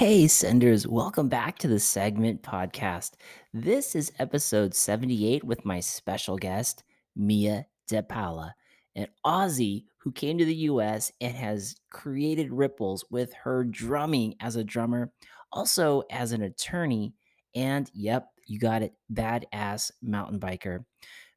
Hey, 0.00 0.28
senders, 0.28 0.86
welcome 0.86 1.28
back 1.28 1.58
to 1.58 1.68
the 1.68 1.78
segment 1.78 2.42
podcast. 2.42 3.16
This 3.52 3.94
is 3.94 4.10
episode 4.18 4.72
78 4.72 5.44
with 5.44 5.66
my 5.66 5.80
special 5.80 6.38
guest, 6.38 6.84
Mia 7.14 7.66
De 7.86 8.02
Paula, 8.02 8.54
an 8.96 9.08
Aussie 9.26 9.84
who 9.98 10.10
came 10.10 10.38
to 10.38 10.46
the 10.46 10.54
US 10.54 11.12
and 11.20 11.34
has 11.36 11.76
created 11.92 12.50
ripples 12.50 13.04
with 13.10 13.34
her 13.34 13.62
drumming 13.62 14.36
as 14.40 14.56
a 14.56 14.64
drummer, 14.64 15.12
also 15.52 16.02
as 16.10 16.32
an 16.32 16.40
attorney, 16.44 17.12
and 17.54 17.90
yep, 17.92 18.28
you 18.46 18.58
got 18.58 18.80
it, 18.80 18.94
badass 19.12 19.90
mountain 20.00 20.40
biker. 20.40 20.82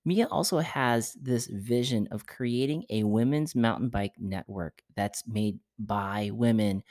Mia 0.06 0.28
also 0.28 0.60
has 0.60 1.18
this 1.22 1.48
vision 1.48 2.08
of 2.12 2.28
creating 2.28 2.86
a 2.90 3.04
women's 3.04 3.56
mountain 3.56 3.90
bike 3.90 4.14
network 4.18 4.82
that's 4.96 5.28
made 5.28 5.60
by 5.80 6.30
women 6.34 6.82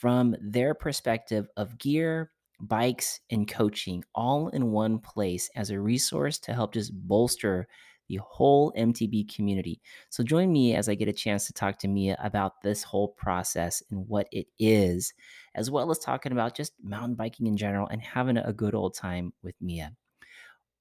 from 0.00 0.36
their 0.40 0.74
perspective 0.74 1.48
of 1.56 1.76
gear, 1.78 2.30
bikes, 2.60 3.20
and 3.30 3.48
coaching 3.48 4.04
all 4.14 4.48
in 4.48 4.70
one 4.70 4.98
place 4.98 5.50
as 5.56 5.70
a 5.70 5.80
resource 5.80 6.38
to 6.38 6.54
help 6.54 6.72
just 6.72 6.92
bolster 6.94 7.66
the 8.08 8.20
whole 8.22 8.72
MTB 8.76 9.34
community. 9.34 9.80
So 10.08 10.22
join 10.22 10.52
me 10.52 10.74
as 10.74 10.88
I 10.88 10.94
get 10.94 11.08
a 11.08 11.12
chance 11.12 11.46
to 11.46 11.52
talk 11.52 11.78
to 11.78 11.88
Mia 11.88 12.16
about 12.22 12.62
this 12.62 12.82
whole 12.82 13.08
process 13.08 13.82
and 13.90 14.06
what 14.08 14.28
it 14.32 14.46
is, 14.58 15.12
as 15.54 15.70
well 15.70 15.90
as 15.90 15.98
talking 15.98 16.32
about 16.32 16.56
just 16.56 16.72
mountain 16.82 17.14
biking 17.14 17.46
in 17.46 17.56
general 17.56 17.88
and 17.88 18.00
having 18.00 18.38
a 18.38 18.52
good 18.52 18.74
old 18.74 18.94
time 18.94 19.32
with 19.42 19.54
Mia. 19.60 19.92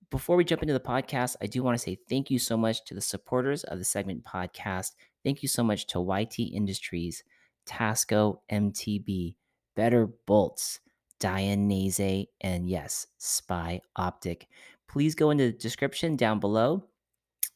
Before 0.10 0.38
we 0.38 0.46
jump 0.46 0.62
into 0.62 0.74
the 0.74 0.80
podcast, 0.80 1.36
I 1.42 1.48
do 1.48 1.64
want 1.64 1.76
to 1.76 1.84
say 1.84 1.98
thank 2.08 2.32
you 2.32 2.40
so 2.40 2.56
much 2.56 2.86
to 2.86 2.94
the 2.94 3.02
supporters 3.02 3.66
of 3.66 3.78
the 3.78 3.84
segment 3.84 4.24
podcast. 4.24 4.92
Thank 5.24 5.44
you 5.44 5.50
so 5.50 5.64
much 5.64 5.88
to 5.88 6.00
YT 6.00 6.40
Industries, 6.40 7.24
Tasco 7.68 8.40
MTB, 8.52 9.36
Better 9.76 10.08
Bolts, 10.26 10.80
Dainese, 11.20 12.28
and 12.42 12.70
yes, 12.70 13.08
Spy 13.18 13.82
Optic. 13.96 14.48
Please 14.88 15.16
go 15.16 15.32
into 15.32 15.46
the 15.46 15.52
description 15.52 16.16
down 16.16 16.40
below. 16.40 16.84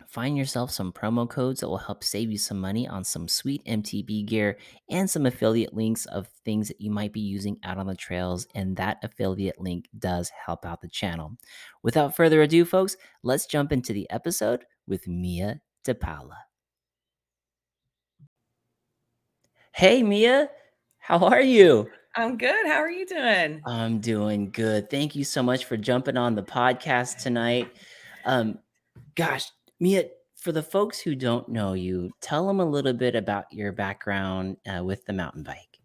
Find 0.07 0.37
yourself 0.37 0.71
some 0.71 0.91
promo 0.91 1.29
codes 1.29 1.61
that 1.61 1.69
will 1.69 1.77
help 1.77 2.03
save 2.03 2.29
you 2.29 2.37
some 2.37 2.59
money 2.59 2.85
on 2.87 3.03
some 3.03 3.29
sweet 3.29 3.63
MTB 3.65 4.25
gear 4.25 4.57
and 4.89 5.09
some 5.09 5.25
affiliate 5.25 5.73
links 5.73 6.05
of 6.07 6.27
things 6.43 6.67
that 6.67 6.81
you 6.81 6.91
might 6.91 7.13
be 7.13 7.21
using 7.21 7.57
out 7.63 7.77
on 7.77 7.87
the 7.87 7.95
trails. 7.95 8.45
And 8.53 8.75
that 8.75 8.97
affiliate 9.03 9.61
link 9.61 9.87
does 9.97 10.29
help 10.45 10.65
out 10.65 10.81
the 10.81 10.89
channel. 10.89 11.37
Without 11.81 12.15
further 12.15 12.41
ado, 12.41 12.65
folks, 12.65 12.97
let's 13.23 13.45
jump 13.45 13.71
into 13.71 13.93
the 13.93 14.09
episode 14.09 14.65
with 14.85 15.07
Mia 15.07 15.61
De 15.85 15.95
Paula. 15.95 16.50
Hey, 19.73 20.03
Mia, 20.03 20.49
how 20.99 21.19
are 21.19 21.41
you? 21.41 21.89
I'm 22.13 22.37
good. 22.37 22.67
How 22.67 22.79
are 22.79 22.91
you 22.91 23.05
doing? 23.05 23.61
I'm 23.65 23.99
doing 23.99 24.51
good. 24.51 24.89
Thank 24.89 25.15
you 25.15 25.23
so 25.23 25.41
much 25.41 25.63
for 25.63 25.77
jumping 25.77 26.17
on 26.17 26.35
the 26.35 26.43
podcast 26.43 27.23
tonight. 27.23 27.71
Um, 28.25 28.59
gosh, 29.15 29.45
Mia, 29.79 30.09
for 30.35 30.51
the 30.51 30.61
folks 30.61 30.99
who 30.99 31.15
don't 31.15 31.47
know 31.47 31.71
you, 31.71 32.11
tell 32.19 32.45
them 32.45 32.59
a 32.59 32.65
little 32.65 32.91
bit 32.91 33.15
about 33.15 33.45
your 33.51 33.71
background 33.71 34.57
uh, 34.67 34.83
with 34.83 35.05
the 35.05 35.13
mountain 35.13 35.43
bike. 35.43 35.79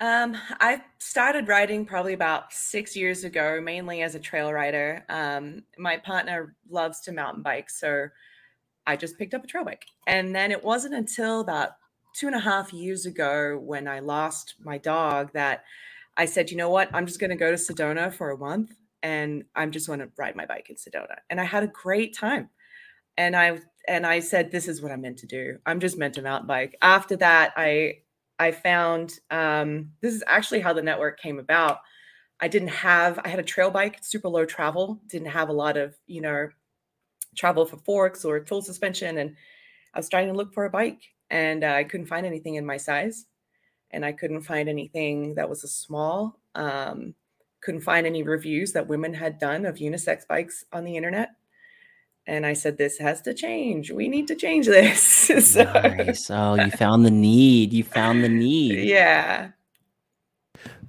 Um, 0.00 0.36
I 0.58 0.82
started 0.98 1.46
riding 1.46 1.86
probably 1.86 2.14
about 2.14 2.52
six 2.52 2.96
years 2.96 3.22
ago, 3.22 3.60
mainly 3.62 4.02
as 4.02 4.16
a 4.16 4.20
trail 4.20 4.52
rider. 4.52 5.04
Um, 5.08 5.62
my 5.78 5.98
partner 5.98 6.56
loves 6.68 7.00
to 7.02 7.12
mountain 7.12 7.44
bike, 7.44 7.70
so 7.70 8.08
I 8.88 8.96
just 8.96 9.16
picked 9.18 9.34
up 9.34 9.44
a 9.44 9.46
trail 9.46 9.64
bike. 9.64 9.86
And 10.08 10.34
then 10.34 10.50
it 10.50 10.64
wasn't 10.64 10.94
until 10.94 11.40
about 11.40 11.74
two 12.14 12.26
and 12.26 12.36
a 12.36 12.40
half 12.40 12.72
years 12.72 13.06
ago 13.06 13.58
when 13.62 13.88
I 13.88 14.00
lost 14.00 14.54
my 14.62 14.78
dog 14.78 15.32
that 15.32 15.64
I 16.16 16.26
said, 16.26 16.50
you 16.50 16.56
know 16.56 16.70
what? 16.70 16.90
I'm 16.92 17.06
just 17.06 17.20
going 17.20 17.30
to 17.30 17.36
go 17.36 17.50
to 17.50 17.56
Sedona 17.56 18.12
for 18.12 18.30
a 18.30 18.38
month 18.38 18.72
and 19.02 19.44
I'm 19.54 19.72
just 19.72 19.86
going 19.86 20.00
to 20.00 20.10
ride 20.16 20.36
my 20.36 20.46
bike 20.46 20.68
in 20.70 20.76
Sedona. 20.76 21.16
And 21.30 21.40
I 21.40 21.44
had 21.44 21.64
a 21.64 21.68
great 21.68 22.16
time. 22.16 22.50
And 23.16 23.36
I 23.36 23.58
and 23.88 24.06
I 24.06 24.20
said, 24.20 24.50
this 24.50 24.68
is 24.68 24.80
what 24.80 24.92
I'm 24.92 25.00
meant 25.00 25.18
to 25.18 25.26
do. 25.26 25.58
I'm 25.66 25.80
just 25.80 25.98
meant 25.98 26.14
to 26.14 26.22
mountain 26.22 26.46
bike. 26.46 26.76
After 26.82 27.16
that, 27.16 27.52
I 27.56 27.98
I 28.38 28.52
found 28.52 29.18
um, 29.30 29.92
this 30.00 30.14
is 30.14 30.24
actually 30.26 30.60
how 30.60 30.72
the 30.72 30.82
network 30.82 31.20
came 31.20 31.38
about. 31.38 31.78
I 32.40 32.48
didn't 32.48 32.68
have 32.68 33.18
I 33.24 33.28
had 33.28 33.38
a 33.38 33.44
trail 33.44 33.70
bike, 33.70 33.98
super 34.02 34.28
low 34.28 34.44
travel, 34.44 35.00
didn't 35.08 35.28
have 35.28 35.48
a 35.48 35.52
lot 35.54 35.76
of 35.76 35.94
you 36.06 36.20
know 36.20 36.48
travel 37.36 37.64
for 37.66 37.78
forks 37.78 38.24
or 38.24 38.44
full 38.46 38.62
suspension, 38.62 39.18
and 39.18 39.36
I 39.94 39.98
was 39.98 40.08
trying 40.08 40.28
to 40.28 40.34
look 40.34 40.54
for 40.54 40.64
a 40.64 40.70
bike 40.70 41.00
and 41.32 41.64
uh, 41.64 41.68
I 41.68 41.82
couldn't 41.82 42.06
find 42.06 42.26
anything 42.26 42.54
in 42.56 42.66
my 42.66 42.76
size, 42.76 43.24
and 43.90 44.04
I 44.04 44.12
couldn't 44.12 44.42
find 44.42 44.68
anything 44.68 45.34
that 45.34 45.48
was 45.48 45.64
a 45.64 45.68
small. 45.68 46.38
Um, 46.54 47.14
couldn't 47.62 47.80
find 47.80 48.06
any 48.06 48.22
reviews 48.22 48.72
that 48.72 48.86
women 48.86 49.14
had 49.14 49.38
done 49.38 49.64
of 49.64 49.76
unisex 49.76 50.26
bikes 50.26 50.64
on 50.72 50.84
the 50.84 50.96
internet. 50.96 51.30
And 52.26 52.44
I 52.44 52.52
said, 52.52 52.76
"This 52.76 52.98
has 52.98 53.22
to 53.22 53.34
change. 53.34 53.90
We 53.90 54.08
need 54.08 54.28
to 54.28 54.36
change 54.36 54.66
this." 54.66 55.02
so, 55.52 55.64
nice. 55.64 56.30
Oh, 56.30 56.54
you 56.54 56.70
found 56.70 57.04
the 57.04 57.10
need. 57.10 57.72
You 57.72 57.82
found 57.82 58.22
the 58.22 58.28
need. 58.28 58.86
Yeah. 58.86 59.50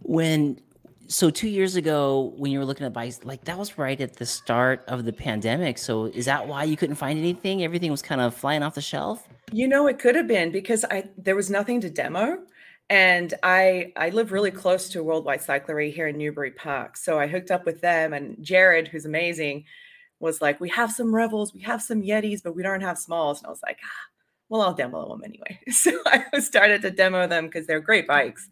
When 0.02 0.60
so 1.08 1.30
two 1.30 1.50
years 1.50 1.76
ago 1.76 2.34
when 2.38 2.52
you 2.52 2.60
were 2.60 2.66
looking 2.66 2.86
at 2.86 2.94
bikes 2.94 3.24
like 3.24 3.44
that 3.46 3.58
was 3.58 3.78
right 3.78 4.00
at 4.00 4.16
the 4.16 4.26
start 4.26 4.84
of 4.88 5.06
the 5.06 5.14
pandemic 5.14 5.78
so 5.78 6.06
is 6.06 6.26
that 6.26 6.48
why 6.48 6.64
you 6.64 6.78
couldn't 6.78 6.96
find 6.96 7.20
anything 7.20 7.64
everything 7.64 7.92
was 7.92 8.02
kind 8.02 8.22
of 8.22 8.34
flying 8.34 8.64
off 8.64 8.76
the 8.76 8.82
shelf 8.82 9.28
you 9.54 9.68
know, 9.68 9.88
it 9.88 10.00
could 10.00 10.16
have 10.16 10.28
been 10.28 10.52
because 10.52 10.84
I 10.90 11.10
there 11.16 11.36
was 11.36 11.50
nothing 11.50 11.80
to 11.82 11.90
demo. 11.90 12.40
And 12.90 13.34
I 13.44 13.94
I 13.96 14.10
live 14.10 14.32
really 14.32 14.52
close 14.52 14.90
to 14.90 15.04
Worldwide 15.04 15.42
Cyclery 15.42 15.94
here 15.94 16.08
in 16.08 16.18
Newbury 16.18 16.52
Park. 16.52 16.98
So 16.98 17.20
I 17.20 17.28
hooked 17.28 17.52
up 17.52 17.66
with 17.66 17.80
them 17.82 18.14
and 18.14 18.36
Jared, 18.42 18.88
who's 18.88 19.06
amazing, 19.06 19.66
was 20.20 20.42
like, 20.42 20.60
We 20.60 20.70
have 20.70 20.92
some 20.92 21.14
Revels, 21.14 21.54
we 21.54 21.62
have 21.62 21.82
some 21.82 22.02
Yetis, 22.02 22.42
but 22.44 22.56
we 22.56 22.64
don't 22.64 22.82
have 22.82 22.98
smalls. 22.98 23.40
And 23.40 23.48
I 23.48 23.50
was 23.52 23.62
like, 23.64 23.78
ah, 23.84 24.10
well, 24.50 24.62
I'll 24.62 24.74
demo 24.74 25.08
them 25.08 25.24
anyway. 25.24 25.60
So 25.72 25.92
I 26.06 26.40
started 26.40 26.82
to 26.82 26.92
demo 26.92 27.28
them 27.28 27.46
because 27.46 27.68
they're 27.68 27.80
great 27.80 28.08
bikes. 28.08 28.50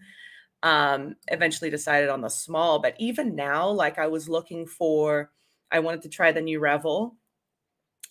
Um, 0.64 1.16
eventually 1.28 1.72
decided 1.72 2.10
on 2.10 2.22
the 2.22 2.30
small, 2.30 2.80
but 2.80 2.96
even 3.00 3.36
now, 3.36 3.70
like 3.70 3.98
I 3.98 4.06
was 4.08 4.30
looking 4.30 4.68
for, 4.68 5.32
I 5.72 5.80
wanted 5.80 6.04
to 6.04 6.10
try 6.10 6.32
the 6.32 6.42
new 6.42 6.60
Revel, 6.60 7.16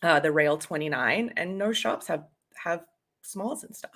uh, 0.02 0.18
the 0.18 0.32
Rail 0.32 0.58
29, 0.58 1.32
and 1.36 1.58
no 1.58 1.72
shops 1.72 2.08
have 2.08 2.24
have 2.56 2.84
smalls 3.22 3.62
in 3.62 3.72
stock. 3.72 3.92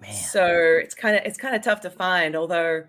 Man. 0.00 0.12
So 0.12 0.46
it's 0.46 0.94
kind 0.94 1.16
of 1.16 1.22
it's 1.24 1.38
kind 1.38 1.54
of 1.54 1.62
tough 1.62 1.82
to 1.82 1.90
find. 1.90 2.34
Although 2.34 2.84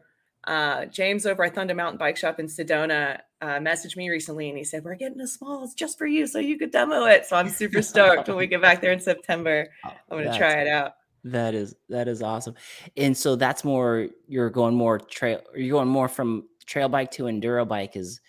uh, 0.45 0.86
James 0.86 1.25
over 1.25 1.44
at 1.44 1.56
Thunder 1.56 1.75
Mountain 1.75 1.98
Bike 1.98 2.18
Shop 2.18 2.40
in 2.40 2.48
Sedona 2.48 3.19
uh, 3.42 3.60
messaged 3.60 3.98
me 3.98 4.10
recently 4.10 4.50
and 4.50 4.57
he 4.57 4.63
said, 4.63 4.83
We're 4.83 4.95
getting 4.95 5.19
a 5.22 5.28
smalls 5.28 5.74
just 5.74 5.98
for 5.98 6.07
you 6.07 6.25
so 6.25 6.40
you 6.40 6.57
could 6.57 6.72
demo 6.72 7.06
it. 7.06 7.25
So 7.25 7.36
I'm 7.36 7.50
super 7.50 7.81
stoked 7.81 8.28
when 8.28 8.38
we 8.38 8.48
get 8.48 8.62
back 8.62 8.81
there 8.81 8.92
in 8.92 9.00
September. 9.00 9.69
Oh, 10.10 10.18
I'm 10.18 10.24
gonna 10.24 10.38
try 10.38 10.54
it 10.62 10.68
out. 10.68 10.95
That 11.24 11.56
is 11.56 11.75
that 11.90 12.08
is 12.08 12.22
awesome. 12.22 12.56
And 12.96 13.16
so 13.18 13.36
that's 13.36 13.64
more 13.64 14.08
you're 14.28 14.50
going 14.50 14.75
more 14.75 15.00
trail 15.00 15.42
you're 15.56 15.78
going 15.80 15.88
more 15.90 16.08
from 16.08 16.48
trail 16.66 16.90
bike 16.90 17.12
to 17.12 17.24
enduro 17.24 17.68
bike 17.68 17.96
is 17.98 18.22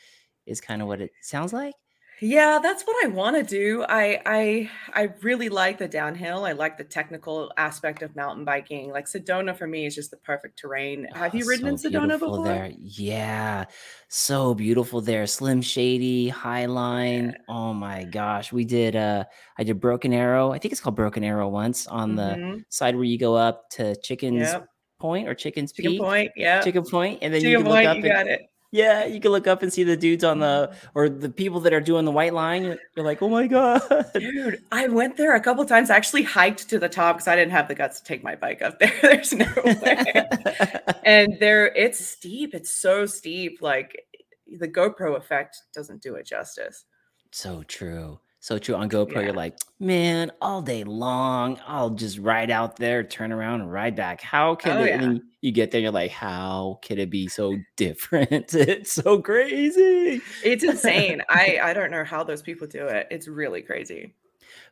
is 0.46 0.60
kind 0.60 0.82
of 0.82 0.88
what 0.88 1.00
it 1.00 1.12
sounds 1.22 1.52
like. 1.52 1.74
Yeah, 2.20 2.58
that's 2.60 2.82
what 2.82 2.96
I 3.04 3.08
want 3.08 3.36
to 3.36 3.42
do. 3.44 3.84
I 3.88 4.20
I 4.26 4.70
I 4.92 5.02
really 5.22 5.48
like 5.48 5.78
the 5.78 5.86
downhill. 5.86 6.44
I 6.44 6.52
like 6.52 6.76
the 6.76 6.84
technical 6.84 7.52
aspect 7.56 8.02
of 8.02 8.16
mountain 8.16 8.44
biking. 8.44 8.90
Like 8.90 9.06
Sedona 9.06 9.56
for 9.56 9.66
me 9.66 9.86
is 9.86 9.94
just 9.94 10.10
the 10.10 10.16
perfect 10.16 10.58
terrain. 10.58 11.06
Have 11.14 11.34
Oh, 11.34 11.38
you 11.38 11.46
ridden 11.46 11.68
in 11.68 11.74
Sedona 11.76 12.18
before? 12.18 12.44
there. 12.44 12.72
Yeah, 12.80 13.66
so 14.08 14.52
beautiful 14.54 15.00
there. 15.00 15.26
Slim 15.28 15.62
Shady, 15.62 16.30
Highline. 16.30 17.32
Yeah. 17.32 17.38
Oh 17.48 17.72
my 17.72 18.04
gosh. 18.04 18.52
We 18.52 18.64
did 18.64 18.96
uh 18.96 19.24
I 19.56 19.62
did 19.64 19.78
Broken 19.80 20.12
Arrow. 20.12 20.50
I 20.50 20.58
think 20.58 20.72
it's 20.72 20.80
called 20.80 20.96
Broken 20.96 21.22
Arrow 21.22 21.48
once 21.48 21.86
on 21.86 22.16
the 22.16 22.22
Mhm. 22.36 22.64
side 22.68 22.96
where 22.96 23.04
you 23.04 23.18
go 23.18 23.36
up 23.36 23.70
to 23.70 23.94
Chickens 24.02 24.40
Yep. 24.40 24.66
Point 24.98 25.28
or 25.28 25.34
Chickens 25.34 25.72
Chicken 25.72 25.92
Peak. 25.92 26.00
Point. 26.00 26.32
yeah. 26.34 26.60
Chicken 26.62 26.82
Point, 26.84 27.20
and 27.22 27.32
then 27.32 27.40
you 27.42 27.50
Chicken 27.50 27.62
can 27.62 27.70
look 27.70 27.76
Point. 27.76 27.86
up 27.88 27.96
You 27.98 28.02
and 28.04 28.12
got 28.12 28.26
it. 28.26 28.42
Yeah, 28.70 29.06
you 29.06 29.18
can 29.18 29.30
look 29.30 29.46
up 29.46 29.62
and 29.62 29.72
see 29.72 29.82
the 29.82 29.96
dudes 29.96 30.24
on 30.24 30.40
the 30.40 30.74
or 30.94 31.08
the 31.08 31.30
people 31.30 31.60
that 31.60 31.72
are 31.72 31.80
doing 31.80 32.04
the 32.04 32.10
white 32.10 32.34
line. 32.34 32.76
You're, 32.96 33.04
like, 33.04 33.22
oh 33.22 33.28
my 33.28 33.46
god. 33.46 33.82
Dude, 34.14 34.62
I 34.70 34.88
went 34.88 35.16
there 35.16 35.34
a 35.34 35.40
couple 35.40 35.64
times. 35.64 35.88
I 35.88 35.96
actually 35.96 36.22
hiked 36.22 36.68
to 36.68 36.78
the 36.78 36.88
top 36.88 37.16
because 37.16 37.28
I 37.28 37.36
didn't 37.36 37.52
have 37.52 37.68
the 37.68 37.74
guts 37.74 38.00
to 38.00 38.04
take 38.04 38.22
my 38.22 38.36
bike 38.36 38.60
up 38.60 38.78
there. 38.78 38.92
There's 39.02 39.32
no 39.32 39.50
way. 39.64 40.28
and 41.04 41.38
there, 41.40 41.68
it's 41.74 42.04
steep. 42.04 42.54
It's 42.54 42.70
so 42.70 43.06
steep. 43.06 43.62
Like 43.62 44.04
the 44.46 44.68
GoPro 44.68 45.16
effect 45.16 45.62
doesn't 45.74 46.02
do 46.02 46.16
it 46.16 46.26
justice. 46.26 46.84
so 47.32 47.62
true. 47.62 48.20
So 48.40 48.56
true. 48.58 48.76
On 48.76 48.88
GoPro, 48.88 49.14
Yeah. 49.16 49.20
you're 49.22 49.32
like, 49.32 49.58
man, 49.80 50.30
all 50.40 50.62
day 50.62 50.84
long, 50.84 51.58
I'll 51.66 51.90
just 51.90 52.18
ride 52.18 52.50
out 52.50 52.76
there, 52.76 53.02
turn 53.02 53.32
around, 53.32 53.62
and 53.62 53.72
ride 53.72 53.96
back. 53.96 54.20
How 54.20 54.54
can 54.54 54.76
Oh, 54.78 54.84
it? 54.84 54.88
yeah. 55.00 55.14
You 55.40 55.52
get 55.52 55.70
there, 55.70 55.80
you're 55.80 55.90
like, 55.90 56.12
how 56.12 56.78
can 56.82 56.98
it 56.98 57.10
be 57.10 57.26
so 57.28 57.56
different? 57.76 58.54
It's 58.54 58.92
so 58.92 59.20
crazy. 59.20 60.20
It's 60.44 60.62
insane. 60.72 61.22
I 61.28 61.58
I 61.62 61.72
don't 61.74 61.90
know 61.90 62.04
how 62.04 62.22
those 62.24 62.42
people 62.42 62.66
do 62.68 62.86
it. 62.86 63.08
It's 63.10 63.26
really 63.28 63.62
crazy. 63.62 64.14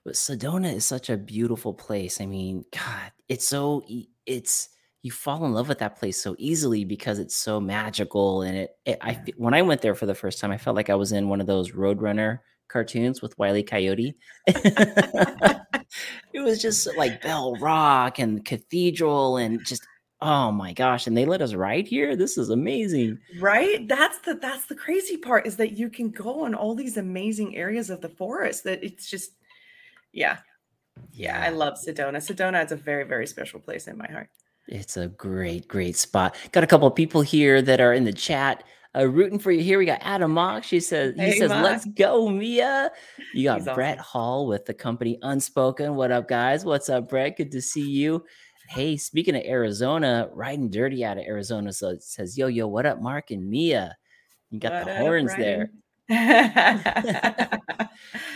But 0.05 0.15
Sedona 0.15 0.73
is 0.73 0.85
such 0.85 1.11
a 1.11 1.17
beautiful 1.17 1.75
place. 1.75 2.21
I 2.21 2.27
mean, 2.27 2.65
God, 2.73 3.11
it's 3.29 3.47
so 3.49 3.85
it's 4.27 4.69
you 5.03 5.11
fall 5.13 5.45
in 5.45 5.53
love 5.53 5.69
with 5.69 5.79
that 5.79 5.97
place 5.99 6.21
so 6.21 6.35
easily 6.39 6.85
because 6.85 7.19
it's 7.19 7.35
so 7.37 7.61
magical. 7.61 8.43
And 8.43 8.57
it, 8.57 8.71
it 8.87 8.99
I 9.01 9.23
when 9.37 9.55
I 9.55 9.63
went 9.63 9.81
there 9.83 9.95
for 9.97 10.07
the 10.07 10.15
first 10.15 10.39
time, 10.41 10.53
I 10.53 10.59
felt 10.59 10.77
like 10.77 10.91
I 10.91 10.95
was 10.95 11.11
in 11.13 11.29
one 11.29 11.41
of 11.41 11.47
those 11.49 11.73
Roadrunner 11.73 12.39
cartoons 12.77 13.23
with 13.23 13.39
Wile 13.39 13.57
E. 13.57 13.63
Coyote. 13.63 14.15
it 14.47 15.55
was 16.35 16.61
just 16.61 16.95
like 16.99 17.23
Bell 17.23 17.55
Rock 17.55 18.19
and 18.19 18.45
Cathedral 18.45 19.39
and 19.39 19.65
just 19.65 19.87
oh 20.21 20.53
my 20.53 20.75
gosh! 20.75 21.07
And 21.07 21.17
they 21.17 21.25
let 21.25 21.41
us 21.41 21.55
ride 21.55 21.87
here. 21.87 22.17
This 22.17 22.37
is 22.37 22.51
amazing. 22.51 23.19
Right? 23.39 23.89
That's 23.89 24.19
the 24.19 24.35
that's 24.35 24.67
the 24.67 24.75
crazy 24.75 25.17
part 25.17 25.47
is 25.47 25.57
that 25.57 25.73
you 25.73 25.89
can 25.89 26.11
go 26.11 26.45
in 26.45 26.55
all 26.55 26.75
these 26.75 26.99
amazing 26.99 27.57
areas 27.57 27.89
of 27.89 28.03
the 28.03 28.11
forest 28.11 28.65
that 28.65 28.85
it's 28.85 29.09
just 29.09 29.33
yeah. 30.13 30.39
Yeah, 31.13 31.43
I 31.43 31.49
love 31.49 31.79
Sedona. 31.79 32.19
Sedona 32.19 32.63
is 32.65 32.73
a 32.73 32.77
very, 32.77 33.05
very 33.05 33.27
special 33.27 33.61
place 33.61 33.87
in 33.87 33.97
my 33.97 34.07
heart. 34.07 34.29
It's 34.67 34.97
a 34.97 35.09
great, 35.09 35.69
great 35.69 35.97
spot. 35.97 36.37
Got 36.53 36.65
a 36.65 36.67
couple 36.67 36.89
of 36.89 36.95
people 36.95 37.21
here 37.21 37.63
that 37.63 37.81
are 37.81 37.93
in 37.93 38.05
the 38.05 38.13
chat 38.13 38.65
uh, 38.97 39.05
rooting 39.07 39.39
for 39.39 39.51
you. 39.53 39.63
Here 39.63 39.79
we 39.79 39.85
got 39.87 39.99
Adam 40.03 40.33
Mock. 40.33 40.65
She 40.65 40.81
says, 40.81 41.15
he 41.17 41.21
Hey, 41.23 41.39
says, 41.39 41.51
let's 41.51 41.85
go, 41.85 42.29
Mia. 42.29 42.91
You 43.35 43.45
got 43.45 43.59
He's 43.59 43.69
Brett 43.75 43.99
awesome. 43.99 44.05
Hall 44.05 44.47
with 44.47 44.65
the 44.65 44.75
company 44.75 45.19
Unspoken. 45.23 45.95
What 45.95 46.11
up, 46.11 46.29
guys? 46.29 46.65
What's 46.65 46.89
up, 46.89 47.09
Brett? 47.09 47.37
Good 47.37 47.51
to 47.53 47.61
see 47.61 47.89
you. 47.89 48.25
Hey, 48.69 48.97
speaking 48.97 49.37
of 49.37 49.43
Arizona, 49.45 50.29
riding 50.33 50.71
dirty 50.71 51.05
out 51.05 51.19
of 51.19 51.25
Arizona. 51.25 51.73
So 51.73 51.91
it 51.91 52.03
says, 52.03 52.37
yo, 52.37 52.47
yo, 52.49 52.67
what 52.67 52.87
up, 52.87 53.01
Mark 53.01 53.31
and 53.31 53.49
Mia? 53.49 53.97
You 54.51 54.59
got 54.59 54.73
What 54.73 54.85
the 54.87 54.93
up, 54.93 54.99
horns 54.99 55.33
there. 55.37 55.71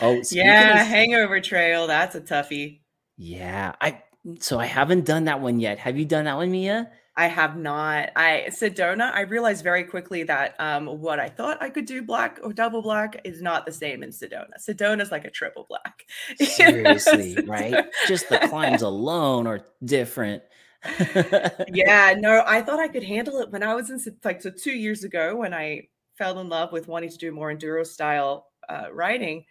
Oh, 0.02 0.22
yeah, 0.30 0.80
of- 0.80 0.86
Hangover 0.86 1.40
Trail. 1.40 1.86
That's 1.86 2.14
a 2.14 2.20
toughie. 2.20 2.80
Yeah, 3.18 3.74
I 3.80 4.02
so 4.38 4.58
I 4.58 4.64
haven't 4.66 5.04
done 5.04 5.24
that 5.24 5.40
one 5.40 5.60
yet. 5.60 5.78
Have 5.78 5.98
you 5.98 6.04
done 6.06 6.24
that 6.24 6.36
one, 6.36 6.50
Mia? 6.50 6.90
I 7.20 7.26
have 7.26 7.54
not. 7.54 8.12
I 8.16 8.46
Sedona. 8.48 9.12
I 9.12 9.20
realized 9.20 9.62
very 9.62 9.84
quickly 9.84 10.22
that 10.22 10.58
um, 10.58 10.86
what 10.86 11.20
I 11.20 11.28
thought 11.28 11.60
I 11.60 11.68
could 11.68 11.84
do 11.84 12.00
black 12.00 12.40
or 12.42 12.54
double 12.54 12.80
black 12.80 13.20
is 13.24 13.42
not 13.42 13.66
the 13.66 13.72
same 13.72 14.02
in 14.02 14.08
Sedona. 14.08 14.52
Sedona 14.58 15.02
is 15.02 15.10
like 15.10 15.26
a 15.26 15.30
triple 15.30 15.66
black. 15.68 16.06
Seriously, 16.40 17.36
right? 17.44 17.84
Just 18.08 18.30
the 18.30 18.38
climbs 18.38 18.80
alone 18.80 19.46
are 19.46 19.60
different. 19.84 20.42
yeah, 21.68 22.14
no, 22.18 22.42
I 22.46 22.62
thought 22.62 22.80
I 22.80 22.88
could 22.88 23.04
handle 23.04 23.36
it 23.40 23.50
when 23.50 23.62
I 23.62 23.74
was 23.74 23.90
in 23.90 24.00
like 24.24 24.40
so 24.40 24.48
two 24.48 24.72
years 24.72 25.04
ago 25.04 25.36
when 25.36 25.52
I 25.52 25.88
fell 26.16 26.38
in 26.38 26.48
love 26.48 26.72
with 26.72 26.88
wanting 26.88 27.10
to 27.10 27.18
do 27.18 27.32
more 27.32 27.54
enduro 27.54 27.86
style 27.86 28.46
uh, 28.66 28.86
riding. 28.94 29.44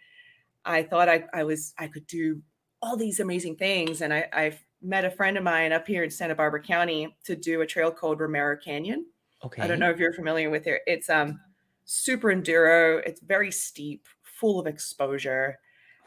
I 0.64 0.82
thought 0.82 1.08
I, 1.08 1.22
I 1.32 1.44
was 1.44 1.72
I 1.78 1.86
could 1.86 2.08
do 2.08 2.42
all 2.82 2.96
these 2.96 3.20
amazing 3.20 3.58
things, 3.58 4.00
and 4.00 4.12
I, 4.12 4.26
I've 4.32 4.60
met 4.82 5.04
a 5.04 5.10
friend 5.10 5.36
of 5.36 5.44
mine 5.44 5.72
up 5.72 5.86
here 5.86 6.04
in 6.04 6.10
Santa 6.10 6.34
Barbara 6.34 6.62
County 6.62 7.16
to 7.24 7.36
do 7.36 7.60
a 7.60 7.66
trail 7.66 7.90
called 7.90 8.20
Romero 8.20 8.56
Canyon. 8.56 9.06
Okay. 9.44 9.62
I 9.62 9.66
don't 9.66 9.78
know 9.78 9.90
if 9.90 9.98
you're 9.98 10.12
familiar 10.12 10.50
with 10.50 10.66
it. 10.66 10.82
It's 10.86 11.08
um 11.10 11.40
super 11.84 12.28
enduro. 12.28 13.02
It's 13.04 13.20
very 13.20 13.50
steep, 13.50 14.06
full 14.22 14.60
of 14.60 14.66
exposure. 14.66 15.58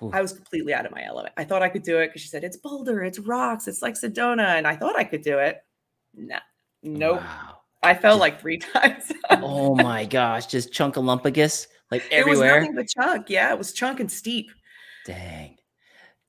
Ooh. 0.02 0.12
I 0.14 0.22
was 0.22 0.34
completely 0.34 0.74
out 0.74 0.86
of 0.86 0.92
my 0.92 1.04
element. 1.04 1.34
I 1.38 1.44
thought 1.44 1.62
I 1.62 1.70
could 1.70 1.84
do 1.84 2.00
it 2.00 2.08
because 2.08 2.22
she 2.22 2.28
said 2.28 2.44
it's 2.44 2.58
boulder, 2.58 3.04
it's 3.04 3.20
rocks, 3.20 3.68
it's 3.68 3.82
like 3.82 3.94
Sedona, 3.94 4.58
and 4.58 4.68
I 4.68 4.76
thought 4.76 4.98
I 4.98 5.04
could 5.04 5.22
do 5.22 5.38
it. 5.38 5.64
Nah, 6.16 6.40
nope. 6.82 7.22
Wow. 7.22 7.60
I 7.84 7.94
fell 7.94 8.18
like 8.18 8.40
three 8.40 8.58
times. 8.74 9.12
Oh 9.30 9.76
my 9.76 10.06
gosh, 10.06 10.48
just 10.48 10.72
chunkalumpagus 10.72 11.68
like 11.92 12.04
everywhere. 12.12 12.22
It 12.22 12.30
was 12.30 12.40
everywhere. 12.40 12.62
nothing 12.62 12.76
but 12.76 12.88
chunk. 12.88 13.30
Yeah, 13.30 13.52
it 13.52 13.58
was 13.58 13.74
chunk 13.74 14.00
and 14.00 14.12
steep. 14.12 14.52
Dang. 15.06 15.58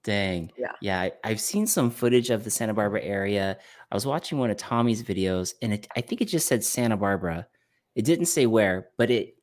Dang. 0.04 0.52
Yeah. 0.56 0.72
Yeah. 0.80 1.00
I, 1.00 1.12
I've 1.24 1.40
seen 1.40 1.66
some 1.66 1.90
footage 1.90 2.30
of 2.30 2.44
the 2.44 2.50
Santa 2.50 2.74
Barbara 2.74 3.02
area. 3.02 3.58
I 3.90 3.94
was 3.94 4.06
watching 4.06 4.38
one 4.38 4.50
of 4.50 4.56
Tommy's 4.56 5.02
videos 5.02 5.54
and 5.62 5.72
it, 5.72 5.88
I 5.96 6.00
think 6.02 6.20
it 6.20 6.26
just 6.26 6.46
said 6.46 6.62
Santa 6.62 6.96
Barbara. 6.96 7.46
It 7.94 8.04
didn't 8.04 8.26
say 8.26 8.46
where, 8.46 8.88
but 8.98 9.10
it 9.10 9.36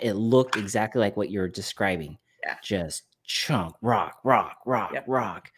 it 0.00 0.12
looked 0.14 0.56
exactly 0.56 1.00
like 1.00 1.16
what 1.16 1.30
you're 1.30 1.48
describing. 1.48 2.16
Yeah. 2.46 2.56
Just 2.62 3.02
chunk, 3.24 3.74
rock, 3.82 4.18
rock, 4.24 4.58
rock, 4.64 4.92
Yep. 4.94 5.04
rock, 5.06 5.50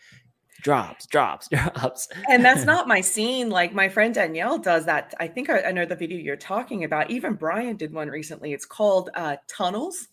drops, 0.63 1.07
drops, 1.07 1.49
drops. 1.53 2.09
And 2.29 2.45
that's 2.45 2.65
not 2.65 2.89
my 2.89 3.01
scene. 3.01 3.51
Like 3.51 3.75
my 3.75 3.89
friend 3.89 4.15
Danielle 4.15 4.59
does 4.59 4.87
that. 4.87 5.15
I 5.21 5.29
think 5.29 5.51
I, 5.51 5.61
I 5.63 5.73
know 5.73 5.85
the 5.85 5.95
video 5.97 6.19
you're 6.19 6.37
talking 6.37 6.85
about. 6.85 7.11
Even 7.11 7.35
Brian 7.35 7.77
did 7.77 7.93
one 7.93 8.09
recently. 8.09 8.53
It's 8.53 8.67
called 8.67 9.11
uh, 9.15 9.37
Tunnels. 9.47 10.09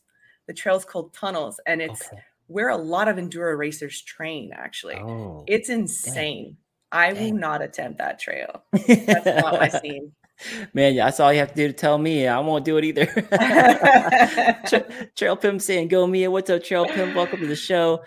The 0.47 0.53
trail's 0.53 0.83
called 0.83 1.13
Tunnels, 1.13 1.59
and 1.67 1.81
it's 1.81 2.07
okay. 2.11 2.21
Where 2.49 2.69
a 2.69 2.75
lot 2.77 3.07
of 3.07 3.15
enduro 3.17 3.57
racers 3.57 4.01
train. 4.01 4.51
Actually, 4.53 4.95
Oh. 4.95 5.43
it's 5.47 5.69
insane. 5.69 6.57
I 6.91 7.13
will 7.13 7.33
not 7.33 7.61
attempt 7.61 7.99
that 7.99 8.19
trail. 8.19 8.63
That's 8.87 9.25
not 9.25 9.53
my 9.59 9.69
scene. 9.69 10.11
Man, 10.73 10.93
yeah, 10.95 11.05
that's 11.05 11.19
all 11.19 11.33
you 11.33 11.39
have 11.39 11.49
to 11.49 11.55
do 11.55 11.67
to 11.67 11.73
tell 11.73 11.97
me. 11.97 12.25
I 12.25 12.39
won't 12.39 12.63
do 12.63 12.77
it 12.77 12.85
either. 12.85 13.05
Tra- 14.67 14.85
Trail 15.15 15.35
Pimp 15.35 15.61
saying, 15.61 15.89
Go 15.89 16.07
Mia. 16.07 16.31
What's 16.31 16.49
up, 16.49 16.63
Trail 16.63 16.85
Pimp? 16.85 17.13
Welcome 17.15 17.41
to 17.41 17.47
the 17.47 17.55
show. 17.57 18.03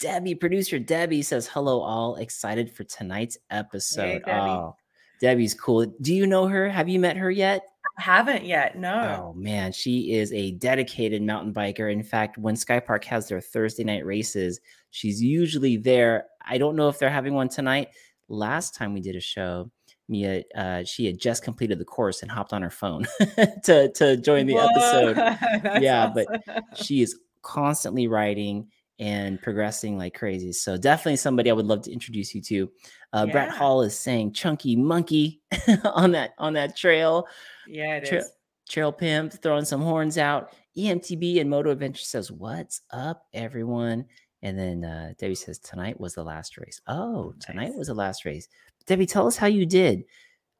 Debbie, 0.00 0.34
producer 0.34 0.78
Debbie 0.80 1.22
says, 1.22 1.46
Hello, 1.46 1.80
all. 1.80 2.16
Excited 2.16 2.72
for 2.72 2.82
tonight's 2.84 3.38
episode. 3.50 4.22
Debbie. 4.24 4.30
Oh, 4.50 4.76
Debbie's 5.20 5.54
cool. 5.54 5.86
Do 6.02 6.12
you 6.12 6.26
know 6.26 6.46
her? 6.48 6.68
Have 6.68 6.88
you 6.88 6.98
met 6.98 7.16
her 7.16 7.30
yet? 7.30 7.62
Haven't 7.98 8.44
yet. 8.44 8.78
No. 8.78 9.32
Oh 9.32 9.34
man, 9.34 9.72
she 9.72 10.12
is 10.12 10.32
a 10.32 10.52
dedicated 10.52 11.22
mountain 11.22 11.54
biker. 11.54 11.90
In 11.90 12.02
fact, 12.02 12.36
when 12.36 12.54
Sky 12.54 12.78
Park 12.78 13.04
has 13.06 13.28
their 13.28 13.40
Thursday 13.40 13.84
night 13.84 14.04
races, 14.04 14.60
she's 14.90 15.22
usually 15.22 15.76
there. 15.76 16.24
I 16.46 16.58
don't 16.58 16.76
know 16.76 16.88
if 16.88 16.98
they're 16.98 17.10
having 17.10 17.34
one 17.34 17.48
tonight. 17.48 17.88
Last 18.28 18.74
time 18.74 18.92
we 18.92 19.00
did 19.00 19.16
a 19.16 19.20
show, 19.20 19.70
Mia, 20.08 20.42
uh, 20.54 20.84
she 20.84 21.06
had 21.06 21.18
just 21.18 21.42
completed 21.42 21.78
the 21.78 21.84
course 21.84 22.22
and 22.22 22.30
hopped 22.30 22.52
on 22.52 22.60
her 22.62 22.70
phone 22.70 23.06
to 23.64 23.90
to 23.92 24.16
join 24.18 24.46
the 24.46 24.54
Whoa, 24.54 24.66
episode. 24.70 25.82
Yeah, 25.82 26.10
but. 26.14 26.26
She 26.74 27.00
is 27.02 27.18
constantly 27.46 28.08
writing 28.08 28.66
and 28.98 29.40
progressing 29.42 29.98
like 29.98 30.14
crazy. 30.14 30.52
So 30.52 30.76
definitely 30.76 31.16
somebody 31.16 31.50
I 31.50 31.52
would 31.52 31.66
love 31.66 31.82
to 31.82 31.92
introduce 31.92 32.34
you 32.34 32.40
to. 32.42 32.70
Uh, 33.12 33.26
Brett 33.26 33.50
Hall 33.50 33.82
is 33.82 33.98
saying 33.98 34.32
"chunky 34.32 34.76
monkey" 34.76 35.40
on 35.84 36.12
that 36.12 36.32
on 36.38 36.54
that 36.54 36.76
trail. 36.76 37.26
yeah, 37.66 37.96
it 37.96 38.06
Tra- 38.06 38.18
is. 38.18 38.32
Trail 38.68 38.90
Pimp 38.92 39.32
throwing 39.42 39.64
some 39.64 39.80
horns 39.80 40.18
out. 40.18 40.52
EMTB 40.76 41.40
and 41.40 41.48
Moto 41.48 41.70
Adventure 41.70 42.02
says, 42.02 42.32
What's 42.32 42.82
up, 42.90 43.24
everyone? 43.32 44.04
And 44.42 44.58
then 44.58 44.84
uh, 44.84 45.12
Debbie 45.18 45.34
says, 45.36 45.58
Tonight 45.60 45.98
was 46.00 46.14
the 46.14 46.24
last 46.24 46.58
race. 46.58 46.80
Oh, 46.88 47.32
tonight 47.40 47.68
Nice. 47.68 47.76
was 47.78 47.86
the 47.86 47.94
last 47.94 48.24
race. 48.24 48.48
Debbie, 48.86 49.06
tell 49.06 49.26
us 49.26 49.36
how 49.36 49.46
you 49.46 49.66
did. 49.66 50.02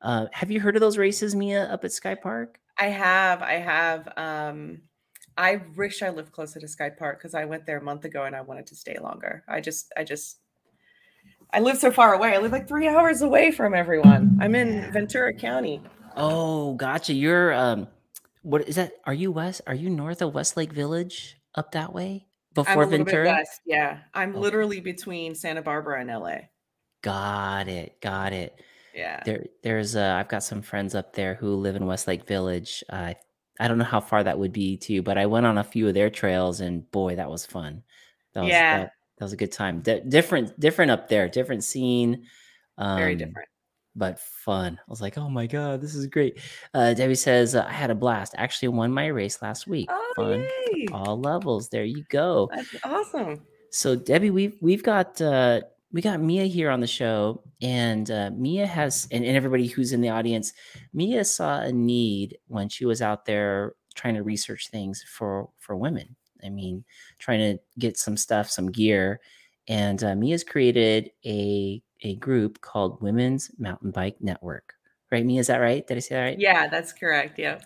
Uh, 0.00 0.26
have 0.32 0.50
you 0.50 0.60
heard 0.60 0.76
of 0.76 0.80
those 0.80 0.98
races, 0.98 1.34
Mia, 1.34 1.64
up 1.64 1.84
at 1.84 1.92
Sky 1.92 2.14
Park? 2.14 2.58
I 2.78 2.86
have. 2.86 3.42
I 3.42 3.54
have. 3.54 4.08
Um, 4.16 4.82
I 5.38 5.62
wish 5.76 6.02
I 6.02 6.10
lived 6.10 6.32
closer 6.32 6.58
to 6.60 6.68
Sky 6.68 6.90
Park 6.90 7.18
because 7.18 7.34
I 7.34 7.44
went 7.44 7.66
there 7.66 7.78
a 7.78 7.82
month 7.82 8.04
ago 8.04 8.24
and 8.24 8.34
I 8.34 8.40
wanted 8.40 8.66
to 8.68 8.74
stay 8.76 8.96
longer. 8.98 9.44
I 9.46 9.60
just, 9.60 9.92
I 9.96 10.04
just, 10.04 10.38
I 11.52 11.60
live 11.60 11.76
so 11.78 11.90
far 11.90 12.14
away. 12.14 12.34
I 12.34 12.38
live 12.38 12.52
like 12.52 12.66
three 12.68 12.88
hours 12.88 13.22
away 13.22 13.50
from 13.50 13.74
everyone. 13.74 14.38
I'm 14.40 14.54
in. 14.54 14.90
Ventura 14.92 15.32
County. 15.34 15.80
Oh, 16.16 16.74
gotcha. 16.74 17.12
You're 17.12 17.52
um 17.52 17.88
what 18.42 18.68
is 18.68 18.76
that? 18.76 18.92
Are 19.04 19.14
you 19.14 19.30
west? 19.32 19.60
Are 19.66 19.74
you 19.74 19.90
north 19.90 20.22
of 20.22 20.34
Westlake 20.34 20.72
Village? 20.72 21.36
up 21.54 21.72
that 21.72 21.92
way 21.94 22.26
before 22.54 22.82
a 22.82 22.86
little 22.86 23.04
bit 23.04 23.12
Ventura? 23.14 23.38
west. 23.38 23.60
Yeah. 23.64 23.98
I'm 24.12 24.30
Okay. 24.32 24.38
literally 24.40 24.80
between 24.80 25.34
Santa 25.34 25.62
Barbara 25.62 26.00
and 26.00 26.10
LA. 26.10 26.36
Got 27.02 27.68
it. 27.68 28.00
Got 28.00 28.32
it. 28.32 28.60
Yeah. 28.94 29.22
There, 29.24 29.44
there's 29.62 29.96
uh, 29.96 30.16
I've 30.18 30.28
got 30.28 30.42
some 30.42 30.60
friends 30.62 30.94
up 30.94 31.14
there 31.14 31.34
who 31.34 31.54
live 31.56 31.76
in 31.76 31.86
Westlake 31.86 32.26
Village. 32.26 32.82
Uh, 32.90 32.96
I 32.96 33.16
don't 33.68 33.78
know 33.78 33.84
how 33.84 34.00
far 34.00 34.22
that 34.24 34.38
would 34.38 34.52
be 34.52 34.76
too, 34.76 35.02
but 35.02 35.16
I 35.18 35.26
went 35.26 35.46
on 35.46 35.58
a 35.58 35.64
few 35.64 35.88
of 35.88 35.94
their 35.94 36.10
trails, 36.10 36.60
and 36.60 36.88
boy, 36.90 37.16
that 37.16 37.30
was 37.30 37.46
fun. 37.46 37.82
That 38.34 38.40
was 38.42 38.50
Yeah. 38.50 38.78
that, 38.78 38.92
that 39.18 39.24
was 39.24 39.32
a 39.32 39.36
good 39.36 39.52
time. 39.52 39.80
Di- 39.80 40.00
different, 40.00 40.58
different 40.60 40.90
up 40.90 41.08
there, 41.08 41.28
different 41.28 41.64
scene. 41.64 42.26
Um, 42.78 42.98
Very 42.98 43.14
different. 43.14 43.48
but 43.94 44.18
fun. 44.20 44.78
I 44.78 44.90
was 44.90 45.00
like, 45.00 45.16
oh 45.16 45.30
my 45.30 45.46
god, 45.46 45.80
this 45.80 45.94
is 45.94 46.06
great. 46.06 46.38
Uh, 46.74 46.92
Debbie 46.92 47.14
says 47.14 47.54
I 47.56 47.70
had 47.72 47.90
a 47.90 47.94
blast. 47.94 48.34
Actually, 48.36 48.68
won 48.68 48.92
my 48.92 49.06
race 49.06 49.40
last 49.40 49.66
week. 49.66 49.88
Oh, 49.90 50.12
fun, 50.16 50.46
yay. 50.74 50.86
all 50.92 51.18
levels. 51.18 51.70
There 51.70 51.84
you 51.84 52.04
go. 52.10 52.50
That's 52.54 52.76
awesome. 52.84 53.40
So 53.70 53.96
Debbie, 53.96 54.30
we've 54.30 54.56
we've 54.60 54.82
got 54.82 55.18
uh, 55.22 55.62
we 55.96 56.02
got 56.02 56.20
Mia 56.20 56.44
here 56.44 56.68
on 56.70 56.80
the 56.80 56.86
show, 56.86 57.42
and 57.62 58.10
uh, 58.10 58.30
Mia 58.36 58.66
has, 58.66 59.08
and, 59.10 59.24
and 59.24 59.34
everybody 59.34 59.66
who's 59.66 59.94
in 59.94 60.02
the 60.02 60.10
audience, 60.10 60.52
Mia 60.92 61.24
saw 61.24 61.60
a 61.60 61.72
need 61.72 62.36
when 62.48 62.68
she 62.68 62.84
was 62.84 63.00
out 63.00 63.24
there 63.24 63.72
trying 63.94 64.12
to 64.12 64.22
research 64.22 64.68
things 64.68 65.02
for 65.08 65.48
for 65.58 65.74
women. 65.74 66.14
I 66.44 66.50
mean, 66.50 66.84
trying 67.18 67.38
to 67.38 67.58
get 67.78 67.96
some 67.96 68.18
stuff, 68.18 68.50
some 68.50 68.70
gear, 68.70 69.20
and 69.68 70.04
uh, 70.04 70.14
Mia's 70.14 70.44
created 70.44 71.12
a 71.24 71.82
a 72.02 72.16
group 72.16 72.60
called 72.60 73.00
Women's 73.00 73.50
Mountain 73.58 73.92
Bike 73.92 74.16
Network. 74.20 74.74
Right, 75.10 75.24
Mia? 75.24 75.40
Is 75.40 75.46
that 75.46 75.62
right? 75.62 75.86
Did 75.86 75.96
I 75.96 76.00
say 76.00 76.14
that 76.16 76.24
right? 76.24 76.38
Yeah, 76.38 76.68
that's 76.68 76.92
correct. 76.92 77.38
Yeah. 77.38 77.60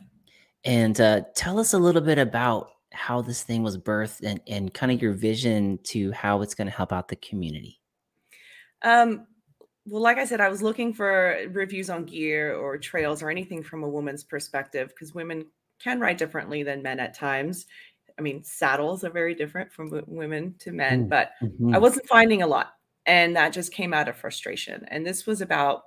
And 0.64 1.00
uh, 1.00 1.22
tell 1.34 1.58
us 1.58 1.72
a 1.72 1.78
little 1.80 2.00
bit 2.00 2.18
about 2.18 2.70
how 2.92 3.22
this 3.22 3.42
thing 3.42 3.64
was 3.64 3.76
birthed 3.76 4.22
and, 4.22 4.40
and 4.46 4.72
kind 4.72 4.92
of 4.92 5.02
your 5.02 5.14
vision 5.14 5.80
to 5.82 6.12
how 6.12 6.42
it's 6.42 6.54
going 6.54 6.68
to 6.68 6.76
help 6.76 6.92
out 6.92 7.08
the 7.08 7.16
community. 7.16 7.79
Um, 8.82 9.26
well, 9.86 10.02
like 10.02 10.18
I 10.18 10.24
said, 10.24 10.40
I 10.40 10.48
was 10.48 10.62
looking 10.62 10.92
for 10.94 11.38
reviews 11.50 11.90
on 11.90 12.04
gear 12.04 12.54
or 12.54 12.78
trails 12.78 13.22
or 13.22 13.30
anything 13.30 13.62
from 13.62 13.82
a 13.82 13.88
woman's 13.88 14.24
perspective 14.24 14.88
because 14.90 15.14
women 15.14 15.50
can 15.80 16.00
ride 16.00 16.18
differently 16.18 16.62
than 16.62 16.82
men 16.82 17.00
at 17.00 17.14
times. 17.14 17.66
I 18.18 18.22
mean, 18.22 18.44
saddles 18.44 19.02
are 19.04 19.10
very 19.10 19.34
different 19.34 19.72
from 19.72 19.86
w- 19.90 20.04
women 20.06 20.54
to 20.58 20.72
men, 20.72 21.06
Mm, 21.06 21.08
but 21.08 21.32
I 21.72 21.78
Mhm. 21.78 21.80
wasn't 21.80 22.08
finding 22.08 22.42
a 22.42 22.46
lot. 22.46 22.74
And 23.06 23.34
that 23.36 23.52
just 23.54 23.72
came 23.72 23.94
out 23.94 24.08
of 24.08 24.16
frustration. 24.16 24.84
And 24.88 25.06
this 25.06 25.26
was 25.26 25.40
about, 25.40 25.84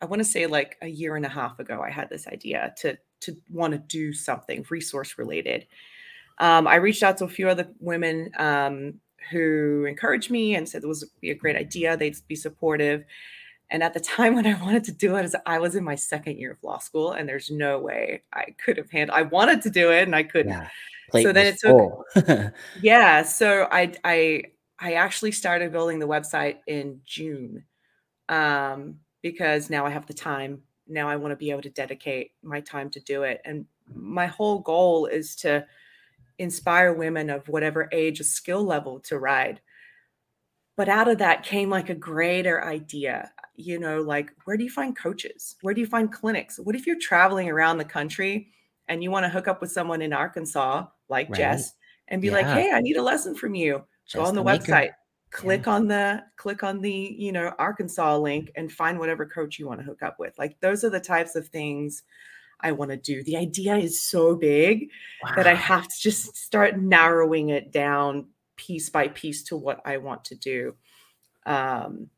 I 0.00 0.06
want 0.06 0.20
to 0.20 0.24
say 0.24 0.46
like 0.46 0.78
a 0.82 0.86
year 0.88 1.16
and 1.16 1.26
a 1.26 1.28
half 1.28 1.58
ago, 1.58 1.82
I 1.82 1.90
had 1.90 2.08
this 2.08 2.26
idea 2.28 2.74
to 2.78 2.98
to 3.20 3.36
want 3.50 3.72
to 3.72 3.78
do 3.80 4.12
something 4.12 4.64
resource 4.70 5.18
related. 5.18 5.66
Um, 6.38 6.66
I 6.68 6.76
reached 6.76 7.02
out 7.02 7.18
to 7.18 7.24
a 7.26 7.28
few 7.28 7.48
other 7.48 7.72
women 7.80 8.30
um, 8.38 9.00
who 9.30 9.84
encouraged 9.86 10.30
me 10.30 10.54
and 10.54 10.68
said 10.68 10.82
it 10.82 10.86
was 10.86 11.04
be 11.20 11.30
a 11.30 11.34
great 11.34 11.56
idea. 11.56 11.96
They'd 11.96 12.16
be 12.28 12.36
supportive. 12.36 13.04
And 13.70 13.82
at 13.82 13.92
the 13.94 14.00
time 14.16 14.34
when 14.34 14.46
I 14.46 14.60
wanted 14.62 14.84
to 14.84 14.92
do 14.92 15.16
it, 15.16 15.24
is 15.24 15.36
I 15.46 15.58
was 15.58 15.74
in 15.74 15.84
my 15.84 15.94
second 15.94 16.38
year 16.38 16.52
of 16.52 16.62
law 16.62 16.78
school, 16.78 17.12
and 17.12 17.28
there's 17.28 17.50
no 17.50 17.78
way 17.78 18.22
I 18.32 18.54
could 18.64 18.76
have 18.76 18.90
handled. 18.90 19.18
I 19.18 19.22
wanted 19.22 19.62
to 19.62 19.70
do 19.70 19.92
it, 19.92 20.02
and 20.02 20.14
I 20.16 20.22
couldn't. 20.22 20.52
Yeah. 20.52 20.68
So 21.24 21.32
then 21.32 21.46
it 21.46 21.58
took- 21.58 22.52
Yeah, 22.82 23.22
so 23.22 23.66
I 23.70 23.92
I 24.04 24.44
I 24.78 24.92
actually 24.94 25.32
started 25.32 25.72
building 25.72 25.98
the 25.98 26.06
website 26.08 26.58
in 26.66 27.00
June 27.04 27.64
um, 28.28 28.96
because 29.22 29.70
now 29.70 29.84
I 29.86 29.90
have 29.90 30.06
the 30.06 30.14
time. 30.14 30.62
Now 30.86 31.08
I 31.08 31.16
want 31.16 31.32
to 31.32 31.36
be 31.36 31.50
able 31.50 31.62
to 31.62 31.70
dedicate 31.70 32.32
my 32.42 32.60
time 32.60 32.88
to 32.90 33.00
do 33.00 33.22
it, 33.24 33.40
and 33.44 33.66
my 33.94 34.26
whole 34.26 34.58
goal 34.60 35.06
is 35.06 35.34
to 35.36 35.66
inspire 36.38 36.92
women 36.92 37.30
of 37.30 37.48
whatever 37.48 37.88
age, 37.92 38.20
or 38.20 38.24
skill 38.24 38.64
level 38.64 39.00
to 39.00 39.18
ride. 39.18 39.60
But 40.76 40.88
out 40.88 41.08
of 41.08 41.18
that 41.18 41.42
came 41.42 41.70
like 41.70 41.90
a 41.90 41.94
greater 41.94 42.64
idea, 42.64 43.32
you 43.56 43.80
know, 43.80 44.00
like 44.00 44.30
where 44.44 44.56
do 44.56 44.62
you 44.62 44.70
find 44.70 44.96
coaches? 44.96 45.56
Where 45.62 45.74
do 45.74 45.80
you 45.80 45.88
find 45.88 46.12
clinics? 46.12 46.58
What 46.60 46.76
if 46.76 46.86
you're 46.86 47.00
traveling 47.00 47.50
around 47.50 47.78
the 47.78 47.84
country 47.84 48.52
and 48.86 49.02
you 49.02 49.10
want 49.10 49.24
to 49.24 49.28
hook 49.28 49.48
up 49.48 49.60
with 49.60 49.72
someone 49.72 50.02
in 50.02 50.12
Arkansas, 50.12 50.86
like 51.08 51.28
Right. 51.30 51.38
Jess, 51.38 51.74
and 52.06 52.22
be 52.22 52.30
like, 52.30 52.46
hey, 52.46 52.70
I 52.72 52.80
need 52.80 52.96
a 52.96 53.02
lesson 53.02 53.34
from 53.34 53.56
you. 53.56 53.78
Go 53.78 53.84
Jess 54.06 54.28
on 54.28 54.34
the, 54.36 54.42
website, 54.42 54.92
click 55.30 55.66
on 55.66 55.88
the 55.88 56.22
click 56.36 56.62
on 56.62 56.80
the, 56.80 57.16
you 57.18 57.32
know, 57.32 57.52
Arkansas 57.58 58.16
link 58.16 58.52
and 58.54 58.70
find 58.70 58.98
whatever 58.98 59.26
coach 59.26 59.58
you 59.58 59.66
want 59.66 59.80
to 59.80 59.84
hook 59.84 60.02
up 60.02 60.20
with. 60.20 60.38
Like 60.38 60.58
those 60.60 60.84
are 60.84 60.90
the 60.90 61.00
types 61.00 61.34
of 61.34 61.48
things 61.48 62.04
I 62.60 62.72
want 62.72 62.90
to 62.90 62.96
do. 62.96 63.22
The 63.22 63.36
idea 63.36 63.76
is 63.76 64.00
so 64.00 64.34
big 64.34 64.90
that 65.36 65.46
I 65.46 65.54
have 65.54 65.88
to 65.88 65.94
just 66.00 66.36
start 66.36 66.78
narrowing 66.78 67.50
it 67.50 67.72
down 67.72 68.26
piece 68.56 68.90
by 68.90 69.08
piece 69.08 69.42
to 69.44 69.56
what 69.56 69.80
I 69.84 69.98
want 69.98 70.24
to 70.26 70.34
do. 70.34 70.74
Um, 71.46 72.10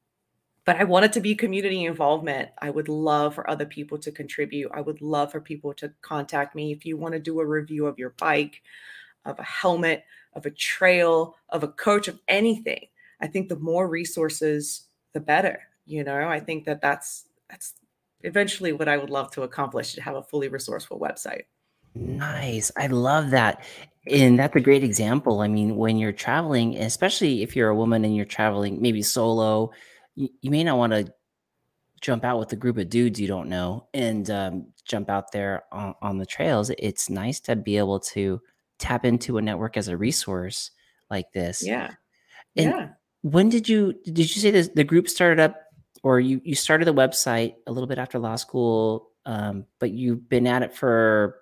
but 0.65 0.77
I 0.77 0.85
want 0.85 1.05
it 1.05 1.13
to 1.15 1.21
be 1.21 1.35
community 1.35 1.85
involvement. 1.85 2.51
I 2.59 2.71
would 2.71 2.89
love 2.89 3.35
for 3.35 3.49
other 3.49 3.67
people 3.67 3.99
to 3.99 4.13
contribute. 4.13 4.71
I 4.73 4.81
would 4.81 5.01
love 5.01 5.33
for 5.33 5.41
people 5.41 5.75
to 5.75 5.93
contact 6.03 6.55
me 6.55 6.73
if 6.73 6.85
you 6.85 6.97
want 6.97 7.13
to 7.15 7.21
do 7.21 7.41
a 7.41 7.47
review 7.47 7.87
of 7.87 7.99
your 7.99 8.15
bike, 8.19 8.63
of 9.25 9.39
a 9.39 9.45
helmet, 9.45 10.05
of 10.35 10.47
a 10.47 10.51
trail, 10.51 11.37
of 11.49 11.63
a 11.63 11.69
coach, 11.69 12.09
of 12.09 12.21
anything. 12.29 12.87
I 13.21 13.27
think 13.27 13.49
the 13.49 13.57
more 13.57 13.89
resources, 13.89 14.87
the 15.13 15.21
better. 15.21 15.61
You 15.87 16.05
know, 16.05 16.29
I 16.29 16.41
think 16.41 16.65
that 16.67 16.81
that's 16.81 17.25
that's 17.49 17.75
eventually 18.23 18.73
what 18.73 18.89
I 18.89 18.97
would 18.97 19.11
love 19.11 19.31
to 19.33 19.43
accomplish 19.43 19.89
is 19.89 19.95
to 19.95 20.03
have 20.03 20.17
a 20.17 20.23
fully 20.23 20.49
resourceful 20.49 20.99
website. 20.99 21.43
Nice. 21.95 22.71
I 22.77 22.87
love 22.87 23.31
that. 23.31 23.65
And 24.07 24.39
that's 24.39 24.57
a 24.57 24.61
great 24.61 24.85
example. 24.85 25.41
I 25.41 25.49
mean, 25.49 25.77
when 25.77 25.97
you're 25.97 26.13
traveling, 26.13 26.77
especially 26.77 27.43
if 27.43 27.55
you're 27.55 27.69
a 27.69 27.75
woman 27.75 28.05
and 28.05 28.17
you're 28.17 28.25
traveling 28.25 28.81
maybe 28.81 29.03
solo, 29.03 29.73
you, 30.15 30.29
you 30.41 30.51
may 30.51 30.65
not 30.65 30.79
want 30.79 30.93
to 30.93 31.13
jump 32.01 32.25
out 32.25 32.39
with 32.39 32.53
a 32.53 32.57
group 32.57 32.79
of 32.79 32.89
dudes 32.89 33.21
you 33.21 33.29
don't 33.29 33.49
know 33.49 33.87
and 33.93 34.31
um, 34.31 34.67
jump 34.87 35.11
out 35.11 35.33
there 35.33 35.65
on, 35.71 35.95
on 36.01 36.19
the 36.19 36.27
trails. 36.27 36.71
It's 36.79 37.11
nice 37.11 37.41
to 37.41 37.57
be 37.57 37.77
able 37.77 38.01
to 38.01 38.41
tap 38.79 39.05
into 39.05 39.37
a 39.37 39.43
network 39.43 39.77
as 39.77 39.89
a 39.89 39.97
resource 39.97 40.71
like 41.11 41.33
this. 41.33 41.63
Yeah. 41.65 41.91
And 42.57 42.71
yeah. 42.71 42.89
when 43.23 43.49
did 43.49 43.69
you 43.69 43.93
did 44.05 44.19
you 44.19 44.25
say 44.41 44.51
this 44.51 44.69
the 44.69 44.85
group 44.85 45.09
started 45.09 45.41
up 45.41 45.57
or 46.03 46.21
you 46.21 46.41
you 46.45 46.55
started 46.55 46.87
the 46.87 46.95
website 46.95 47.55
a 47.67 47.73
little 47.73 47.87
bit 47.87 47.99
after 47.99 48.19
law 48.19 48.37
school 48.37 49.11
um, 49.27 49.67
but 49.79 49.91
you've 49.91 50.29
been 50.29 50.47
at 50.47 50.63
it 50.63 50.75
for 50.75 51.37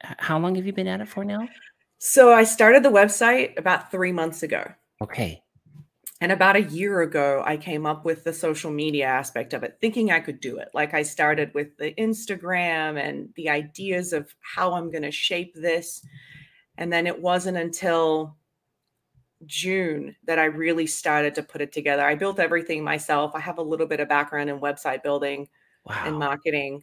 how 0.00 0.38
long 0.38 0.54
have 0.54 0.66
you 0.66 0.72
been 0.72 0.86
at 0.86 1.00
it 1.00 1.08
for 1.08 1.24
now 1.24 1.46
So 1.98 2.32
I 2.32 2.44
started 2.44 2.82
the 2.82 2.90
website 2.90 3.58
about 3.58 3.90
three 3.90 4.12
months 4.12 4.42
ago. 4.42 4.64
okay 5.02 5.42
And 6.22 6.32
about 6.32 6.56
a 6.56 6.62
year 6.62 7.00
ago, 7.00 7.42
I 7.46 7.56
came 7.56 7.86
up 7.86 8.04
with 8.04 8.24
the 8.24 8.32
social 8.32 8.70
media 8.70 9.06
aspect 9.06 9.54
of 9.54 9.62
it, 9.62 9.78
thinking 9.80 10.12
I 10.12 10.20
could 10.20 10.40
do 10.40 10.58
it. 10.58 10.68
Like 10.74 10.92
I 10.92 11.02
started 11.02 11.52
with 11.54 11.76
the 11.78 11.94
Instagram 11.94 13.00
and 13.00 13.30
the 13.36 13.48
ideas 13.48 14.12
of 14.12 14.34
how 14.40 14.74
I'm 14.74 14.90
going 14.90 15.02
to 15.04 15.10
shape 15.10 15.54
this. 15.54 16.04
And 16.76 16.92
then 16.92 17.06
it 17.06 17.20
wasn't 17.20 17.56
until 17.56 18.36
June 19.46 20.16
that 20.24 20.38
I 20.38 20.44
really 20.44 20.86
started 20.86 21.34
to 21.36 21.42
put 21.42 21.60
it 21.60 21.72
together. 21.72 22.04
I 22.04 22.14
built 22.14 22.38
everything 22.38 22.84
myself. 22.84 23.32
I 23.34 23.40
have 23.40 23.58
a 23.58 23.62
little 23.62 23.86
bit 23.86 24.00
of 24.00 24.08
background 24.08 24.50
in 24.50 24.60
website 24.60 25.02
building 25.02 25.48
wow 25.84 26.02
and 26.04 26.18
marketing. 26.18 26.82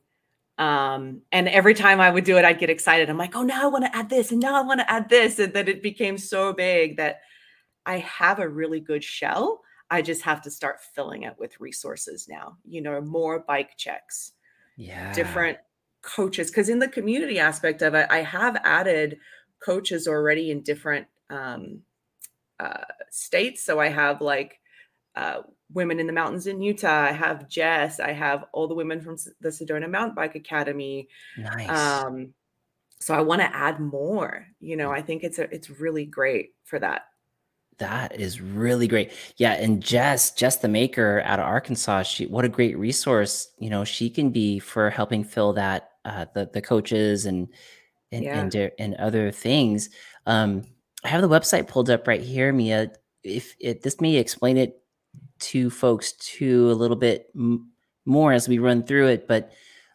Um, 0.58 1.22
and 1.32 1.48
every 1.48 1.76
time 1.76 2.02
I 2.02 2.10
would 2.10 2.24
do 2.24 2.38
it, 2.38 2.46
I'd 2.46 2.60
get 2.60 2.70
excited. 2.70 3.10
I'm 3.10 3.18
like, 3.18 3.36
oh, 3.36 3.44
now 3.44 3.64
I 3.64 3.68
want 3.68 3.86
to 3.86 3.96
add 3.96 4.10
this, 4.10 4.32
and 4.32 4.42
now 4.42 4.56
I 4.56 4.66
want 4.66 4.80
to 4.80 4.92
add 4.92 5.08
this. 5.08 5.38
And 5.38 5.54
then 5.54 5.68
it 5.68 5.84
became 5.84 6.18
so 6.18 6.52
big 6.52 6.98
that 6.98 7.22
I 7.86 8.00
have 8.00 8.40
a 8.40 8.50
really 8.50 8.80
good 8.80 9.04
shell. 9.04 9.62
I 9.90 10.02
just 10.02 10.24
have 10.24 10.42
to 10.42 10.52
start 10.52 10.82
filling 10.82 11.24
it 11.24 11.36
with 11.38 11.60
resources 11.62 12.28
now, 12.28 12.58
you 12.66 12.82
know, 12.82 13.00
more 13.02 13.40
bike 13.40 13.78
checks, 13.78 14.34
yeah 14.76 15.14
different 15.14 15.58
coaches. 16.02 16.50
Because 16.50 16.70
in 16.70 16.80
the 16.80 16.88
community 16.88 17.40
aspect 17.40 17.82
of 17.82 17.94
it, 17.94 18.08
I 18.10 18.24
have 18.24 18.58
added 18.64 19.20
coaches 19.60 20.08
already 20.08 20.52
in 20.52 20.62
different 20.62 21.08
um, 21.30 21.82
uh, 22.60 22.84
states. 23.12 23.64
So 23.64 23.80
I 23.80 23.90
have 23.90 24.22
like 24.22 24.60
uh, 25.16 25.42
women 25.74 26.00
in 26.00 26.08
the 26.08 26.14
mountains 26.14 26.48
in 26.48 26.62
Utah. 26.62 27.04
I 27.06 27.12
have 27.12 27.48
Jess. 27.50 28.00
I 28.00 28.12
have 28.14 28.46
all 28.54 28.68
the 28.68 28.76
women 28.76 29.02
from 29.02 29.18
the 29.42 29.50
Sedona 29.50 29.90
Mountain 29.90 30.16
Bike 30.16 30.36
Academy. 30.36 31.08
nice 31.38 31.70
Um, 31.70 32.34
so 33.00 33.14
I 33.14 33.22
want 33.22 33.42
to 33.42 33.56
add 33.56 33.80
more. 33.80 34.48
You 34.60 34.76
know, 34.78 34.92
I 34.92 35.02
think 35.02 35.24
it's 35.24 35.40
a 35.40 35.54
it's 35.54 35.70
really 35.70 36.06
great 36.06 36.56
for 36.64 36.80
that. 36.80 37.04
that 37.80 38.20
is 38.20 38.42
really 38.42 38.88
great 38.88 39.12
yeah 39.38 39.54
and 39.54 39.84
jess 39.84 40.32
jess 40.32 40.58
the 40.58 40.68
maker 40.68 41.22
out 41.26 41.38
of 41.40 41.46
arkansas 41.46 42.02
she 42.02 42.26
what 42.26 42.44
a 42.44 42.50
great 42.50 42.76
resource 42.76 43.52
you 43.60 43.70
know 43.70 43.84
she 43.86 44.10
can 44.10 44.32
be 44.32 44.58
for 44.58 44.90
helping 44.90 45.24
fill 45.24 45.54
that 45.54 45.92
uh 46.04 46.26
the, 46.34 46.50
the 46.54 46.62
coaches 46.62 47.28
and 47.28 47.48
and 48.12 48.24
Yeah. 48.24 48.40
and, 48.40 48.72
and 48.80 48.96
other 48.96 49.30
things 49.32 49.90
um 50.26 50.64
i 51.04 51.08
have 51.08 51.22
the 51.22 51.30
website 51.30 51.68
pulled 51.68 51.90
up 51.90 52.08
right 52.08 52.22
here 52.22 52.52
mia 52.52 52.92
if 53.24 53.56
it 53.60 53.84
this 53.84 54.00
may 54.02 54.16
explain 54.16 54.58
it 54.58 54.82
to 55.40 55.70
folks 55.70 56.14
too 56.14 56.72
a 56.72 56.74
little 56.74 56.96
bit 56.98 57.30
m- 57.36 57.70
more 58.06 58.32
as 58.32 58.48
we 58.48 58.58
run 58.58 58.84
through 58.84 59.08
it 59.08 59.28
but 59.28 59.52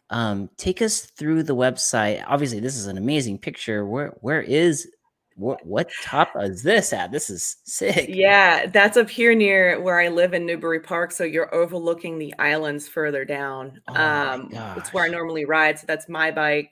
um 0.09 0.49
take 0.57 0.81
us 0.81 1.01
through 1.01 1.43
the 1.43 1.55
website 1.55 2.23
obviously 2.27 2.59
this 2.59 2.77
is 2.77 2.87
an 2.87 2.97
amazing 2.97 3.37
picture 3.37 3.85
where 3.85 4.09
where 4.21 4.41
is 4.41 4.87
what 5.35 5.65
what 5.65 5.89
top 6.03 6.33
is 6.39 6.63
this 6.63 6.93
at? 6.93 7.11
This 7.11 7.29
is 7.29 7.57
sick. 7.63 8.05
Yeah, 8.09 8.67
that's 8.67 8.97
up 8.97 9.09
here 9.09 9.33
near 9.33 9.79
where 9.81 9.99
I 9.99 10.09
live 10.09 10.33
in 10.33 10.45
Newbury 10.45 10.79
Park. 10.79 11.11
So 11.11 11.23
you're 11.23 11.53
overlooking 11.53 12.17
the 12.17 12.33
islands 12.37 12.87
further 12.87 13.25
down. 13.25 13.81
Oh 13.87 13.95
um, 13.95 14.49
it's 14.77 14.93
where 14.93 15.05
I 15.05 15.09
normally 15.09 15.45
ride. 15.45 15.79
So 15.79 15.85
that's 15.87 16.07
my 16.07 16.31
bike, 16.31 16.71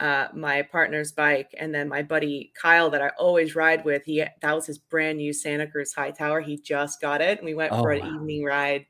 uh, 0.00 0.28
my 0.34 0.62
partner's 0.62 1.12
bike, 1.12 1.54
and 1.58 1.74
then 1.74 1.88
my 1.88 2.02
buddy 2.02 2.52
Kyle 2.60 2.90
that 2.90 3.02
I 3.02 3.08
always 3.18 3.54
ride 3.56 3.84
with. 3.84 4.04
He 4.04 4.24
that 4.40 4.54
was 4.54 4.66
his 4.66 4.78
brand 4.78 5.18
new 5.18 5.32
Santa 5.32 5.66
Cruz 5.66 5.92
Hightower. 5.92 6.40
He 6.40 6.58
just 6.58 7.00
got 7.00 7.20
it, 7.20 7.38
and 7.38 7.46
we 7.46 7.54
went 7.54 7.72
Oh 7.72 7.82
for 7.82 7.90
an 7.92 8.00
wow. 8.00 8.14
evening 8.14 8.44
ride. 8.44 8.86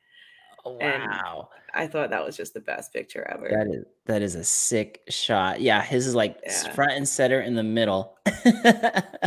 Oh, 0.65 0.77
And 0.81 1.03
wow. 1.03 1.49
I 1.75 1.87
thought 1.87 2.11
that 2.11 2.25
was 2.25 2.37
just 2.37 2.55
the 2.55 2.61
best 2.61 2.93
picture 2.93 3.27
ever. 3.31 3.49
That 3.51 3.67
is 3.69 3.85
that 4.07 4.23
is 4.23 4.35
a 4.35 4.45
sick 4.45 5.03
shot. 5.09 5.61
Yeah, 5.61 5.83
his 5.83 6.07
is 6.07 6.15
like 6.15 6.39
Yeah. 6.45 6.73
front 6.73 6.93
and 6.93 7.09
center 7.09 7.41
in 7.41 7.55
the 7.55 7.63
middle. 7.63 8.19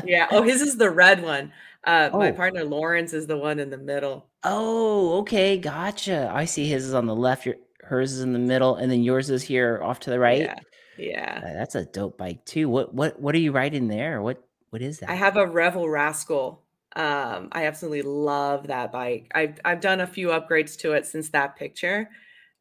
Yeah. 0.05 0.27
Oh, 0.31 0.41
his 0.41 0.61
is 0.61 0.77
the 0.77 0.89
red 0.89 1.21
one. 1.23 1.51
Uh, 1.83 2.09
my 2.13 2.31
Oh. 2.31 2.33
partner 2.33 2.63
Lawrence 2.63 3.13
is 3.13 3.27
the 3.27 3.37
one 3.37 3.59
in 3.59 3.69
the 3.69 3.77
middle. 3.77 4.27
Oh, 4.43 5.19
okay, 5.19 5.57
gotcha. 5.57 6.31
I 6.33 6.45
see 6.45 6.67
his 6.67 6.85
is 6.85 6.93
on 6.93 7.05
the 7.05 7.15
left, 7.15 7.45
your 7.45 7.55
hers 7.83 8.11
is 8.13 8.21
in 8.21 8.33
the 8.33 8.39
middle, 8.39 8.75
and 8.75 8.91
then 8.91 9.03
yours 9.03 9.29
is 9.29 9.43
here 9.43 9.79
off 9.83 9.99
to 10.01 10.09
the 10.09 10.19
right. 10.19 10.39
Yeah. 10.41 10.55
Yeah. 11.01 11.41
Uh, 11.43 11.53
That's 11.53 11.75
a 11.75 11.85
dope 11.85 12.17
bike 12.17 12.45
too. 12.45 12.69
What 12.69 12.93
what 12.93 13.19
what 13.19 13.35
are 13.35 13.39
you 13.39 13.51
riding 13.51 13.87
there? 13.87 14.21
What 14.21 14.43
what 14.69 14.81
is 14.81 14.99
that? 14.99 15.09
I 15.09 15.15
have 15.15 15.37
a 15.37 15.47
Revel 15.47 15.89
Rascal. 15.89 16.63
Um, 16.95 17.49
I 17.51 17.65
absolutely 17.65 18.01
love 18.03 18.67
that 18.67 18.91
bike. 18.91 19.31
I've 19.33 19.59
I've 19.65 19.81
done 19.81 20.01
a 20.01 20.07
few 20.07 20.27
upgrades 20.29 20.77
to 20.79 20.93
it 20.93 21.05
since 21.05 21.29
that 21.29 21.55
picture. 21.55 22.09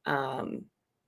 Um, 0.07 0.67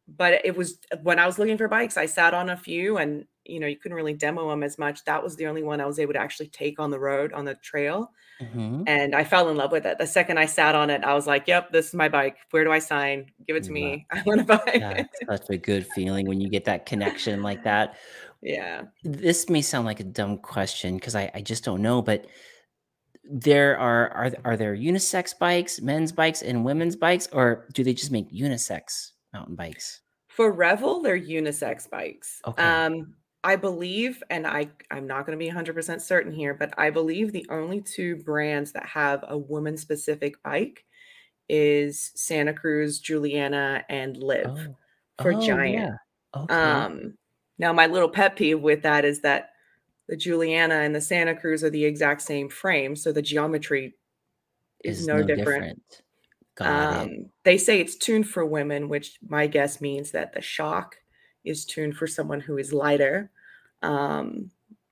but 0.08 0.44
it 0.44 0.56
was 0.56 0.78
when 1.02 1.18
I 1.18 1.26
was 1.26 1.38
looking 1.38 1.56
for 1.56 1.68
bikes, 1.68 1.96
I 1.96 2.06
sat 2.06 2.34
on 2.34 2.50
a 2.50 2.56
few 2.56 2.98
and 2.98 3.26
you 3.44 3.58
know, 3.58 3.66
you 3.66 3.76
couldn't 3.76 3.96
really 3.96 4.14
demo 4.14 4.48
them 4.50 4.62
as 4.62 4.78
much. 4.78 5.04
That 5.04 5.22
was 5.22 5.36
the 5.36 5.46
only 5.46 5.62
one 5.62 5.80
I 5.80 5.86
was 5.86 5.98
able 5.98 6.12
to 6.12 6.20
actually 6.20 6.48
take 6.48 6.78
on 6.78 6.90
the 6.90 7.00
road 7.00 7.32
on 7.32 7.44
the 7.44 7.54
trail. 7.56 8.12
Mhm. 8.42 8.84
And 8.86 9.14
I 9.14 9.24
fell 9.24 9.48
in 9.48 9.56
love 9.56 9.72
with 9.72 9.86
it. 9.86 9.98
The 9.98 10.06
second 10.06 10.38
I 10.38 10.46
sat 10.46 10.74
on 10.74 10.90
it, 10.90 11.04
I 11.04 11.14
was 11.14 11.26
like, 11.26 11.46
yep, 11.46 11.70
this 11.72 11.88
is 11.88 11.94
my 11.94 12.08
bike. 12.08 12.36
Where 12.50 12.64
do 12.64 12.72
I 12.72 12.78
sign? 12.78 13.30
Give 13.46 13.56
it 13.56 13.64
to 13.64 13.70
Love 13.70 13.74
me. 13.74 14.06
I 14.12 14.22
want 14.26 14.40
to 14.40 14.46
buy 14.46 14.62
it. 14.66 15.06
That's 15.28 15.48
a 15.50 15.56
good 15.56 15.86
feeling 15.94 16.26
when 16.26 16.40
you 16.40 16.48
get 16.48 16.64
that 16.64 16.86
connection 16.86 17.42
like 17.42 17.62
that. 17.64 17.96
Yeah. 18.40 18.82
This 19.04 19.48
may 19.48 19.62
sound 19.62 19.86
like 19.86 20.00
a 20.00 20.04
dumb 20.04 20.38
question 20.38 20.96
because 20.96 21.14
I, 21.14 21.30
I 21.34 21.42
just 21.42 21.64
don't 21.64 21.80
know, 21.80 22.02
but 22.02 22.26
there 23.24 23.78
are 23.78 24.10
are 24.10 24.32
are 24.44 24.56
there 24.56 24.76
unisex 24.76 25.38
bikes, 25.38 25.80
men's 25.80 26.10
bikes, 26.10 26.42
and 26.42 26.64
women's 26.64 26.96
bikes, 26.96 27.28
or 27.32 27.68
do 27.72 27.84
they 27.84 27.94
just 27.94 28.10
make 28.10 28.32
unisex 28.32 29.12
mountain 29.32 29.54
bikes? 29.54 30.00
For 30.28 30.50
Revel, 30.50 31.02
they're 31.02 31.18
unisex 31.18 31.88
bikes. 31.88 32.40
Okay. 32.46 32.62
Um, 32.62 33.14
I 33.44 33.56
believe, 33.56 34.22
and 34.30 34.46
I 34.46 34.68
I'm 34.90 35.06
not 35.06 35.26
going 35.26 35.36
to 35.36 35.44
be 35.44 35.50
100% 35.50 36.00
certain 36.00 36.32
here, 36.32 36.54
but 36.54 36.72
I 36.78 36.90
believe 36.90 37.32
the 37.32 37.46
only 37.50 37.80
two 37.80 38.16
brands 38.16 38.72
that 38.72 38.86
have 38.86 39.24
a 39.26 39.36
woman 39.36 39.76
specific 39.76 40.40
bike 40.42 40.84
is 41.48 42.12
Santa 42.14 42.52
Cruz, 42.54 43.00
Juliana, 43.00 43.84
and 43.88 44.16
Liv 44.16 44.46
Oh, 44.46 44.76
for 45.22 45.34
oh 45.34 45.40
Giant. 45.46 45.74
yeah. 46.34 46.40
Okay. 46.40 46.54
Um, 46.54 47.14
now 47.58 47.72
my 47.72 47.86
little 47.86 48.08
pet 48.08 48.36
peeve 48.36 48.60
with 48.60 48.82
that 48.82 49.04
is 49.04 49.20
that 49.22 49.50
the 50.08 50.16
Juliana 50.16 50.76
and 50.76 50.94
the 50.94 51.00
Santa 51.00 51.34
Cruz 51.34 51.64
are 51.64 51.70
the 51.70 51.84
exact 51.84 52.22
same 52.22 52.48
frame, 52.48 52.94
so 52.96 53.12
the 53.12 53.22
geometry 53.22 53.94
is, 54.84 55.06
no, 55.06 55.22
different. 55.22 55.82
Got 56.54 56.66
it. 56.66 57.10
Um, 57.10 57.30
they 57.44 57.58
say 57.58 57.80
it's 57.80 57.96
tuned 57.96 58.28
for 58.28 58.44
women, 58.44 58.88
which 58.88 59.18
my 59.26 59.46
guess 59.46 59.80
means 59.80 60.10
that 60.12 60.32
the 60.32 60.40
shock 60.40 60.96
is 61.44 61.64
tuned 61.64 61.96
for 61.96 62.06
someone 62.06 62.40
who 62.40 62.58
is 62.58 62.72
lighter. 62.72 63.30
Um, 63.82 64.50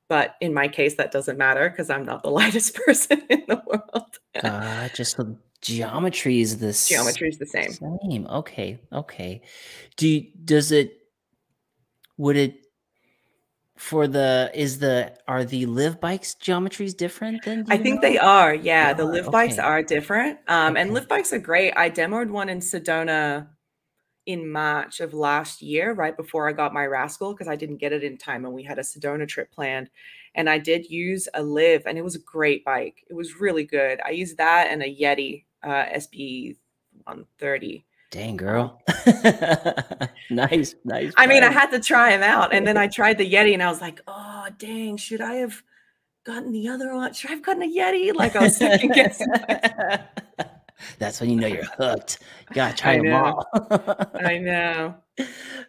but 0.08 0.34
in 0.40 0.52
my 0.52 0.66
case, 0.66 0.96
that 0.96 1.12
doesn't 1.12 1.38
matter 1.38 1.70
because 1.70 1.90
I'm 1.90 2.04
not 2.04 2.22
the 2.22 2.30
lightest 2.40 2.74
person 2.74 3.22
in 3.28 3.44
the 3.48 3.62
world. 3.66 4.18
Gotcha. 4.42 5.04
So 5.04 5.38
geometry 5.62 6.40
is 6.40 6.58
the 6.58 6.72
Geometry 6.88 7.28
is 7.28 7.38
the 7.38 7.46
same. 7.46 7.72
Same. 7.72 8.26
Okay. 8.26 8.80
Okay. 8.92 9.42
Do 9.96 10.08
you, 10.08 10.26
does 10.44 10.72
it 10.72 10.96
would 12.16 12.36
it 12.36 12.66
for 13.76 14.06
the 14.06 14.50
is 14.52 14.78
the 14.78 15.16
are 15.26 15.44
the 15.44 15.64
Liv 15.66 16.00
bikes 16.00 16.34
geometries 16.34 16.94
different 16.94 17.42
then? 17.44 17.64
do 17.64 17.72
I 17.72 17.78
think 17.78 18.02
know? 18.02 18.08
they 18.08 18.18
are. 18.18 18.54
Yeah, 18.54 18.92
the 18.92 19.04
Liv 19.04 19.30
bikes 19.30 19.58
are 19.58 19.82
different. 19.82 20.38
Um, 20.48 20.76
and 20.76 20.92
Liv 20.92 21.08
bikes 21.08 21.32
are 21.32 21.38
great. 21.38 21.72
I 21.76 21.88
demoed 21.88 22.30
one 22.30 22.48
in 22.48 22.58
Sedona 22.58 23.46
in 24.30 24.50
March 24.50 25.00
of 25.00 25.12
last 25.12 25.60
year, 25.60 25.92
right 25.92 26.16
before 26.16 26.48
I 26.48 26.52
got 26.52 26.72
my 26.72 26.86
Rascal, 26.86 27.32
because 27.32 27.48
I 27.48 27.56
didn't 27.56 27.78
get 27.78 27.92
it 27.92 28.04
in 28.04 28.16
time 28.16 28.44
and 28.44 28.54
we 28.54 28.62
had 28.62 28.78
a 28.78 28.82
Sedona 28.82 29.26
trip 29.26 29.50
planned. 29.50 29.90
And 30.34 30.48
I 30.48 30.58
did 30.58 30.88
use 30.88 31.28
a 31.34 31.42
Liv, 31.42 31.82
and 31.86 31.98
it 31.98 32.02
was 32.02 32.14
a 32.14 32.20
great 32.20 32.64
bike. 32.64 33.04
It 33.08 33.14
was 33.14 33.40
really 33.40 33.64
good. 33.64 34.00
I 34.06 34.10
used 34.10 34.36
that 34.36 34.68
and 34.70 34.82
a 34.82 34.86
Yeti 34.86 35.44
uh, 35.64 35.86
SB 35.96 36.56
130. 37.04 37.84
Dang 38.12 38.36
girl. 38.36 38.80
nice, 40.30 40.74
nice. 40.84 41.12
I 41.16 41.26
mean, 41.26 41.42
I 41.42 41.50
had 41.50 41.70
to 41.70 41.80
try 41.80 42.10
them 42.10 42.22
out, 42.22 42.52
and 42.52 42.66
then 42.66 42.76
I 42.76 42.86
tried 42.88 43.18
the 43.18 43.30
Yeti, 43.30 43.54
and 43.54 43.62
I 43.62 43.68
was 43.68 43.80
like, 43.80 44.00
"Oh, 44.08 44.46
dang! 44.58 44.96
Should 44.96 45.20
I 45.20 45.34
have 45.34 45.62
gotten 46.24 46.50
the 46.50 46.68
other 46.68 46.94
one? 46.94 47.12
Should 47.12 47.30
I 47.30 47.34
have 47.34 47.42
gotten 47.42 47.62
a 47.62 47.66
Yeti?" 47.66 48.12
Like 48.14 48.34
I 48.34 48.42
was 48.42 48.56
second 48.56 48.92
guessing. 48.94 49.28
That's 50.98 51.20
when 51.20 51.30
you 51.30 51.36
know 51.36 51.46
you're 51.46 51.64
hooked. 51.64 52.18
You 52.50 52.54
gotta 52.54 52.76
try 52.76 52.92
I 52.92 52.98
them 52.98 53.12
all. 53.14 53.46
I 54.24 54.38
know. 54.38 54.94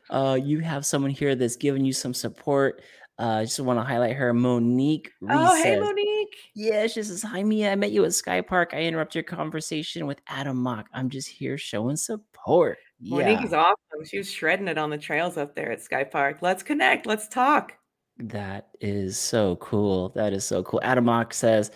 uh, 0.10 0.40
you 0.42 0.60
have 0.60 0.86
someone 0.86 1.12
here 1.12 1.36
that's 1.36 1.56
giving 1.56 1.86
you 1.86 1.94
some 1.94 2.14
support. 2.14 2.82
Uh, 3.20 3.40
I 3.40 3.44
just 3.44 3.60
want 3.60 3.78
to 3.80 3.84
highlight 3.84 4.16
her, 4.16 4.34
Monique. 4.34 5.12
Reese 5.22 5.38
Oh, 5.40 5.56
hey, 5.64 5.80
Monique. 5.80 6.36
Yeah, 6.56 6.88
she 6.88 7.04
says, 7.04 7.22
Hi, 7.22 7.44
Mia. 7.44 7.72
I 7.72 7.76
met 7.76 7.92
you 7.92 8.04
at 8.06 8.14
Sky 8.14 8.42
Park. 8.42 8.72
I 8.74 8.82
interrupt 8.82 9.14
your 9.14 9.24
conversation 9.24 10.08
with 10.08 10.20
Adam 10.28 10.58
Mock. 10.58 10.88
I'm 10.94 11.10
just 11.10 11.28
here 11.28 11.56
showing 11.58 11.98
support. 11.98 12.80
Monique 13.00 13.40
Yeah, 13.40 13.46
is 13.46 13.54
awesome. 13.54 14.06
She 14.06 14.18
was 14.18 14.32
shredding 14.32 14.68
it 14.68 14.78
on 14.80 14.90
the 14.90 14.98
trails 14.98 15.38
up 15.38 15.56
there 15.56 15.72
at 15.72 15.82
Sky 15.82 16.04
Park. 16.04 16.38
Let's 16.42 16.64
connect. 16.64 17.06
Let's 17.06 17.28
talk. 17.28 17.74
that 18.18 18.70
is 18.80 19.20
so 19.20 19.56
cool. 19.58 20.10
That 20.16 20.34
is 20.34 20.44
so 20.44 20.64
cool. 20.64 20.80
Adam 20.84 21.06
Mock 21.06 21.34
says, 21.34 21.70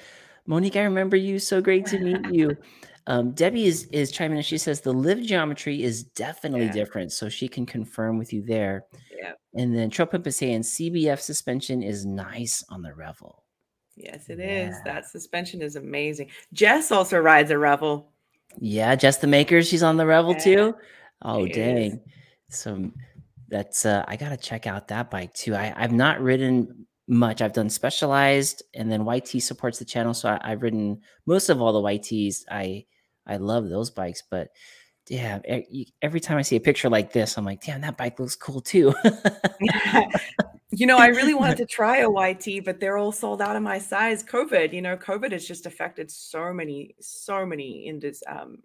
Monique, 0.48 0.76
I 0.78 0.84
remember 0.84 1.16
you. 1.18 1.38
So 1.38 1.62
great 1.62 1.86
to 1.88 2.00
meet 2.00 2.26
you. 2.34 2.58
Um, 3.08 3.32
Debbie 3.32 3.66
is, 3.66 3.86
is 3.92 4.12
chiming 4.12 4.38
in. 4.38 4.44
She 4.44 4.58
says, 4.58 4.82
The 4.82 4.92
Liv 4.94 5.22
geometry 5.22 5.84
is 5.84 6.04
definitely 6.04 6.66
Yeah. 6.68 6.72
different. 6.72 7.12
So 7.12 7.30
she 7.30 7.48
can 7.48 7.66
confirm 7.66 8.18
with 8.18 8.34
you 8.34 8.42
there. 8.42 8.86
Yeah. 9.16 9.34
And 9.54 9.76
then 9.76 9.90
Trail 9.90 10.08
Pimp 10.08 10.26
is 10.28 10.38
saying, 10.38 10.62
CBF 10.62 11.20
suspension 11.20 11.84
is 11.84 12.06
nice 12.06 12.64
on 12.70 12.82
the 12.82 12.94
Revel. 12.94 13.44
Yes, 13.96 14.28
it 14.30 14.40
is. 14.40 14.76
Yeah. 14.76 14.94
That 14.94 15.06
suspension 15.06 15.62
is 15.62 15.76
amazing. 15.76 16.30
Jess 16.52 16.92
also 16.92 17.20
rides 17.20 17.52
a 17.52 17.58
Revel. 17.58 18.12
Yeah, 18.58 18.96
Jess 18.96 19.18
the 19.18 19.28
Maker, 19.28 19.62
she's 19.62 19.84
on 19.84 19.98
the 19.98 20.06
Revel 20.06 20.34
Yeah, 20.34 20.40
too. 20.40 20.76
Oh 21.22 21.46
is. 21.46 21.56
dang. 21.56 22.02
So 22.50 22.92
that's 23.48 23.86
uh 23.86 24.04
I 24.08 24.16
gotta 24.18 24.38
check 24.38 24.66
out 24.68 24.88
that 24.90 25.10
bike 25.12 25.34
too. 25.34 25.56
I, 25.56 25.74
I've 25.78 25.92
not 25.94 26.20
ridden 26.22 26.86
much. 27.08 27.42
I've 27.42 27.54
done 27.54 27.70
specialized 27.70 28.64
and 28.74 28.92
then 28.92 29.06
YT 29.06 29.42
supports 29.42 29.80
the 29.80 29.86
channel. 29.86 30.14
So 30.14 30.30
I, 30.30 30.40
I've 30.52 30.62
ridden 30.62 31.02
most 31.26 31.50
of 31.50 31.62
all 31.62 31.72
the 31.74 31.82
YTs. 31.82 32.44
I 32.50 32.86
I 33.28 33.38
love 33.38 33.70
those 33.70 33.90
bikes, 33.90 34.24
but 34.30 34.50
yeah, 35.10 35.40
every 36.02 36.20
time 36.20 36.38
I 36.38 36.42
see 36.42 36.56
a 36.56 36.60
picture 36.60 36.90
like 36.90 37.14
this, 37.14 37.38
I'm 37.38 37.46
like, 37.46 37.64
damn, 37.64 37.82
that 37.82 37.98
bike 37.98 38.20
looks 38.20 38.36
cool 38.36 38.60
too. 38.60 38.94
you 40.72 40.88
know, 40.88 40.98
I 40.98 41.08
really 41.08 41.36
wanted 41.36 41.58
to 41.58 41.66
try 41.66 41.98
a 41.98 42.10
YT, 42.10 42.66
but 42.66 42.80
they're 42.80 42.98
all 42.98 43.12
sold 43.12 43.42
out 43.42 43.56
of 43.56 43.62
my 43.62 43.78
size. 43.78 44.24
COVID, 44.24 44.74
you 44.74 44.82
know, 44.82 44.98
COVID 44.98 45.32
has 45.32 45.48
just 45.48 45.66
affected 45.66 46.10
so 46.10 46.52
many, 46.52 46.96
so 47.00 47.46
many 47.46 47.88
in 47.88 48.00
this 48.00 48.24
um 48.28 48.64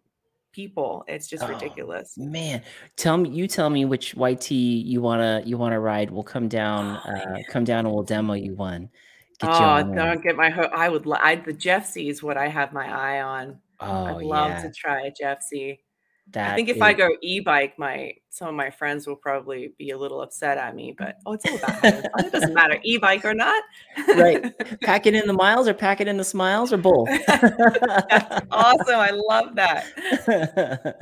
people. 0.53 1.05
It's 1.07 1.29
just 1.29 1.45
Oh, 1.45 1.49
ridiculous. 1.49 2.15
Man, 2.17 2.63
tell 2.97 3.19
me 3.19 3.29
you 3.31 3.47
tell 3.47 3.69
me 3.71 3.85
which 3.85 4.15
YT 4.17 4.51
you 4.51 5.03
wanna 5.03 5.43
you 5.45 5.59
wanna 5.59 5.79
ride. 5.79 6.11
We'll 6.11 6.23
come 6.23 6.49
down, 6.49 7.01
Oh, 7.07 7.11
uh 7.11 7.39
come 7.51 7.65
down 7.65 7.85
and 7.85 7.95
we'll 7.95 8.03
demo 8.05 8.33
you 8.33 8.55
one. 8.55 8.89
Get 9.41 9.51
Oh, 9.51 9.65
on 9.65 9.95
don't 9.95 10.23
get 10.23 10.37
my 10.37 10.51
hook. 10.51 10.71
I 10.75 10.89
would, 10.89 11.07
li- 11.07 11.19
I, 11.21 11.37
the 11.37 11.53
Jeffsy 11.55 12.11
is 12.11 12.23
what 12.23 12.37
I 12.37 12.49
have 12.49 12.73
my 12.73 12.87
eye 12.87 13.23
on. 13.23 13.59
Oh 13.81 14.05
I'd 14.05 14.23
love 14.23 14.51
yeah, 14.51 14.63
to 14.63 14.73
try 14.73 15.07
a 15.07 15.11
Jeffsy. 15.11 15.73
I 15.73 16.33
that 16.33 16.55
think 16.55 16.69
if 16.69 16.77
is 16.77 16.83
I 16.83 16.93
go 16.93 17.09
e-bike, 17.23 17.77
my 17.79 18.13
some 18.29 18.47
of 18.49 18.55
my 18.55 18.71
friends 18.71 19.07
will 19.07 19.17
probably 19.17 19.73
be 19.79 19.91
a 19.91 19.99
little 19.99 20.21
upset 20.21 20.59
at 20.59 20.77
me, 20.77 20.95
but 20.97 21.17
oh, 21.27 21.33
it's 21.33 21.45
all 21.51 21.57
about 21.57 21.71
having 21.83 22.03
fun. 22.03 22.25
It 22.27 22.33
doesn't 22.33 22.55
matter 22.55 22.79
e-bike 22.85 23.25
or 23.25 23.35
not. 23.35 23.61
right. 24.09 24.53
Pack 24.83 25.07
it 25.07 25.15
in 25.15 25.27
the 25.27 25.33
miles 25.33 25.67
or 25.67 25.75
pack 25.75 26.01
it 26.01 26.07
in 26.07 26.17
the 26.19 26.23
smiles 26.25 26.73
or 26.73 26.77
both. 26.77 27.09
That's 27.27 28.47
awesome. 28.53 28.95
I 28.95 29.11
love 29.11 29.57
that. 29.57 30.97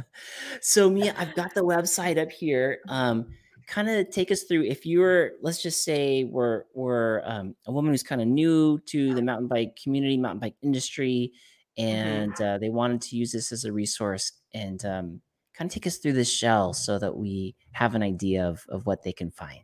so 0.63 0.89
Mia, 0.89 1.15
I've 1.19 1.35
got 1.35 1.53
the 1.55 1.63
website 1.63 2.17
up 2.17 2.31
here. 2.31 2.79
Um, 2.89 3.27
kind 3.69 3.89
of 3.89 4.11
take 4.11 4.33
us 4.33 4.45
through 4.45 4.65
if 4.65 4.87
you're 4.87 5.33
let's 5.43 5.63
just 5.63 5.85
say 5.85 6.25
we're 6.25 6.65
we're 6.75 7.23
um, 7.25 7.55
a 7.67 7.73
woman 7.73 7.93
who's 7.93 8.03
kind 8.03 8.23
of 8.23 8.27
new 8.27 8.79
to 8.87 9.15
the 9.15 9.23
mountain 9.23 9.47
bike 9.47 9.79
community, 9.81 10.17
mountain 10.17 10.41
bike 10.41 10.57
industry, 10.63 11.33
and 11.77 12.41
uh, 12.41 12.59
they 12.59 12.71
wanted 12.71 13.01
to 13.03 13.17
use 13.17 13.31
this 13.31 13.53
as 13.53 13.65
a 13.65 13.73
resource 13.73 14.33
and 14.55 14.85
um, 14.85 15.21
kind 15.55 15.71
of 15.71 15.75
take 15.75 15.87
us 15.87 15.99
through 15.99 16.15
this 16.15 16.33
shell 16.33 16.73
so 16.73 16.99
that 16.99 17.15
we 17.15 17.55
have 17.73 17.95
an 17.95 18.03
idea 18.03 18.45
of, 18.47 18.65
of 18.71 18.87
what 18.87 19.03
they 19.03 19.13
can 19.13 19.31
find. 19.31 19.61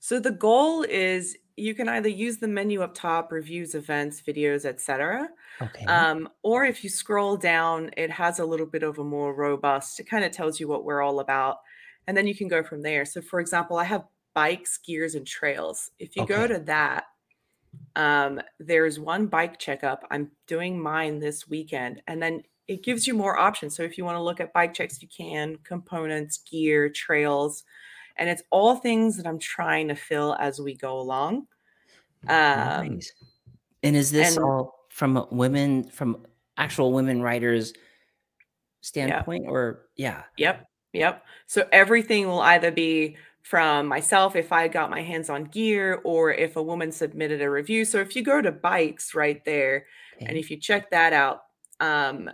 So 0.00 0.18
the 0.18 0.32
goal 0.32 0.82
is 0.82 1.36
you 1.56 1.74
can 1.74 1.88
either 1.88 2.08
use 2.08 2.38
the 2.38 2.48
menu 2.48 2.82
up 2.82 2.94
top, 2.94 3.30
reviews, 3.30 3.74
events, 3.74 4.22
videos, 4.26 4.64
etc. 4.64 5.28
Okay. 5.60 5.84
Um, 5.84 6.28
or 6.42 6.64
if 6.64 6.82
you 6.82 6.90
scroll 6.90 7.36
down, 7.36 7.90
it 7.96 8.10
has 8.10 8.38
a 8.38 8.44
little 8.44 8.66
bit 8.66 8.82
of 8.82 8.98
a 8.98 9.04
more 9.04 9.34
robust, 9.34 10.00
it 10.00 10.04
kind 10.04 10.24
of 10.24 10.32
tells 10.32 10.58
you 10.58 10.68
what 10.68 10.84
we're 10.84 11.02
all 11.02 11.20
about. 11.20 11.58
And 12.10 12.16
then 12.16 12.26
you 12.26 12.34
can 12.34 12.48
go 12.48 12.64
from 12.64 12.82
there. 12.82 13.04
So, 13.04 13.22
for 13.22 13.38
example, 13.38 13.76
I 13.76 13.84
have 13.84 14.02
bikes, 14.34 14.78
gears, 14.78 15.14
and 15.14 15.24
trails. 15.24 15.92
If 16.00 16.16
you 16.16 16.26
go 16.26 16.48
to 16.48 16.58
that, 16.58 17.04
um, 17.94 18.40
there's 18.58 18.98
one 18.98 19.28
bike 19.28 19.60
checkup. 19.60 20.04
I'm 20.10 20.32
doing 20.48 20.76
mine 20.76 21.20
this 21.20 21.48
weekend, 21.48 22.02
and 22.08 22.20
then 22.20 22.42
it 22.66 22.82
gives 22.82 23.06
you 23.06 23.14
more 23.14 23.38
options. 23.38 23.76
So 23.76 23.84
if 23.84 23.96
you 23.96 24.04
want 24.04 24.16
to 24.16 24.22
look 24.22 24.40
at 24.40 24.52
bike 24.52 24.74
checks, 24.74 25.00
you 25.00 25.06
can, 25.06 25.56
components, 25.62 26.38
gear, 26.38 26.88
trails, 26.88 27.62
and 28.16 28.28
it's 28.28 28.42
all 28.50 28.74
things 28.74 29.16
that 29.16 29.24
I'm 29.24 29.38
trying 29.38 29.86
to 29.86 29.94
fill 29.94 30.34
as 30.40 30.60
we 30.60 30.74
go 30.74 30.98
along. 30.98 31.46
Um, 32.26 32.94
Nice. 32.94 33.12
And 33.84 33.94
is 33.94 34.10
this 34.10 34.34
and 34.34 34.44
all 34.44 34.80
from 34.88 35.28
women 35.30 35.84
from 35.84 36.26
actual 36.56 36.92
women 36.92 37.22
writers 37.22 37.72
yeah, 37.72 37.82
standpoint 38.80 39.44
or 39.46 39.86
yeah. 39.94 40.24
yep, 40.36 40.66
yep. 40.92 41.24
So 41.46 41.66
everything 41.72 42.26
will 42.26 42.40
either 42.40 42.70
be 42.70 43.16
from 43.42 43.86
myself 43.86 44.36
if 44.36 44.52
I 44.52 44.68
got 44.68 44.90
my 44.90 45.02
hands 45.02 45.30
on 45.30 45.44
gear 45.44 46.00
or 46.04 46.32
if 46.32 46.56
a 46.56 46.62
woman 46.62 46.92
submitted 46.92 47.40
a 47.40 47.50
review. 47.50 47.84
So 47.84 47.98
if 47.98 48.14
you 48.14 48.22
go 48.22 48.42
to 48.42 48.52
bikes 48.52 49.14
right 49.14 49.44
there, 49.44 49.86
and 50.20 50.36
if 50.36 50.50
you 50.50 50.58
check 50.58 50.90
that 50.90 51.12
out, 51.12 51.42
um, 51.80 52.30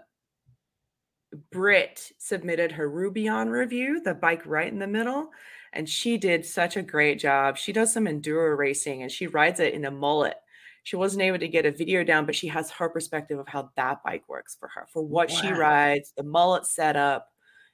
Brit 1.52 2.12
submitted 2.18 2.72
her 2.72 2.90
Rubion 2.90 3.50
review, 3.50 4.00
the 4.02 4.14
bike 4.14 4.42
right 4.46 4.72
in 4.72 4.78
the 4.78 4.86
middle, 4.86 5.30
and 5.72 5.88
she 5.88 6.16
did 6.16 6.44
such 6.44 6.76
a 6.76 6.82
great 6.82 7.18
job. 7.18 7.56
She 7.56 7.72
does 7.72 7.92
some 7.92 8.06
enduro 8.06 8.56
racing 8.56 9.02
and 9.02 9.12
she 9.12 9.26
rides 9.26 9.60
it 9.60 9.74
in 9.74 9.84
a 9.84 9.90
mullet. 9.90 10.36
She 10.84 10.96
wasn't 10.96 11.22
able 11.22 11.38
to 11.38 11.48
get 11.48 11.66
a 11.66 11.72
video 11.72 12.04
down, 12.04 12.26
but 12.26 12.34
she 12.34 12.48
has 12.48 12.70
her 12.70 12.88
perspective 12.88 13.38
of 13.38 13.48
how 13.48 13.70
that 13.76 14.02
bike 14.04 14.28
works 14.28 14.56
for 14.58 14.68
her, 14.68 14.86
for 14.92 15.02
what 15.02 15.30
she 15.30 15.50
rides, 15.50 16.12
the 16.16 16.22
mullet 16.22 16.64
setup, 16.64 17.28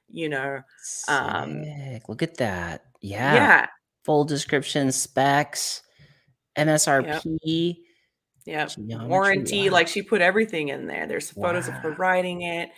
you 0.09 0.29
know. 0.29 0.61
Um, 1.07 1.63
Sick. 1.63 2.09
Look 2.09 2.21
at 2.23 2.37
that. 2.37 2.83
Yeah. 3.01 3.33
yeah, 3.33 3.67
Full 4.05 4.23
description, 4.25 4.91
specs, 4.91 5.81
MSRP, 6.57 7.77
yep. 8.45 8.69
geometry. 8.69 9.07
Warranty, 9.07 9.65
Wow. 9.69 9.73
like 9.73 9.87
she 9.87 10.01
put 10.01 10.21
everything 10.21 10.69
in 10.69 10.87
there. 10.87 11.07
There's 11.07 11.31
photos 11.31 11.67
of 11.67 11.73
her 11.75 11.91
Wow. 11.91 11.95
riding 11.97 12.41
it. 12.43 12.69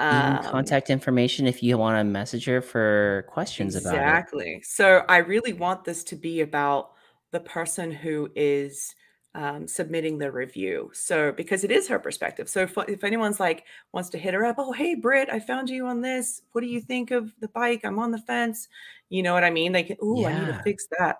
Um, 0.00 0.42
contact 0.42 0.90
information 0.90 1.46
if 1.46 1.62
you 1.62 1.78
want 1.78 1.96
to 1.98 2.04
message 2.04 2.46
her 2.46 2.60
for 2.60 3.24
questions 3.28 3.76
about 3.76 3.94
it. 3.94 3.98
Exactly. 3.98 4.62
So 4.64 5.04
I 5.08 5.18
really 5.18 5.52
want 5.52 5.84
this 5.84 6.02
to 6.04 6.16
be 6.16 6.40
about 6.40 6.90
the 7.30 7.38
person 7.40 7.92
who 7.92 8.28
is 8.34 8.94
um, 9.34 9.66
submitting 9.66 10.18
the 10.18 10.30
review. 10.30 10.90
So 10.94 11.32
because 11.32 11.64
it 11.64 11.70
is 11.70 11.88
her 11.88 11.98
perspective. 11.98 12.48
So 12.48 12.60
if, 12.60 12.74
if 12.88 13.02
anyone's 13.04 13.40
like 13.40 13.64
wants 13.92 14.10
to 14.10 14.18
hit 14.18 14.34
her 14.34 14.44
up, 14.44 14.56
oh 14.58 14.72
hey 14.72 14.94
Britt, 14.94 15.28
I 15.30 15.40
found 15.40 15.68
you 15.68 15.86
on 15.86 16.00
this. 16.00 16.42
What 16.52 16.60
do 16.60 16.66
you 16.68 16.80
think 16.80 17.10
of 17.10 17.32
the 17.40 17.48
bike? 17.48 17.80
I'm 17.84 17.98
on 17.98 18.10
the 18.10 18.18
fence. 18.18 18.68
You 19.10 19.22
know 19.22 19.34
what 19.34 19.44
I 19.44 19.50
mean? 19.50 19.72
Like. 19.72 19.96
Oh, 20.00 20.24
I 20.26 20.38
need 20.38 20.46
to 20.46 20.60
fix 20.64 20.86
that. 20.98 21.16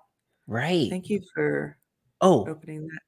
Right. 0.47 0.89
Thank 0.91 1.09
you 1.11 1.21
for 1.35 1.77
Oh, 2.21 2.47
opening 2.49 2.83
that. 2.87 3.01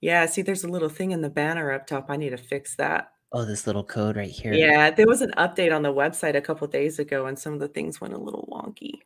Yeah. 0.00 0.26
See, 0.26 0.42
there's 0.42 0.64
a 0.64 0.68
little 0.68 0.88
thing 0.88 1.10
in 1.12 1.20
the 1.22 1.30
banner 1.30 1.72
up 1.72 1.86
top. 1.86 2.06
I 2.08 2.16
need 2.16 2.30
to 2.30 2.36
fix 2.36 2.76
that. 2.76 3.12
oh, 3.32 3.44
this 3.44 3.66
little 3.66 3.84
code 3.84 4.16
right 4.16 4.30
here. 4.30 4.52
Yeah, 4.52 4.90
there 4.90 5.06
was 5.06 5.22
an 5.22 5.32
update 5.38 5.74
on 5.74 5.82
the 5.82 5.92
website 5.92 6.36
a 6.36 6.40
couple 6.40 6.66
days 6.66 6.98
ago, 6.98 7.26
and 7.26 7.38
some 7.38 7.54
of 7.54 7.60
the 7.60 7.68
things 7.68 8.00
went 8.00 8.12
a 8.14 8.18
little 8.18 8.46
wonky. 8.52 9.00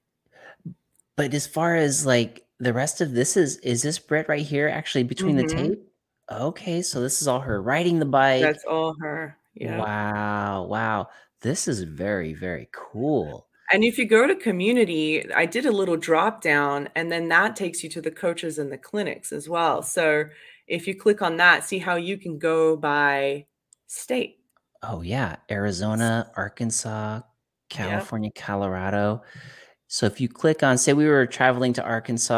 But 1.17 1.33
as 1.33 1.47
far 1.47 1.77
as 1.77 2.05
like 2.05 2.46
the 2.59 2.73
rest 2.73 3.01
of 3.01 3.13
this 3.13 3.37
is 3.37 3.59
is 3.59 3.83
this 3.83 3.99
Brett 3.99 4.29
right 4.29 4.45
here 4.45 4.69
actually 4.69 5.05
between 5.05 5.37
the 5.37 5.45
hmm 5.45 5.49
tape? 5.57 5.79
Okay, 6.31 6.83
so 6.83 7.01
this 7.01 7.23
is 7.23 7.29
all 7.29 7.41
her 7.41 7.63
riding 7.63 7.99
the 8.01 8.07
bike. 8.07 8.43
That's 8.43 8.65
all 8.65 8.95
her. 9.01 9.37
Yeah. 9.55 9.79
Wow, 9.79 10.65
wow. 10.65 11.09
This 11.41 11.69
is 11.69 11.83
very, 11.83 12.33
very 12.35 12.69
cool. 12.73 13.49
And 13.73 13.83
if 13.85 13.99
you 13.99 14.07
go 14.07 14.27
to 14.27 14.37
community, 14.37 15.31
I 15.33 15.47
did 15.47 15.67
a 15.67 15.73
little 15.73 15.97
drop 15.97 16.41
down, 16.41 16.89
and 16.95 17.11
then 17.11 17.29
that 17.29 17.57
takes 17.57 17.83
you 17.83 17.91
to 17.91 18.01
the 18.01 18.11
coaches 18.13 18.59
and 18.59 18.71
the 18.71 18.79
clinics 18.79 19.33
as 19.33 19.49
well. 19.49 19.83
So 19.83 20.25
if 20.69 20.87
you 20.87 20.95
click 20.99 21.21
on 21.23 21.37
that, 21.39 21.65
see 21.65 21.79
how 21.79 21.97
you 21.97 22.17
can 22.19 22.39
go 22.39 22.77
by 22.77 23.47
state. 23.89 24.39
Oh 24.83 25.01
yeah, 25.03 25.37
Arizona, 25.51 26.31
Arkansas, 26.37 27.23
Yep. 27.79 28.09
California, 28.09 28.31
Colorado. 28.35 29.23
So 29.89 30.07
if 30.07 30.21
you 30.21 30.29
click 30.29 30.63
on, 30.63 30.79
say 30.79 30.93
we 30.93 31.07
were 31.07 31.27
traveling 31.27 31.73
to 31.75 31.83
Arkansas, 31.85 32.35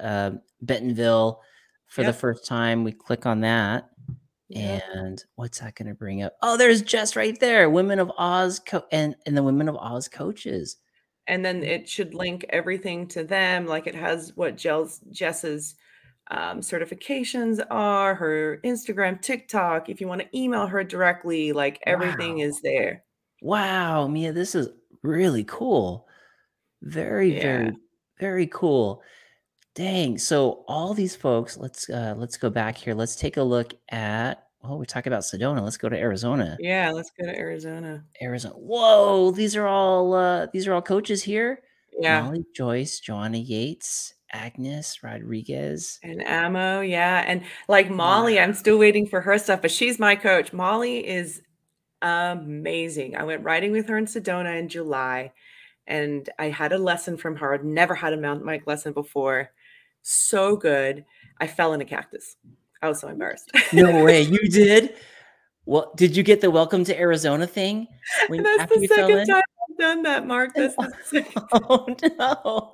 uh, 0.00 0.30
Bentonville 0.60 1.40
for 1.88 2.04
the 2.04 2.12
first 2.12 2.46
time, 2.46 2.84
we 2.84 2.92
click 2.92 3.26
on 3.26 3.40
that. 3.40 3.88
Yep. 4.48 4.82
And 4.94 5.24
what's 5.36 5.60
that 5.60 5.74
going 5.74 5.88
to 5.88 5.94
bring 5.94 6.22
up? 6.22 6.34
Oh, 6.42 6.56
there's 6.56 6.82
Jess 6.82 7.16
right 7.16 7.38
there. 7.40 7.70
Women 7.70 7.98
of 7.98 8.12
Oz 8.18 8.60
co- 8.60 8.84
and 8.92 9.16
and 9.26 9.36
the 9.36 9.42
Women 9.42 9.68
of 9.68 9.76
Oz 9.76 10.08
coaches. 10.08 10.76
And 11.26 11.44
then 11.44 11.62
it 11.62 11.88
should 11.88 12.14
link 12.14 12.44
everything 12.50 13.06
to 13.08 13.24
them. 13.24 13.66
Like 13.66 13.86
it 13.86 13.94
has 13.94 14.32
what 14.36 14.56
Jell's, 14.56 15.00
Jess's 15.10 15.76
um, 16.30 16.60
certifications 16.60 17.64
are, 17.70 18.14
her 18.14 18.60
Instagram, 18.64 19.20
TikTok. 19.22 19.88
If 19.88 20.00
you 20.00 20.08
want 20.08 20.20
to 20.20 20.38
email 20.38 20.66
her 20.66 20.84
directly, 20.84 21.52
like 21.52 21.80
everything 21.86 22.38
Wow. 22.38 22.44
is 22.44 22.60
there. 22.60 23.04
Wow, 23.40 24.06
Mia, 24.08 24.32
this 24.32 24.54
is 24.54 24.68
really 25.02 25.44
cool. 25.44 26.06
Very, 26.82 27.34
Yeah. 27.36 27.42
very, 27.42 27.76
very 28.20 28.46
cool. 28.48 29.02
Dang. 29.74 30.18
So 30.18 30.64
all 30.68 30.92
these 30.92 31.16
folks, 31.16 31.56
let's 31.56 31.88
uh 31.88 32.14
let's 32.18 32.36
go 32.36 32.50
back 32.50 32.76
here. 32.76 32.94
Let's 32.94 33.16
take 33.16 33.38
a 33.38 33.42
look 33.42 33.72
at 33.88 34.46
oh, 34.64 34.76
we 34.76 34.84
talk 34.86 35.06
about 35.06 35.22
Sedona. 35.22 35.62
Let's 35.62 35.78
go 35.78 35.88
to 35.88 35.98
Arizona. 35.98 36.56
Yeah. 36.60 36.90
Let's 36.92 37.10
go 37.18 37.24
to 37.26 37.36
Arizona. 37.36 38.04
Arizona. 38.20 38.54
Whoa, 38.54 39.30
these 39.30 39.56
are 39.56 39.66
all 39.66 40.12
uh 40.12 40.46
these 40.52 40.66
are 40.66 40.74
all 40.74 40.82
coaches 40.82 41.22
here. 41.22 41.62
Yeah. 41.98 42.22
Molly 42.22 42.44
Joyce, 42.54 43.00
Joanna 43.00 43.38
Yates, 43.38 44.14
Agnes 44.32 45.02
Rodriguez. 45.02 45.98
And 46.02 46.22
ammo, 46.26 46.80
yeah. 46.80 47.24
And 47.26 47.42
like 47.68 47.90
Molly, 47.90 48.38
I'm 48.40 48.54
still 48.54 48.78
waiting 48.78 49.06
for 49.06 49.20
her 49.22 49.38
stuff, 49.38 49.62
but 49.62 49.70
she's 49.70 49.98
my 49.98 50.16
coach. 50.16 50.52
Molly 50.52 51.06
is 51.06 51.40
amazing. 52.02 53.16
I 53.16 53.24
went 53.24 53.44
riding 53.44 53.72
with 53.72 53.88
her 53.88 53.96
in 53.96 54.06
Sedona 54.06 54.58
in 54.58 54.68
July 54.68 55.32
and 55.86 56.28
I 56.38 56.48
had 56.48 56.72
a 56.72 56.78
lesson 56.78 57.16
from 57.16 57.36
her. 57.36 57.54
I'd 57.54 57.64
never 57.64 57.94
had 57.94 58.12
a 58.12 58.16
mountain 58.16 58.46
bike 58.46 58.66
lesson 58.66 58.92
before. 58.92 59.50
So 60.02 60.56
good. 60.56 61.04
I 61.40 61.46
fell 61.46 61.72
in 61.72 61.80
a 61.80 61.84
cactus. 61.84 62.36
I 62.82 62.88
was 62.88 63.00
so 63.00 63.08
embarrassed. 63.08 63.50
No 63.72 64.04
way, 64.04 64.22
you 64.30 64.48
did? 64.48 64.94
Well, 65.64 65.92
did 65.96 66.16
you 66.16 66.22
get 66.22 66.40
the 66.40 66.50
welcome 66.50 66.84
to 66.84 66.98
Arizona 66.98 67.46
thing 67.46 67.86
when 68.26 68.42
that's 68.42 68.74
the 68.74 68.86
second 68.88 69.26
time 69.26 69.42
I've 69.70 69.78
done 69.78 70.02
that, 70.02 70.26
Mark. 70.26 70.52
That's 70.56 70.74
the 70.74 70.92
second 71.04 71.42
Oh 71.52 71.86
no. 72.18 72.72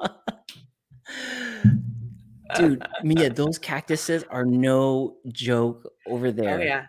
Dude, 2.57 2.83
Mia, 3.03 3.29
those 3.29 3.59
cactuses 3.59 4.25
are 4.31 4.45
no 4.45 5.17
joke 5.29 5.87
over 6.07 6.33
there. 6.33 6.59
Oh 6.59 6.63
yeah. 6.63 6.87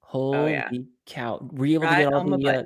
Holy 0.00 0.52
yeah. 0.52 0.70
cow. 1.06 1.46
Were 1.52 1.66
you 1.66 1.74
able 1.74 1.88
to 1.88 1.96
get 1.96 2.12
all 2.12 2.24
the 2.24 2.38
butt. 2.38 2.54
uh, 2.54 2.64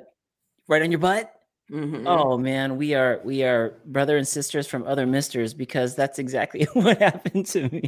right 0.69 0.81
on 0.81 0.91
your 0.91 0.99
butt? 0.99 1.33
Mhm. 1.71 2.03
Oh 2.07 2.37
man, 2.37 2.77
we 2.77 2.95
are 2.95 3.21
we 3.23 3.43
are 3.43 3.79
brother 3.85 4.17
and 4.17 4.27
sisters 4.27 4.65
from 4.67 4.83
other 4.87 5.05
misters 5.05 5.53
because 5.53 5.95
that's 5.95 6.17
exactly 6.17 6.65
what 6.73 6.97
happened 6.99 7.45
to 7.47 7.69
me. 7.69 7.83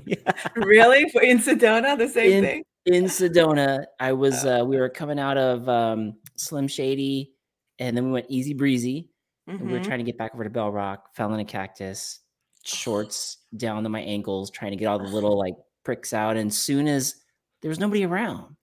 Really? 0.56 1.04
In 1.24 1.40
Sedona, 1.40 1.98
the 1.98 2.08
same 2.08 2.32
in 2.32 2.44
thing? 2.44 2.64
in 2.86 3.04
Sedona, 3.06 3.86
I 4.00 4.14
was 4.14 4.46
uh, 4.46 4.64
we 4.66 4.78
were 4.78 4.90
coming 4.90 5.18
out 5.20 5.38
of 5.38 5.68
um, 5.68 6.14
Slim 6.36 6.68
Shady, 6.68 7.34
and 7.80 7.98
then 7.98 8.06
we 8.06 8.12
went 8.12 8.28
easy 8.30 8.54
breezy, 8.54 9.10
and 9.48 9.62
we 9.62 9.74
were 9.74 9.80
Mhm. 9.80 9.84
trying 9.84 10.00
to 10.00 10.06
get 10.06 10.18
back 10.18 10.36
over 10.36 10.44
to 10.44 10.50
Bell 10.52 10.72
Rock. 10.72 11.16
Fell 11.16 11.34
in 11.34 11.40
a 11.40 11.46
cactus, 11.46 12.20
shorts 12.64 13.38
down 13.58 13.82
to 13.84 13.90
my 13.90 14.02
ankles, 14.02 14.52
trying 14.52 14.72
to 14.72 14.78
get 14.78 14.86
all 14.86 15.00
the 15.00 15.06
little 15.16 15.38
like 15.40 15.56
pricks 15.84 16.14
out. 16.14 16.38
And 16.38 16.52
as 16.52 16.58
soon 16.58 16.88
as 16.88 17.16
there 17.64 17.70
was 17.70 17.80
nobody 17.80 18.06
around, 18.06 18.56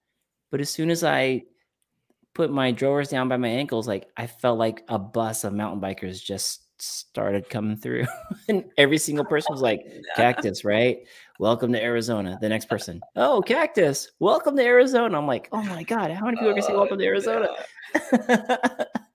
but 0.53 0.61
as 0.61 0.71
soon 0.71 0.91
as 0.91 1.03
I 1.03 1.43
put 2.39 2.53
my 2.53 2.71
drawers 2.71 3.09
down 3.09 3.29
by 3.29 3.37
my 3.37 3.49
ankles, 3.49 3.89
like 3.89 4.09
I 4.17 4.29
felt 4.29 4.61
like 4.61 4.85
a 4.87 4.97
bus 4.97 5.43
of 5.43 5.53
mountain 5.53 5.81
bikers 5.81 6.23
just 6.23 6.63
started 6.81 7.51
coming 7.51 7.77
through, 7.77 8.07
and 8.49 8.65
every 8.79 8.97
single 8.97 9.25
person 9.25 9.53
was 9.53 9.61
like, 9.61 9.85
"Cactus, 10.17 10.65
right? 10.65 10.99
Welcome 11.41 11.73
to 11.73 11.83
Arizona." 11.83 12.39
The 12.41 12.49
next 12.49 12.67
person, 12.67 13.01
"Oh, 13.17 13.43
cactus, 13.43 14.13
welcome 14.21 14.57
to 14.57 14.63
Arizona." 14.63 15.19
I'm 15.19 15.27
like, 15.27 15.49
"Oh 15.51 15.65
my 15.65 15.83
god, 15.83 16.13
how 16.13 16.27
many 16.27 16.37
people 16.37 16.51
are 16.51 16.53
gonna 16.53 16.63
say 16.63 16.75
Oh, 16.75 16.79
welcome 16.79 16.99
to 16.99 17.05
Arizona?" 17.05 17.49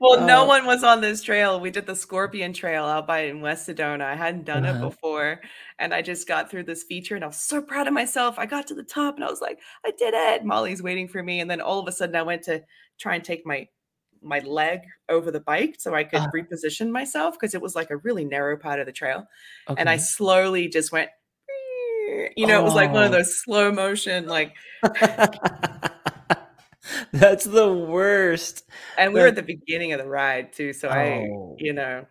Well, 0.00 0.20
no 0.22 0.44
Uh, 0.44 0.46
one 0.46 0.66
was 0.66 0.82
on 0.84 1.00
this 1.00 1.22
trail. 1.22 1.60
We 1.60 1.70
did 1.70 1.86
the 1.86 1.96
Scorpion 1.96 2.52
Trail 2.52 2.84
out 2.84 3.06
by 3.06 3.20
in 3.20 3.40
West 3.40 3.68
Sedona. 3.68 4.02
I 4.02 4.14
hadn't 4.14 4.44
done 4.44 4.64
it 4.64 4.78
Uh-huh. 4.78 4.80
before, 4.80 5.40
and 5.78 5.92
I 5.94 6.02
just 6.02 6.26
got 6.28 6.50
through 6.50 6.64
this 6.64 6.84
feature, 6.84 7.14
and 7.14 7.24
I 7.24 7.28
was 7.28 7.36
so 7.40 7.62
proud 7.62 7.86
of 7.86 7.94
myself. 7.94 8.38
I 8.38 8.46
got 8.46 8.66
to 8.68 8.74
the 8.74 8.82
top, 8.84 9.16
and 9.16 9.24
I 9.24 9.30
was 9.30 9.40
like, 9.40 9.60
"I 9.84 9.90
did 9.92 10.14
it!" 10.14 10.44
Molly's 10.44 10.82
waiting 10.82 11.08
for 11.08 11.22
me, 11.22 11.40
and 11.40 11.50
then 11.50 11.60
all 11.60 11.78
of 11.80 11.88
a 11.88 11.92
sudden, 11.92 12.16
I 12.16 12.22
went 12.22 12.42
to 12.44 12.62
try 12.98 13.14
and 13.14 13.24
take 13.24 13.46
my 13.46 13.68
my 14.22 14.38
leg 14.40 14.80
over 15.10 15.30
the 15.30 15.40
bike 15.40 15.76
so 15.78 15.94
I 15.94 16.04
could 16.04 16.24
Uh. 16.24 16.30
reposition 16.32 16.90
myself 16.90 17.34
because 17.34 17.54
it 17.54 17.60
was 17.60 17.74
like 17.76 17.90
a 17.90 17.98
really 17.98 18.24
narrow 18.24 18.56
part 18.56 18.80
of 18.80 18.86
the 18.86 18.92
trail, 18.92 19.26
and 19.76 19.88
I 19.88 19.96
slowly 19.98 20.68
just 20.68 20.92
went 20.92 21.10
you 22.36 22.46
know, 22.46 22.60
it 22.60 22.64
was 22.64 22.74
like 22.74 22.92
one 22.92 23.04
of 23.04 23.12
Oh. 23.12 23.12
those 23.12 23.42
slow 23.42 23.72
motion, 23.72 24.26
like, 24.26 24.54
That's 27.12 27.44
the 27.44 27.72
worst. 27.72 28.64
and 28.98 29.12
we 29.12 29.20
were 29.20 29.26
at 29.28 29.36
the 29.36 29.42
beginning 29.42 29.92
of 29.92 29.98
the 30.00 30.08
ride 30.08 30.52
too. 30.52 30.72
So 30.72 30.88
I, 30.88 31.28
Oh. 31.32 31.56
you 31.58 31.72
know, 31.72 32.06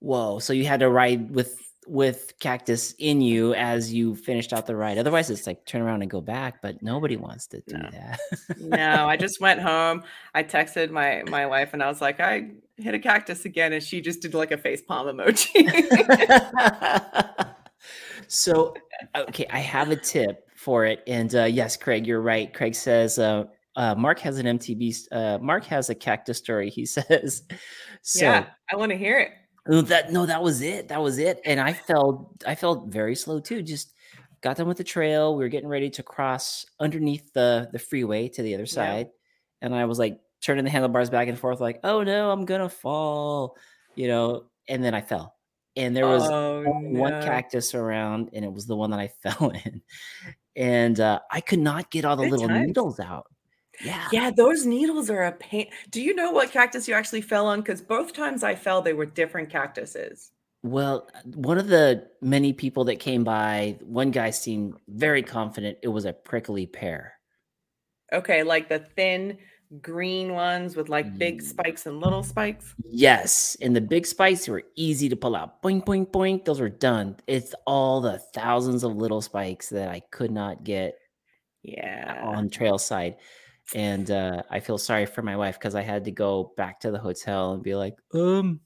Whoa, 0.00 0.38
so 0.40 0.52
you 0.52 0.66
had 0.66 0.80
to 0.80 0.90
ride 0.90 1.30
with 1.34 1.58
with 1.88 2.32
cactus 2.40 2.94
in 2.98 3.20
you 3.20 3.54
as 3.54 3.92
you 3.94 4.16
finished 4.16 4.52
out 4.52 4.66
the 4.66 4.74
ride. 4.74 4.98
Otherwise, 4.98 5.30
it's 5.30 5.46
like 5.46 5.64
turn 5.66 5.82
around 5.82 6.02
and 6.02 6.10
go 6.10 6.20
back, 6.20 6.60
but 6.60 6.82
nobody 6.82 7.16
wants 7.16 7.46
to 7.46 7.60
do 7.66 7.76
no, 7.78 7.88
that. 7.92 8.18
no, 8.58 9.08
I 9.08 9.16
just 9.24 9.40
went 9.40 9.60
home. 9.60 10.02
I 10.34 10.42
texted 10.42 10.90
my 10.90 11.22
my 11.28 11.46
wife 11.46 11.72
and 11.72 11.82
I 11.82 11.86
was 11.88 12.00
like, 12.00 12.20
I 12.20 12.50
hit 12.76 12.94
a 12.94 12.98
cactus 12.98 13.44
again, 13.46 13.72
and 13.72 13.82
she 13.82 14.00
just 14.00 14.20
did 14.20 14.34
like 14.34 14.50
a 14.50 14.58
face 14.58 14.82
palm 14.82 15.06
emoji. 15.06 15.64
So, 18.28 18.74
okay, 19.14 19.46
I 19.50 19.60
have 19.60 19.90
a 19.90 19.96
tip 19.96 20.48
for 20.56 20.84
it. 20.84 21.00
And 21.06 21.32
uh, 21.34 21.44
yes, 21.44 21.76
Craig, 21.76 22.06
you're 22.06 22.20
right. 22.20 22.52
Craig 22.52 22.74
says 22.74 23.18
uh, 23.20 23.44
uh, 23.76 23.94
Mark 23.94 24.18
has 24.20 24.38
an 24.38 24.46
MTB. 24.58 25.06
Uh, 25.12 25.38
Mark 25.40 25.64
has 25.66 25.90
a 25.90 25.94
cactus 25.94 26.38
story. 26.38 26.70
He 26.70 26.86
says, 26.96 27.42
so 28.02 28.24
yeah, 28.24 28.46
I 28.72 28.76
want 28.76 28.90
to 28.90 28.98
hear 28.98 29.18
it. 29.20 29.30
oh, 29.68 29.82
that 29.82 30.12
no, 30.12 30.26
that 30.26 30.42
was 30.42 30.62
it. 30.62 30.88
That 30.88 31.02
was 31.02 31.18
it. 31.18 31.40
And 31.44 31.60
I 31.60 31.72
felt 31.72 32.42
I 32.46 32.54
felt 32.54 32.88
very 32.88 33.14
slow 33.14 33.38
too. 33.40 33.62
Just 33.62 33.92
got 34.42 34.56
done 34.56 34.68
with 34.68 34.78
the 34.78 34.84
trail. 34.84 35.36
We 35.36 35.44
were 35.44 35.48
getting 35.48 35.68
ready 35.68 35.90
to 35.90 36.02
cross 36.02 36.64
underneath 36.80 37.32
the 37.32 37.68
the 37.72 37.78
freeway 37.78 38.28
to 38.30 38.42
the 38.42 38.54
other 38.54 38.66
side, 38.66 39.08
and 39.62 39.74
I 39.74 39.84
was 39.84 39.98
like 39.98 40.18
turning 40.42 40.64
the 40.64 40.70
handlebars 40.70 41.10
back 41.10 41.28
and 41.28 41.38
forth, 41.38 41.60
like, 41.60 41.80
oh 41.84 42.02
no, 42.02 42.30
I'm 42.30 42.44
gonna 42.44 42.68
fall, 42.68 43.56
you 43.94 44.08
know. 44.08 44.44
And 44.68 44.82
then 44.84 44.94
I 44.94 45.00
fell, 45.00 45.34
and 45.76 45.96
there 45.96 46.06
was 46.06 46.22
Oh 46.30 46.64
only 46.66 46.98
one 46.98 47.12
no. 47.12 47.22
cactus 47.22 47.74
around, 47.74 48.30
and 48.32 48.44
it 48.44 48.52
was 48.52 48.66
the 48.66 48.76
one 48.76 48.90
that 48.90 49.00
I 49.00 49.08
fell 49.22 49.50
in, 49.50 49.80
and 50.54 50.98
uh, 51.00 51.20
I 51.30 51.40
could 51.40 51.58
not 51.60 51.90
get 51.90 52.04
all 52.04 52.16
the 52.16 52.24
Good 52.24 52.32
little 52.32 52.48
times. 52.48 52.66
needles 52.68 53.00
out. 53.00 53.26
Yeah, 53.84 54.08
Yeah, 54.12 54.30
those 54.30 54.64
needles 54.66 55.10
are 55.10 55.22
a 55.24 55.32
pain. 55.32 55.68
Do 55.90 56.00
you 56.00 56.14
know 56.14 56.30
what 56.30 56.50
cactus 56.50 56.88
you 56.88 56.94
actually 56.94 57.20
fell 57.20 57.46
on? 57.46 57.60
Because 57.60 57.80
both 57.82 58.12
times 58.12 58.42
I 58.42 58.54
fell, 58.54 58.82
they 58.82 58.92
were 58.94 59.06
different 59.06 59.50
cactuses. 59.50 60.30
Well, 60.62 61.08
one 61.34 61.58
of 61.58 61.68
the 61.68 62.08
many 62.20 62.52
people 62.52 62.84
that 62.84 62.96
came 62.98 63.22
by, 63.22 63.78
one 63.82 64.10
guy 64.10 64.30
seemed 64.30 64.74
very 64.88 65.22
confident 65.22 65.78
it 65.82 65.88
was 65.88 66.04
a 66.06 66.12
prickly 66.12 66.66
pear. 66.66 67.14
Okay, 68.12 68.42
like 68.42 68.68
the 68.68 68.78
thin 68.78 69.38
green 69.80 70.32
ones 70.32 70.76
with 70.76 70.88
like 70.88 71.18
big 71.18 71.42
spikes 71.42 71.86
and 71.86 72.00
little 72.00 72.22
spikes. 72.22 72.74
Yes, 72.84 73.56
and 73.60 73.74
the 73.76 73.80
big 73.80 74.06
spikes 74.06 74.48
were 74.48 74.62
easy 74.76 75.08
to 75.08 75.16
pull 75.16 75.34
out. 75.36 75.60
Boink, 75.62 75.84
boink, 75.84 76.10
boink. 76.10 76.44
Those 76.44 76.60
were 76.60 76.68
done. 76.68 77.16
It's 77.26 77.54
all 77.66 78.00
the 78.00 78.18
thousands 78.34 78.84
of 78.84 78.96
little 78.96 79.20
spikes 79.20 79.68
that 79.70 79.88
I 79.88 80.00
could 80.12 80.30
not 80.30 80.64
get 80.64 80.94
Yeah. 81.62 82.22
on 82.24 82.48
trail 82.48 82.78
side. 82.78 83.16
And 83.74 84.10
uh, 84.10 84.42
I 84.50 84.60
feel 84.60 84.78
sorry 84.78 85.06
for 85.06 85.22
my 85.22 85.36
wife 85.36 85.58
because 85.58 85.74
I 85.74 85.82
had 85.82 86.04
to 86.04 86.12
go 86.12 86.52
back 86.56 86.80
to 86.80 86.90
the 86.90 86.98
hotel 86.98 87.52
and 87.52 87.62
be 87.62 87.74
like, 87.74 87.94
um, 88.14 88.60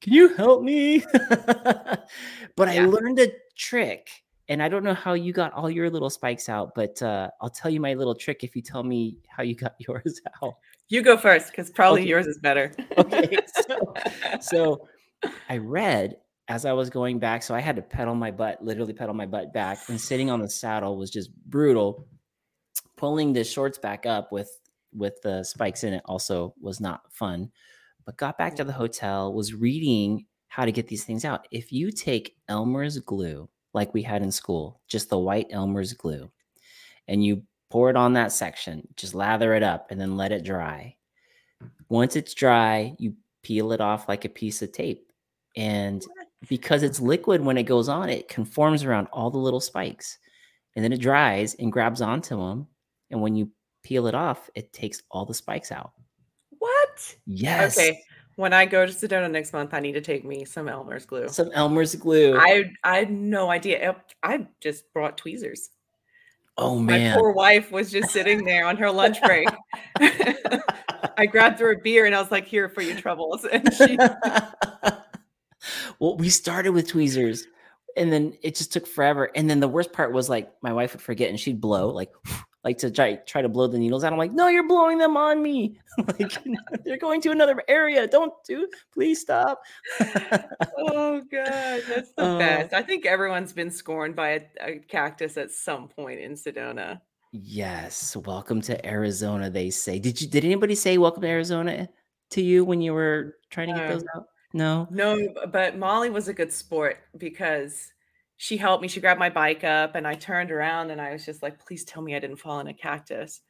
can 0.00 0.12
you 0.12 0.34
help 0.34 0.62
me? 0.62 1.04
but 1.28 2.68
I 2.68 2.78
learned 2.78 3.18
a 3.18 3.32
trick. 3.56 4.08
And 4.50 4.62
I 4.62 4.68
don't 4.70 4.82
know 4.82 4.94
how 4.94 5.12
you 5.12 5.34
got 5.34 5.52
all 5.52 5.68
your 5.68 5.90
little 5.90 6.08
spikes 6.08 6.48
out, 6.48 6.74
but 6.74 7.02
uh, 7.02 7.28
I'll 7.42 7.50
tell 7.50 7.70
you 7.70 7.80
my 7.80 7.92
little 7.92 8.14
trick 8.14 8.42
if 8.42 8.56
you 8.56 8.62
tell 8.62 8.82
me 8.82 9.18
how 9.28 9.42
you 9.42 9.54
got 9.54 9.74
yours 9.78 10.20
out. 10.42 10.54
You 10.88 11.02
go 11.02 11.18
first 11.18 11.50
because 11.50 11.68
probably 11.70 12.00
Okay. 12.00 12.08
yours 12.08 12.26
is 12.26 12.38
better. 12.38 12.72
Okay. 12.96 13.36
So, 13.68 13.94
so 14.40 14.88
I 15.48 15.58
read 15.58 16.16
as 16.48 16.64
I 16.64 16.72
was 16.72 16.90
going 16.90 17.18
back. 17.18 17.42
So 17.42 17.54
I 17.54 17.60
had 17.60 17.76
to 17.76 17.82
pedal 17.82 18.14
my 18.14 18.30
butt, 18.30 18.64
literally 18.64 18.92
pedal 18.92 19.14
my 19.14 19.26
butt 19.26 19.52
back, 19.52 19.78
and 19.88 20.00
sitting 20.00 20.30
on 20.30 20.40
the 20.40 20.48
saddle 20.48 20.96
was 20.96 21.10
just 21.10 21.30
brutal. 21.44 22.08
Pulling 22.98 23.32
the 23.32 23.44
shorts 23.44 23.78
back 23.78 24.04
up 24.04 24.32
with 24.32 24.60
with 24.92 25.22
the 25.22 25.42
spikes 25.44 25.84
in 25.84 25.94
it 25.94 26.02
also 26.04 26.54
was 26.60 26.80
not 26.80 27.10
fun. 27.10 27.50
But 28.04 28.16
got 28.16 28.36
back 28.36 28.56
to 28.56 28.64
the 28.64 28.72
hotel, 28.72 29.32
was 29.32 29.54
reading 29.54 30.26
how 30.48 30.64
to 30.64 30.72
get 30.72 30.88
these 30.88 31.04
things 31.04 31.24
out. 31.24 31.46
If 31.50 31.72
you 31.72 31.90
take 31.90 32.36
Elmer's 32.48 32.98
glue, 32.98 33.48
like 33.74 33.94
we 33.94 34.02
had 34.02 34.22
in 34.22 34.32
school, 34.32 34.80
just 34.88 35.10
the 35.10 35.18
white 35.18 35.46
Elmer's 35.50 35.92
glue, 35.92 36.30
and 37.06 37.24
you 37.24 37.42
pour 37.70 37.90
it 37.90 37.96
on 37.96 38.14
that 38.14 38.32
section, 38.32 38.86
just 38.96 39.14
lather 39.14 39.54
it 39.54 39.62
up 39.62 39.90
and 39.90 40.00
then 40.00 40.16
let 40.16 40.32
it 40.32 40.44
dry. 40.44 40.96
Once 41.88 42.16
it's 42.16 42.34
dry, 42.34 42.94
you 42.98 43.14
peel 43.42 43.72
it 43.72 43.80
off 43.80 44.08
like 44.08 44.24
a 44.24 44.30
piece 44.30 44.62
of 44.62 44.72
tape. 44.72 45.12
And 45.56 46.04
because 46.48 46.82
it's 46.82 47.00
liquid 47.00 47.42
when 47.42 47.58
it 47.58 47.64
goes 47.64 47.88
on, 47.88 48.08
it 48.08 48.28
conforms 48.28 48.84
around 48.84 49.08
all 49.12 49.30
the 49.30 49.38
little 49.38 49.60
spikes. 49.60 50.18
And 50.76 50.84
then 50.84 50.92
it 50.92 51.00
dries 51.00 51.54
and 51.54 51.72
grabs 51.72 52.00
onto 52.00 52.36
them. 52.36 52.66
And 53.10 53.20
when 53.20 53.36
you 53.36 53.50
peel 53.82 54.06
it 54.06 54.14
off, 54.14 54.50
it 54.54 54.72
takes 54.72 55.02
all 55.10 55.24
the 55.24 55.34
spikes 55.34 55.72
out. 55.72 55.92
what? 56.58 57.16
Yes. 57.26 57.78
Okay. 57.78 58.00
When 58.36 58.52
I 58.52 58.66
go 58.66 58.86
to 58.86 58.92
Sedona 58.92 59.30
next 59.30 59.52
month, 59.52 59.74
I 59.74 59.80
need 59.80 59.92
to 59.92 60.00
take 60.00 60.24
me 60.24 60.44
some 60.44 60.68
Elmer's 60.68 61.04
glue. 61.04 61.28
Some 61.28 61.50
Elmer's 61.54 61.94
glue. 61.96 62.38
I 62.38 62.70
I 62.84 62.98
had 62.98 63.10
no 63.10 63.50
idea. 63.50 63.96
I 64.22 64.46
just 64.60 64.92
brought 64.92 65.18
tweezers. 65.18 65.70
oh 66.56 66.78
man. 66.78 67.14
My 67.14 67.16
poor 67.16 67.32
wife 67.32 67.72
was 67.72 67.90
just 67.90 68.10
sitting 68.10 68.44
there 68.44 68.64
on 68.66 68.76
her 68.76 68.90
lunch 68.92 69.20
break. 69.22 69.48
I 71.16 71.26
grabbed 71.26 71.58
her 71.58 71.72
a 71.72 71.78
beer 71.78 72.06
and 72.06 72.14
I 72.14 72.20
was 72.20 72.30
like, 72.30 72.46
"Here 72.46 72.68
for 72.68 72.82
your 72.82 72.96
troubles." 72.96 73.44
And 73.44 73.72
she, 73.74 73.96
well, 75.98 76.16
we 76.16 76.28
started 76.28 76.70
with 76.72 76.88
tweezers 76.88 77.44
and 77.96 78.12
then 78.12 78.34
it 78.42 78.54
just 78.54 78.72
took 78.72 78.86
forever. 78.86 79.30
And 79.34 79.50
then 79.50 79.58
the 79.58 79.66
worst 79.68 79.92
part 79.92 80.12
was 80.12 80.28
like 80.28 80.52
my 80.62 80.72
wife 80.72 80.92
would 80.94 81.02
forget 81.02 81.30
and 81.30 81.40
she'd 81.40 81.60
blow 81.60 81.88
like 81.90 82.12
like 82.64 82.78
to 82.78 82.90
try 82.90 83.14
try 83.14 83.40
to 83.42 83.48
blow 83.48 83.66
the 83.66 83.78
needles 83.78 84.04
out. 84.04 84.12
I'm 84.12 84.18
like, 84.18 84.32
no, 84.32 84.48
you're 84.48 84.66
blowing 84.66 84.98
them 84.98 85.16
on 85.16 85.42
me. 85.42 85.78
like 86.18 86.32
they're 86.84 86.98
going 86.98 87.20
to 87.22 87.30
another 87.30 87.62
area. 87.68 88.06
Don't 88.06 88.32
do 88.46 88.68
please 88.92 89.20
stop. 89.20 89.60
oh 90.78 91.20
god, 91.30 91.82
that's 91.88 92.12
the 92.12 92.24
Oh. 92.24 92.38
best. 92.38 92.72
I 92.74 92.82
think 92.82 93.06
everyone's 93.06 93.52
been 93.52 93.70
scorned 93.70 94.16
by 94.16 94.28
a, 94.30 94.40
a 94.60 94.78
cactus 94.80 95.36
at 95.36 95.50
some 95.50 95.88
point 95.88 96.20
in 96.20 96.32
Sedona. 96.32 97.00
yes. 97.32 98.16
Welcome 98.16 98.60
to 98.62 98.86
Arizona, 98.86 99.50
they 99.50 99.70
say. 99.70 99.98
Did 99.98 100.20
you 100.20 100.26
did 100.28 100.44
anybody 100.44 100.74
say 100.74 100.98
welcome 100.98 101.22
to 101.22 101.28
Arizona 101.28 101.72
eh, 101.72 101.86
to 102.30 102.42
you 102.42 102.64
when 102.64 102.80
you 102.80 102.92
were 102.94 103.36
trying 103.50 103.68
to 103.68 103.74
get 103.74 103.88
No. 103.88 103.94
those 103.94 104.04
out? 104.16 104.24
No. 104.54 104.88
No, 104.90 105.28
but 105.52 105.76
Molly 105.78 106.10
was 106.10 106.28
a 106.28 106.32
good 106.34 106.52
sport 106.52 106.98
because 107.18 107.92
she 108.38 108.56
helped 108.56 108.82
me. 108.82 108.88
She 108.88 109.00
grabbed 109.00 109.18
my 109.18 109.28
bike 109.28 109.64
up 109.64 109.96
and 109.96 110.06
I 110.06 110.14
turned 110.14 110.52
around 110.52 110.90
and 110.90 111.00
I 111.00 111.12
was 111.12 111.26
just 111.26 111.42
like, 111.42 111.58
please 111.58 111.84
tell 111.84 112.00
me 112.00 112.14
I 112.14 112.20
didn't 112.20 112.36
fall 112.36 112.60
in 112.60 112.68
a 112.68 112.72
cactus. 112.72 113.42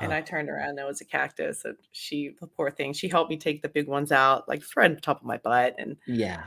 And 0.00 0.12
Oh, 0.12 0.16
I 0.16 0.20
turned 0.20 0.50
around, 0.50 0.74
there 0.76 0.86
was 0.86 1.00
a 1.00 1.04
cactus. 1.04 1.64
And 1.64 1.76
she, 1.92 2.34
the 2.40 2.46
poor 2.46 2.70
thing, 2.70 2.92
she 2.92 3.08
helped 3.08 3.30
me 3.30 3.38
take 3.38 3.62
the 3.62 3.68
big 3.68 3.88
ones 3.88 4.12
out, 4.12 4.46
like 4.46 4.62
right 4.76 4.90
on 4.90 4.96
top 4.98 5.20
of 5.20 5.26
my 5.26 5.38
butt. 5.38 5.76
And 5.78 5.96
yeah. 6.06 6.42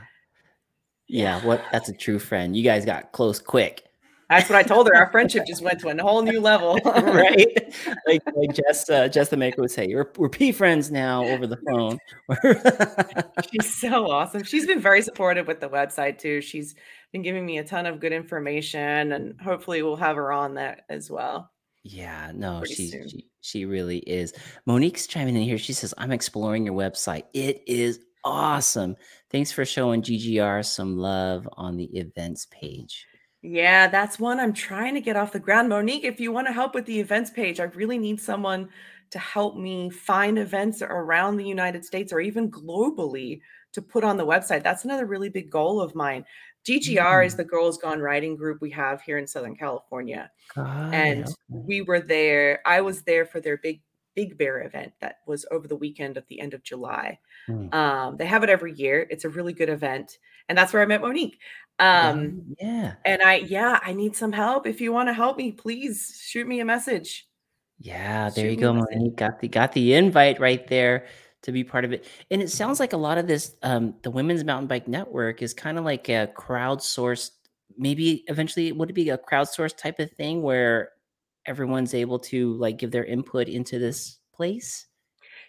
Yeah, 1.08 1.44
what 1.44 1.64
that's 1.72 1.88
a 1.88 1.94
true 1.94 2.18
friend. 2.18 2.54
You 2.56 2.62
guys 2.62 2.84
got 2.84 3.12
close 3.12 3.40
quick. 3.40 3.87
That's 4.28 4.48
what 4.50 4.58
I 4.58 4.62
told 4.62 4.86
her. 4.88 4.96
Our 4.96 5.10
friendship 5.10 5.46
just 5.46 5.62
went 5.62 5.80
to 5.80 5.88
a 5.88 6.02
whole 6.02 6.22
new 6.22 6.40
level. 6.40 6.74
right? 6.84 7.74
Like 8.06 8.22
like 8.34 8.54
Jess 8.54 8.88
uh, 8.90 9.08
Jess 9.08 9.30
the 9.30 9.36
Maker 9.36 9.62
would 9.62 9.70
say, 9.70 9.86
we're 9.88 10.10
we're 10.16 10.28
P 10.28 10.52
friends 10.52 10.90
now 10.90 11.24
over 11.24 11.46
the 11.46 11.58
phone. 11.66 11.98
She's 13.50 13.74
so 13.74 14.10
awesome. 14.10 14.42
She's 14.42 14.66
been 14.66 14.80
very 14.80 15.02
supportive 15.02 15.46
with 15.46 15.60
the 15.60 15.68
website 15.68 16.18
too. 16.18 16.40
She's 16.40 16.74
been 17.12 17.22
giving 17.22 17.46
me 17.46 17.58
a 17.58 17.64
ton 17.64 17.86
of 17.86 18.00
good 18.00 18.12
information 18.12 19.12
and 19.12 19.40
hopefully 19.40 19.82
we'll 19.82 19.96
have 19.96 20.16
her 20.16 20.30
on 20.30 20.54
that 20.54 20.82
as 20.90 21.10
well. 21.10 21.50
yeah, 21.82 22.32
no, 22.34 22.62
she, 22.64 22.90
she 22.90 23.26
she 23.40 23.64
really 23.64 23.98
is. 23.98 24.34
Monique's 24.66 25.06
chiming 25.06 25.36
in 25.36 25.42
here. 25.42 25.58
She 25.58 25.72
says, 25.72 25.94
I'm 25.96 26.12
exploring 26.12 26.66
your 26.66 26.74
website. 26.74 27.24
It 27.32 27.62
is 27.66 28.00
awesome. 28.24 28.96
Thanks 29.30 29.52
for 29.52 29.64
showing 29.64 30.02
GGR 30.02 30.64
some 30.66 30.98
love 30.98 31.48
on 31.52 31.76
the 31.76 31.86
events 31.98 32.46
page. 32.50 33.06
Yeah, 33.42 33.86
that's 33.88 34.18
one 34.18 34.40
I'm 34.40 34.52
trying 34.52 34.94
to 34.94 35.00
get 35.00 35.16
off 35.16 35.32
the 35.32 35.38
ground. 35.38 35.68
Monique, 35.68 36.04
if 36.04 36.18
you 36.18 36.32
want 36.32 36.46
to 36.48 36.52
help 36.52 36.74
with 36.74 36.86
the 36.86 36.98
events 36.98 37.30
page, 37.30 37.60
I 37.60 37.64
really 37.64 37.98
need 37.98 38.20
someone 38.20 38.68
to 39.10 39.18
help 39.18 39.56
me 39.56 39.90
find 39.90 40.38
events 40.38 40.82
around 40.82 41.36
the 41.36 41.46
United 41.46 41.84
States 41.84 42.12
or 42.12 42.20
even 42.20 42.50
globally 42.50 43.40
to 43.72 43.80
put 43.80 44.04
on 44.04 44.16
the 44.16 44.26
website. 44.26 44.62
That's 44.62 44.84
another 44.84 45.06
really 45.06 45.28
big 45.28 45.50
goal 45.50 45.80
of 45.80 45.94
mine. 45.94 46.24
GGR 46.66 47.24
is 47.24 47.34
Mm. 47.34 47.38
the 47.38 47.44
Girls 47.44 47.78
Gone 47.78 48.00
Riding 48.00 48.36
group 48.36 48.60
we 48.60 48.70
have 48.70 49.00
here 49.00 49.18
in 49.18 49.26
Southern 49.26 49.56
California. 49.56 50.30
Got 50.54 50.92
and 50.92 51.24
okay. 51.24 51.34
we 51.48 51.82
were 51.82 52.00
there. 52.00 52.60
I 52.66 52.80
was 52.80 53.02
there 53.02 53.24
for 53.24 53.40
their 53.40 53.56
big 53.56 53.80
Big 54.14 54.36
Bear 54.36 54.62
event 54.64 54.92
that 55.00 55.20
was 55.26 55.46
over 55.52 55.68
the 55.68 55.76
weekend 55.76 56.16
at 56.16 56.26
the 56.26 56.40
end 56.40 56.52
of 56.52 56.64
July. 56.64 57.20
Mm. 57.48 57.72
Um, 57.72 58.16
they 58.16 58.26
have 58.26 58.42
it 58.42 58.50
every 58.50 58.72
year. 58.72 59.06
It's 59.10 59.24
a 59.24 59.28
really 59.28 59.52
good 59.52 59.68
event, 59.68 60.18
and 60.48 60.58
that's 60.58 60.72
where 60.72 60.82
I 60.82 60.86
met 60.86 61.02
Monique. 61.02 61.38
Um, 61.78 62.56
yeah. 62.60 62.94
and 63.04 63.22
I, 63.22 63.36
yeah, 63.36 63.78
I 63.82 63.92
need 63.92 64.16
some 64.16 64.32
help. 64.32 64.66
If 64.66 64.80
you 64.80 64.92
want 64.92 65.08
to 65.08 65.12
help 65.12 65.36
me, 65.36 65.52
please 65.52 66.20
shoot 66.24 66.46
me 66.46 66.60
a 66.60 66.64
message. 66.64 67.28
Yeah, 67.78 68.30
there 68.30 68.46
Shoot 68.46 68.50
you 68.50 68.56
go. 68.56 68.72
Monique. 68.72 69.16
Got 69.16 69.38
the 69.40 69.46
got 69.48 69.72
the 69.72 69.94
invite 69.94 70.40
right 70.40 70.66
there 70.66 71.06
to 71.42 71.52
be 71.52 71.62
part 71.62 71.84
of 71.84 71.92
it. 71.92 72.04
And 72.30 72.42
it 72.42 72.50
sounds 72.50 72.80
like 72.80 72.92
a 72.92 72.96
lot 72.96 73.18
of 73.18 73.28
this, 73.28 73.54
um, 73.62 73.94
the 74.02 74.10
Women's 74.10 74.42
Mountain 74.42 74.66
Bike 74.66 74.88
Network 74.88 75.40
is 75.40 75.54
kind 75.54 75.78
of 75.78 75.84
like 75.84 76.08
a 76.08 76.28
crowdsourced 76.36 77.30
maybe 77.78 78.24
eventually 78.26 78.72
would 78.72 78.90
it 78.90 78.94
be 78.94 79.08
a 79.10 79.18
crowdsourced 79.18 79.76
type 79.76 80.00
of 80.00 80.10
thing 80.10 80.42
where 80.42 80.90
everyone's 81.46 81.94
able 81.94 82.18
to 82.18 82.54
like 82.54 82.76
give 82.76 82.90
their 82.90 83.04
input 83.04 83.48
into 83.48 83.78
this 83.78 84.18
place? 84.34 84.86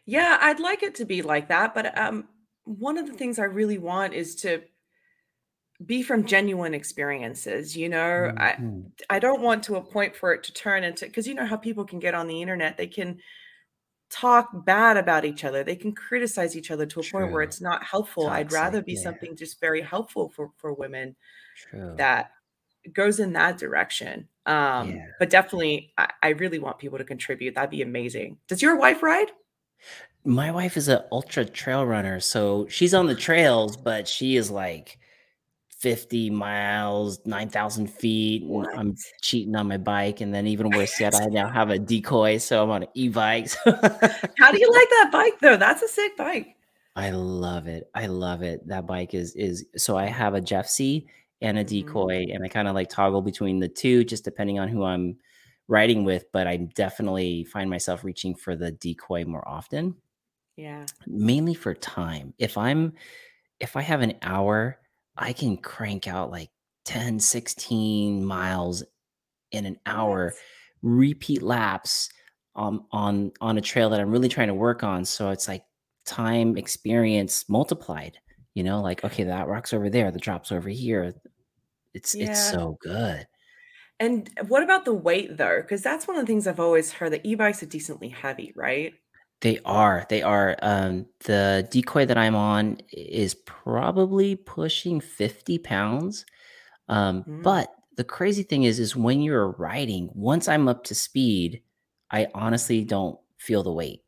Yeah, 0.05 0.37
I'd 0.39 0.59
like 0.59 0.83
it 0.83 0.95
to 0.95 1.05
be 1.05 1.21
like 1.21 1.49
that, 1.49 1.73
but 1.73 1.97
um, 1.97 2.27
one 2.63 2.97
of 2.97 3.07
the 3.07 3.13
things 3.13 3.39
I 3.39 3.45
really 3.45 3.77
want 3.77 4.13
is 4.13 4.35
to 4.37 4.61
be 5.85 6.03
from 6.03 6.25
genuine 6.25 6.73
experiences. 6.73 7.75
You 7.75 7.89
know, 7.89 8.31
I 8.37 8.57
hmm 8.57 8.91
I 9.09 9.19
don't 9.19 9.41
want 9.41 9.63
to 9.65 9.75
a 9.77 9.81
point 9.81 10.15
for 10.15 10.33
it 10.33 10.43
to 10.43 10.53
turn 10.53 10.83
into 10.83 11.05
because 11.05 11.27
you 11.27 11.33
know 11.33 11.45
how 11.45 11.57
people 11.57 11.85
can 11.85 11.99
get 11.99 12.15
on 12.15 12.27
the 12.27 12.41
internet, 12.41 12.77
they 12.77 12.87
can 12.87 13.19
talk 14.11 14.49
bad 14.65 14.97
about 14.97 15.25
each 15.25 15.43
other, 15.45 15.63
they 15.63 15.75
can 15.75 15.93
criticize 15.93 16.55
each 16.57 16.71
other 16.71 16.85
to 16.87 17.01
a 17.01 17.03
point 17.05 17.31
where 17.31 17.43
it's 17.43 17.61
not 17.61 17.83
helpful. 17.83 18.29
I'd 18.29 18.51
rather 18.51 18.81
be 18.81 18.95
Yeah. 18.95 19.03
something 19.03 19.35
just 19.37 19.59
very 19.61 19.81
helpful 19.81 20.29
for 20.29 20.51
for 20.57 20.73
women 20.73 21.15
True. 21.53 21.97
that 21.97 22.31
goes 22.93 23.19
in 23.19 23.33
that 23.33 23.57
direction. 23.59 24.29
Um, 24.45 24.87
Yeah. 24.87 25.07
but 25.19 25.29
definitely, 25.31 25.93
I, 25.97 26.11
I 26.23 26.29
really 26.31 26.59
want 26.59 26.79
people 26.79 26.99
to 26.99 27.05
contribute. 27.05 27.55
That'd 27.55 27.71
be 27.71 27.81
amazing. 27.83 28.39
Does 28.47 28.61
your 28.63 28.77
wife 28.77 29.03
ride? 29.03 29.31
My 30.25 30.51
wife 30.51 30.77
is 30.77 30.87
an 30.87 31.03
ultra 31.11 31.45
trail 31.45 31.85
runner, 31.85 32.19
so 32.19 32.67
she's 32.67 32.93
on 32.93 33.07
the 33.07 33.15
trails, 33.15 33.77
but 33.77 34.07
she 34.07 34.35
is 34.35 34.51
like 34.51 34.98
50 35.79 36.29
miles, 36.29 37.19
9,000 37.25 37.87
feet? 37.89 38.49
I'm 38.75 38.95
cheating 39.21 39.55
on 39.55 39.67
my 39.67 39.77
bike. 39.77 40.21
And 40.21 40.33
then 40.33 40.47
even 40.47 40.71
worse 40.71 40.99
yet, 40.99 41.15
I 41.15 41.25
now 41.27 41.49
have 41.49 41.69
a 41.69 41.79
decoy, 41.79 42.37
so 42.37 42.63
I'm 42.63 42.69
on 42.71 42.83
an 42.83 42.89
e-bike. 42.95 43.49
How 44.39 44.51
do 44.51 44.59
you 44.59 44.71
like 44.71 44.89
that 44.89 45.09
bike 45.11 45.39
though? 45.41 45.57
That's 45.57 45.81
a 45.83 45.87
sick 45.87 46.17
bike. 46.17 46.55
I 46.95 47.11
love 47.11 47.67
it. 47.67 47.89
I 47.95 48.07
love 48.07 48.41
it. 48.43 48.67
That 48.67 48.85
bike 48.87 49.13
is 49.13 49.35
is 49.35 49.65
so 49.77 49.97
I 49.97 50.07
have 50.07 50.33
a 50.35 50.41
Jeffsy 50.41 51.07
and 51.41 51.57
a 51.57 51.63
Mhm. 51.79 52.03
decoy, 52.03 52.25
and 52.31 52.43
I 52.43 52.49
kind 52.49 52.67
of 52.67 52.75
like 52.75 52.89
toggle 52.89 53.21
between 53.21 53.59
the 53.59 53.69
two, 53.69 54.03
just 54.03 54.23
depending 54.25 54.59
on 54.59 54.67
who 54.67 54.83
I'm 54.83 55.17
riding 55.67 56.03
with. 56.03 56.25
But 56.33 56.47
I 56.47 56.57
definitely 56.57 57.45
find 57.45 57.69
myself 57.69 58.03
reaching 58.03 58.35
for 58.35 58.55
the 58.55 58.71
decoy 58.71 59.23
more 59.25 59.47
often, 59.47 59.95
Yeah. 60.55 60.89
mainly 61.07 61.53
for 61.53 61.73
time. 61.73 62.33
If 62.37 62.57
I'm 62.57 62.93
if 63.59 63.75
I 63.75 63.81
have 63.81 64.01
an 64.01 64.15
hour, 64.21 64.79
I 65.17 65.33
can 65.33 65.57
crank 65.57 66.07
out 66.07 66.31
like 66.31 66.49
10, 66.85 67.19
16 67.19 68.23
miles 68.23 68.83
in 69.51 69.65
an 69.65 69.79
hour, 69.85 70.33
repeat 70.81 71.41
laps 71.41 72.09
um, 72.55 72.85
on 72.91 73.31
on 73.41 73.57
a 73.57 73.61
trail 73.61 73.89
that 73.89 73.99
I'm 73.99 74.11
really 74.11 74.29
trying 74.29 74.47
to 74.49 74.53
work 74.53 74.83
on. 74.83 75.05
So 75.05 75.29
it's 75.29 75.47
like 75.47 75.63
time 76.05 76.57
experience 76.57 77.47
multiplied. 77.49 78.17
You 78.55 78.63
know, 78.63 78.81
like 78.81 79.03
okay, 79.03 79.23
that 79.23 79.47
rock's 79.47 79.73
over 79.73 79.89
there, 79.89 80.11
the 80.11 80.19
drop's 80.19 80.51
over 80.51 80.69
here. 80.69 81.13
It's 81.93 82.15
it's 82.15 82.39
so 82.39 82.77
good. 82.81 83.27
And 83.99 84.29
what 84.47 84.63
about 84.63 84.85
the 84.85 84.93
weight 84.93 85.37
though? 85.37 85.61
Because 85.61 85.81
that's 85.81 86.07
one 86.07 86.17
of 86.17 86.23
the 86.23 86.27
things 86.27 86.47
I've 86.47 86.59
always 86.59 86.93
heard 86.93 87.11
that 87.13 87.25
e-bikes 87.25 87.61
are 87.63 87.67
decently 87.67 88.09
heavy, 88.09 88.53
right? 88.55 88.93
They 89.41 89.59
are, 89.63 90.05
they 90.09 90.21
are. 90.21 90.57
Um, 90.61 91.05
the 91.25 91.67
decoy 91.71 92.05
that 92.05 92.17
I'm 92.17 92.35
on 92.35 92.77
is 92.91 93.35
probably 93.45 94.35
pushing 94.35 94.99
50 94.99 95.57
pounds. 95.59 96.25
Um, 96.89 97.23
Mm. 97.23 97.43
but 97.43 97.73
the 97.95 98.03
crazy 98.03 98.43
thing 98.43 98.63
is, 98.63 98.79
is 98.79 98.95
when 98.95 99.21
you're 99.21 99.51
riding, 99.51 100.09
once 100.13 100.47
I'm 100.47 100.67
up 100.67 100.83
to 100.85 100.95
speed, 100.95 101.61
I 102.11 102.27
honestly 102.33 102.83
don't 102.83 103.19
feel 103.37 103.63
the 103.63 103.71
weight. 103.71 104.03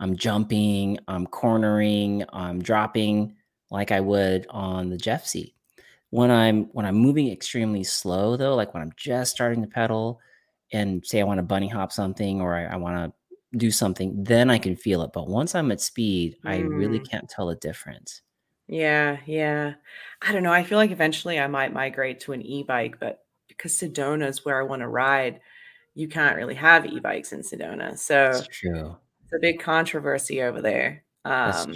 I'm 0.00 0.16
jumping, 0.16 0.98
I'm 1.08 1.26
cornering, 1.26 2.24
I'm 2.32 2.60
dropping 2.60 3.36
like 3.70 3.90
I 3.92 4.00
would 4.00 4.46
on 4.50 4.90
the 4.90 4.96
Jeffsy. 4.96 5.54
When 6.10 6.30
I'm 6.30 6.64
when 6.72 6.84
I'm 6.84 6.96
moving 6.96 7.30
extremely 7.30 7.84
slow 7.84 8.36
though, 8.36 8.54
like 8.54 8.74
when 8.74 8.82
I'm 8.82 8.92
just 8.96 9.32
starting 9.32 9.62
to 9.62 9.68
pedal 9.68 10.20
and 10.72 11.04
say 11.06 11.20
I 11.20 11.24
want 11.24 11.38
to 11.38 11.42
bunny 11.42 11.68
hop 11.68 11.92
something 11.92 12.40
or 12.40 12.54
I, 12.54 12.64
I 12.64 12.76
want 12.76 12.96
to 12.96 13.12
do 13.56 13.70
something, 13.70 14.24
then 14.24 14.50
I 14.50 14.58
can 14.58 14.76
feel 14.76 15.02
it. 15.02 15.12
But 15.12 15.28
once 15.28 15.54
I'm 15.54 15.70
at 15.72 15.80
speed, 15.80 16.36
I 16.44 16.58
really 16.58 17.00
Mm. 17.00 17.08
can't 17.10 17.28
tell 17.28 17.50
a 17.50 17.56
difference. 17.56 18.22
Yeah, 18.68 19.18
yeah. 19.26 19.74
I 20.22 20.32
don't 20.32 20.42
know. 20.42 20.52
I 20.52 20.62
feel 20.62 20.78
like 20.78 20.90
eventually 20.92 21.38
I 21.38 21.46
might 21.48 21.72
migrate 21.72 22.20
to 22.20 22.32
an 22.32 22.42
e-bike, 22.42 22.98
but 22.98 23.24
because 23.48 23.74
Sedona 23.74 24.28
is 24.28 24.44
where 24.44 24.58
I 24.58 24.64
want 24.64 24.80
to 24.80 24.88
ride, 24.88 25.40
you 25.94 26.08
can't 26.08 26.36
really 26.36 26.54
have 26.54 26.86
e-bikes 26.86 27.32
in 27.32 27.40
Sedona. 27.40 27.98
So 27.98 28.40
true. 28.50 28.96
it's 29.24 29.32
a 29.34 29.38
big 29.40 29.60
controversy 29.60 30.40
over 30.42 30.62
there. 30.62 31.04
Um, 31.26 31.74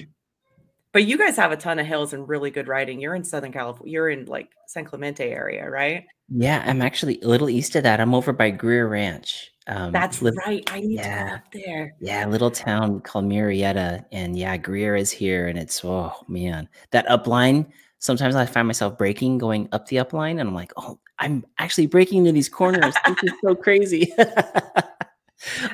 but 0.93 1.05
you 1.05 1.19
guys 1.19 1.37
have 1.37 1.53
a 1.53 1.57
ton 1.57 1.79
of 1.79 1.87
hills 1.87 2.15
and 2.15 2.27
really 2.27 2.51
good 2.51 2.69
riding. 2.69 2.99
You're 3.01 3.15
in 3.15 3.25
Southern 3.25 3.53
California. 3.53 3.93
You're 3.93 4.09
in 4.09 4.25
like 4.25 4.49
San 4.67 4.87
Clemente 4.87 5.31
area, 5.31 5.69
right? 5.69 6.07
Yeah, 6.31 6.62
I'm 6.67 6.81
actually 6.81 7.21
a 7.21 7.29
little 7.29 7.51
east 7.51 7.77
of 7.77 7.83
that. 7.83 8.01
I'm 8.01 8.15
over 8.15 8.33
by 8.33 8.51
Greer 8.51 8.89
Ranch. 8.89 9.53
Um, 9.68 9.90
That's 9.90 10.22
live, 10.22 10.37
right. 10.46 10.62
I 10.72 10.81
need 10.81 10.98
to 10.98 11.02
go 11.02 11.35
up 11.35 11.52
there. 11.52 11.94
Yeah, 12.00 12.26
little 12.26 12.50
town 12.50 13.00
called 13.00 13.24
Murrieta, 13.24 14.05
and 14.12 14.38
yeah, 14.38 14.57
Greer 14.57 14.94
is 14.94 15.11
here, 15.11 15.48
and 15.48 15.59
it's 15.59 15.85
oh 15.85 16.12
man, 16.29 16.68
that 16.92 17.07
upline. 17.09 17.66
Sometimes 17.98 18.37
I 18.37 18.46
find 18.46 18.68
myself 18.68 18.96
braking, 18.96 19.38
going 19.38 19.68
up 19.72 19.87
the 19.88 19.96
upline, 19.96 20.33
and 20.33 20.42
I'm 20.42 20.55
like, 20.55 20.72
oh, 20.76 20.98
I'm 21.18 21.44
actually 21.59 21.87
braking 21.87 22.18
into 22.20 22.33
these 22.33 22.48
corners. 22.48 22.94
This 23.07 23.16
is 23.24 23.33
so 23.42 23.55
crazy. 23.55 24.12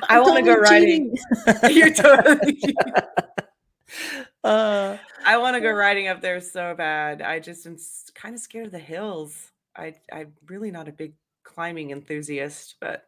I 0.09 0.19
want 0.19 0.37
to 0.37 0.43
go 0.43 0.55
riding. 0.55 1.15
You're 1.69 1.93
totally. 1.93 2.61
uh, 4.43 4.97
I 5.25 5.37
want 5.37 5.55
to 5.55 5.61
go 5.61 5.71
riding 5.71 6.07
up 6.07 6.21
there 6.21 6.39
so 6.41 6.73
bad. 6.75 7.21
I 7.21 7.39
just 7.39 7.65
am 7.65 7.77
kind 8.15 8.35
of 8.35 8.41
scared 8.41 8.67
of 8.67 8.71
the 8.71 8.79
hills. 8.79 9.51
I 9.75 9.95
I'm 10.11 10.33
really 10.47 10.71
not 10.71 10.87
a 10.87 10.91
big 10.91 11.13
climbing 11.43 11.91
enthusiast, 11.91 12.75
but 12.79 13.07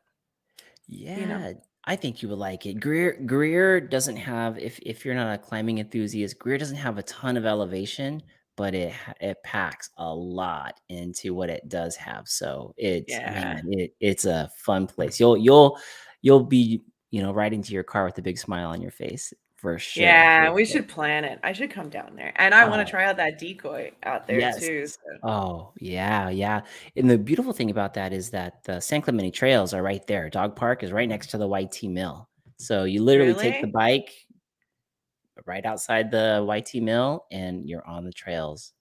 you 0.87 1.25
know, 1.25 1.37
Yeah, 1.37 1.53
I 1.85 1.95
think 1.95 2.21
you 2.21 2.29
would 2.29 2.39
like 2.39 2.65
it. 2.65 2.79
Greer 2.79 3.19
Greer 3.25 3.79
doesn't 3.79 4.17
have 4.17 4.57
if 4.57 4.79
if 4.79 5.05
you're 5.05 5.15
not 5.15 5.33
a 5.33 5.37
climbing 5.37 5.79
enthusiast, 5.79 6.39
Greer 6.39 6.57
doesn't 6.57 6.77
have 6.77 6.97
a 6.97 7.03
ton 7.03 7.37
of 7.37 7.45
elevation, 7.45 8.21
but 8.55 8.73
it 8.73 8.93
it 9.19 9.37
packs 9.43 9.89
a 9.97 10.13
lot 10.13 10.79
into 10.89 11.33
what 11.33 11.49
it 11.49 11.67
does 11.69 11.95
have. 11.95 12.27
So 12.27 12.73
it's 12.77 13.11
yeah. 13.11 13.31
man, 13.31 13.63
it 13.69 13.95
it's 13.99 14.25
a 14.25 14.49
fun 14.57 14.87
place. 14.87 15.19
You'll 15.19 15.37
you'll 15.37 15.79
you'll 16.21 16.43
be, 16.43 16.83
you 17.11 17.21
know, 17.21 17.31
riding 17.33 17.61
to 17.63 17.73
your 17.73 17.83
car 17.83 18.05
with 18.05 18.17
a 18.17 18.23
big 18.23 18.37
smile 18.37 18.69
on 18.69 18.81
your 18.81 18.91
face 18.91 19.33
for 19.65 19.79
sure. 19.79 20.03
Yeah, 20.03 20.53
we 20.53 20.63
should 20.63 20.87
plan 20.87 21.23
it. 21.23 21.39
I 21.43 21.51
should 21.51 21.71
come 21.71 21.89
down 21.89 22.11
there. 22.15 22.31
And 22.35 22.53
I 22.53 22.69
want 22.69 22.81
to 22.81 22.87
Oh, 22.87 22.91
try 22.91 23.05
out 23.05 23.17
that 23.17 23.39
decoy 23.39 23.91
out 24.03 24.27
there 24.27 24.39
yes. 24.39 24.59
too. 24.59 24.85
So 24.85 24.99
Oh, 25.23 25.71
yeah, 25.79 26.29
yeah. 26.29 26.61
And 26.95 27.09
the 27.09 27.17
beautiful 27.17 27.51
thing 27.51 27.71
about 27.71 27.95
that 27.95 28.13
is 28.13 28.29
that 28.29 28.63
the 28.63 28.79
San 28.79 29.01
Clemente 29.01 29.31
trails 29.31 29.73
are 29.73 29.81
right 29.81 30.05
there. 30.05 30.29
Dog 30.29 30.55
Park 30.55 30.83
is 30.83 30.91
right 30.91 31.09
next 31.09 31.31
to 31.31 31.39
the 31.39 31.47
YT 31.47 31.89
Mill. 31.89 32.29
So 32.57 32.83
you 32.83 33.01
literally 33.01 33.33
take 33.33 33.59
the 33.61 33.67
bike 33.67 34.13
right 35.47 35.65
outside 35.65 36.11
the 36.11 36.45
YT 36.47 36.83
Mill 36.83 37.25
and 37.31 37.67
you're 37.67 37.85
on 37.87 38.05
the 38.05 38.13
trails. 38.13 38.71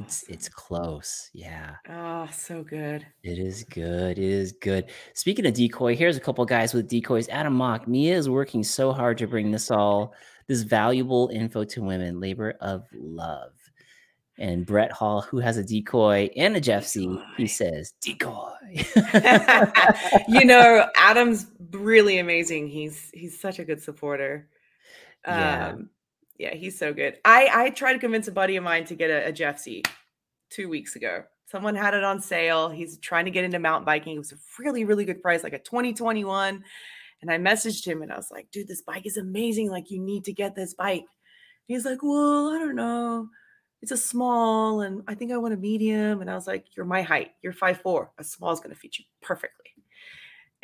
It's 0.00 0.22
it's 0.28 0.48
close. 0.48 1.30
Yeah. 1.32 1.74
Oh, 1.88 2.28
so 2.32 2.62
good. 2.62 3.06
It 3.24 3.38
is 3.38 3.64
good. 3.64 4.18
It 4.18 4.24
is 4.24 4.52
good. 4.52 4.90
Speaking 5.14 5.46
of 5.46 5.54
decoy, 5.54 5.96
here's 5.96 6.16
a 6.16 6.20
couple 6.20 6.44
guys 6.44 6.72
with 6.72 6.88
decoys. 6.88 7.28
Adam 7.28 7.54
Mock, 7.54 7.88
Mia 7.88 8.16
is 8.16 8.28
working 8.28 8.62
so 8.62 8.92
hard 8.92 9.18
to 9.18 9.26
bring 9.26 9.50
this 9.50 9.70
all 9.70 10.14
this 10.46 10.62
valuable 10.62 11.30
info 11.32 11.64
to 11.64 11.82
women, 11.82 12.20
labor 12.20 12.54
of 12.60 12.86
love. 12.92 13.52
And 14.38 14.64
Brett 14.64 14.92
Hall, 14.92 15.22
who 15.22 15.38
has 15.40 15.56
a 15.56 15.64
decoy 15.64 16.30
and 16.36 16.56
a 16.56 16.60
Jeffsy, 16.60 17.20
he 17.36 17.48
says, 17.48 17.92
decoy. 18.00 18.52
you 20.28 20.44
know, 20.44 20.86
Adam's 20.96 21.46
really 21.72 22.18
amazing. 22.18 22.68
He's 22.68 23.10
he's 23.12 23.38
such 23.38 23.58
a 23.58 23.64
good 23.64 23.82
supporter. 23.82 24.48
yeah. 25.26 25.70
Um, 25.70 25.90
yeah, 26.38 26.54
he's 26.54 26.78
so 26.78 26.92
good. 26.92 27.18
I 27.24 27.50
I 27.52 27.70
tried 27.70 27.94
to 27.94 27.98
convince 27.98 28.28
a 28.28 28.32
buddy 28.32 28.56
of 28.56 28.64
mine 28.64 28.84
to 28.86 28.94
get 28.94 29.10
a, 29.10 29.28
a 29.28 29.32
Jeffsy 29.32 29.84
two 30.50 30.68
weeks 30.68 30.96
ago. 30.96 31.24
Someone 31.46 31.74
had 31.74 31.94
it 31.94 32.04
on 32.04 32.20
sale. 32.20 32.68
He's 32.68 32.98
trying 32.98 33.24
to 33.24 33.30
get 33.30 33.44
into 33.44 33.58
mountain 33.58 33.84
biking. 33.84 34.16
It 34.16 34.18
was 34.18 34.32
a 34.32 34.38
really, 34.58 34.84
really 34.84 35.04
good 35.04 35.22
price, 35.22 35.42
like 35.42 35.54
a 35.54 35.58
2021. 35.58 36.62
And 37.20 37.30
I 37.30 37.38
messaged 37.38 37.86
him 37.86 38.02
and 38.02 38.12
I 38.12 38.16
was 38.16 38.30
like, 38.30 38.50
dude, 38.52 38.68
this 38.68 38.82
bike 38.82 39.06
is 39.06 39.16
amazing. 39.16 39.70
Like, 39.70 39.90
you 39.90 39.98
need 39.98 40.24
to 40.24 40.32
get 40.32 40.54
this 40.54 40.74
bike. 40.74 41.04
He's 41.66 41.84
like, 41.84 42.02
well, 42.02 42.50
I 42.50 42.58
don't 42.58 42.76
know. 42.76 43.28
It's 43.80 43.92
a 43.92 43.96
small 43.96 44.82
and 44.82 45.02
I 45.08 45.14
think 45.14 45.32
I 45.32 45.38
want 45.38 45.54
a 45.54 45.56
medium. 45.56 46.20
And 46.20 46.30
I 46.30 46.34
was 46.34 46.46
like, 46.46 46.66
you're 46.76 46.86
my 46.86 47.02
height. 47.02 47.30
You're 47.42 47.52
five 47.52 47.80
four. 47.80 48.12
A 48.18 48.24
small 48.24 48.52
is 48.52 48.60
going 48.60 48.74
to 48.74 48.80
fit 48.80 48.98
you 48.98 49.04
perfectly. 49.22 49.70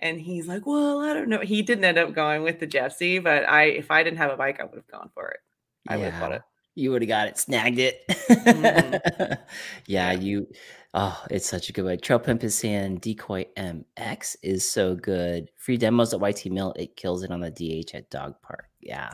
And 0.01 0.20
he's 0.20 0.46
like, 0.46 0.66
well, 0.66 1.01
I 1.01 1.14
don't 1.14 1.28
know. 1.28 1.40
He 1.40 1.62
didn't 1.62 1.84
end 1.84 1.99
up 1.99 2.12
going 2.12 2.42
with 2.42 2.61
the 2.61 2.66
Jeffsy, 2.66 3.22
but 3.22 3.49
I, 3.49 3.64
if 3.64 3.90
I 3.90 4.03
didn't 4.03 4.18
have 4.18 4.32
a 4.32 4.36
bike, 4.36 4.61
I 4.61 4.64
would 4.64 4.74
have 4.74 4.88
gone 4.88 5.11
for 5.14 5.28
it. 5.28 5.40
I 5.89 5.97
would 5.97 6.11
have 6.12 6.20
bought 6.20 6.32
it. 6.32 6.43
You 6.76 6.91
would 6.91 7.03
have 7.03 7.09
got 7.09 7.28
it, 7.28 7.39
snagged 7.39 7.78
it. 7.78 8.03
Mhm. 8.09 9.01
yeah, 9.87 10.12
Yeah. 10.12 10.12
you 10.12 10.47
oh, 10.93 11.24
it's 11.30 11.49
such 11.49 11.68
a 11.68 11.72
good 11.72 11.85
way. 11.85 11.97
Trail 11.97 12.18
Pimp 12.18 12.43
is 12.45 12.55
saying 12.57 12.97
Decoy 12.99 13.47
MX 13.57 14.37
is 14.43 14.68
so 14.68 14.95
good. 14.95 15.51
Free 15.57 15.76
demos 15.76 16.12
at 16.14 16.20
YT 16.20 16.47
Mill, 16.51 16.72
it 16.76 16.97
kills 16.97 17.22
it 17.22 17.30
on 17.30 17.41
the 17.41 17.51
DH 17.51 17.95
at 17.95 18.11
Dog 18.11 18.35
Park. 18.43 18.68
Yeah, 18.80 19.12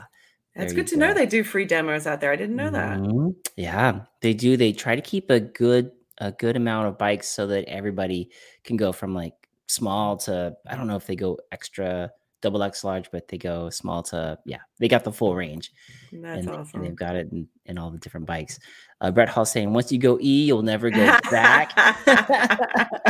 That's 0.55 0.73
good 0.73 0.87
to 0.87 0.97
know 0.97 1.13
they 1.13 1.25
do 1.25 1.43
free 1.43 1.65
demos 1.65 2.07
out 2.07 2.19
there. 2.19 2.31
I 2.31 2.35
didn't 2.35 2.55
know 2.55 2.71
that. 2.71 2.97
Mhm. 2.99 3.35
Yeah, 3.57 4.01
they 4.21 4.33
do. 4.33 4.57
They 4.57 4.73
try 4.73 4.95
to 4.95 5.01
keep 5.01 5.29
a 5.29 5.39
good 5.39 5.91
a 6.17 6.31
good 6.31 6.55
amount 6.55 6.87
of 6.87 6.97
bikes 6.99 7.27
so 7.27 7.47
that 7.47 7.65
everybody 7.65 8.29
can 8.63 8.77
go 8.77 8.91
from 8.91 9.13
like 9.13 9.33
small 9.67 10.17
to 10.17 10.55
I 10.67 10.75
don't 10.75 10.87
know 10.87 10.97
if 10.97 11.05
they 11.07 11.15
go 11.15 11.37
extra 11.51 12.11
double 12.41 12.63
X 12.63 12.83
large, 12.83 13.09
but 13.11 13.27
they 13.27 13.37
go 13.37 13.69
small 13.69 14.01
to 14.03 14.37
yeah, 14.45 14.59
they 14.79 14.87
got 14.87 15.03
the 15.03 15.11
full 15.11 15.35
range. 15.35 15.71
That's 16.11 16.45
and, 16.45 16.49
awesome. 16.49 16.81
and 16.81 16.85
they've 16.85 16.95
got 16.95 17.15
it 17.15 17.31
in, 17.31 17.47
in 17.65 17.77
all 17.77 17.91
the 17.91 17.99
different 17.99 18.25
bikes. 18.25 18.59
Uh, 18.99 19.11
Brett 19.11 19.29
Hall 19.29 19.45
saying, 19.45 19.73
once 19.73 19.91
you 19.91 19.97
go 19.97 20.19
E, 20.19 20.45
you'll 20.45 20.61
never 20.61 20.89
go 20.89 21.17
back. 21.31 21.71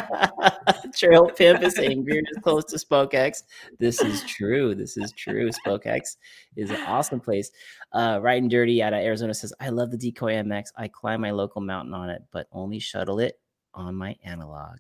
Trail 0.96 1.30
Pimp 1.30 1.64
is 1.64 1.76
saying, 1.76 2.06
we're 2.06 2.22
just 2.22 2.42
close 2.42 2.64
to 2.66 2.78
SpokeX. 2.78 3.44
This 3.80 4.02
is 4.02 4.24
true. 4.24 4.76
This 4.76 4.98
is 4.98 5.12
true. 5.12 5.50
SpokeX 5.66 6.18
is 6.56 6.70
an 6.70 6.82
awesome 6.84 7.20
place. 7.20 7.52
Uh, 7.92 8.20
Riding 8.22 8.50
Dirty 8.50 8.82
out 8.82 8.94
of 8.94 9.00
Arizona 9.00 9.34
says, 9.34 9.54
I 9.60 9.70
love 9.70 9.92
the 9.92 9.98
Decoy 9.98 10.34
MX. 10.34 10.70
I 10.78 10.88
climb 10.88 11.22
my 11.22 11.32
local 11.32 11.62
mountain 11.62 11.94
on 11.94 12.10
it, 12.10 12.24
but 12.32 12.48
only 12.52 12.80
shuttle 12.80 13.20
it 13.20 13.40
on 13.74 13.96
my 13.96 14.16
analog. 14.24 14.78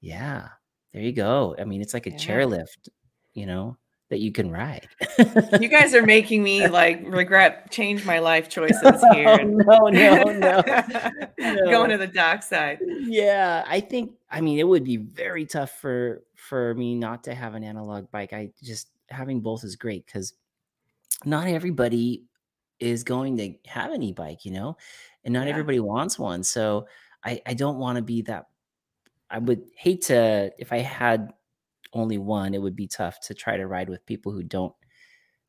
Yeah, 0.00 0.48
there 0.92 1.02
you 1.02 1.12
go. 1.12 1.54
I 1.58 1.64
mean, 1.64 1.80
it's 1.80 1.94
like 1.94 2.06
a 2.06 2.10
Yeah. 2.10 2.16
chairlift, 2.16 2.88
you 3.34 3.46
know, 3.46 3.76
that 4.10 4.18
you 4.20 4.30
can 4.32 4.50
ride. 4.50 4.86
you 5.60 5.68
guys 5.68 5.94
are 5.94 6.02
making 6.04 6.42
me 6.42 6.68
like 6.68 7.02
regret 7.06 7.70
change 7.70 8.04
my 8.04 8.18
life 8.18 8.48
choices 8.50 9.02
here. 9.14 9.38
Oh, 9.40 9.88
no, 9.88 9.88
no, 9.88 10.22
no. 10.24 10.62
no. 11.38 11.70
Going 11.70 11.90
to 11.90 11.96
the 11.98 12.06
dark 12.12 12.42
side. 12.42 12.78
yeah 13.00 13.64
i 13.66 13.80
think 13.80 14.12
i 14.30 14.40
mean 14.40 14.58
it 14.58 14.66
would 14.68 14.84
be 14.84 14.96
very 14.98 15.44
tough 15.46 15.70
for 15.80 16.22
for 16.36 16.74
me 16.74 16.94
not 16.94 17.24
to 17.24 17.34
have 17.34 17.54
an 17.54 17.64
analog 17.64 18.10
bike 18.10 18.32
i 18.32 18.50
just 18.62 18.88
having 19.08 19.40
both 19.40 19.64
is 19.64 19.76
great 19.76 20.04
because 20.06 20.34
not 21.24 21.46
everybody 21.46 22.24
is 22.80 23.02
going 23.04 23.36
to 23.36 23.54
have 23.66 23.92
an 23.92 24.02
e-bike 24.02 24.44
you 24.44 24.50
know 24.52 24.76
and 25.24 25.32
not 25.32 25.46
Yeah. 25.46 25.52
everybody 25.52 25.80
wants 25.80 26.18
one 26.18 26.42
so 26.42 26.86
i 27.24 27.40
i 27.46 27.54
don't 27.54 27.78
want 27.78 27.96
to 27.96 28.02
be 28.02 28.22
that 28.22 28.46
i 29.30 29.38
would 29.38 29.62
hate 29.76 30.02
to 30.02 30.52
if 30.58 30.72
i 30.72 30.78
had 30.78 31.32
only 31.92 32.18
one 32.18 32.54
it 32.54 32.62
would 32.62 32.76
be 32.76 32.86
tough 32.86 33.20
to 33.20 33.34
try 33.34 33.56
to 33.56 33.66
ride 33.66 33.88
with 33.88 34.06
people 34.06 34.32
who 34.32 34.42
don't 34.42 34.74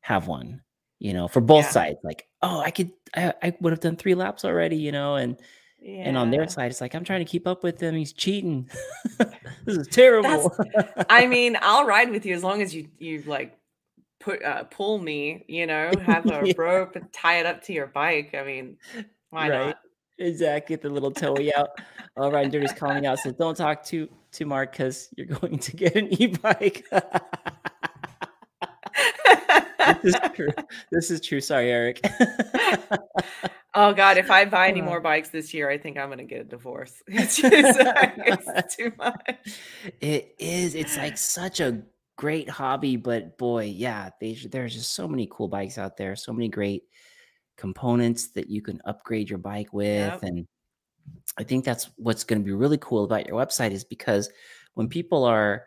have 0.00 0.26
one 0.28 0.60
you 0.98 1.12
know 1.12 1.26
for 1.28 1.40
both 1.40 1.64
Yeah. 1.64 1.70
sides 1.70 1.98
like 2.04 2.26
oh 2.42 2.60
i 2.60 2.70
could 2.70 2.90
i, 3.16 3.32
I 3.42 3.56
would 3.60 3.72
have 3.72 3.80
done 3.80 3.96
three 3.96 4.14
laps 4.14 4.44
already 4.44 4.76
you 4.76 4.92
know 4.92 5.16
and 5.16 5.40
and 5.86 6.16
on 6.16 6.30
their 6.30 6.48
side, 6.48 6.70
it's 6.70 6.80
like 6.80 6.94
I'm 6.94 7.04
trying 7.04 7.24
to 7.24 7.30
keep 7.30 7.46
up 7.46 7.62
with 7.62 7.78
him. 7.80 7.94
He's 7.94 8.12
cheating. 8.12 8.68
this 9.66 9.76
is 9.76 9.86
terrible. 9.88 10.54
I 11.10 11.26
mean, 11.26 11.58
I'll 11.60 11.84
ride 11.86 12.10
with 12.10 12.24
you 12.24 12.34
as 12.34 12.42
long 12.42 12.62
as 12.62 12.74
you 12.74 12.88
you 12.98 13.22
like 13.26 13.58
put 14.18 14.42
uh, 14.42 14.64
pull 14.64 14.98
me. 14.98 15.44
You 15.46 15.66
know, 15.66 15.98
have 15.98 16.26
a 16.26 16.42
Yeah. 16.46 16.54
rope 16.56 16.96
and 16.96 17.12
tie 17.12 17.40
it 17.40 17.46
up 17.46 17.62
to 17.64 17.72
your 17.72 17.86
bike. 17.88 18.34
I 18.34 18.44
mean, 18.44 18.78
why 19.30 19.48
right? 19.48 19.66
not? 19.66 19.78
Exactly. 20.18 20.76
Get 20.76 20.82
the 20.82 20.90
little 20.90 21.10
toey 21.10 21.52
out. 21.56 21.70
All 22.16 22.30
right, 22.30 22.50
Dirty's 22.50 22.72
calling 22.72 23.06
out. 23.06 23.18
Says, 23.18 23.32
"Don't 23.34 23.56
talk 23.56 23.84
to 23.86 24.08
to 24.32 24.44
Mark 24.46 24.72
because 24.72 25.08
you're 25.16 25.26
going 25.26 25.58
to 25.58 25.76
get 25.76 25.96
an 25.96 26.12
e-bike." 26.20 26.84
this 30.02 30.14
is 30.14 30.20
true. 30.34 30.48
This 30.90 31.10
is 31.10 31.20
true. 31.20 31.40
Sorry, 31.40 31.70
Eric. 31.70 32.00
oh 33.74 33.92
God, 33.92 34.16
if 34.16 34.30
I 34.30 34.44
buy 34.44 34.68
any 34.68 34.80
Uh. 34.80 34.84
more 34.84 35.00
bikes 35.00 35.30
this 35.30 35.52
year, 35.52 35.68
I 35.70 35.78
think 35.78 35.98
I'm 35.98 36.08
gonna 36.08 36.24
get 36.24 36.40
a 36.40 36.44
divorce. 36.44 37.02
It's 37.08 37.36
just 37.36 37.52
it's 37.52 38.76
too 38.76 38.92
much. 38.96 39.58
it 40.00 40.34
is. 40.38 40.74
It's 40.74 40.96
like 40.96 41.18
such 41.18 41.60
a 41.60 41.82
great 42.16 42.48
hobby, 42.48 42.96
but 42.96 43.36
boy, 43.38 43.64
yeah, 43.64 44.10
they, 44.20 44.34
there's 44.34 44.74
just 44.74 44.94
so 44.94 45.08
many 45.08 45.28
cool 45.30 45.48
bikes 45.48 45.78
out 45.78 45.96
there. 45.96 46.14
So 46.14 46.32
many 46.32 46.48
great 46.48 46.84
components 47.56 48.28
that 48.32 48.48
you 48.48 48.62
can 48.62 48.80
upgrade 48.84 49.28
your 49.30 49.38
bike 49.38 49.72
with, 49.72 50.12
Yep. 50.12 50.22
and 50.22 50.46
I 51.36 51.44
think 51.44 51.64
that's 51.64 51.90
what's 51.96 52.24
going 52.24 52.40
to 52.40 52.44
be 52.44 52.52
really 52.52 52.78
cool 52.78 53.04
about 53.04 53.26
your 53.26 53.36
website 53.36 53.72
is 53.72 53.84
because 53.84 54.30
when 54.74 54.88
people 54.88 55.24
are 55.24 55.64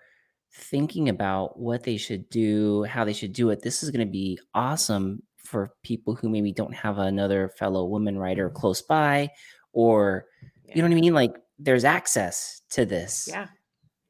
thinking 0.54 1.10
about 1.10 1.60
what 1.60 1.84
they 1.84 1.98
should 1.98 2.30
do, 2.30 2.84
how 2.84 3.04
they 3.06 3.14
should 3.14 3.34
do 3.34 3.50
it, 3.52 3.62
this 3.62 3.84
is 3.84 3.92
going 3.92 4.06
to 4.06 4.12
be 4.12 4.40
awesome 4.54 5.22
for 5.38 5.74
people 5.84 6.16
who 6.16 6.30
maybe 6.30 6.52
don't 6.52 6.74
have 6.76 6.98
another 6.98 7.50
fellow 7.58 7.86
woman 7.86 8.18
rider 8.18 8.50
close 8.50 8.82
by, 8.82 9.30
or 9.74 10.26
you 10.64 10.76
know 10.82 10.84
what 10.90 10.92
I 10.98 11.00
mean? 11.00 11.14
Like 11.14 11.36
there's 11.60 11.86
access 11.86 12.62
to 12.72 12.86
this 12.86 13.28
Yeah. 13.32 13.48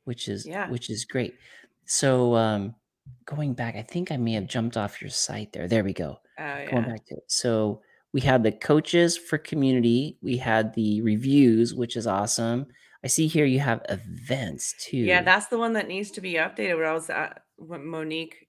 which 0.06 0.28
is 0.28 0.46
Yeah. 0.48 0.70
which 0.70 0.90
is 0.90 1.06
great. 1.06 1.36
So 1.86 2.36
um 2.36 2.76
going 3.26 3.54
back, 3.54 3.76
I 3.76 3.84
think 3.84 4.12
I 4.12 4.18
may 4.18 4.34
have 4.34 4.48
jumped 4.48 4.78
off 4.78 5.02
your 5.02 5.10
site 5.12 5.54
there. 5.54 5.68
There 5.68 5.84
we 5.84 5.94
go. 5.94 6.20
Oh 6.40 6.66
Going 6.70 6.84
back 6.84 7.06
to 7.08 7.16
it. 7.16 7.24
So 7.28 7.82
we 8.14 8.22
had 8.22 8.44
the 8.44 8.52
coaches 8.52 9.18
for 9.18 9.38
community, 9.38 10.18
we 10.22 10.38
had 10.38 10.74
the 10.74 11.02
reviews, 11.02 11.74
which 11.74 11.96
is 11.96 12.08
awesome. 12.08 12.68
I 13.04 13.08
see 13.08 13.28
here 13.28 13.46
you 13.46 13.60
have 13.60 13.82
events 13.90 14.74
too. 14.80 14.98
Yeah, 14.98 15.22
that's 15.22 15.48
the 15.48 15.58
one 15.58 15.74
that 15.74 15.88
needs 15.88 16.12
to 16.12 16.22
be 16.22 16.34
updated. 16.34 16.78
What 16.78 16.86
I 16.86 16.94
was 16.94 17.10
at, 17.10 17.44
Monique 17.60 18.48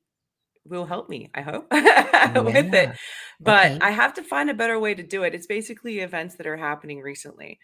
will 0.64 0.86
help 0.86 1.08
me, 1.08 1.30
I 1.34 1.42
hope, 1.42 1.66
with 1.70 2.72
Yeah, 2.72 2.82
it. 2.82 2.96
But 3.40 3.72
okay. 3.72 3.78
I 3.80 3.90
have 3.90 4.14
to 4.14 4.22
find 4.22 4.50
a 4.50 4.54
better 4.54 4.78
way 4.78 4.94
to 4.94 5.02
do 5.02 5.22
it. 5.22 5.34
It's 5.34 5.46
basically 5.46 6.00
events 6.00 6.36
that 6.36 6.46
are 6.46 6.56
happening 6.56 7.00
recently. 7.00 7.58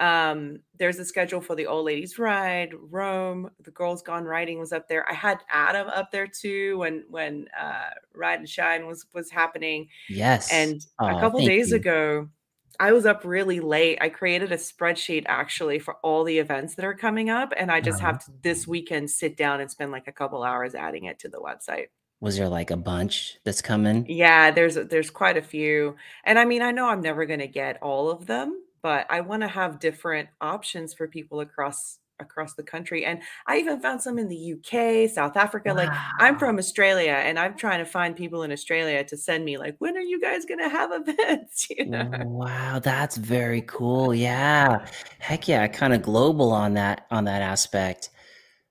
Um, 0.00 0.60
there's 0.78 0.98
a 0.98 1.04
schedule 1.04 1.40
for 1.42 1.54
the 1.54 1.66
old 1.66 1.84
ladies 1.86 2.18
ride, 2.18 2.72
Rome, 2.90 3.50
the 3.62 3.70
girls 3.70 4.02
gone 4.02 4.24
riding 4.24 4.58
was 4.58 4.72
up 4.72 4.88
there. 4.88 5.08
I 5.10 5.14
had 5.14 5.38
Adam 5.50 5.88
up 5.88 6.10
there 6.10 6.26
too 6.26 6.78
when 6.78 7.04
when 7.10 7.48
uh 7.58 7.90
Ride 8.14 8.40
and 8.40 8.48
Shine 8.48 8.86
was 8.86 9.06
was 9.14 9.30
happening. 9.30 9.88
yes. 10.08 10.50
And 10.50 10.86
a 11.06 11.14
couple 11.14 11.42
days 11.42 11.70
you. 11.70 11.76
ago, 11.76 12.28
I 12.80 12.92
was 12.92 13.06
up 13.06 13.24
really 13.24 13.60
late. 13.60 13.98
I 14.00 14.08
created 14.08 14.52
a 14.52 14.56
spreadsheet 14.56 15.24
actually 15.26 15.78
for 15.78 15.96
all 16.02 16.24
the 16.24 16.38
events 16.38 16.74
that 16.76 16.84
are 16.86 16.94
coming 16.94 17.28
up. 17.30 17.52
And 17.56 17.70
I 17.70 17.80
just 17.80 18.00
Uh-huh. 18.00 18.06
have 18.06 18.24
to 18.24 18.32
this 18.42 18.66
weekend 18.66 19.10
sit 19.10 19.36
down 19.36 19.60
and 19.60 19.70
spend 19.70 19.92
like 19.92 20.08
a 20.08 20.12
couple 20.12 20.42
hours 20.42 20.74
adding 20.74 21.04
it 21.04 21.18
to 21.20 21.28
the 21.28 21.38
website. 21.40 21.88
Was 22.20 22.36
there 22.38 22.48
like 22.48 22.70
a 22.70 22.76
bunch 22.78 23.38
that's 23.44 23.60
coming? 23.62 24.08
Yeah, 24.08 24.50
there's 24.50 24.74
there's 24.74 25.10
quite 25.10 25.36
a 25.36 25.42
few. 25.42 25.96
And 26.24 26.38
I 26.38 26.44
mean, 26.44 26.62
I 26.62 26.70
know 26.70 26.88
I'm 26.88 27.00
never 27.02 27.26
gonna 27.26 27.46
get 27.46 27.80
all 27.82 28.10
of 28.10 28.26
them, 28.26 28.62
but 28.82 29.06
I 29.10 29.20
want 29.20 29.42
to 29.42 29.48
have 29.48 29.80
different 29.80 30.28
options 30.40 30.94
for 30.94 31.08
people 31.08 31.40
across 31.40 31.98
across 32.20 32.54
the 32.54 32.62
country. 32.62 33.04
And 33.04 33.20
I 33.46 33.58
even 33.58 33.80
found 33.80 34.02
some 34.02 34.18
in 34.18 34.28
the 34.28 34.54
UK, 34.54 35.10
South 35.10 35.36
Africa. 35.36 35.72
Like 35.72 35.90
I'm 36.18 36.38
from 36.38 36.58
Australia 36.58 37.12
and 37.12 37.38
I'm 37.38 37.56
trying 37.56 37.78
to 37.78 37.84
find 37.84 38.14
people 38.14 38.42
in 38.42 38.52
Australia 38.52 39.02
to 39.04 39.16
send 39.16 39.44
me 39.44 39.58
like, 39.58 39.76
when 39.78 39.96
are 39.96 40.02
you 40.02 40.20
guys 40.20 40.44
gonna 40.44 40.68
have 40.68 40.90
events? 41.08 41.66
You 41.70 41.86
know? 41.86 42.10
Wow, 42.24 42.78
that's 42.78 43.16
very 43.16 43.62
cool. 43.62 44.14
Yeah. 44.14 44.86
Heck 45.18 45.48
yeah, 45.48 45.66
kind 45.66 45.92
of 45.92 46.02
global 46.02 46.52
on 46.52 46.74
that 46.74 47.06
on 47.10 47.24
that 47.24 47.42
aspect. 47.42 48.10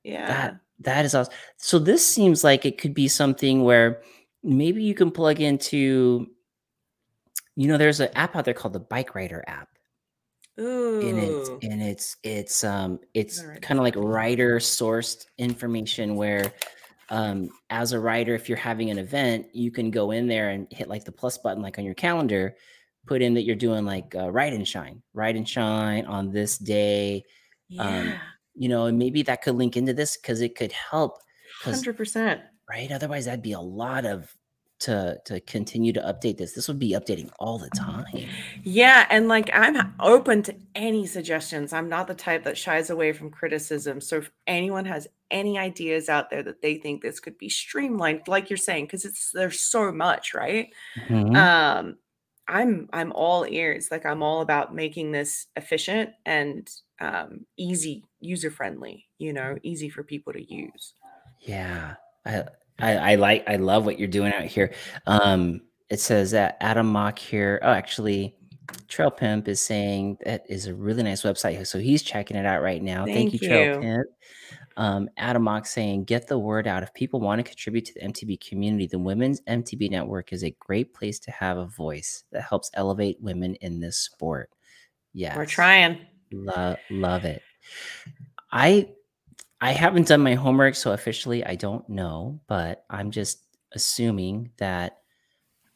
Yeah. 0.04 0.28
That 0.28 0.60
that 0.82 1.06
is 1.06 1.14
awesome. 1.14 1.34
So 1.58 1.80
this 1.80 2.06
seems 2.06 2.44
like 2.44 2.66
it 2.66 2.78
could 2.78 2.94
be 2.94 3.08
something 3.08 3.64
where 3.64 4.02
maybe 4.44 4.84
you 4.84 4.94
can 4.94 5.12
plug 5.12 5.42
into 5.42 6.28
you 7.56 7.68
know 7.68 7.78
there's 7.78 8.00
an 8.00 8.10
app 8.16 8.38
out 8.38 8.46
there 8.46 8.54
called 8.54 8.74
the 8.74 8.80
Bike 8.80 9.16
Rider 9.16 9.44
app. 9.48 9.68
And 10.60 11.18
it's 11.20 11.50
and 11.64 11.82
it's 11.82 12.18
it's 12.24 12.64
um 12.64 13.00
it's 13.14 13.42
Gonna 13.42 13.60
kind 13.62 13.80
of 13.80 13.84
like 13.84 13.96
writer 13.96 14.58
sourced 14.58 15.26
information 15.38 16.16
where 16.16 16.52
um 17.10 17.50
as 17.70 17.94
a 17.94 18.00
writer 18.00 18.36
if 18.36 18.50
you're 18.50 18.58
having 18.58 18.90
an 18.92 18.98
event 19.00 19.48
you 19.54 19.72
can 19.72 19.90
go 19.90 20.12
in 20.12 20.28
there 20.28 20.50
and 20.50 20.68
hit 20.72 20.88
like 20.90 21.06
the 21.06 21.12
plus 21.12 21.38
button 21.38 21.64
like 21.64 21.80
on 21.80 21.86
your 21.86 21.94
calendar 21.96 22.56
put 23.08 23.22
in 23.22 23.34
that 23.36 23.44
you're 23.44 23.56
doing 23.56 23.86
like 23.86 24.14
uh, 24.16 24.30
ride 24.30 24.54
and 24.54 24.68
shine 24.68 25.02
write 25.14 25.36
and 25.36 25.48
shine 25.50 26.06
on 26.06 26.32
this 26.32 26.58
day 26.58 27.24
um, 27.80 28.06
Yeah. 28.08 28.18
you 28.54 28.70
know 28.70 28.86
and 28.86 29.00
maybe 29.00 29.24
that 29.24 29.42
could 29.42 29.56
link 29.56 29.78
into 29.78 29.94
this 29.94 30.18
because 30.18 30.42
it 30.42 30.56
could 30.56 30.72
help 30.74 31.18
Hundred 31.64 31.98
percent. 31.98 32.42
right 32.70 32.92
otherwise 32.92 33.26
that'd 33.26 33.42
be 33.42 33.54
a 33.54 33.60
lot 33.60 34.06
of 34.06 34.32
to 34.80 35.20
to 35.26 35.40
continue 35.42 35.92
to 35.94 36.02
update 36.02 36.38
this 36.38 36.54
this 36.54 36.68
would 36.68 36.80
be 36.80 36.92
updating 36.92 37.30
all 37.40 37.58
the 37.58 37.70
time 37.70 38.06
Yeah, 38.64 39.06
and 39.10 39.28
like 39.28 39.50
I'm 39.54 39.94
open 40.00 40.44
to 40.44 40.56
any 40.76 41.06
suggestions. 41.06 41.74
I'm 41.74 41.90
not 41.90 42.08
the 42.08 42.14
type 42.14 42.44
that 42.44 42.58
shies 42.58 42.90
away 42.90 43.14
from 43.14 43.30
criticism. 43.30 44.02
So 44.02 44.18
if 44.18 44.32
anyone 44.48 44.86
has 44.86 45.08
any 45.32 45.58
ideas 45.58 46.10
out 46.10 46.30
there 46.30 46.44
that 46.44 46.62
they 46.62 46.76
think 46.76 47.02
this 47.02 47.20
could 47.20 47.38
be 47.38 47.50
streamlined, 47.50 48.28
like 48.28 48.50
you're 48.50 48.58
saying, 48.58 48.86
because 48.86 49.06
it's 49.06 49.32
there's 49.32 49.60
so 49.60 49.92
much, 49.92 50.34
right? 50.34 50.70
Mhm. 51.08 51.36
Um, 51.36 51.98
I'm 52.48 52.90
I'm 52.92 53.12
all 53.14 53.46
ears. 53.48 53.90
Like 53.92 54.06
I'm 54.06 54.24
all 54.24 54.42
about 54.42 54.74
making 54.74 55.12
this 55.12 55.48
efficient 55.56 56.12
and 56.26 56.70
um, 57.00 57.46
easy, 57.58 58.06
user 58.20 58.52
friendly. 58.52 59.08
You 59.18 59.34
know, 59.34 59.58
easy 59.64 59.90
for 59.90 60.04
people 60.04 60.34
to 60.34 60.54
use. 60.54 60.94
Yeah, 61.42 61.96
I, 62.26 62.46
I 62.80 63.14
I 63.14 63.16
like 63.16 63.44
I 63.48 63.58
love 63.58 63.86
what 63.86 64.00
you're 64.00 64.08
doing 64.08 64.34
out 64.34 64.46
here. 64.46 64.74
Um, 65.06 65.62
it 65.90 66.00
says 66.00 66.32
that 66.32 66.58
Adam 66.62 66.88
Mock 66.88 67.18
here. 67.18 67.60
Oh, 67.64 67.72
actually, 67.72 68.36
Trail 68.88 69.12
Pimp 69.12 69.48
is 69.48 69.62
saying 69.62 70.18
that 70.26 70.44
is 70.48 70.68
a 70.68 70.74
really 70.74 71.04
nice 71.04 71.24
website. 71.24 71.66
So 71.68 71.80
he's 71.80 72.04
checking 72.04 72.38
it 72.38 72.46
out 72.46 72.62
right 72.62 72.82
now. 72.82 73.06
Thank, 73.06 73.34
you, 73.34 73.40
Thank 73.40 73.52
Trail. 73.52 73.82
Pimp. 73.82 74.08
Um, 74.78 75.10
Adam 75.18 75.44
Mock 75.44 75.66
saying, 75.66 76.06
get 76.06 76.28
the 76.28 76.40
word 76.40 76.66
out. 76.66 76.84
If 76.84 76.94
people 76.94 77.20
want 77.20 77.40
to 77.40 77.44
contribute 77.44 77.84
to 77.86 77.94
the 77.96 78.02
MTB 78.02 78.40
community, 78.48 78.88
the 78.88 78.98
Women's 78.98 79.42
MTB 79.42 79.92
Network 79.92 80.32
is 80.32 80.44
a 80.44 80.56
great 80.60 80.94
place 80.94 81.20
to 81.20 81.32
have 81.32 81.58
a 81.58 81.66
voice 81.66 82.24
that 82.32 82.44
helps 82.44 82.72
elevate 82.76 83.18
women 83.20 83.56
in 83.56 83.82
this 83.82 83.98
sport. 83.98 84.50
Yeah. 85.14 85.36
We're 85.36 85.46
trying. 85.46 86.00
Lo- 86.32 86.78
love 86.90 87.26
it. 87.26 87.42
I 88.54 88.90
I 89.62 89.72
haven't 89.74 90.08
done 90.08 90.22
my 90.22 90.36
homework, 90.36 90.76
so 90.76 90.94
officially 90.94 91.46
I 91.46 91.56
don't 91.56 91.88
know, 91.90 92.40
but 92.48 92.86
I'm 92.90 93.12
just 93.12 93.46
assuming 93.74 94.52
that 94.58 95.00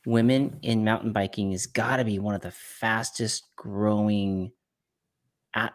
women 0.06 0.60
in 0.62 0.84
mountain 0.84 1.12
biking 1.12 1.52
has 1.52 1.66
got 1.68 1.98
to 1.98 2.06
be 2.06 2.20
one 2.20 2.36
of 2.36 2.42
the 2.42 2.52
fastest 2.52 3.46
growing 3.56 4.52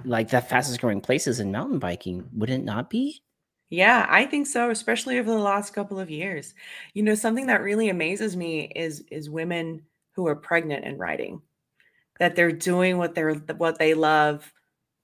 like 0.05 0.29
the 0.29 0.41
fastest 0.41 0.81
growing 0.81 1.01
places 1.01 1.39
in 1.39 1.53
mountain 1.53 1.79
biking 1.79 2.29
would 2.35 2.51
it 2.51 2.65
not 2.65 2.91
be 2.91 3.23
Yeah, 3.71 4.07
I 4.09 4.25
think 4.25 4.47
so, 4.47 4.71
especially 4.71 5.19
over 5.19 5.31
the 5.31 5.39
last 5.39 5.75
couple 5.75 6.01
of 6.01 6.11
years. 6.11 6.55
You 6.95 7.03
know, 7.03 7.15
something 7.15 7.47
that 7.47 7.63
really 7.63 7.91
amazes 7.91 8.37
me 8.37 8.73
is 8.75 9.05
is 9.11 9.29
women 9.29 9.83
who 10.13 10.27
are 10.27 10.37
pregnant 10.37 10.85
and 10.85 10.99
riding, 10.99 11.43
that 12.19 12.35
they're 12.37 12.53
doing 12.53 12.99
what 12.99 13.15
they're 13.15 13.35
what 13.35 13.79
they 13.79 13.95
love 13.95 14.53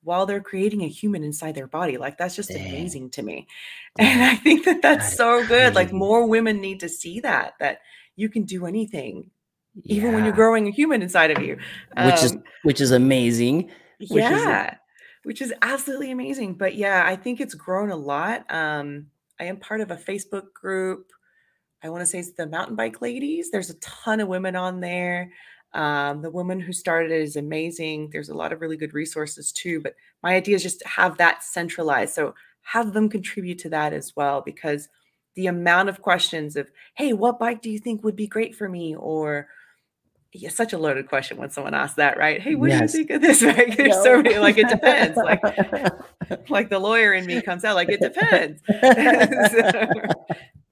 while 0.04 0.26
they're 0.26 0.40
creating 0.40 0.82
a 0.82 0.88
human 0.88 1.24
inside 1.24 1.54
their 1.54 1.66
body. 1.66 1.96
Like 1.96 2.18
that's 2.18 2.36
just 2.36 2.50
Dang. 2.50 2.66
amazing 2.66 3.10
to 3.10 3.22
me. 3.22 3.46
And 3.98 4.22
I 4.24 4.34
think 4.34 4.64
that 4.64 4.82
that's 4.82 5.10
That 5.10 5.16
so 5.16 5.38
is 5.38 5.48
good. 5.48 5.74
Like 5.74 5.92
more 5.92 6.26
women 6.26 6.60
need 6.60 6.80
to 6.80 6.88
see 6.88 7.20
that 7.20 7.54
that 7.60 7.80
you 8.16 8.28
can 8.28 8.42
do 8.42 8.66
anything 8.66 9.30
even 9.84 10.12
when 10.12 10.24
you're 10.24 10.32
growing 10.32 10.68
a 10.68 10.70
human 10.70 11.02
inside 11.02 11.30
of 11.30 11.42
you. 11.42 11.56
which 12.04 12.22
is 12.22 12.32
Um, 12.32 12.42
which 12.62 12.80
is 12.80 12.90
amazing 12.90 13.70
which 13.98 14.10
is 14.10 14.16
yeah, 14.18 14.76
which 15.24 15.40
is 15.40 15.52
absolutely 15.62 16.10
amazing. 16.10 16.54
But 16.54 16.74
yeah, 16.74 17.04
I 17.06 17.16
think 17.16 17.40
it's 17.40 17.54
grown 17.54 17.90
a 17.90 17.96
lot. 17.96 18.44
Um, 18.52 19.06
I 19.40 19.44
am 19.44 19.56
part 19.58 19.80
of 19.80 19.90
a 19.90 19.96
Facebook 19.96 20.52
group. 20.52 21.10
I 21.82 21.90
want 21.90 22.02
to 22.02 22.06
say 22.06 22.18
it's 22.18 22.32
the 22.32 22.46
Mountain 22.46 22.76
Bike 22.76 23.00
Ladies. 23.02 23.50
There's 23.50 23.70
a 23.70 23.74
ton 23.74 24.20
of 24.20 24.28
women 24.28 24.56
on 24.56 24.80
there. 24.80 25.32
Um, 25.74 26.22
the 26.22 26.30
woman 26.30 26.60
who 26.60 26.72
started 26.72 27.10
it 27.10 27.20
is 27.20 27.36
amazing. 27.36 28.10
There's 28.12 28.28
a 28.28 28.34
lot 28.34 28.52
of 28.52 28.60
really 28.60 28.76
good 28.76 28.94
resources 28.94 29.52
too. 29.52 29.80
But 29.80 29.94
my 30.22 30.34
idea 30.34 30.54
is 30.56 30.62
just 30.62 30.78
to 30.80 30.88
have 30.88 31.18
that 31.18 31.42
centralized. 31.42 32.14
So 32.14 32.34
have 32.62 32.92
them 32.92 33.08
contribute 33.08 33.58
to 33.58 33.68
that 33.70 33.92
as 33.92 34.14
well, 34.16 34.40
because 34.40 34.88
the 35.34 35.48
amount 35.48 35.88
of 35.88 36.00
questions 36.00 36.56
of, 36.56 36.70
hey, 36.94 37.12
what 37.12 37.38
bike 37.40 37.60
do 37.60 37.70
you 37.70 37.78
think 37.78 38.04
would 38.04 38.16
be 38.16 38.26
great 38.28 38.54
for 38.54 38.68
me? 38.68 38.94
Or 38.94 39.48
yeah, 40.32 40.48
such 40.48 40.72
a 40.72 40.78
loaded 40.78 41.08
question 41.08 41.36
when 41.36 41.50
someone 41.50 41.74
asks 41.74 41.96
that, 41.96 42.16
right? 42.18 42.40
Hey, 42.40 42.54
what 42.56 42.70
Yes. 42.70 42.92
do 42.92 42.98
you 42.98 43.04
think 43.04 43.10
of 43.16 43.22
this? 43.22 43.42
Right? 43.56 43.76
There's 43.76 44.02
so 44.02 44.22
many, 44.22 44.38
like 44.38 44.58
it 44.58 44.68
depends. 44.68 45.16
Like 45.16 45.40
like 45.42 46.50
like 46.50 46.70
the 46.70 46.78
lawyer 46.78 47.12
in 47.14 47.26
me 47.26 47.40
comes 47.42 47.64
out, 47.64 47.74
like 47.76 47.88
it 47.90 48.00
depends. 48.00 48.60
So, 49.50 50.12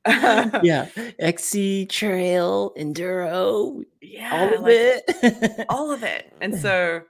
yeah 0.63 0.87
xc 1.21 1.89
trail 1.89 2.73
enduro 2.77 3.85
yeah, 4.01 4.31
all 4.33 4.55
of 4.55 4.63
like, 4.63 4.73
it 4.73 5.67
all 5.69 5.91
of 5.93 6.03
it. 6.03 6.33
And 6.41 6.57
so 6.57 7.03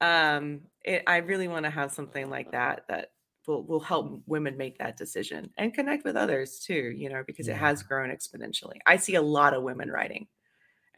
um 0.00 0.60
it, 0.84 1.02
I 1.06 1.18
really 1.18 1.48
want 1.48 1.64
to 1.64 1.70
have 1.70 1.92
something 1.92 2.30
like 2.30 2.52
that 2.52 2.84
that 2.88 3.12
will 3.46 3.64
will 3.64 3.80
help 3.80 4.22
women 4.26 4.56
make 4.56 4.78
that 4.78 4.96
decision 4.96 5.50
and 5.58 5.74
connect 5.74 6.04
with 6.04 6.16
others 6.16 6.60
too, 6.60 6.94
you 6.96 7.08
know, 7.08 7.22
because 7.26 7.48
it 7.48 7.56
has 7.56 7.82
grown 7.82 8.10
exponentially. 8.10 8.78
I 8.86 8.96
see 8.96 9.16
a 9.16 9.22
lot 9.22 9.54
of 9.54 9.62
women 9.62 9.90
riding 9.90 10.28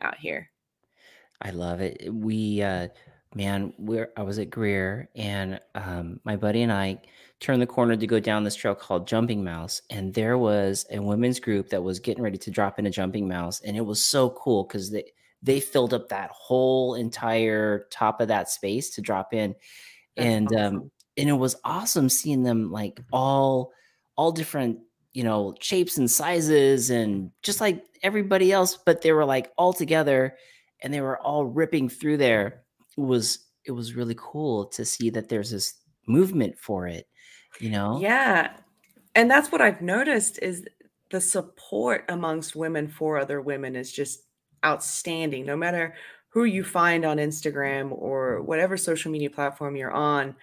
out 0.00 0.18
here. 0.18 0.50
I 1.40 1.50
love 1.50 1.80
it. 1.80 2.12
We, 2.12 2.62
uh, 2.62 2.88
man, 3.34 3.72
we're 3.78 4.12
I 4.16 4.22
was 4.22 4.38
at 4.38 4.50
Greer, 4.50 5.08
and 5.16 5.60
um, 5.74 6.20
my 6.24 6.36
buddy 6.36 6.62
and 6.62 6.72
I 6.72 7.00
turned 7.42 7.60
the 7.60 7.66
corner 7.66 7.96
to 7.96 8.06
go 8.06 8.20
down 8.20 8.44
this 8.44 8.54
trail 8.54 8.74
called 8.74 9.06
Jumping 9.06 9.42
Mouse, 9.42 9.82
and 9.90 10.14
there 10.14 10.38
was 10.38 10.86
a 10.90 11.00
women's 11.00 11.40
group 11.40 11.68
that 11.70 11.82
was 11.82 11.98
getting 11.98 12.22
ready 12.22 12.38
to 12.38 12.50
drop 12.50 12.78
in 12.78 12.86
a 12.86 12.90
Jumping 12.90 13.26
Mouse, 13.26 13.60
and 13.60 13.76
it 13.76 13.84
was 13.84 14.00
so 14.00 14.30
cool 14.30 14.64
because 14.64 14.90
they 14.90 15.12
they 15.42 15.58
filled 15.58 15.92
up 15.92 16.08
that 16.08 16.30
whole 16.30 16.94
entire 16.94 17.88
top 17.90 18.20
of 18.20 18.28
that 18.28 18.48
space 18.48 18.90
to 18.90 19.02
drop 19.02 19.34
in, 19.34 19.56
That's 20.16 20.26
and 20.26 20.54
um, 20.54 20.90
and 21.16 21.28
it 21.28 21.32
was 21.32 21.56
awesome 21.64 22.08
seeing 22.08 22.44
them 22.44 22.70
like 22.70 23.00
all 23.12 23.72
all 24.16 24.30
different 24.30 24.78
you 25.12 25.24
know 25.24 25.54
shapes 25.60 25.98
and 25.98 26.10
sizes 26.10 26.90
and 26.90 27.32
just 27.42 27.60
like 27.60 27.84
everybody 28.02 28.50
else 28.50 28.78
but 28.86 29.02
they 29.02 29.12
were 29.12 29.24
like 29.24 29.52
all 29.58 29.72
together 29.72 30.36
and 30.82 30.92
they 30.92 31.00
were 31.00 31.18
all 31.18 31.44
ripping 31.44 31.88
through 31.88 32.18
there. 32.18 32.62
It 32.96 33.00
was 33.00 33.46
it 33.64 33.72
was 33.72 33.94
really 33.94 34.16
cool 34.16 34.66
to 34.66 34.84
see 34.84 35.10
that 35.10 35.28
there's 35.28 35.50
this 35.50 35.74
movement 36.06 36.58
for 36.58 36.86
it 36.88 37.06
you 37.62 37.70
know 37.70 38.02
Yeah. 38.02 38.56
And 39.14 39.30
that's 39.30 39.52
what 39.52 39.60
I've 39.60 39.82
noticed 39.82 40.38
is 40.42 40.66
the 41.10 41.20
support 41.20 42.04
amongst 42.08 42.56
women 42.56 42.88
for 42.88 43.18
other 43.18 43.40
women 43.40 43.76
is 43.76 43.92
just 43.92 44.24
outstanding. 44.64 45.46
No 45.46 45.56
matter 45.56 45.94
who 46.30 46.44
you 46.44 46.64
find 46.64 47.04
on 47.04 47.18
Instagram 47.18 47.92
or 47.92 48.42
whatever 48.42 48.76
social 48.76 49.12
media 49.12 49.30
platform 49.30 49.76
you're 49.76 49.92
on, 49.92 50.36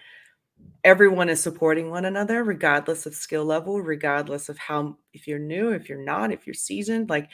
everyone 0.84 1.30
is 1.30 1.41
supporting 1.41 1.89
one 1.89 2.05
another 2.05 2.43
regardless 2.43 3.05
of 3.05 3.15
skill 3.15 3.45
level, 3.45 3.82
regardless 3.82 4.49
of 4.49 4.57
how 4.57 4.97
if 5.13 5.28
you're 5.28 5.39
new, 5.39 5.72
if 5.72 5.89
you're 5.89 6.03
not, 6.03 6.32
if 6.32 6.47
you're 6.47 6.53
seasoned, 6.53 7.09
like 7.09 7.30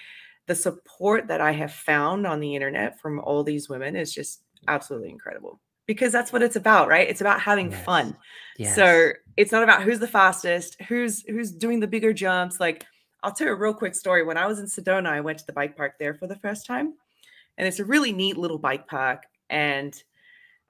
the 0.48 0.56
support 0.56 1.28
that 1.28 1.42
I 1.42 1.52
have 1.54 1.74
found 1.74 2.28
on 2.28 2.40
the 2.40 2.56
internet 2.56 3.00
from 3.00 3.20
all 3.20 3.44
these 3.44 3.70
women 3.70 3.96
is 3.96 4.14
just 4.14 4.44
absolutely 4.68 5.10
incredible. 5.10 5.60
Because 5.88 6.12
that's 6.12 6.34
what 6.34 6.42
it's 6.42 6.56
about, 6.56 6.88
right? 6.88 7.08
It's 7.08 7.22
about 7.22 7.40
having 7.42 7.72
Yes. 7.72 7.86
fun. 7.86 8.18
yes 8.58 8.76
So 8.76 9.12
it's 9.38 9.52
not 9.52 9.64
about 9.64 9.84
who's 9.84 10.00
the 10.00 10.08
fastest, 10.08 10.82
who's 10.84 11.22
who's 11.28 11.52
doing 11.52 11.80
the 11.80 11.88
bigger 11.88 12.14
jumps. 12.14 12.60
Like 12.60 12.86
I'll 13.24 13.32
tell 13.32 13.48
you 13.48 13.54
a 13.54 13.58
real 13.58 13.74
quick 13.74 13.96
story. 13.96 14.24
When 14.24 14.38
I 14.38 14.46
was 14.48 14.60
in 14.60 14.66
Sedona, 14.66 15.08
I 15.08 15.22
went 15.22 15.40
to 15.40 15.46
the 15.46 15.54
bike 15.54 15.76
park 15.76 15.94
there 16.00 16.14
for 16.14 16.28
the 16.28 16.36
first 16.38 16.66
time, 16.66 16.94
and 17.58 17.68
it's 17.68 17.80
a 17.80 17.86
really 17.86 18.12
neat 18.12 18.38
little 18.38 18.58
bike 18.60 18.88
park. 18.88 19.24
And 19.50 19.94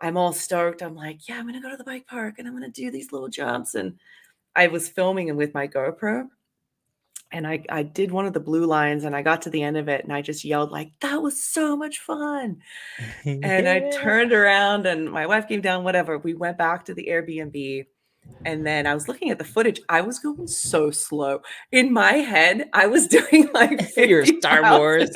I'm 0.02 0.18
all 0.18 0.34
stoked. 0.34 0.82
I'm 0.82 0.96
like, 0.96 1.28
yeah, 1.28 1.38
I'm 1.38 1.46
gonna 1.46 1.62
go 1.62 1.70
to 1.70 1.78
the 1.78 1.84
bike 1.84 2.08
park 2.08 2.36
and 2.38 2.48
I'm 2.48 2.54
gonna 2.54 2.70
do 2.70 2.92
these 2.92 3.12
little 3.14 3.30
jumps. 3.30 3.76
And 3.76 3.98
I 4.56 4.68
was 4.68 4.90
filming 4.90 5.30
and 5.30 5.38
with 5.38 5.54
my 5.54 5.68
GoPro, 5.68 6.28
and 7.36 7.46
I 7.46 7.64
I 7.70 7.84
did 7.84 8.12
one 8.12 8.26
of 8.26 8.34
the 8.34 8.40
blue 8.40 8.66
lines, 8.66 9.04
and 9.04 9.16
I 9.16 9.22
got 9.22 9.44
to 9.44 9.50
the 9.52 9.62
end 9.62 9.78
of 9.78 9.90
it, 9.90 10.04
and 10.04 10.14
I 10.14 10.22
just 10.22 10.46
yelled 10.46 10.72
like, 10.72 10.92
"That 11.02 11.22
was 11.22 11.44
so 11.44 11.76
much 11.78 12.00
fun!" 12.00 12.58
And 13.26 13.68
I 13.68 13.90
turned 13.92 14.34
around 14.34 14.86
and 14.86 15.12
my 15.12 15.28
wife 15.28 15.48
came 15.48 15.62
down, 15.62 15.84
whatever. 15.84 16.18
We 16.18 16.34
went 16.34 16.58
back 16.58 16.86
to 16.86 16.94
the 16.94 17.08
Airbnb. 17.10 17.86
And 18.46 18.66
then 18.66 18.88
I 18.88 18.94
was 18.94 19.08
looking 19.08 19.32
at 19.32 19.40
the 19.40 19.44
footage. 19.44 19.82
I 19.90 20.02
was 20.02 20.20
going 20.20 20.48
so 20.48 20.92
slow. 20.92 21.42
In 21.72 21.92
my 21.94 22.14
head, 22.14 22.70
I 22.74 22.88
was 22.88 23.08
doing 23.10 23.50
like 23.54 23.82
you're 23.98 24.26
50 24.26 24.40
star 24.42 24.72
wars. 24.78 25.10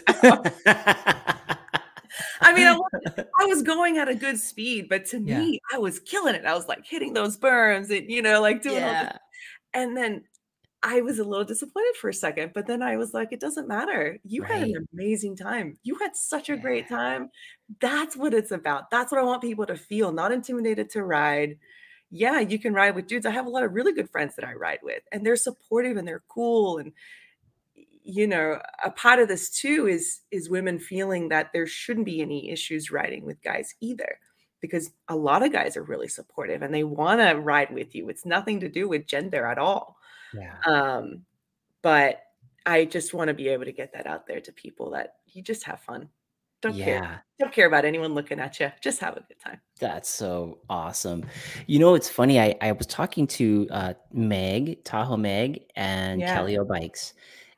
I 2.41 2.53
mean, 2.53 2.67
I 2.67 2.73
was, 2.73 2.91
I 3.39 3.45
was 3.45 3.61
going 3.61 3.97
at 3.97 4.09
a 4.09 4.15
good 4.15 4.39
speed, 4.39 4.87
but 4.89 5.05
to 5.07 5.19
Yeah. 5.19 5.37
me, 5.37 5.59
I 5.73 5.77
was 5.77 5.99
killing 5.99 6.35
it. 6.35 6.45
I 6.45 6.53
was 6.55 6.67
like 6.67 6.85
hitting 6.85 7.13
those 7.13 7.37
berms 7.37 7.95
and, 7.95 8.09
you 8.09 8.21
know, 8.21 8.41
like 8.41 8.61
doing 8.61 8.83
all 8.83 8.95
this. 8.95 9.17
And 9.73 9.95
then 9.95 10.23
I 10.81 11.01
was 11.01 11.19
a 11.19 11.25
little 11.25 11.45
disappointed 11.45 11.95
for 11.99 12.09
a 12.09 12.13
second, 12.13 12.51
but 12.53 12.65
then 12.65 12.81
I 12.81 12.95
was 12.95 13.13
like, 13.13 13.33
it 13.33 13.41
doesn't 13.41 13.67
matter. 13.67 14.17
You 14.23 14.43
had 14.43 14.63
an 14.63 14.87
amazing 14.93 15.35
time. 15.35 15.77
You 15.83 15.95
had 15.95 16.15
such 16.15 16.49
a 16.49 16.55
great 16.55 16.87
time. 16.87 17.29
That's 17.81 18.15
what 18.15 18.33
it's 18.33 18.51
about. 18.51 18.89
That's 18.89 19.11
what 19.11 19.19
I 19.19 19.25
want 19.25 19.41
people 19.41 19.65
to 19.65 19.75
feel, 19.75 20.13
not 20.13 20.31
intimidated 20.31 20.89
to 20.91 21.03
ride. 21.03 21.57
Yeah, 22.11 22.39
you 22.39 22.57
can 22.59 22.73
ride 22.73 22.95
with 22.95 23.07
dudes. 23.07 23.25
I 23.25 23.31
have 23.31 23.45
a 23.45 23.49
lot 23.49 23.63
of 23.63 23.73
really 23.73 23.93
good 23.93 24.09
friends 24.09 24.35
that 24.35 24.45
I 24.45 24.53
ride 24.53 24.79
with, 24.81 25.03
and 25.11 25.25
they're 25.25 25.35
supportive 25.35 25.97
and 25.97 26.07
they're 26.07 26.23
cool. 26.29 26.77
And 26.77 26.93
you 28.03 28.25
know, 28.25 28.59
a 28.83 28.89
part 28.89 29.19
of 29.19 29.27
this 29.27 29.49
too 29.49 29.87
is 29.87 30.21
is 30.31 30.49
women 30.49 30.79
feeling 30.79 31.29
that 31.29 31.51
there 31.53 31.67
shouldn't 31.67 32.05
be 32.05 32.21
any 32.21 32.49
issues 32.51 32.89
riding 32.89 33.25
with 33.25 33.43
guys 33.43 33.75
either. 33.81 34.17
Because 34.61 34.91
a 35.07 35.15
lot 35.15 35.43
of 35.43 35.53
guys 35.53 35.77
are 35.77 35.83
really 35.83 36.09
supportive 36.09 36.61
and 36.61 36.73
they 36.73 36.83
want 36.83 37.21
to 37.21 37.39
ride 37.39 37.73
with 37.73 37.95
you. 37.95 38.09
It's 38.09 38.25
nothing 38.25 38.59
to 38.59 38.67
do 38.67 38.89
with 38.89 39.07
gender 39.07 39.45
at 39.45 39.57
all. 39.57 39.98
Yeah 40.33 40.55
Um, 40.65 41.25
but 41.81 42.21
I 42.65 42.85
just 42.85 43.13
want 43.13 43.29
to 43.29 43.33
be 43.33 43.47
able 43.47 43.65
to 43.65 43.71
get 43.71 43.93
that 43.93 44.05
out 44.05 44.27
there 44.27 44.41
to 44.41 44.51
people 44.51 44.91
that 44.91 45.15
you 45.27 45.41
just 45.41 45.63
have 45.63 45.79
fun. 45.81 46.09
Don't 46.61 46.77
care. 46.77 47.23
Don't 47.39 47.53
care 47.53 47.67
about 47.67 47.85
anyone 47.85 48.13
looking 48.13 48.37
at 48.39 48.59
you. 48.59 48.69
Just 48.81 48.99
have 48.99 49.15
a 49.15 49.21
good 49.21 49.39
time. 49.39 49.61
That's 49.79 50.09
so 50.09 50.59
awesome. 50.69 51.25
You 51.67 51.79
know, 51.79 51.95
it's 51.95 52.09
funny. 52.09 52.37
I, 52.39 52.55
I 52.61 52.73
was 52.73 52.85
talking 52.85 53.27
to 53.27 53.67
uh, 53.71 53.93
Meg, 54.11 54.83
Tahoe 54.83 55.15
Meg, 55.15 55.61
and 55.77 56.19
Yeah. 56.19 56.63
Bikes, 56.67 57.13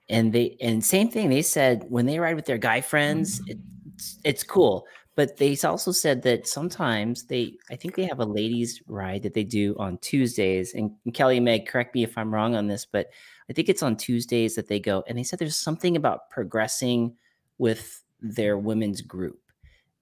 and 0.07 0.32
they 0.32 0.55
and 0.61 0.86
same 0.86 1.09
thing. 1.09 1.30
They 1.30 1.41
said 1.41 1.86
when 1.89 2.05
they 2.05 2.19
ride 2.19 2.36
with 2.36 2.45
their 2.45 2.59
guy 2.59 2.82
friends, 2.82 3.41
it's 3.47 4.19
it's 4.24 4.43
cool. 4.43 4.86
But 5.16 5.38
they 5.38 5.57
also 5.64 5.91
said 5.91 6.22
that 6.24 6.47
sometimes 6.47 7.26
they, 7.26 7.57
I 7.70 7.76
think 7.76 7.95
they 7.95 8.05
have 8.05 8.20
a 8.20 8.26
ladies 8.26 8.82
ride 8.88 9.24
that 9.24 9.34
they 9.34 9.43
do 9.43 9.76
on 9.78 9.97
Tuesdays. 9.97 10.74
And, 10.74 10.91
and 11.03 11.14
Kelly 11.14 11.38
and 11.38 11.45
Meg, 11.45 11.68
correct 11.68 11.93
me 11.93 12.03
if 12.03 12.18
I'm 12.18 12.34
wrong 12.34 12.55
on 12.55 12.68
this, 12.68 12.86
but 12.86 13.07
I 13.49 13.53
think 13.53 13.68
it's 13.68 13.84
on 13.84 13.97
Tuesdays 13.97 14.55
that 14.55 14.70
they 14.70 14.80
go. 14.80 15.03
And 15.07 15.18
they 15.18 15.24
said 15.24 15.38
there's 15.38 15.57
something 15.57 15.97
about 15.97 16.30
progressing 16.30 17.18
with 17.57 18.03
their 18.22 18.57
women's 18.57 19.01
group 19.01 19.41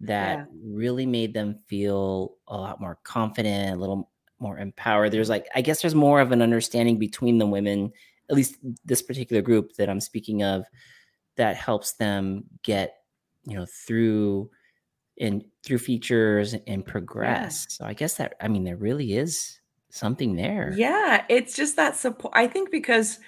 that 0.02 0.38
Yeah. 0.38 0.46
really 0.64 1.08
made 1.08 1.34
them 1.34 1.60
feel 1.68 2.36
a 2.48 2.56
lot 2.56 2.80
more 2.80 3.00
confident, 3.04 3.76
a 3.76 3.80
little 3.80 4.12
more 4.38 4.60
empowered. 4.60 5.12
There's 5.12 5.28
like, 5.30 5.48
I 5.56 5.62
guess 5.62 5.82
there's 5.82 5.96
more 5.96 6.22
of 6.22 6.32
an 6.32 6.42
understanding 6.42 7.00
between 7.00 7.40
the 7.40 7.48
women, 7.48 7.92
at 8.30 8.36
least 8.36 8.58
this 8.86 9.02
particular 9.02 9.42
group 9.42 9.74
that 9.74 9.90
I'm 9.90 10.00
speaking 10.00 10.44
of, 10.44 10.66
that 11.36 11.56
helps 11.56 11.94
them 11.94 12.44
get, 12.62 12.98
you 13.46 13.56
know, 13.56 13.66
through 13.66 14.52
and 15.20 15.44
through 15.64 15.80
features 15.80 16.56
and 16.68 16.86
progress. 16.86 17.68
Yeah. 17.70 17.74
So 17.76 17.86
I 17.86 17.94
guess 17.94 18.16
that 18.16 18.36
I 18.42 18.48
mean 18.48 18.64
there 18.64 18.78
really 18.78 19.18
is 19.18 19.60
something 19.90 20.36
there. 20.36 20.74
Yeah, 20.76 21.24
it's 21.30 21.56
just 21.56 21.76
that 21.76 21.96
support. 21.96 22.34
I 22.36 22.48
think 22.48 22.72
because 22.72 23.20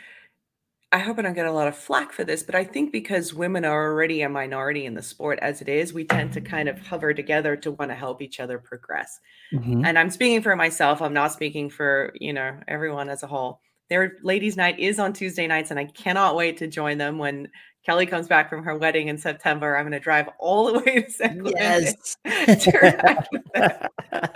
I 0.93 0.99
hope 0.99 1.17
I 1.17 1.21
don't 1.21 1.33
get 1.33 1.45
a 1.45 1.51
lot 1.51 1.69
of 1.69 1.77
flack 1.77 2.11
for 2.11 2.25
this, 2.25 2.43
but 2.43 2.53
I 2.53 2.65
think 2.65 2.91
because 2.91 3.33
women 3.33 3.63
are 3.63 3.85
already 3.85 4.23
a 4.23 4.29
minority 4.29 4.85
in 4.85 4.93
the 4.93 5.01
sport 5.01 5.39
as 5.41 5.61
it 5.61 5.69
is, 5.69 5.93
we 5.93 6.03
tend 6.03 6.33
to 6.33 6.41
kind 6.41 6.67
of 6.67 6.85
hover 6.85 7.13
together 7.13 7.55
to 7.57 7.71
want 7.71 7.91
to 7.91 7.95
help 7.95 8.21
each 8.21 8.41
other 8.41 8.59
progress. 8.59 9.17
Mm-hmm. 9.53 9.85
And 9.85 9.97
I'm 9.97 10.09
speaking 10.09 10.41
for 10.41 10.53
myself. 10.57 11.01
I'm 11.01 11.13
not 11.13 11.31
speaking 11.31 11.69
for, 11.69 12.11
you 12.19 12.33
know, 12.33 12.59
everyone 12.67 13.09
as 13.09 13.23
a 13.23 13.27
whole. 13.27 13.61
Their 13.89 14.17
ladies' 14.21 14.57
night 14.57 14.79
is 14.79 14.99
on 14.99 15.13
Tuesday 15.13 15.47
nights, 15.47 15.71
and 15.71 15.79
I 15.79 15.85
cannot 15.85 16.35
wait 16.35 16.57
to 16.57 16.67
join 16.67 16.97
them 16.97 17.17
when 17.17 17.49
Kelly 17.85 18.05
comes 18.05 18.27
back 18.27 18.49
from 18.49 18.63
her 18.63 18.77
wedding 18.77 19.07
in 19.07 19.17
September. 19.17 19.75
I'm 19.75 19.83
going 19.83 19.93
to 19.93 19.99
drive 19.99 20.29
all 20.39 20.71
the 20.71 20.79
way 20.85 21.01
to 21.01 21.11
San 21.11 21.41
Clemente. 21.41 21.59
Yes. 21.59 22.17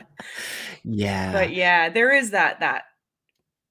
yeah. 0.83 1.31
But 1.31 1.53
yeah, 1.53 1.89
there 1.89 2.15
is 2.15 2.31
that 2.31 2.59
that 2.59 2.83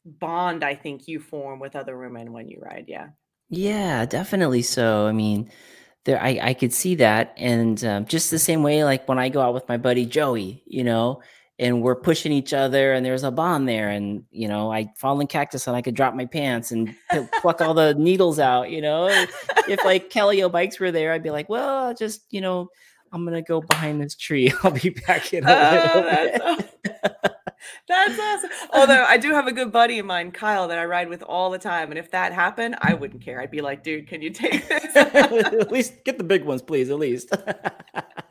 bond 0.05 0.63
I 0.63 0.75
think 0.75 1.09
you 1.09 1.19
form 1.19 1.61
with 1.61 1.75
other 1.75 1.99
women 1.99 2.33
when 2.33 2.49
you 2.49 2.61
ride. 2.63 2.85
Yeah. 2.89 3.09
Yeah, 3.51 4.07
definitely 4.07 4.63
so. 4.63 5.07
I 5.07 5.13
mean, 5.13 5.51
there 6.05 6.23
I 6.23 6.39
I 6.43 6.55
could 6.55 6.73
see 6.73 6.95
that, 6.97 7.35
and 7.37 7.83
um, 7.85 8.07
just 8.07 8.31
the 8.31 8.39
same 8.39 8.63
way, 8.63 8.85
like 8.85 9.09
when 9.09 9.19
I 9.19 9.29
go 9.29 9.41
out 9.41 9.55
with 9.55 9.69
my 9.69 9.77
buddy 9.77 10.07
Joey, 10.07 10.63
you 10.67 10.83
know, 10.83 11.23
and 11.59 11.83
we're 11.83 11.95
pushing 11.95 12.33
each 12.33 12.53
other, 12.53 12.93
and 12.93 13.05
there's 13.05 13.23
a 13.23 13.31
bond 13.31 13.69
there, 13.69 13.89
and 13.89 14.25
you 14.31 14.49
know, 14.49 14.73
I 14.73 14.93
fall 14.97 15.21
in 15.21 15.27
cactus 15.27 15.67
and 15.67 15.77
I 15.77 15.83
could 15.83 15.95
drop 15.95 16.15
my 16.15 16.27
pants 16.27 16.73
and 16.73 16.95
pluck 17.41 17.61
all 17.61 17.75
the 17.75 17.95
needles 17.95 18.39
out. 18.39 18.71
You 18.71 18.83
know, 18.83 19.09
if 19.69 19.85
like 19.85 20.11
Kelly 20.11 20.47
bikes 20.49 20.81
were 20.81 20.93
there, 20.93 21.13
I'd 21.13 21.23
be 21.23 21.31
like, 21.31 21.49
well, 21.49 21.95
just 21.95 22.23
you 22.31 22.41
know. 22.41 22.69
I'm 23.13 23.25
gonna 23.25 23.43
go 23.43 23.61
behind 23.61 24.01
this 24.01 24.17
tree. 24.17 24.53
I'll 24.65 24.73
be 24.73 24.91
back 24.91 25.33
in 25.33 25.45
a 25.47 25.49
oh, 25.49 26.01
little 26.01 26.43
ah, 26.43 26.57
bit. 26.57 27.35
That's 27.87 28.19
awesome. 28.19 28.51
Although 28.73 29.05
I 29.05 29.19
do 29.19 29.31
have 29.31 29.47
a 29.47 29.53
good 29.53 29.71
buddy 29.73 29.99
of 29.99 30.07
mine, 30.07 30.33
Kyle, 30.33 30.69
that 30.69 30.79
I 30.79 30.85
ride 30.85 31.09
with 31.09 31.23
all 31.23 31.51
the 31.51 31.59
time. 31.59 31.91
And 31.91 31.99
if 31.99 32.11
that 32.13 32.33
happened, 32.33 32.77
I 32.81 32.95
wouldn't 32.95 33.23
care. 33.23 33.41
I'd 33.41 33.51
be 33.51 33.61
like, 33.61 33.83
dude, 33.83 34.09
can 34.09 34.23
you 34.23 34.31
take 34.31 34.67
this? 34.69 34.97
at 34.97 35.71
least 35.71 36.05
get 36.05 36.19
the 36.19 36.25
big 36.25 36.45
ones, 36.45 36.63
please, 36.63 36.91
at 36.91 36.99
least. 36.99 37.35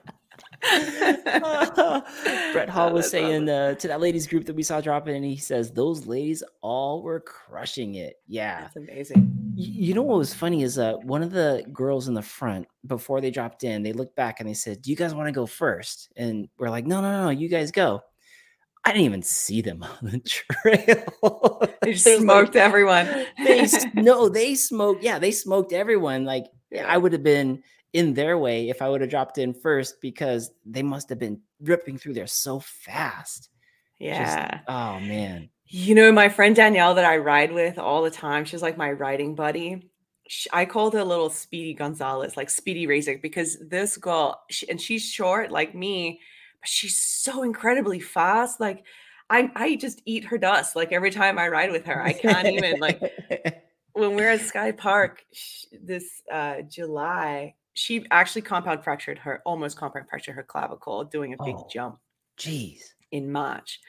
Brett 2.53 2.69
Hall 2.69 2.89
oh, 2.89 2.93
was 2.93 3.09
saying 3.09 3.49
uh, 3.49 3.75
to 3.75 3.87
that 3.87 3.99
ladies 3.99 4.27
group 4.27 4.45
that 4.45 4.55
we 4.55 4.63
saw 4.63 4.79
dropping, 4.79 5.15
and 5.15 5.25
he 5.25 5.37
says 5.37 5.71
those 5.71 6.05
ladies 6.05 6.43
all 6.61 7.03
were 7.03 7.19
crushing 7.19 7.95
it. 7.95 8.15
Yeah, 8.27 8.61
that's 8.61 8.75
amazing. 8.77 9.33
You, 9.55 9.87
you 9.87 9.93
know 9.93 10.03
what 10.03 10.17
was 10.17 10.33
funny 10.33 10.63
is 10.63 10.79
uh, 10.79 10.93
one 10.97 11.21
of 11.21 11.31
the 11.31 11.65
girls 11.73 12.07
in 12.07 12.13
the 12.13 12.21
front 12.21 12.67
before 12.87 13.19
they 13.19 13.31
dropped 13.31 13.63
in, 13.63 13.83
they 13.83 13.93
looked 13.93 14.15
back 14.15 14.39
and 14.39 14.47
they 14.47 14.53
said, 14.53 14.81
"Do 14.81 14.89
you 14.89 14.95
guys 14.95 15.13
want 15.13 15.27
to 15.27 15.33
go 15.33 15.45
first? 15.45 16.11
And 16.15 16.47
we're 16.57 16.69
like, 16.69 16.85
"No, 16.85 17.01
no, 17.01 17.23
no, 17.23 17.29
you 17.29 17.49
guys 17.49 17.71
go." 17.71 18.01
I 18.85 18.91
didn't 18.91 19.05
even 19.05 19.21
see 19.21 19.61
them 19.61 19.83
on 19.83 19.97
the 20.01 20.19
trail. 20.19 21.67
they 21.81 21.93
smoked 21.95 22.55
like, 22.55 22.63
everyone. 22.63 23.25
they 23.43 23.67
no, 23.95 24.29
they 24.29 24.55
smoked. 24.55 25.03
Yeah, 25.03 25.19
they 25.19 25.31
smoked 25.31 25.73
everyone. 25.73 26.25
Like 26.25 26.45
yeah. 26.71 26.85
I 26.87 26.97
would 26.97 27.13
have 27.13 27.23
been 27.23 27.63
in 27.93 28.13
their 28.13 28.37
way 28.37 28.69
if 28.69 28.81
I 28.81 28.89
would 28.89 29.01
have 29.01 29.09
dropped 29.09 29.37
in 29.37 29.53
first 29.53 30.01
because 30.01 30.51
they 30.65 30.83
must 30.83 31.09
have 31.09 31.19
been 31.19 31.39
ripping 31.61 31.97
through 31.97 32.15
there 32.15 32.27
so 32.27 32.59
fast. 32.59 33.49
Yeah. 33.99 34.49
Just, 34.49 34.63
oh 34.67 34.99
man. 34.99 35.49
You 35.67 35.95
know, 35.95 36.11
my 36.11 36.29
friend 36.29 36.55
Danielle 36.55 36.95
that 36.95 37.05
I 37.05 37.17
ride 37.17 37.53
with 37.53 37.77
all 37.77 38.01
the 38.01 38.11
time, 38.11 38.45
she's 38.45 38.61
like 38.61 38.77
my 38.77 38.91
riding 38.91 39.35
buddy. 39.35 39.89
She, 40.27 40.49
I 40.51 40.65
called 40.65 40.93
her 40.93 41.03
little 41.03 41.29
Speedy 41.29 41.73
Gonzalez, 41.73 42.35
like 42.35 42.49
Speedy 42.49 42.87
Razor, 42.87 43.19
because 43.21 43.57
this 43.59 43.97
girl, 43.97 44.41
she, 44.49 44.69
and 44.69 44.79
she's 44.79 45.07
short 45.07 45.51
like 45.51 45.75
me, 45.75 46.19
but 46.61 46.69
she's 46.69 46.97
so 46.97 47.43
incredibly 47.43 47.99
fast. 47.99 48.59
Like 48.59 48.83
I 49.29 49.51
I 49.55 49.75
just 49.75 50.01
eat 50.05 50.25
her 50.25 50.37
dust 50.37 50.75
like 50.75 50.91
every 50.91 51.11
time 51.11 51.39
I 51.39 51.47
ride 51.47 51.71
with 51.71 51.85
her. 51.85 52.01
I 52.01 52.13
can't 52.13 52.47
even 52.47 52.79
like 52.79 53.01
when 53.93 54.15
we're 54.15 54.29
at 54.29 54.41
Sky 54.41 54.71
Park 54.71 55.25
this 55.81 56.21
uh, 56.31 56.61
July, 56.61 57.55
she 57.73 58.05
actually 58.11 58.41
compound 58.41 58.83
fractured 58.83 59.17
her 59.19 59.41
almost 59.45 59.77
compound 59.77 60.07
fractured 60.09 60.35
her 60.35 60.43
clavicle 60.43 61.03
doing 61.05 61.33
a 61.33 61.43
big 61.43 61.55
oh, 61.57 61.67
jump. 61.71 61.99
Jeez. 62.37 62.81
In 63.11 63.31
March. 63.31 63.79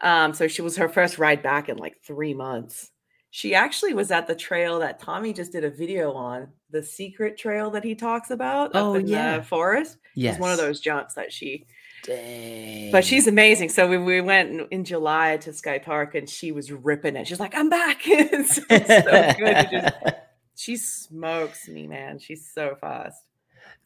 Um, 0.00 0.34
so 0.34 0.48
she 0.48 0.62
was 0.62 0.76
her 0.76 0.88
first 0.88 1.18
ride 1.18 1.42
back 1.42 1.68
in 1.68 1.76
like 1.76 1.96
three 2.04 2.34
months. 2.34 2.90
She 3.30 3.54
actually 3.54 3.94
was 3.94 4.10
at 4.10 4.28
the 4.28 4.34
trail 4.34 4.78
that 4.78 5.00
Tommy 5.00 5.32
just 5.32 5.52
did 5.52 5.64
a 5.64 5.70
video 5.70 6.12
on, 6.12 6.48
the 6.70 6.82
secret 6.82 7.36
trail 7.36 7.70
that 7.70 7.82
he 7.82 7.94
talks 7.94 8.30
about 8.30 8.70
oh, 8.74 8.94
up 8.94 9.00
in 9.00 9.08
yeah. 9.08 9.38
the 9.38 9.42
forest. 9.42 9.98
Yes. 10.14 10.34
It's 10.34 10.40
one 10.40 10.52
of 10.52 10.58
those 10.58 10.80
jumps 10.80 11.14
that 11.14 11.32
she 11.32 11.66
Dang. 12.04 12.92
But 12.92 13.04
she's 13.04 13.26
amazing. 13.26 13.70
So 13.70 13.88
we, 13.88 13.96
we 13.96 14.20
went 14.20 14.50
in, 14.50 14.66
in, 14.70 14.84
July 14.84 15.38
to 15.38 15.54
Sky 15.54 15.78
Park 15.78 16.14
and 16.14 16.28
she 16.28 16.52
was 16.52 16.70
ripping 16.70 17.16
it. 17.16 17.26
She's 17.26 17.40
like, 17.40 17.54
I'm 17.56 17.70
back. 17.70 18.02
it's, 18.06 18.60
it's 18.68 18.88
so 18.88 19.32
good. 19.38 20.14
She 20.54 20.76
smokes 20.76 21.68
me, 21.68 21.86
man. 21.86 22.18
She's 22.18 22.50
so 22.52 22.76
fast. 22.80 23.22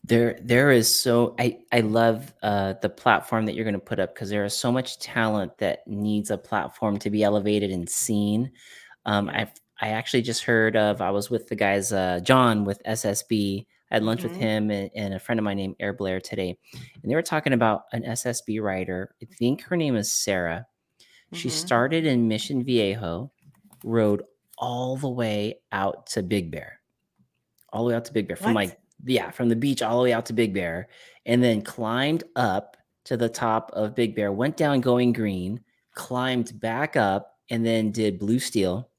There, 0.05 0.39
there 0.43 0.71
is 0.71 1.01
so 1.01 1.35
I 1.39 1.59
I 1.73 1.81
love 1.81 2.33
uh, 2.43 2.75
the 2.81 2.89
platform 2.89 3.47
that 3.47 3.55
you're 3.55 3.65
going 3.65 3.75
to 3.75 3.81
put 3.81 4.01
up 4.01 4.15
because 4.15 4.31
there 4.31 4.45
is 4.45 4.57
so 4.57 4.73
much 4.73 4.99
talent 4.99 5.59
that 5.59 5.87
needs 5.87 6.31
a 6.31 6.39
platform 6.39 6.99
to 7.01 7.11
be 7.11 7.23
elevated 7.23 7.71
and 7.71 7.89
seen. 7.89 8.51
Um, 9.07 9.29
I 9.29 9.49
I 9.81 9.91
actually 9.91 10.23
just 10.23 10.45
heard 10.45 10.77
of 10.77 11.01
I 11.01 11.11
was 11.11 11.31
with 11.31 11.49
the 11.49 11.57
guys 11.57 11.93
uh, 11.93 12.21
John 12.23 12.65
with 12.65 12.83
SSB 12.85 13.67
I 13.91 13.95
had 13.95 14.05
lunch 14.05 14.21
mm-hmm. 14.21 14.29
with 14.29 14.39
him 14.39 14.71
and, 14.71 14.91
and, 14.95 15.15
a 15.15 15.19
friend 15.19 15.39
of 15.39 15.45
mine 15.45 15.57
named 15.57 15.77
Air 15.81 15.93
Blair 15.93 16.21
today, 16.21 16.59
and 16.73 17.11
they 17.11 17.15
were 17.15 17.23
talking 17.23 17.53
about 17.53 17.85
an 17.93 18.03
SSB 18.03 18.61
rider. 18.61 19.15
I 19.23 19.27
think 19.39 19.63
her 19.63 19.77
name 19.77 19.97
is 19.97 20.13
Sarah. 20.13 20.67
Mm-hmm. 21.01 21.37
She 21.37 21.49
started 21.49 22.07
in 22.07 22.29
Mission 22.29 22.65
Viejo, 22.65 23.33
rode 23.85 24.23
all 24.59 24.97
the 24.97 25.09
way 25.09 25.61
out 25.73 26.07
to 26.09 26.23
Big 26.23 26.51
Bear, 26.51 26.81
all 27.73 27.85
the 27.85 27.91
way 27.91 27.97
out 27.97 28.05
to 28.07 28.13
Big 28.13 28.27
Bear 28.29 28.37
from 28.37 28.55
what? 28.55 28.67
like 28.67 28.79
yeah, 29.05 29.31
from 29.31 29.49
the 29.49 29.57
beach 29.57 29.83
all 29.83 29.99
the 29.99 30.05
way 30.05 30.13
out 30.13 30.27
to 30.27 30.33
Big 30.33 30.53
Bear, 30.53 30.89
and 31.27 31.43
then 31.43 31.63
climbed 31.63 32.25
up 32.37 32.77
to 33.05 33.17
the 33.17 33.29
top 33.29 33.71
of 33.73 33.95
Big 33.95 34.15
Bear, 34.15 34.33
went 34.33 34.57
down 34.57 34.81
Going 34.81 35.13
Green, 35.13 35.61
climbed 35.95 36.59
back 36.61 36.97
up, 36.97 37.37
and 37.51 37.65
then 37.65 37.91
did 37.91 38.19
Blue 38.19 38.39
Steel. 38.39 38.91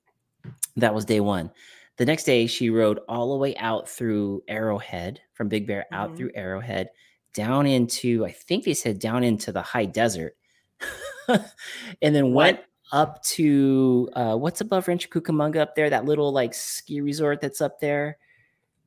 That 0.78 0.94
was 0.94 1.06
day 1.06 1.20
one. 1.20 1.52
The 1.98 2.06
next 2.06 2.24
day, 2.24 2.48
she 2.48 2.70
rode 2.70 3.00
all 3.10 3.32
the 3.32 3.38
way 3.38 3.56
out 3.58 3.90
through 3.90 4.44
Arrowhead 4.48 5.20
from 5.34 5.50
Big 5.50 5.68
Bear 5.68 5.86
out 5.92 6.08
mm-hmm. 6.08 6.18
through 6.18 6.32
Arrowhead 6.34 6.90
down 7.34 7.68
into, 7.68 8.26
I 8.26 8.32
think 8.32 8.64
they 8.64 8.74
said 8.74 9.00
down 9.00 9.24
into 9.24 9.52
the 9.52 9.62
high 9.62 9.86
desert, 9.86 10.36
and 11.28 12.16
then 12.16 12.32
what? 12.34 12.56
went 12.56 12.60
up 12.92 13.22
to 13.24 14.10
uh, 14.14 14.36
what's 14.36 14.62
above 14.62 14.88
Rancho 14.88 15.10
Cucamonga 15.10 15.58
up 15.58 15.76
there, 15.76 15.90
that 15.90 16.06
little 16.06 16.32
like 16.32 16.54
ski 16.54 17.02
resort 17.02 17.42
that's 17.42 17.62
up 17.62 17.80
there. 17.80 18.18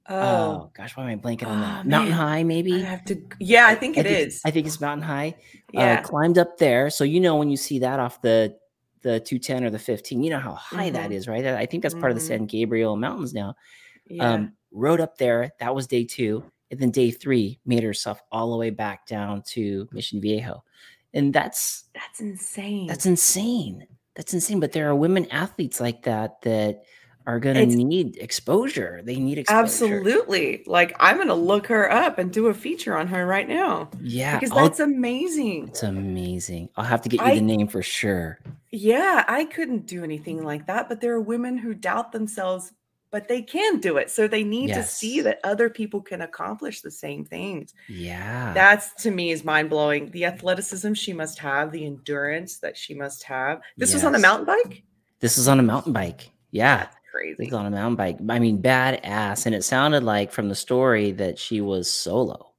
Oh, 0.08 0.18
oh 0.18 0.70
gosh, 0.74 0.96
why 0.96 1.04
am 1.04 1.10
I 1.10 1.22
blanking 1.22 1.46
on 1.46 1.60
that? 1.60 1.86
Oh, 1.86 1.88
Mountain 1.88 2.12
High, 2.12 2.42
maybe. 2.42 2.74
I 2.74 2.86
have 2.86 3.04
to. 3.04 3.22
Yeah, 3.38 3.66
I 3.68 3.74
think 3.76 3.96
it 3.96 4.06
I 4.06 4.08
think, 4.08 4.26
is. 4.26 4.40
I 4.44 4.50
think 4.50 4.66
it's 4.66 4.80
Mountain 4.80 5.06
High. 5.06 5.36
Uh, 5.76 5.80
yeah, 5.80 6.00
uh, 6.00 6.02
climbed 6.02 6.38
up 6.38 6.58
there, 6.58 6.90
so 6.90 7.04
you 7.04 7.20
know 7.20 7.36
when 7.36 7.50
you 7.50 7.56
see 7.56 7.78
that 7.80 8.00
off 8.00 8.20
the 8.20 8.56
the 9.02 9.20
210 9.20 9.64
or 9.64 9.70
the 9.70 9.78
15. 9.78 10.22
You 10.22 10.30
know 10.30 10.38
how 10.38 10.54
high 10.54 10.86
mm-hmm. 10.86 10.94
that 10.94 11.12
is, 11.12 11.28
right? 11.28 11.44
I 11.44 11.66
think 11.66 11.82
that's 11.82 11.94
part 11.94 12.04
mm-hmm. 12.04 12.10
of 12.10 12.14
the 12.16 12.20
mm-hmm. 12.20 12.40
San 12.40 12.46
Gabriel 12.46 12.96
Mountains 12.96 13.34
now. 13.34 13.54
Yeah. 14.06 14.32
Um, 14.32 14.52
rode 14.70 15.00
up 15.00 15.18
there. 15.18 15.50
That 15.60 15.74
was 15.74 15.86
day 15.86 16.04
two. 16.04 16.44
And 16.70 16.80
then 16.80 16.90
day 16.90 17.10
three 17.10 17.60
made 17.66 17.82
herself 17.82 18.22
all 18.32 18.50
the 18.50 18.56
way 18.56 18.70
back 18.70 19.06
down 19.06 19.42
to 19.48 19.88
Mission 19.92 20.20
Viejo. 20.20 20.64
And 21.14 21.32
that's 21.32 21.84
that's 21.94 22.20
insane. 22.20 22.86
That's 22.86 23.06
insane. 23.06 23.86
That's 24.14 24.34
insane. 24.34 24.60
But 24.60 24.72
there 24.72 24.88
are 24.88 24.94
women 24.94 25.30
athletes 25.30 25.80
like 25.80 26.02
that 26.04 26.42
that 26.42 26.82
are 27.26 27.38
going 27.38 27.54
to 27.54 27.76
need 27.76 28.16
exposure. 28.16 29.00
They 29.04 29.16
need 29.16 29.38
exposure. 29.38 29.60
Absolutely. 29.60 30.64
Like 30.66 30.96
I'm 30.98 31.16
going 31.16 31.28
to 31.28 31.34
look 31.34 31.66
her 31.68 31.90
up 31.90 32.18
and 32.18 32.32
do 32.32 32.48
a 32.48 32.54
feature 32.54 32.96
on 32.96 33.06
her 33.08 33.26
right 33.26 33.48
now. 33.48 33.90
Yeah. 34.00 34.38
Because 34.38 34.54
that's 34.54 34.80
I'll, 34.80 34.86
amazing. 34.86 35.68
It's 35.68 35.84
amazing. 35.84 36.70
I'll 36.76 36.84
have 36.84 37.02
to 37.02 37.08
get 37.08 37.20
you 37.20 37.26
I, 37.26 37.34
the 37.36 37.42
name 37.42 37.68
for 37.68 37.82
sure. 37.82 38.40
Yeah, 38.70 39.24
I 39.28 39.44
couldn't 39.44 39.86
do 39.86 40.02
anything 40.02 40.42
like 40.42 40.66
that, 40.66 40.88
but 40.88 41.00
there 41.00 41.12
are 41.12 41.20
women 41.20 41.58
who 41.58 41.74
doubt 41.74 42.10
themselves, 42.10 42.72
but 43.12 43.28
they 43.28 43.42
can 43.42 43.78
do 43.78 43.98
it. 43.98 44.10
So 44.10 44.26
they 44.26 44.42
need 44.42 44.70
yes. 44.70 44.90
to 44.90 44.96
see 44.96 45.20
that 45.20 45.38
other 45.44 45.70
people 45.70 46.00
can 46.00 46.22
accomplish 46.22 46.80
the 46.80 46.90
same 46.90 47.24
things. 47.24 47.74
Yeah. 47.88 48.52
That's 48.52 48.92
to 49.04 49.12
me 49.12 49.30
is 49.30 49.44
mind 49.44 49.70
blowing. 49.70 50.10
The 50.10 50.24
athleticism 50.24 50.94
she 50.94 51.12
must 51.12 51.38
have, 51.38 51.70
the 51.70 51.86
endurance 51.86 52.58
that 52.58 52.76
she 52.76 52.94
must 52.94 53.22
have. 53.22 53.60
This 53.76 53.90
yes. 53.90 53.96
was 53.96 54.04
on 54.04 54.14
a 54.16 54.18
mountain 54.18 54.46
bike? 54.46 54.82
This 55.20 55.38
is 55.38 55.46
on 55.46 55.60
a 55.60 55.62
mountain 55.62 55.92
bike. 55.92 56.30
Yeah 56.50 56.88
crazy. 57.12 57.52
on 57.52 57.66
a 57.66 57.70
mountain 57.70 57.96
bike. 57.96 58.18
I 58.28 58.38
mean, 58.38 58.60
badass. 58.60 59.46
And 59.46 59.54
it 59.54 59.62
sounded 59.62 60.02
like 60.02 60.32
from 60.32 60.48
the 60.48 60.54
story 60.54 61.12
that 61.12 61.38
she 61.38 61.60
was 61.60 61.90
solo, 61.90 62.52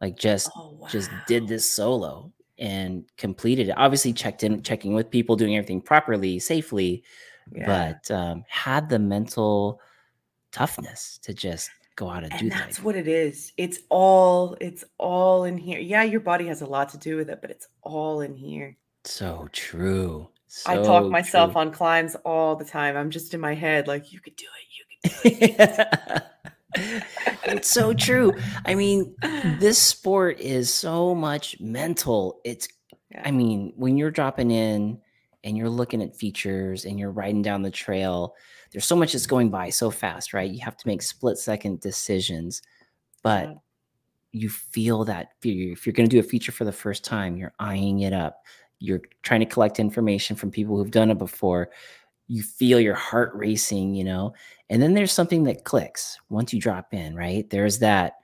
like 0.00 0.16
just 0.16 0.50
oh, 0.56 0.76
wow. 0.78 0.88
just 0.88 1.10
did 1.28 1.46
this 1.46 1.70
solo 1.70 2.32
and 2.58 3.04
completed 3.16 3.68
it. 3.68 3.74
Obviously, 3.76 4.12
checked 4.12 4.42
in, 4.42 4.62
checking 4.62 4.94
with 4.94 5.10
people, 5.10 5.36
doing 5.36 5.56
everything 5.56 5.80
properly, 5.80 6.38
safely, 6.38 7.04
yeah. 7.52 7.94
but 8.00 8.14
um, 8.14 8.44
had 8.48 8.88
the 8.88 8.98
mental 8.98 9.80
toughness 10.52 11.18
to 11.22 11.34
just 11.34 11.70
go 11.96 12.08
out 12.08 12.24
and, 12.24 12.32
and 12.32 12.40
do 12.40 12.50
that. 12.50 12.58
that's 12.58 12.76
that. 12.78 12.84
what 12.84 12.96
it 12.96 13.08
is. 13.08 13.52
It's 13.56 13.80
all 13.88 14.56
it's 14.60 14.84
all 14.98 15.44
in 15.44 15.58
here. 15.58 15.78
Yeah, 15.78 16.02
your 16.02 16.20
body 16.20 16.46
has 16.46 16.62
a 16.62 16.66
lot 16.66 16.88
to 16.90 16.98
do 16.98 17.16
with 17.16 17.30
it, 17.30 17.40
but 17.40 17.50
it's 17.50 17.68
all 17.82 18.20
in 18.20 18.34
here. 18.34 18.76
So 19.04 19.48
true. 19.52 20.28
So 20.46 20.70
I 20.70 20.76
talk 20.76 21.10
myself 21.10 21.52
true. 21.52 21.60
on 21.62 21.72
climbs 21.72 22.14
all 22.24 22.56
the 22.56 22.64
time. 22.64 22.96
I'm 22.96 23.10
just 23.10 23.34
in 23.34 23.40
my 23.40 23.54
head 23.54 23.88
like 23.88 24.12
you 24.12 24.20
could 24.20 24.36
do 24.36 24.44
it. 24.44 24.66
You 24.76 25.32
could 25.32 25.58
do 25.58 25.64
it. 25.64 26.22
it's 27.44 27.70
so 27.70 27.92
true. 27.92 28.32
I 28.64 28.74
mean, 28.74 29.14
this 29.58 29.78
sport 29.82 30.40
is 30.40 30.72
so 30.72 31.14
much 31.14 31.58
mental. 31.60 32.40
It's 32.44 32.68
Yeah. 33.10 33.22
I 33.24 33.30
mean, 33.30 33.72
when 33.76 33.96
you're 33.96 34.10
dropping 34.10 34.50
in 34.50 35.00
and 35.44 35.56
you're 35.56 35.70
looking 35.70 36.02
at 36.02 36.16
features 36.16 36.84
and 36.86 36.98
you're 36.98 37.12
riding 37.12 37.42
down 37.42 37.62
the 37.62 37.70
trail, 37.70 38.34
there's 38.72 38.86
so 38.86 38.96
much 38.96 39.12
that's 39.12 39.26
going 39.26 39.50
by 39.50 39.70
so 39.70 39.90
fast, 39.90 40.32
right? 40.34 40.50
You 40.50 40.60
have 40.64 40.76
to 40.78 40.88
make 40.88 41.02
split 41.02 41.38
second 41.38 41.80
decisions, 41.80 42.62
but 43.22 43.48
Yeah. 43.48 43.54
you 44.32 44.48
feel 44.48 45.04
that 45.04 45.28
fear. 45.40 45.72
If 45.72 45.86
you're 45.86 45.92
going 45.92 46.08
to 46.08 46.16
do 46.16 46.20
a 46.20 46.28
feature 46.28 46.50
for 46.52 46.64
the 46.64 46.72
first 46.72 47.04
time, 47.04 47.36
you're 47.36 47.54
eyeing 47.60 48.00
it 48.00 48.12
up. 48.12 48.42
You're 48.80 49.02
trying 49.22 49.40
to 49.40 49.46
collect 49.46 49.78
information 49.78 50.34
from 50.34 50.50
people 50.50 50.76
who've 50.76 50.90
done 50.90 51.10
it 51.10 51.18
before. 51.18 51.70
You 52.26 52.42
feel 52.42 52.80
your 52.80 52.94
heart 52.96 53.32
racing, 53.34 53.94
you 53.94 54.02
know? 54.04 54.34
And 54.70 54.82
then 54.82 54.94
there's 54.94 55.12
something 55.12 55.44
that 55.44 55.64
clicks 55.64 56.18
once 56.30 56.52
you 56.52 56.60
drop 56.60 56.92
in, 56.94 57.14
right? 57.14 57.48
There's 57.50 57.78
that, 57.80 58.14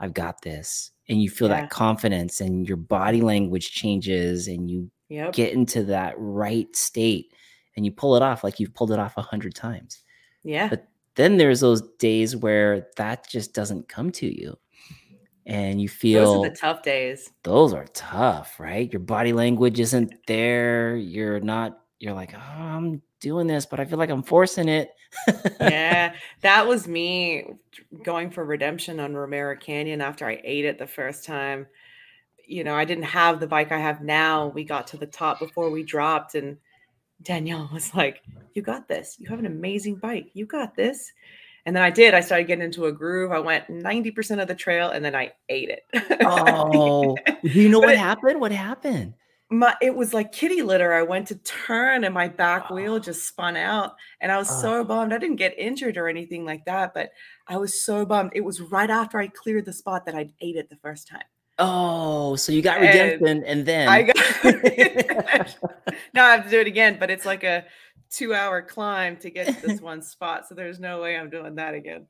I've 0.00 0.14
got 0.14 0.42
this. 0.42 0.90
And 1.08 1.22
you 1.22 1.28
feel 1.30 1.48
Yeah. 1.48 1.60
that 1.60 1.70
confidence 1.70 2.40
and 2.40 2.66
your 2.66 2.78
body 2.78 3.20
language 3.20 3.70
changes 3.70 4.48
and 4.48 4.70
you 4.70 4.90
Yep. 5.10 5.32
get 5.32 5.52
into 5.52 5.82
that 5.84 6.14
right 6.16 6.74
state 6.74 7.34
and 7.76 7.84
you 7.84 7.90
pull 7.90 8.14
it 8.16 8.22
off 8.22 8.44
like 8.44 8.60
you've 8.60 8.74
pulled 8.74 8.92
it 8.92 8.98
off 8.98 9.16
a 9.16 9.22
hundred 9.22 9.54
times. 9.54 10.02
yeah. 10.44 10.68
But 10.68 10.88
then 11.16 11.36
there's 11.36 11.60
those 11.60 11.82
days 11.98 12.36
where 12.36 12.86
that 12.96 13.28
just 13.28 13.52
doesn't 13.52 13.88
come 13.88 14.10
to 14.12 14.26
you. 14.26 14.56
And 15.46 15.80
you 15.82 15.88
feel 15.88 16.34
Those 16.34 16.46
are 16.46 16.50
the 16.50 16.56
tough 16.56 16.82
days. 16.82 17.30
those 17.42 17.72
are 17.72 17.86
tough, 17.92 18.60
right? 18.60 18.90
Your 18.92 19.00
body 19.00 19.32
language 19.32 19.80
isn't 19.80 20.12
there. 20.26 20.94
You're 20.96 21.40
not, 21.40 21.80
you're 21.98 22.14
like, 22.14 22.34
oh, 22.34 22.62
I'm 22.62 23.02
doing 23.18 23.48
this, 23.48 23.66
but 23.66 23.80
I 23.80 23.84
feel 23.84 23.98
like 23.98 24.10
I'm 24.10 24.22
forcing 24.22 24.68
it. 24.68 24.90
yeah, 25.60 26.14
that 26.42 26.68
was 26.68 26.86
me 26.86 27.46
going 28.04 28.30
for 28.30 28.44
redemption 28.44 29.00
on 29.00 29.14
Romero 29.14 29.56
Canyon 29.56 30.00
after 30.00 30.26
I 30.26 30.40
ate 30.44 30.64
it 30.64 30.78
the 30.78 30.86
first 30.86 31.24
time. 31.24 31.66
You 32.50 32.64
know, 32.64 32.74
I 32.74 32.84
didn't 32.84 33.04
have 33.04 33.40
the 33.40 33.46
bike 33.46 33.72
I 33.72 33.78
have 33.78 34.02
now. 34.02 34.48
We 34.48 34.64
got 34.64 34.86
to 34.88 34.96
the 34.96 35.06
top 35.06 35.38
before 35.38 35.70
we 35.70 35.82
dropped, 35.82 36.34
and 36.34 36.56
Danielle 37.22 37.68
was 37.72 37.94
like, 37.94 38.22
You 38.54 38.62
got 38.62 38.88
this. 38.88 39.16
You 39.18 39.28
have 39.28 39.38
an 39.38 39.46
amazing 39.46 39.96
bike. 39.96 40.30
You 40.34 40.46
got 40.46 40.74
this. 40.74 41.12
And 41.66 41.76
then 41.76 41.82
I 41.82 41.90
did. 41.90 42.14
I 42.14 42.20
started 42.20 42.46
getting 42.46 42.64
into 42.64 42.86
a 42.86 42.92
groove. 42.92 43.32
I 43.32 43.38
went 43.38 43.68
90% 43.68 44.40
of 44.40 44.48
the 44.48 44.54
trail 44.54 44.90
and 44.90 45.04
then 45.04 45.14
I 45.14 45.30
ate 45.50 45.68
it. 45.68 45.82
oh, 46.24 47.16
you 47.42 47.68
know 47.68 47.80
what 47.80 47.98
happened? 47.98 48.40
What 48.40 48.50
happened? 48.52 49.14
my 49.52 49.74
it 49.82 49.94
was 49.94 50.14
like 50.14 50.30
kitty 50.32 50.62
litter. 50.62 50.92
I 50.92 51.02
went 51.02 51.26
to 51.28 51.34
turn 51.36 52.04
and 52.04 52.14
my 52.14 52.28
back 52.28 52.70
wheel 52.70 52.94
Oh. 52.94 52.98
just 53.00 53.26
spun 53.28 53.56
out. 53.56 53.94
And 54.20 54.30
I 54.32 54.38
was 54.38 54.48
Oh. 54.50 54.60
so 54.62 54.84
bummed. 54.84 55.12
I 55.12 55.18
didn't 55.18 55.36
get 55.36 55.58
injured 55.58 55.96
or 55.98 56.08
anything 56.08 56.44
like 56.46 56.64
that, 56.64 56.94
but 56.94 57.10
I 57.48 57.56
was 57.58 57.82
so 57.82 58.06
bummed. 58.06 58.30
It 58.34 58.40
was 58.42 58.60
right 58.60 58.88
after 58.88 59.18
I 59.18 59.26
cleared 59.26 59.64
the 59.66 59.72
spot 59.72 60.06
that 60.06 60.14
I 60.14 60.30
ate 60.40 60.56
it 60.56 60.70
the 60.70 60.76
first 60.76 61.08
time. 61.08 61.24
Oh, 61.60 62.36
so 62.36 62.52
you 62.52 62.62
got 62.62 62.78
And 62.78 62.86
redemption 62.86 63.44
and 63.44 63.66
then 63.66 63.88
I 63.88 64.02
got 64.02 64.16
now 66.14 66.24
I 66.24 66.30
have 66.32 66.44
to 66.44 66.50
do 66.50 66.58
it 66.58 66.66
again, 66.66 66.96
but 66.98 67.10
it's 67.10 67.26
like 67.26 67.44
a 67.44 67.66
two 68.10 68.34
hour 68.34 68.62
climb 68.62 69.16
to 69.18 69.30
get 69.30 69.46
to 69.46 69.66
this 69.66 69.80
one 69.82 70.02
spot. 70.02 70.48
So 70.48 70.54
there's 70.54 70.80
no 70.80 71.02
way 71.02 71.16
I'm 71.16 71.30
doing 71.30 71.56
that 71.56 71.74
again. 71.74 72.06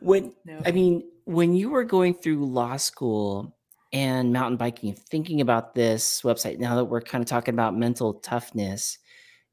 when 0.00 0.32
No. 0.44 0.60
I 0.66 0.72
mean, 0.72 1.04
when 1.24 1.54
you 1.54 1.70
were 1.70 1.84
going 1.84 2.14
through 2.14 2.44
law 2.44 2.76
school 2.76 3.56
and 3.92 4.32
mountain 4.32 4.56
biking, 4.56 4.94
thinking 4.94 5.40
about 5.40 5.74
this 5.74 6.22
website, 6.22 6.58
now 6.58 6.74
that 6.76 6.86
we're 6.86 7.02
kind 7.02 7.22
of 7.22 7.28
talking 7.28 7.54
about 7.54 7.76
mental 7.76 8.14
toughness, 8.14 8.98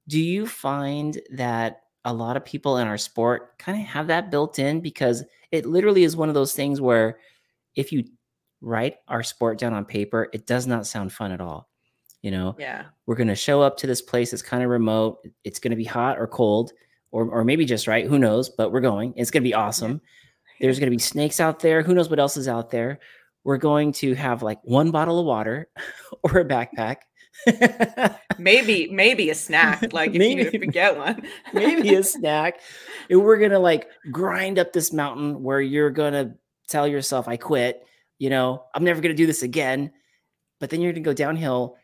do 0.08 0.20
you 0.20 0.48
find 0.48 1.20
that 1.32 1.84
a 2.06 2.14
lot 2.14 2.38
of 2.38 2.46
people 2.46 2.78
in 2.78 2.88
our 2.88 2.98
sport 2.98 3.60
kind 3.60 3.80
of 3.80 3.86
have 3.88 4.08
that 4.08 4.32
built 4.32 4.58
in? 4.58 4.80
Because 4.80 5.24
it 5.52 5.66
literally 5.66 6.04
is 6.04 6.16
one 6.16 6.30
of 6.30 6.36
those 6.36 6.54
things 6.54 6.82
where 6.82 7.20
if 7.80 7.92
you 7.92 8.04
write 8.62 8.98
our 9.08 9.24
sport 9.24 9.58
down 9.58 9.74
on 9.74 9.86
paper, 9.86 10.28
it 10.34 10.46
does 10.46 10.68
not 10.68 10.86
sound 10.86 11.14
fun 11.14 11.32
at 11.32 11.40
all. 11.40 11.70
You 12.22 12.32
know, 12.32 12.56
yeah. 12.60 12.86
we're 13.06 13.16
going 13.16 13.30
to 13.30 13.36
show 13.36 13.62
up 13.62 13.78
to 13.78 13.88
this 13.88 14.02
place 14.02 14.32
that's 14.32 14.42
kind 14.42 14.62
of 14.62 14.70
remote. 14.70 15.20
It's 15.46 15.60
going 15.60 15.72
to 15.72 15.78
be 15.78 15.86
hot 15.86 16.20
or 16.20 16.28
cold, 16.28 16.74
or, 17.12 17.30
or 17.30 17.46
maybe 17.46 17.64
just 17.64 17.88
right. 17.88 18.06
Who 18.06 18.20
knows? 18.20 18.50
But 18.50 18.74
we're 18.74 18.82
going. 18.82 19.14
It's 19.16 19.32
going 19.32 19.44
to 19.44 19.48
be 19.50 19.54
awesome. 19.54 20.02
There's 20.60 20.80
going 20.80 20.92
to 20.92 20.96
be 20.96 21.02
snakes 21.02 21.40
out 21.40 21.62
there. 21.62 21.82
Who 21.82 21.96
knows 21.96 22.10
what 22.10 22.20
else 22.20 22.36
is 22.36 22.50
out 22.50 22.72
there? 22.72 23.00
We're 23.46 23.58
going 23.58 23.94
to 23.94 24.14
have 24.16 24.44
like 24.44 24.60
one 24.64 24.92
bottle 24.92 25.20
of 25.20 25.26
water 25.26 25.70
or 26.24 26.40
a 26.40 26.46
backpack. 26.46 26.98
Maybe, 28.38 28.90
maybe 28.92 29.30
a 29.30 29.36
snack, 29.36 29.94
like 29.94 30.10
if 30.10 30.16
you 30.16 30.20
Maybe- 30.20 30.58
you 30.58 30.72
get 30.72 30.98
one. 30.98 31.24
maybe 31.54 31.94
a 31.96 32.04
snack. 32.04 32.60
And 33.10 33.22
we're 33.24 33.38
gonna 33.38 33.60
like 33.60 33.88
grind 34.12 34.60
up 34.60 34.74
this 34.74 34.92
mountain 34.92 35.42
where 35.44 35.62
you're 35.62 35.90
gonna 35.90 36.36
tell 36.70 36.88
yourself, 36.88 37.28
I 37.28 37.38
quit, 37.38 37.86
you 38.20 38.30
know, 38.30 38.64
I'm 38.74 38.84
never 38.84 39.02
gonna 39.02 39.14
do 39.14 39.26
this 39.28 39.44
again. 39.44 39.92
But 40.60 40.70
then 40.70 40.82
you're 40.82 40.92
gonna 40.94 41.04
go 41.04 41.14
downhill 41.14 41.78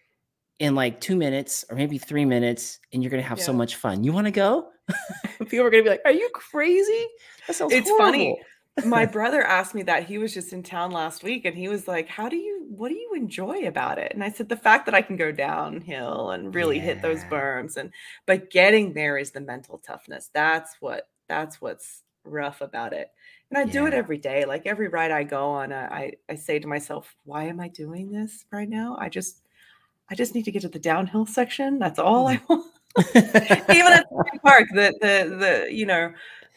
in 0.60 0.76
like 0.76 1.02
two 1.02 1.16
minutes 1.16 1.66
or 1.70 1.76
maybe 1.76 1.98
three 1.98 2.26
minutes, 2.26 2.80
and 2.94 3.04
you're 3.04 3.10
gonna 3.10 3.24
have 3.24 3.42
so 3.42 3.54
much 3.54 3.76
fun. 3.76 4.04
You 4.04 4.14
wanna 4.14 4.32
go? 4.32 4.68
People 5.50 5.66
are 5.66 5.70
gonna 5.70 5.84
be 5.84 5.90
like, 5.90 6.02
Are 6.06 6.12
you 6.12 6.30
crazy? 6.34 7.08
That 7.48 7.56
sounds 7.56 7.74
It's 7.74 7.90
funny. 7.92 8.40
my 8.86 9.06
brother 9.18 9.42
asked 9.42 9.74
me 9.76 9.84
that 9.84 10.06
he 10.06 10.18
was 10.18 10.34
just 10.34 10.52
in 10.54 10.62
town 10.62 10.92
last 10.92 11.24
week 11.24 11.46
and 11.46 11.56
he 11.56 11.70
was 11.70 11.88
like 11.88 12.10
how 12.10 12.28
do 12.28 12.36
you 12.36 12.66
what 12.70 12.90
do 12.90 12.96
you 12.96 13.14
enjoy 13.16 13.66
about 13.68 13.98
it 13.98 14.12
and 14.14 14.22
i 14.22 14.30
said 14.30 14.50
the 14.50 14.58
fact 14.58 14.86
that 14.86 14.94
i 14.94 15.02
can 15.02 15.16
go 15.16 15.32
downhill 15.32 16.32
and 16.32 16.54
really 16.54 16.78
hit 16.78 17.02
those 17.02 17.24
berms 17.26 17.78
and 17.78 17.90
but 18.26 18.50
getting 18.50 18.92
there 18.94 19.18
is 19.18 19.32
the 19.32 19.40
mental 19.40 19.78
toughness 19.78 20.30
that's 20.34 20.76
what 20.82 21.08
that's 21.30 21.62
what's 21.62 22.04
rough 22.26 22.62
about 22.62 22.94
it 22.94 23.12
and 23.50 23.58
i 23.58 23.66
do 23.66 23.86
it 23.86 23.94
every 23.94 24.18
day 24.18 24.46
like 24.46 24.66
every 24.66 24.88
ride 24.88 25.12
i 25.12 25.24
go 25.24 25.46
on 25.46 25.72
I, 25.72 25.86
I 25.86 26.12
i 26.30 26.36
say 26.36 26.60
to 26.60 26.68
myself 26.68 27.16
why 27.24 27.46
am 27.46 27.60
i 27.60 27.68
doing 27.68 28.12
this 28.12 28.46
right 28.52 28.70
now? 28.70 28.98
I 29.00 29.10
just 29.10 29.42
i 30.10 30.16
just 30.16 30.36
need 30.36 30.46
to 30.46 30.52
get 30.52 30.62
to 30.64 30.70
the 30.70 30.80
downhill 30.80 31.26
section 31.26 31.80
that's 31.80 32.00
all 32.00 32.28
i 32.28 32.38
mm. 32.38 32.50
want. 32.50 32.72
Even 33.16 33.92
at 33.92 34.06
the 34.10 34.40
park 34.42 34.68
the 34.72 34.94
the 35.02 35.36
the 35.36 35.74
you 35.74 35.86
know 35.86 36.14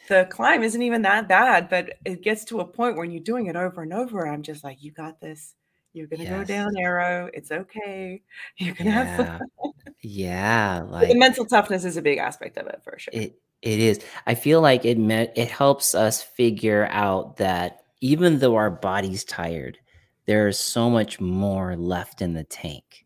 the 0.07 0.27
climb 0.31 0.63
isn't 0.63 0.81
even 0.81 1.01
that 1.03 1.27
bad 1.27 1.69
but 1.69 1.97
it 2.05 2.21
gets 2.21 2.45
to 2.45 2.61
a 2.61 2.65
point 2.65 2.97
when 2.97 3.11
you're 3.11 3.23
doing 3.23 3.47
it 3.47 3.55
over 3.55 3.81
and 3.83 3.93
over 3.93 4.27
i'm 4.27 4.41
just 4.41 4.63
like 4.63 4.81
you 4.83 4.91
got 4.91 5.19
this. 5.19 5.55
You're 5.93 6.07
gonna 6.07 6.29
go 6.29 6.43
down 6.43 6.77
arrow 6.77 7.29
it's 7.33 7.51
okay. 7.51 8.21
You're 8.57 8.75
gonna 8.75 8.91
have 8.91 9.07
yeah. 9.19 9.37
fun. 9.37 9.73
Yeah. 10.01 10.83
Like 10.87 11.09
the 11.09 11.15
mental 11.15 11.45
toughness 11.45 11.83
is 11.83 11.97
a 11.97 12.01
big 12.01 12.19
aspect 12.19 12.57
of 12.57 12.67
it 12.67 12.81
for 12.83 12.97
sure. 12.99 13.11
It 13.11 13.39
it 13.61 13.79
is. 13.79 13.99
I 14.25 14.35
feel 14.35 14.61
like 14.61 14.85
it 14.85 14.97
meant 14.97 15.31
it 15.35 15.49
helps 15.49 15.93
us 15.95 16.21
figure 16.23 16.87
out 16.91 17.37
that 17.37 17.81
even 18.01 18.39
though 18.39 18.55
our 18.55 18.69
body's 18.71 19.23
tired, 19.25 19.77
there's 20.25 20.57
so 20.59 20.89
much 20.89 21.19
more 21.19 21.75
left 21.75 22.21
in 22.21 22.33
the 22.33 22.43
tank. 22.45 23.05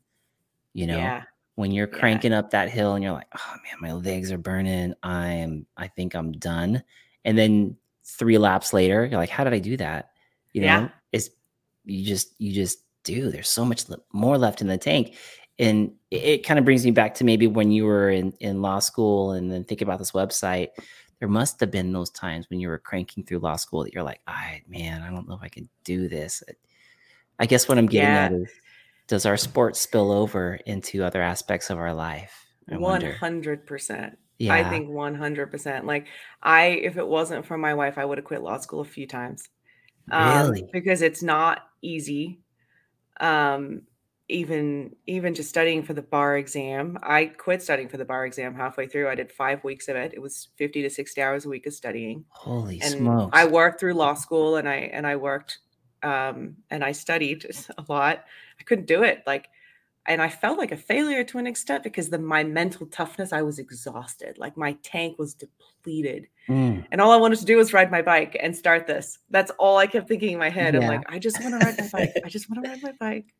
You 0.73 0.87
know, 0.87 0.97
yeah 0.97 1.23
when 1.55 1.71
you're 1.71 1.87
Yeah. 1.91 1.99
cranking 1.99 2.33
up 2.33 2.49
that 2.49 2.69
hill 2.71 2.95
and 2.95 3.03
you're 3.03 3.13
like, 3.13 3.27
oh 3.37 3.55
man, 3.63 3.77
my 3.79 3.93
legs 3.93 4.31
are 4.31 4.39
burning. 4.39 4.95
I'm 5.03 5.67
I 5.77 5.87
think 5.87 6.15
I'm 6.15 6.31
done. 6.31 6.83
And 7.25 7.37
then 7.37 7.77
three 8.03 8.37
laps 8.39 8.73
later, 8.73 9.05
you're 9.05 9.19
like, 9.19 9.29
how 9.29 9.43
did 9.43 9.53
I 9.53 9.59
do 9.59 9.77
that? 9.77 10.09
You 10.53 10.61
know, 10.61 10.67
Yeah. 10.67 10.89
it's 11.11 11.29
you 11.85 12.03
just 12.05 12.33
you 12.39 12.53
just 12.53 12.79
do. 13.03 13.29
There's 13.29 13.49
so 13.49 13.65
much 13.65 13.83
more 14.13 14.37
left 14.37 14.61
in 14.61 14.67
the 14.67 14.77
tank. 14.79 15.15
And 15.59 15.93
it, 16.09 16.43
kind 16.45 16.57
of 16.57 16.65
brings 16.65 16.83
me 16.83 16.91
back 16.91 17.13
to 17.15 17.23
maybe 17.23 17.47
when 17.47 17.71
you 17.71 17.85
were 17.85 18.09
in, 18.09 18.33
in 18.39 18.61
law 18.61 18.79
school 18.79 19.33
and 19.33 19.51
then 19.51 19.63
think 19.63 19.81
about 19.81 19.99
this 19.99 20.11
website. 20.11 20.69
There 21.19 21.29
must 21.29 21.59
have 21.59 21.71
been 21.71 21.93
those 21.93 22.09
times 22.09 22.49
when 22.49 22.59
you 22.59 22.67
were 22.67 22.79
cranking 22.79 23.23
through 23.23 23.39
law 23.39 23.55
school 23.55 23.83
that 23.83 23.93
you're 23.93 24.03
like, 24.03 24.21
I 24.27 24.61
man, 24.67 25.01
I 25.01 25.09
don't 25.09 25.27
know 25.27 25.35
if 25.35 25.41
I 25.41 25.47
can 25.47 25.69
do 25.83 26.09
this. 26.09 26.43
I 27.39 27.45
guess 27.45 27.67
what 27.67 27.77
I'm 27.77 27.85
getting 27.87 28.09
Yeah. 28.09 28.25
at 28.25 28.31
is 28.33 28.51
does 29.07 29.25
our 29.25 29.37
sport 29.37 29.75
spill 29.75 30.11
over 30.11 30.55
into 30.65 31.03
other 31.03 31.21
aspects 31.21 31.69
of 31.69 31.77
our 31.77 31.93
life? 31.93 32.45
I 32.69 32.75
100% 32.75 34.17
Yeah. 34.39 34.53
i 34.53 34.63
think 34.69 34.89
100% 34.89 35.85
like 35.85 36.07
i 36.41 36.65
if 36.67 36.97
it 36.97 37.07
wasn't 37.07 37.45
for 37.45 37.57
my 37.57 37.73
wife 37.73 37.97
i 37.97 38.05
would 38.05 38.17
have 38.17 38.25
quit 38.25 38.41
law 38.41 38.57
school 38.57 38.79
a 38.81 38.85
few 38.85 39.05
times 39.05 39.49
um, 40.11 40.25
Really? 40.25 40.69
because 40.71 41.01
it's 41.01 41.21
not 41.21 41.59
easy 41.81 42.39
um 43.19 43.83
even 44.29 44.95
even 45.05 45.33
just 45.33 45.49
studying 45.49 45.83
for 45.83 45.93
the 45.93 46.01
bar 46.01 46.37
exam 46.37 46.97
i 47.03 47.25
quit 47.25 47.61
studying 47.61 47.89
for 47.89 47.97
the 47.97 48.05
bar 48.05 48.25
exam 48.25 48.55
halfway 48.55 48.87
through 48.87 49.09
i 49.09 49.15
did 49.15 49.31
five 49.31 49.61
weeks 49.65 49.89
of 49.89 49.97
it 49.97 50.13
it 50.13 50.21
was 50.21 50.47
50 50.55 50.81
to 50.81 50.89
60 50.89 51.21
hours 51.21 51.45
a 51.45 51.49
week 51.49 51.65
of 51.65 51.73
studying 51.73 52.23
Holy 52.29 52.81
and 52.81 52.93
smokes. 52.93 53.37
i 53.37 53.45
worked 53.45 53.79
through 53.79 53.93
law 53.93 54.13
school 54.13 54.55
and 54.55 54.67
i 54.67 54.75
and 54.75 55.05
i 55.05 55.17
worked 55.17 55.59
um 56.03 56.55
and 56.69 56.83
i 56.83 56.93
studied 56.93 57.45
a 57.77 57.83
lot 57.89 58.23
i 58.59 58.63
couldn't 58.63 58.87
do 58.87 59.03
it 59.03 59.23
like 59.27 59.47
and 60.05 60.21
I 60.21 60.29
felt 60.29 60.57
like 60.57 60.71
a 60.71 60.77
failure 60.77 61.23
to 61.23 61.37
an 61.37 61.47
extent 61.47 61.83
because 61.83 62.09
the 62.09 62.19
my 62.19 62.43
mental 62.43 62.85
toughness, 62.87 63.31
I 63.31 63.41
was 63.41 63.57
exhausted. 63.57 64.37
Like 64.37 64.57
my 64.57 64.73
tank 64.83 65.17
was 65.17 65.33
depleted. 65.33 66.27
Mm. 66.49 66.85
And 66.91 66.99
all 66.99 67.11
I 67.11 67.17
wanted 67.17 67.39
to 67.39 67.45
do 67.45 67.55
was 67.55 67.71
ride 67.71 67.89
my 67.89 68.01
bike 68.01 68.35
and 68.41 68.55
start 68.55 68.85
this. 68.85 69.19
That's 69.29 69.51
all 69.51 69.77
I 69.77 69.87
kept 69.87 70.09
thinking 70.09 70.33
in 70.33 70.39
my 70.39 70.49
head. 70.49 70.75
I'm 70.75 70.87
like, 70.87 71.03
I 71.07 71.19
just 71.19 71.41
want 71.41 71.59
to 71.59 71.65
ride 71.65 71.79
my 71.79 71.87
bike. 71.87 72.13
I 72.25 72.27
just 72.27 72.49
want 72.49 72.63
to 72.63 72.69
ride 72.69 72.83
my 72.83 72.91
bike. 72.99 73.33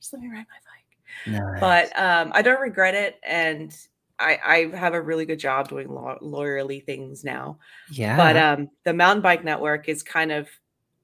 Just 0.00 0.12
let 0.12 0.22
me 0.22 0.28
ride 0.28 0.36
my 0.36 0.42
bike. 0.44 0.88
Nice. 1.26 1.60
But 1.60 1.98
um, 1.98 2.32
I 2.34 2.42
don't 2.42 2.60
regret 2.60 2.94
it. 2.94 3.18
And 3.22 3.74
I, 4.18 4.38
I 4.72 4.76
have 4.76 4.94
a 4.94 5.00
really 5.00 5.26
good 5.26 5.38
job 5.38 5.68
doing 5.68 5.88
law- 5.88 6.18
lawyerly 6.20 6.84
things 6.84 7.24
now. 7.24 7.58
yeah. 7.90 8.16
But 8.16 8.36
um, 8.36 8.70
the 8.84 8.92
mountain 8.92 9.22
bike 9.22 9.44
network 9.44 9.88
is 9.88 10.02
kind 10.02 10.32
of 10.32 10.48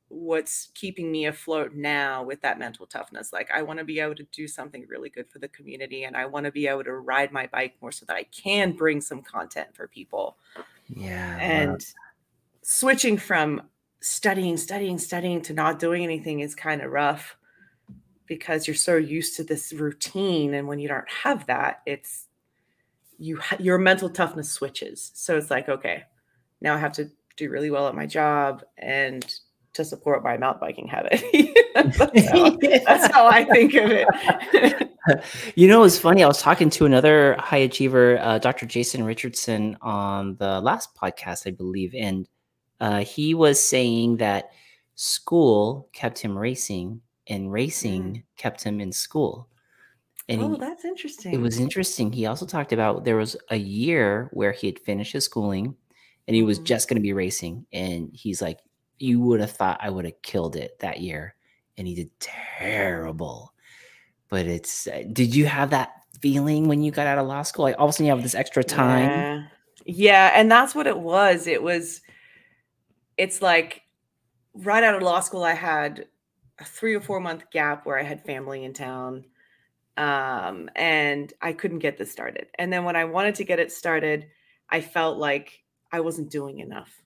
what's 0.08 0.68
keeping 0.74 1.10
me 1.10 1.26
afloat 1.26 1.74
now 1.74 2.22
with 2.22 2.40
that 2.42 2.58
mental 2.58 2.86
toughness. 2.86 3.32
Like 3.32 3.50
I 3.52 3.62
want 3.62 3.78
to 3.78 3.84
be 3.84 4.00
able 4.00 4.14
to 4.16 4.26
do 4.32 4.46
something 4.46 4.86
really 4.88 5.10
good 5.10 5.28
for 5.28 5.38
the 5.38 5.48
community 5.48 6.04
and 6.04 6.16
I 6.16 6.26
want 6.26 6.46
to 6.46 6.52
be 6.52 6.66
able 6.66 6.84
to 6.84 6.92
ride 6.92 7.32
my 7.32 7.46
bike 7.48 7.74
more 7.80 7.90
so 7.90 8.04
that 8.06 8.14
I 8.14 8.24
can 8.24 8.72
bring 8.72 9.00
some 9.00 9.22
content 9.22 9.68
for 9.74 9.88
people. 9.88 10.36
yeah. 10.88 11.38
And 11.40 11.84
switching 12.62 13.18
from 13.18 13.62
studying, 14.00 14.56
studying, 14.56 14.98
studying 14.98 15.40
to 15.42 15.52
not 15.52 15.78
doing 15.78 16.04
anything 16.04 16.40
is 16.40 16.54
kind 16.54 16.82
of 16.82 16.90
rough 16.92 17.36
because 18.26 18.66
you're 18.66 18.74
so 18.74 18.96
used 18.96 19.36
to 19.36 19.44
this 19.44 19.72
routine 19.72 20.54
and 20.54 20.66
when 20.66 20.78
you 20.78 20.88
don't 20.88 21.08
have 21.08 21.46
that, 21.46 21.82
it's 21.86 22.26
you 23.18 23.40
your 23.58 23.78
mental 23.78 24.10
toughness 24.10 24.50
switches. 24.50 25.12
So 25.14 25.36
it's 25.36 25.50
like, 25.50 25.68
okay, 25.68 26.04
now 26.60 26.74
I 26.74 26.78
have 26.78 26.92
to 26.92 27.10
do 27.36 27.50
really 27.50 27.70
well 27.70 27.88
at 27.88 27.94
my 27.94 28.06
job 28.06 28.62
and 28.78 29.24
to 29.74 29.84
support 29.84 30.22
my 30.22 30.36
mountain 30.36 30.60
biking 30.60 30.86
habit. 30.86 31.22
that's, 31.74 31.98
how, 32.30 32.56
that's 32.86 33.12
how 33.12 33.26
I 33.26 33.44
think 33.44 33.74
of 33.74 33.90
it. 33.90 34.90
you 35.56 35.68
know, 35.68 35.82
it's 35.82 35.98
funny. 35.98 36.22
I 36.22 36.28
was 36.28 36.40
talking 36.40 36.70
to 36.70 36.86
another 36.86 37.36
high 37.38 37.58
achiever, 37.58 38.18
uh, 38.20 38.38
Dr. 38.38 38.66
Jason 38.66 39.04
Richardson, 39.04 39.76
on 39.82 40.36
the 40.36 40.60
last 40.60 40.94
podcast, 40.94 41.46
I 41.46 41.50
believe, 41.50 41.94
and 41.98 42.28
uh, 42.80 43.00
he 43.00 43.34
was 43.34 43.60
saying 43.60 44.18
that 44.18 44.50
school 44.94 45.88
kept 45.92 46.20
him 46.20 46.38
racing, 46.38 47.00
and 47.26 47.50
racing 47.52 48.24
kept 48.36 48.62
him 48.62 48.80
in 48.80 48.92
school. 48.92 49.48
And 50.28 50.42
oh, 50.42 50.52
he- 50.52 50.58
that's 50.58 50.84
interesting. 50.84 51.34
it 51.34 51.38
was 51.40 51.58
interesting. 51.58 52.12
He 52.12 52.26
also 52.26 52.46
talked 52.46 52.72
about 52.72 53.04
there 53.04 53.16
was 53.16 53.36
a 53.50 53.56
year 53.56 54.30
where 54.32 54.52
he 54.52 54.66
had 54.66 54.78
finished 54.78 55.12
his 55.12 55.24
schooling, 55.24 55.74
and 56.26 56.34
he 56.34 56.42
was 56.42 56.58
Mhm. 56.60 56.64
just 56.64 56.88
going 56.88 56.96
to 56.96 57.02
be 57.02 57.12
racing, 57.12 57.66
and 57.72 58.10
he's 58.14 58.40
like, 58.40 58.60
"You 58.98 59.20
would 59.20 59.40
have 59.40 59.50
thought 59.52 59.80
I 59.82 59.90
would 59.90 60.04
have 60.06 60.20
killed 60.22 60.56
it 60.56 60.78
that 60.80 61.00
year," 61.00 61.34
and 61.76 61.86
he 61.86 61.94
did 61.94 62.10
terrible 62.20 63.52
but 64.30 64.46
it's 64.46 64.86
uh, 64.88 65.02
did 65.12 65.34
you 65.34 65.46
have 65.46 65.70
that 65.70 65.90
feeling 66.20 66.66
when 66.66 66.82
you 66.82 66.90
got 66.90 67.06
out 67.06 67.18
of 67.18 67.26
law 67.26 67.42
school 67.42 67.64
like 67.64 67.76
all 67.78 67.84
of 67.84 67.90
a 67.90 67.92
sudden 67.92 68.06
you 68.06 68.12
have 68.12 68.22
this 68.22 68.34
extra 68.34 68.64
time 68.64 69.10
Yeah. 69.10 69.46
Yeah, 69.86 70.30
and 70.34 70.50
that's 70.50 70.74
what 70.74 70.86
it 70.86 70.98
was. 70.98 71.46
It 71.46 71.62
was 71.62 72.00
it's 73.18 73.42
like 73.42 73.82
right 74.54 74.82
out 74.82 74.94
of 74.94 75.02
law 75.02 75.20
school 75.20 75.44
I 75.44 75.52
had 75.52 76.06
a 76.58 76.64
3 76.64 76.94
or 76.94 77.00
4 77.00 77.20
month 77.20 77.50
gap 77.50 77.86
where 77.86 77.98
I 77.98 78.02
had 78.02 78.24
family 78.24 78.64
in 78.64 78.72
town. 78.74 79.26
Um 79.96 80.70
and 80.76 81.32
I 81.42 81.52
couldn't 81.54 81.80
get 81.80 81.98
this 81.98 82.12
started. 82.12 82.48
And 82.58 82.72
then 82.72 82.84
when 82.84 82.96
I 82.96 83.04
wanted 83.06 83.36
to 83.36 83.44
get 83.44 83.60
it 83.60 83.72
started, 83.72 84.30
I 84.70 84.80
felt 84.80 85.18
like 85.18 85.64
I 85.92 86.00
wasn't 86.00 86.30
doing 86.30 86.60
enough. 86.60 87.02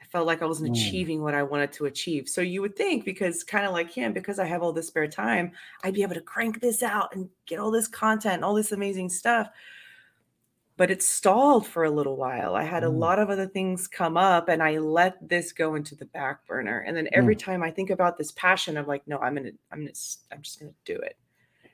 I 0.00 0.06
felt 0.06 0.26
like 0.26 0.42
I 0.42 0.46
wasn't 0.46 0.68
Mm. 0.68 0.68
achieving 0.70 1.22
what 1.22 1.34
I 1.34 1.42
wanted 1.42 1.72
to 1.74 1.86
achieve. 1.86 2.28
So 2.28 2.40
you 2.40 2.60
would 2.62 2.76
think 2.76 3.04
because 3.04 3.42
kind 3.44 3.66
of 3.66 3.72
like 3.72 3.90
him 3.90 4.12
because 4.12 4.38
I 4.38 4.44
have 4.46 4.62
all 4.62 4.72
this 4.72 4.88
spare 4.88 5.08
time, 5.08 5.52
I'd 5.82 5.94
be 5.94 6.02
able 6.02 6.14
to 6.14 6.20
crank 6.22 6.60
this 6.60 6.82
out 6.82 7.14
and 7.14 7.30
get 7.46 7.58
all 7.58 7.70
this 7.70 7.88
content, 7.88 8.44
all 8.44 8.54
this 8.54 8.72
amazing 8.72 9.08
stuff 9.10 9.48
but 10.76 10.90
it 10.90 11.02
stalled 11.02 11.66
for 11.66 11.84
a 11.84 11.90
little 11.90 12.16
while. 12.16 12.54
I 12.56 12.64
had 12.64 12.82
a 12.84 12.88
Mm. 12.88 12.98
lot 12.98 13.18
of 13.18 13.30
other 13.30 13.46
things 13.46 13.86
come 13.88 14.16
up 14.16 14.48
and 14.48 14.62
I 14.62 14.78
let 14.78 15.28
this 15.28 15.52
go 15.52 15.74
into 15.76 15.94
the 15.94 16.06
back 16.06 16.46
burner. 16.46 16.80
And 16.80 16.96
then 16.96 17.08
every 17.12 17.36
time 17.36 17.62
I 17.62 17.70
think 17.70 17.90
about 17.90 18.18
this 18.18 18.32
passion, 18.32 18.76
I'm 18.76 18.86
like, 18.86 19.06
no, 19.06 19.18
I'm 19.18 19.34
going 19.34 19.46
to, 19.46 19.52
I'm 19.70 19.80
going 19.80 19.92
to, 19.92 20.00
I'm 20.32 20.42
just 20.42 20.60
going 20.60 20.72
to 20.72 20.94
do 20.94 21.00
it. 21.00 21.16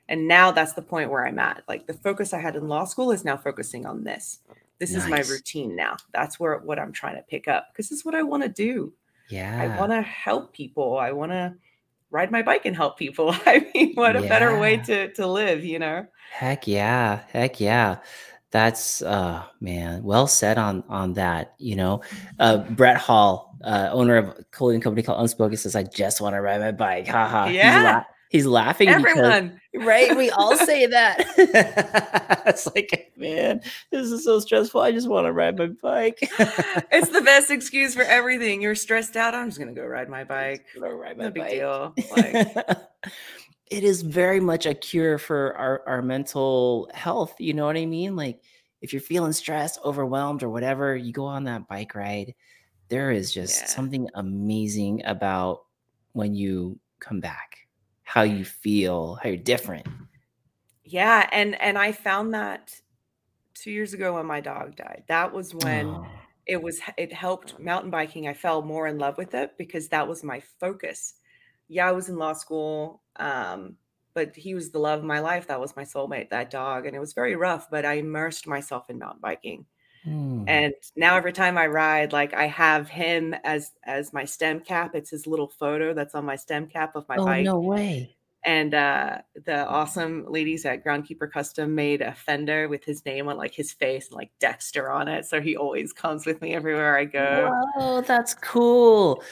And 0.09 0.27
now 0.27 0.51
that's 0.51 0.73
the 0.73 0.81
point 0.81 1.09
where 1.09 1.25
I'm 1.25 1.39
at. 1.39 1.63
Like 1.67 1.87
the 1.87 1.93
focus 1.93 2.33
I 2.33 2.39
had 2.39 2.55
in 2.55 2.67
law 2.67 2.85
school 2.85 3.11
is 3.11 3.23
now 3.25 3.37
focusing 3.37 3.85
on 3.85 4.03
this. 4.03 4.39
This 4.79 4.95
is 4.95 5.07
my 5.07 5.19
routine 5.21 5.75
now. 5.75 5.95
That's 6.13 6.39
where 6.39 6.57
what 6.59 6.79
I'm 6.79 6.91
trying 6.91 7.15
to 7.15 7.21
pick 7.23 7.47
up 7.47 7.67
because 7.71 7.89
this 7.89 7.99
is 7.99 8.05
what 8.05 8.15
I 8.15 8.23
want 8.23 8.43
to 8.43 8.49
do. 8.49 8.93
yeah 9.29 9.57
I 9.61 9.67
want 9.79 9.91
to 9.91 10.01
help 10.01 10.53
people. 10.53 10.97
I 10.97 11.11
want 11.11 11.31
to 11.31 11.55
ride 12.09 12.31
my 12.31 12.41
bike 12.41 12.65
and 12.65 12.75
help 12.75 12.97
people. 12.97 13.31
I 13.45 13.65
mean, 13.73 13.93
what 13.93 14.15
a 14.15 14.21
better 14.21 14.57
way 14.59 14.77
to 14.77 15.13
to 15.13 15.27
live, 15.27 15.63
you 15.63 15.79
know? 15.79 16.07
heck 16.31 16.67
yeah 16.67 17.23
heck 17.31 17.59
yeah 17.59 17.97
that's 18.51 19.01
uh 19.01 19.43
man 19.61 20.03
well 20.03 20.27
said 20.27 20.57
on 20.57 20.83
on 20.89 21.13
that 21.13 21.53
you 21.57 21.75
know 21.75 22.01
uh 22.39 22.57
brett 22.57 22.97
hall 22.97 23.55
uh 23.63 23.89
owner 23.91 24.17
of 24.17 24.27
a 24.29 24.43
clothing 24.51 24.81
company 24.81 25.01
called 25.01 25.21
unspoken 25.21 25.57
says 25.57 25.75
i 25.75 25.83
just 25.83 26.19
want 26.21 26.35
to 26.35 26.41
ride 26.41 26.59
my 26.59 26.71
bike 26.71 27.07
haha 27.07 27.45
Yeah. 27.47 27.73
he's, 27.73 27.83
la- 27.85 28.03
he's 28.29 28.45
laughing 28.45 28.87
because- 28.89 29.05
Everyone. 29.17 29.61
right 29.75 30.17
we 30.17 30.29
all 30.31 30.55
say 30.65 30.85
that 30.85 31.25
it's 32.45 32.67
like 32.75 33.13
man 33.15 33.61
this 33.91 34.11
is 34.11 34.23
so 34.25 34.39
stressful 34.39 34.81
i 34.81 34.91
just 34.91 35.07
want 35.07 35.25
to 35.25 35.31
ride 35.31 35.57
my 35.57 35.67
bike 35.67 36.17
it's 36.91 37.09
the 37.09 37.21
best 37.21 37.51
excuse 37.51 37.95
for 37.95 38.01
everything. 38.03 38.61
You're 38.61 38.75
stressed 38.75 39.15
out. 39.15 39.33
I'm 39.33 39.47
just 39.47 39.59
gonna 39.59 39.71
go 39.73 39.85
ride 39.85 40.09
my 40.09 40.23
bike. 40.25 40.65
Gonna 40.75 40.93
ride 40.95 41.17
No 41.17 41.25
my 41.25 41.29
big 41.29 41.49
deal. 41.49 41.93
Like, 42.11 42.77
it 43.71 43.85
is 43.85 44.03
very 44.03 44.41
much 44.41 44.67
a 44.67 44.75
cure 44.75 45.19
for 45.19 45.55
our, 45.57 45.83
our 45.87 46.03
mental 46.03 46.91
health. 46.95 47.35
You 47.39 47.55
know 47.55 47.67
what 47.67 47.77
I 47.77 47.87
mean? 47.87 48.15
Like 48.17 48.43
if 48.81 48.93
you're 48.93 49.01
feeling 49.03 49.33
stressed, 49.33 49.79
overwhelmed, 49.85 50.43
or 50.43 50.49
whatever, 50.51 50.95
you 50.97 51.13
go 51.13 51.25
on 51.25 51.45
that 51.45 51.67
bike 51.69 51.95
ride. 51.95 52.35
There 52.89 53.11
is 53.11 53.33
just 53.33 53.67
Yeah. 53.67 53.67
something 53.67 54.09
amazing 54.15 55.05
about 55.05 55.61
when 56.13 56.35
you 56.35 56.79
come 56.99 57.21
back, 57.21 57.67
how 58.03 58.23
you 58.23 58.45
feel, 58.45 59.15
how 59.23 59.29
you're 59.29 59.37
different. 59.39 59.87
yeah, 60.83 61.27
and 61.31 61.59
and 61.61 61.77
I 61.77 61.91
found 61.91 62.33
that 62.33 62.73
two 63.55 63.71
years 63.71 63.93
ago 63.93 64.15
when 64.15 64.27
my 64.27 64.41
dog 64.41 64.77
died. 64.77 65.05
That 65.09 65.33
was 65.33 65.55
when 65.55 65.99
Oh, 65.99 66.27
it 66.47 66.61
was 66.61 66.81
it 66.97 67.13
helped 67.13 67.59
mountain 67.59 67.91
biking. 67.91 68.27
I 68.29 68.35
fell 68.35 68.63
more 68.63 68.87
in 68.87 68.99
love 68.99 69.17
with 69.19 69.35
it 69.35 69.57
because 69.57 69.89
that 69.89 70.07
was 70.07 70.23
my 70.23 70.41
focus. 70.59 71.15
Yeah, 71.71 71.87
I 71.87 71.91
was 71.93 72.09
in 72.09 72.17
law 72.17 72.33
school. 72.33 73.01
Um, 73.15 73.77
but 74.13 74.35
he 74.35 74.53
was 74.53 74.71
the 74.71 74.79
love 74.79 74.99
of 74.99 75.05
my 75.05 75.19
life. 75.21 75.47
That 75.47 75.59
was 75.61 75.75
my 75.75 75.83
soulmate, 75.85 76.29
that 76.31 76.49
dog. 76.51 76.85
And 76.85 76.95
it 76.95 76.99
was 76.99 77.13
very 77.13 77.35
rough, 77.35 77.69
but 77.71 77.85
I 77.85 77.93
immersed 77.93 78.45
myself 78.45 78.89
in 78.89 78.99
mountain 78.99 79.21
biking. 79.21 79.65
hmm. 80.03 80.43
and 80.47 80.73
now 80.95 81.15
every 81.15 81.31
time 81.31 81.57
i 81.59 81.67
ride 81.67 82.11
like 82.11 82.33
i 82.33 82.47
have 82.47 82.89
him 82.89 83.35
as 83.43 83.71
as 83.83 84.11
my 84.13 84.25
stem 84.25 84.59
cap 84.59 84.95
it's 84.95 85.11
his 85.11 85.27
little 85.27 85.47
photo 85.47 85.93
that's 85.93 86.15
on 86.15 86.25
my 86.25 86.35
stem 86.35 86.65
cap 86.65 86.95
of 86.95 87.07
my 87.07 87.17
oh 87.17 87.25
bike 87.25 87.45
no 87.45 87.59
way! 87.59 88.15
and 88.43 88.73
uh 88.73 89.19
the 89.45 89.63
awesome 89.67 90.25
ladies 90.27 90.65
at 90.65 90.83
groundkeeper 90.83 91.29
custom 91.31 91.75
made 91.75 92.01
a 92.01 92.15
fender 92.15 92.67
with 92.67 92.83
his 92.83 93.05
name 93.05 93.27
on 93.29 93.37
like 93.37 93.53
his 93.53 93.71
face 93.73 94.07
and 94.07 94.15
like 94.15 94.31
dexter 94.39 94.89
on 94.89 95.07
it 95.07 95.23
so 95.23 95.39
he 95.39 95.55
always 95.55 95.93
comes 95.93 96.25
with 96.25 96.41
me 96.41 96.55
everywhere 96.55 96.97
i 96.97 97.05
go 97.05 97.51
Oh, 97.77 98.01
that's 98.01 98.33
cool. 98.33 99.23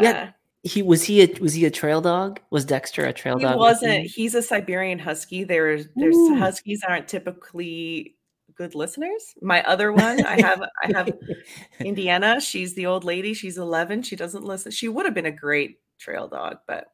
yeah, 0.00 0.30
He 0.64 0.82
was 0.82 1.04
he 1.04 1.22
a 1.22 1.40
was 1.40 1.52
he 1.52 1.64
a 1.66 1.70
trail 1.70 2.00
dog? 2.00 2.40
Was 2.50 2.64
Dexter 2.64 3.04
a 3.04 3.12
trail 3.12 3.38
he 3.38 3.44
dog? 3.44 3.54
with 3.54 3.60
wasn't 3.60 4.06
he's 4.06 4.34
a 4.34 4.42
siberian 4.42 4.98
husky 4.98 5.44
there's 5.44 5.86
there's 5.94 6.16
Ooh. 6.16 6.36
huskies 6.36 6.82
aren't 6.88 7.06
typically 7.06 8.16
good 8.56 8.74
listeners 8.74 9.34
my 9.42 9.62
other 9.64 9.92
one 9.92 10.24
i 10.24 10.40
have 10.40 10.62
i 10.82 10.92
have 10.94 11.10
Indiana, 11.80 12.40
she's 12.40 12.74
the 12.74 12.86
old 12.86 13.04
lady. 13.04 13.34
She's 13.34 13.58
11. 13.58 14.02
She 14.02 14.16
doesn't 14.16 14.44
listen. 14.44 14.72
She 14.72 14.88
would 14.88 15.04
have 15.04 15.14
been 15.14 15.26
a 15.26 15.32
great 15.32 15.78
trail 15.98 16.28
dog, 16.28 16.58
but 16.66 16.86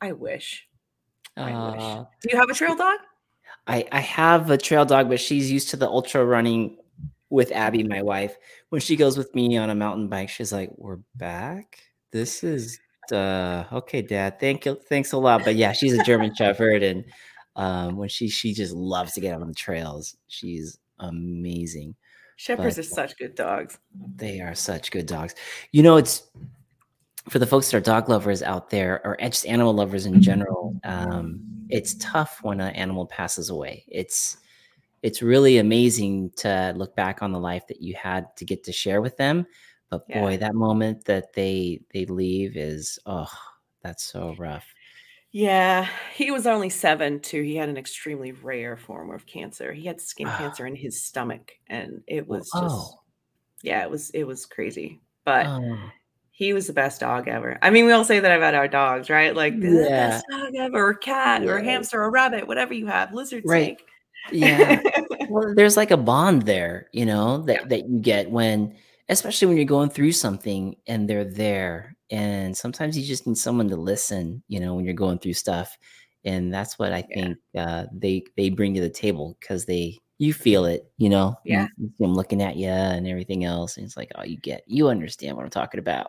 I 0.00 0.12
wish. 0.12 0.66
I 1.36 1.72
wish. 1.72 1.82
Uh, 1.82 2.04
Do 2.22 2.28
you 2.30 2.38
have 2.38 2.50
a 2.50 2.54
trail 2.54 2.76
dog? 2.76 2.98
I 3.66 3.86
I 3.92 4.00
have 4.00 4.50
a 4.50 4.58
trail 4.58 4.84
dog, 4.84 5.08
but 5.08 5.20
she's 5.20 5.50
used 5.50 5.70
to 5.70 5.76
the 5.76 5.88
ultra 5.88 6.24
running 6.24 6.76
with 7.28 7.52
Abby, 7.52 7.82
my 7.82 8.02
wife. 8.02 8.36
When 8.70 8.80
she 8.80 8.96
goes 8.96 9.16
with 9.16 9.34
me 9.34 9.56
on 9.56 9.70
a 9.70 9.74
mountain 9.74 10.08
bike, 10.08 10.28
she's 10.28 10.52
like, 10.52 10.70
"We're 10.76 11.00
back. 11.14 11.78
This 12.12 12.42
is 12.42 12.78
uh 13.12 13.64
okay, 13.72 14.02
Dad. 14.02 14.38
Thank 14.40 14.66
you, 14.66 14.78
thanks 14.88 15.12
a 15.12 15.18
lot." 15.18 15.44
But 15.44 15.56
yeah, 15.56 15.72
she's 15.72 15.98
a 15.98 16.04
German 16.04 16.34
Shepherd, 16.34 16.82
and 16.82 17.04
um, 17.56 17.96
when 17.96 18.08
she 18.08 18.28
she 18.28 18.54
just 18.54 18.74
loves 18.74 19.12
to 19.12 19.20
get 19.20 19.34
out 19.34 19.42
on 19.42 19.48
the 19.48 19.54
trails. 19.54 20.16
She's 20.28 20.78
amazing. 20.98 21.94
Shepherds 22.36 22.76
But- 22.76 22.84
are 22.84 22.88
such 22.88 23.18
good 23.18 23.34
dogs. 23.34 23.78
They 24.16 24.40
are 24.40 24.54
such 24.54 24.90
good 24.90 25.06
dogs. 25.06 25.34
You 25.72 25.82
know, 25.82 25.96
it's 25.96 26.22
for 27.28 27.38
the 27.38 27.46
folks 27.46 27.70
that 27.70 27.76
are 27.76 27.80
dog 27.80 28.08
lovers 28.08 28.42
out 28.42 28.70
there, 28.70 29.00
or 29.04 29.16
just 29.20 29.46
animal 29.46 29.74
lovers 29.74 30.06
in 30.06 30.22
general. 30.22 30.74
Um, 30.84 31.40
it's 31.68 31.94
tough 31.94 32.38
when 32.42 32.60
an 32.60 32.74
animal 32.74 33.06
passes 33.06 33.50
away. 33.50 33.84
It's 33.88 34.38
it's 35.02 35.22
really 35.22 35.58
amazing 35.58 36.30
to 36.36 36.72
look 36.76 36.94
back 36.94 37.22
on 37.22 37.32
the 37.32 37.38
life 37.38 37.66
that 37.68 37.80
you 37.80 37.94
had 37.94 38.34
to 38.36 38.44
get 38.44 38.64
to 38.64 38.72
share 38.72 39.00
with 39.00 39.16
them. 39.16 39.46
But 39.90 40.08
Yeah. 40.08 40.20
boy, 40.20 40.36
that 40.38 40.54
moment 40.54 41.04
that 41.06 41.32
they 41.34 41.82
they 41.92 42.06
leave 42.06 42.56
is 42.56 42.98
oh, 43.06 43.30
that's 43.82 44.04
so 44.04 44.34
rough. 44.38 44.72
Yeah, 45.32 45.88
he 46.14 46.30
was 46.32 46.46
only 46.46 46.70
7 46.70 47.20
too. 47.20 47.42
He 47.42 47.54
had 47.56 47.68
an 47.68 47.76
extremely 47.76 48.32
rare 48.32 48.76
form 48.76 49.10
of 49.12 49.26
cancer. 49.26 49.72
He 49.72 49.86
had 49.86 50.00
skin 50.00 50.28
Oh. 50.28 50.32
cancer 50.32 50.66
in 50.66 50.74
his 50.74 51.04
stomach, 51.04 51.52
and 51.68 52.02
it 52.08 52.26
was 52.26 52.52
just 52.52 52.96
oh. 52.96 53.00
yeah, 53.62 53.82
it 53.84 53.90
was 53.90 54.10
it 54.10 54.24
was 54.26 54.46
crazy, 54.46 55.00
but 55.24 55.52
Oh. 55.52 55.92
he 56.30 56.52
was 56.54 56.68
the 56.68 56.74
best 56.74 57.00
dog 57.00 57.28
ever. 57.28 57.58
I 57.62 57.70
mean, 57.70 57.86
we 57.86 57.92
all 57.92 58.04
say 58.04 58.20
that 58.20 58.36
about 58.36 58.54
our 58.54 58.68
dogs, 58.68 59.10
right? 59.10 59.34
Like, 59.36 59.60
"They're 59.60 59.78
the 59.78 59.90
Yeah. 59.90 59.96
best 59.96 60.24
dog 60.30 60.54
ever," 60.56 60.88
or 60.90 60.94
cat, 60.94 61.44
or 61.46 61.60
Yeah. 61.60 61.62
hamster, 61.62 62.02
or 62.02 62.10
rabbit, 62.12 62.48
whatever 62.48 62.74
you 62.74 62.86
have, 62.88 63.12
lizard, 63.14 63.44
Right. 63.44 63.72
snake. 63.72 63.86
Yeah. 64.30 64.82
Well, 65.28 65.54
there's 65.56 65.76
like 65.76 65.90
a 65.92 65.96
bond 65.96 66.42
there, 66.42 66.88
you 66.92 67.06
know, 67.06 67.42
Yeah. 67.48 67.58
that 67.58 67.68
that 67.70 67.88
you 67.88 68.00
get 68.00 68.30
when 68.30 68.76
especially 69.10 69.48
when 69.48 69.56
you're 69.58 69.66
going 69.66 69.90
through 69.90 70.12
something 70.12 70.76
and 70.88 71.08
they're 71.10 71.24
there, 71.26 71.96
and 72.10 72.56
sometimes 72.56 72.98
you 72.98 73.04
just 73.04 73.26
need 73.26 73.38
someone 73.38 73.68
to 73.70 73.76
listen, 73.76 74.42
you 74.48 74.60
know, 74.60 74.74
when 74.76 74.84
you're 74.86 74.94
going 74.94 75.18
through 75.20 75.34
stuff, 75.34 75.78
and 76.24 76.52
that's 76.54 76.78
what 76.78 76.92
I 76.94 77.02
Yeah. 77.08 77.14
think, 77.14 77.38
uh, 77.56 77.86
they 77.92 78.24
they 78.36 78.50
bring 78.50 78.74
to 78.74 78.80
the 78.82 78.90
table 78.90 79.36
because 79.40 79.66
they 79.66 79.98
you 80.18 80.34
feel 80.34 80.64
it, 80.66 80.92
you 80.98 81.08
know? 81.10 81.36
Yeah. 81.44 81.68
you 81.78 81.92
'em 82.02 82.14
looking 82.14 82.42
at 82.42 82.56
you 82.56 82.68
and 82.68 83.06
everything 83.08 83.44
else, 83.44 83.76
and 83.78 83.86
it's 83.86 83.96
like, 83.96 84.12
"Oh, 84.16 84.24
you 84.24 84.38
get 84.38 84.64
you 84.66 84.88
understand 84.88 85.36
what 85.36 85.44
I'm 85.44 85.50
talking 85.50 85.80
about." 85.80 86.08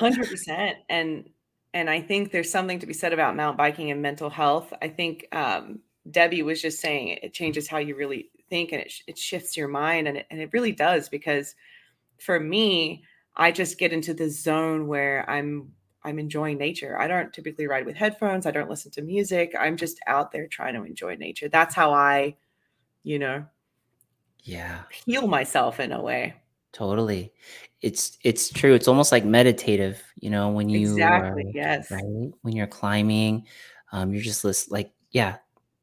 100%, 0.00 0.78
and 0.88 1.28
and 1.74 1.88
I 1.90 2.00
think 2.00 2.32
there's 2.32 2.50
something 2.50 2.78
to 2.80 2.86
be 2.86 2.92
said 2.92 3.12
about 3.12 3.36
mountain 3.36 3.56
biking 3.56 3.90
and 3.90 4.02
mental 4.02 4.28
health. 4.30 4.72
I 4.82 4.88
think, 4.88 5.26
um, 5.32 5.80
Debbie 6.10 6.42
was 6.42 6.60
just 6.60 6.80
saying 6.80 7.08
it 7.08 7.20
it 7.24 7.34
changes 7.34 7.68
how 7.68 7.78
you 7.78 7.94
really 7.96 8.30
think, 8.48 8.72
and 8.72 8.80
it 8.82 8.90
sh 8.90 9.02
it 9.06 9.18
shifts 9.18 9.56
your 9.56 9.68
mind, 9.68 10.08
and 10.08 10.16
it 10.18 10.26
and 10.30 10.40
it 10.40 10.50
really 10.52 10.72
does 10.72 11.08
because 11.08 11.54
for 12.20 12.38
me, 12.40 13.04
I 13.36 13.52
just 13.52 13.78
get 13.78 13.92
into 13.92 14.14
this 14.14 14.42
zone 14.42 14.86
where 14.88 15.28
I'm 15.30 15.72
I'm 16.04 16.18
enjoying 16.18 16.58
nature. 16.58 16.98
I 16.98 17.06
don't 17.08 17.32
typically 17.32 17.66
ride 17.66 17.86
with 17.86 17.96
headphones, 17.96 18.46
I 18.46 18.50
don't 18.52 18.70
listen 18.70 18.90
to 18.92 19.02
music, 19.02 19.54
I'm 19.58 19.76
just 19.76 20.00
out 20.06 20.32
there 20.32 20.46
trying 20.48 20.74
to 20.74 20.84
enjoy 20.84 21.16
nature. 21.16 21.48
That's 21.48 21.74
how 21.74 21.92
I, 21.92 22.36
you 23.04 23.18
know 23.20 23.46
Yeah. 24.44 24.84
heal 24.88 25.26
myself 25.26 25.80
in 25.80 25.90
a 25.92 26.00
way. 26.02 26.34
Totally. 26.72 27.32
It's 27.82 28.18
it's 28.22 28.50
true, 28.50 28.74
it's 28.74 28.86
almost 28.88 29.10
like 29.12 29.24
meditative, 29.24 30.02
you 30.16 30.30
know, 30.30 30.50
when 30.50 30.68
you 30.68 31.04
are 31.04 31.36
Exactly, 31.36 31.44
yes. 31.52 31.88
right? 31.88 32.30
When 32.42 32.54
you're 32.54 32.66
climbing, 32.68 33.46
um, 33.92 34.12
you're 34.12 34.22
just 34.22 34.44
lis 34.44 34.70
like 34.70 34.92
yeah, 35.10 35.38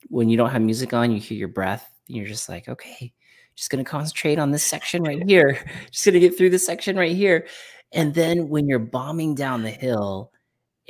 when 0.10 0.30
you 0.30 0.38
don't 0.38 0.52
have 0.52 0.62
music 0.62 0.94
on, 0.94 1.12
you 1.12 1.20
hear 1.20 1.38
your 1.38 1.48
breath, 1.50 1.90
you're 2.08 2.28
just 2.28 2.48
like, 2.50 2.70
"Okay, 2.70 3.14
just 3.58 3.70
gonna 3.70 3.84
concentrate 3.84 4.40
on 4.40 4.52
this 4.52 4.64
section 4.64 5.04
right 5.04 5.22
here. 5.28 5.60
Just 5.92 6.06
gonna 6.06 6.20
get 6.22 6.38
through 6.38 6.52
this 6.52 6.66
section 6.66 6.96
right 6.96 7.16
here." 7.16 7.46
And 7.92 8.14
then 8.14 8.48
when 8.48 8.68
you're 8.70 8.80
bombing 8.80 9.36
down 9.36 9.64
the 9.64 9.70
hill 9.72 10.32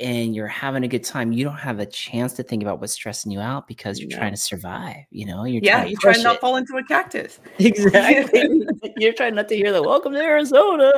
and 0.00 0.34
you're 0.34 0.46
having 0.46 0.84
a 0.84 0.88
good 0.88 1.02
time, 1.02 1.32
you 1.32 1.44
don't 1.44 1.56
have 1.56 1.80
a 1.80 1.86
chance 1.86 2.32
to 2.34 2.42
think 2.44 2.62
about 2.62 2.80
what's 2.80 2.92
stressing 2.92 3.32
you 3.32 3.40
out 3.40 3.66
because 3.66 3.98
you're 4.00 4.10
trying 4.10 4.32
to 4.32 4.36
survive, 4.36 4.98
you 5.10 5.26
know? 5.26 5.44
You're 5.44 5.60
Yeah, 5.62 5.74
trying 5.78 5.84
to 5.86 5.90
you 5.90 5.96
try 5.96 6.12
push 6.12 6.18
to 6.18 6.22
not 6.24 6.34
it. 6.36 6.40
fall 6.40 6.56
into 6.56 6.76
a 6.76 6.84
cactus. 6.84 7.40
Exactly. 7.58 8.62
You're 8.96 9.12
trying 9.12 9.34
not 9.34 9.48
to 9.48 9.56
hear 9.56 9.72
the, 9.72 9.82
"Welcome 9.82 10.12
to 10.12 10.20
Arizona." 10.20 10.92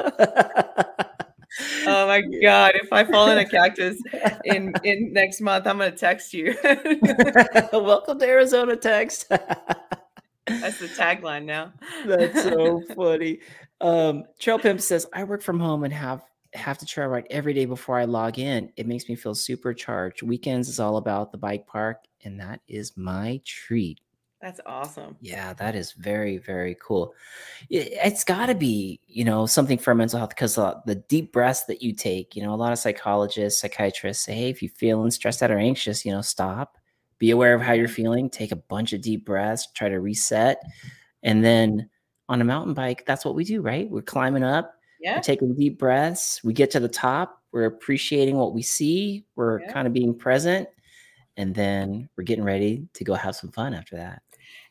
Oh 1.86 2.06
my 2.06 2.22
god, 2.42 2.72
if 2.76 2.92
I 2.92 3.04
fall 3.04 3.28
in 3.30 3.38
a 3.38 3.44
cactus 3.44 4.00
in 4.44 4.72
in 4.84 5.12
next 5.12 5.40
month, 5.40 5.66
I'm 5.66 5.78
gonna 5.78 5.90
text 5.90 6.32
you. 6.32 6.54
"Welcome 7.72 8.18
to 8.20 8.26
Arizona," 8.26 8.76
text. 8.76 9.30
That's 10.46 10.78
the 10.78 10.88
tagline 10.88 11.44
now. 11.44 11.72
That's 12.06 12.42
so 12.42 12.82
funny. 12.96 13.40
Um, 13.80 14.24
Trail 14.38 14.58
Pimp 14.58 14.80
says, 14.80 15.06
"I 15.12 15.24
work 15.24 15.42
from 15.42 15.60
home 15.60 15.84
and 15.84 15.92
have 15.92 16.22
have 16.54 16.78
to 16.78 16.86
trail 16.86 17.06
ride 17.06 17.26
every 17.30 17.54
day 17.54 17.64
before 17.64 17.98
I 17.98 18.04
log 18.04 18.38
in. 18.38 18.72
It 18.76 18.86
makes 18.86 19.08
me 19.08 19.14
feel 19.14 19.34
supercharged. 19.34 20.22
Weekends 20.22 20.68
is 20.68 20.80
all 20.80 20.96
about 20.96 21.30
the 21.30 21.38
bike 21.38 21.66
park, 21.66 22.04
and 22.24 22.40
that 22.40 22.60
is 22.68 22.96
my 22.96 23.40
treat." 23.44 24.00
That's 24.40 24.60
awesome. 24.64 25.16
Yeah, 25.20 25.52
that 25.54 25.74
is 25.74 25.92
very, 25.92 26.38
very 26.38 26.74
cool. 26.82 27.14
It's 27.68 28.24
gotta 28.24 28.54
be, 28.54 28.98
you 29.06 29.22
know, 29.22 29.44
something 29.44 29.76
for 29.76 29.94
mental 29.94 30.18
health 30.18 30.30
because 30.30 30.54
the 30.54 31.04
deep 31.08 31.30
breaths 31.30 31.64
that 31.64 31.82
you 31.82 31.92
take, 31.92 32.34
you 32.34 32.42
know, 32.42 32.54
a 32.54 32.56
lot 32.56 32.72
of 32.72 32.78
psychologists, 32.78 33.60
psychiatrists 33.60 34.24
say, 34.24 34.34
"Hey, 34.34 34.48
if 34.48 34.62
you're 34.62 34.70
feeling 34.70 35.10
stressed 35.10 35.42
out 35.42 35.50
or 35.50 35.58
anxious, 35.58 36.06
you 36.06 36.12
know, 36.12 36.22
stop, 36.22 36.78
be 37.20 37.30
aware 37.30 37.54
of 37.54 37.62
how 37.62 37.72
you're 37.74 37.86
feeling, 37.86 38.28
take 38.28 38.50
a 38.50 38.56
bunch 38.56 38.92
of 38.92 39.00
deep 39.00 39.24
breaths, 39.24 39.68
try 39.72 39.88
to 39.88 40.00
reset." 40.00 40.60
And 41.22 41.44
then 41.44 41.88
on 42.28 42.40
a 42.40 42.44
mountain 42.44 42.74
bike, 42.74 43.04
that's 43.06 43.24
what 43.24 43.36
we 43.36 43.44
do, 43.44 43.60
right? 43.60 43.88
We're 43.88 44.02
climbing 44.02 44.42
up, 44.42 44.74
we're 45.00 45.06
Yeah. 45.06 45.20
taking 45.20 45.54
deep 45.54 45.78
breaths, 45.78 46.40
we 46.42 46.52
get 46.52 46.72
to 46.72 46.80
the 46.80 46.88
top, 46.88 47.42
we're 47.52 47.66
appreciating 47.66 48.36
what 48.36 48.54
we 48.54 48.62
see, 48.62 49.24
we're 49.36 49.60
Yeah. 49.60 49.72
kinda 49.72 49.90
being 49.90 50.14
present, 50.18 50.68
and 51.36 51.54
then 51.54 52.08
we're 52.16 52.24
getting 52.24 52.44
ready 52.44 52.88
to 52.94 53.04
go 53.04 53.14
have 53.14 53.36
some 53.36 53.50
fun 53.52 53.74
after 53.74 53.96
that. 53.96 54.22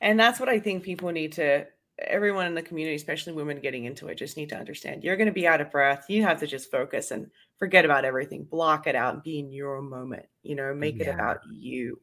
And 0.01 0.19
that's 0.19 0.39
what 0.39 0.49
I 0.49 0.59
think 0.59 0.83
people 0.83 1.11
need 1.11 1.31
to 1.33 1.67
everyone 1.99 2.47
in 2.47 2.53
the 2.55 2.61
community, 2.61 2.95
especially 2.95 3.33
women 3.33 3.59
getting 3.59 3.83
into 3.83 4.07
it, 4.07 4.15
just 4.15 4.37
need 4.37 4.47
to 4.49 4.57
understand. 4.57 5.03
You're 5.03 5.17
gonna 5.17 5.33
be 5.33 5.45
out 5.45 5.59
of 5.59 5.69
breath, 5.69 6.05
you 6.09 6.23
have 6.23 6.39
to 6.39 6.47
just 6.47 6.71
focus 6.71 7.11
and 7.11 7.29
forget 7.59 7.85
about 7.85 8.05
everything, 8.05 8.43
block 8.45 8.87
it 8.87 8.95
out, 8.95 9.13
and 9.13 9.23
be 9.23 9.37
in 9.37 9.51
your 9.51 9.81
moment, 9.81 10.25
you 10.41 10.55
know, 10.55 10.73
make 10.73 10.99
it 10.99 11.07
about 11.07 11.39
you. 11.51 11.99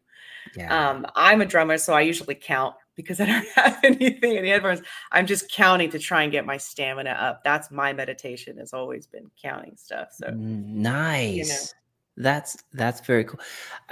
Yeah. 0.55 0.91
Um, 0.91 1.07
I'm 1.17 1.41
a 1.41 1.47
drummer, 1.47 1.79
so 1.79 1.95
I 1.95 2.03
usually 2.03 2.35
count 2.35 2.75
because 2.95 3.21
I 3.21 3.27
don't 3.27 3.49
have 3.55 3.79
anything 3.83 4.37
in 4.37 4.45
the 4.45 4.51
headphones. 4.51 4.83
I'm 5.11 5.27
just 5.27 5.51
counting 5.51 5.91
to 5.91 5.99
try 5.99 6.23
and 6.23 6.31
get 6.31 6.47
my 6.47 6.59
stamina 6.59 7.11
up. 7.11 7.43
That's 7.43 7.71
my 7.71 7.93
meditation 7.93 8.59
has 8.59 8.73
always 8.73 9.07
been 9.07 9.31
counting 9.41 9.77
stuff, 9.77 10.09
so 10.13 10.29
N 10.29 10.39
you 10.39 10.83
know. 10.83 10.91
nice. 10.91 11.75
That's 12.19 12.57
that's 12.73 13.01
very 13.01 13.25
cool. 13.25 13.41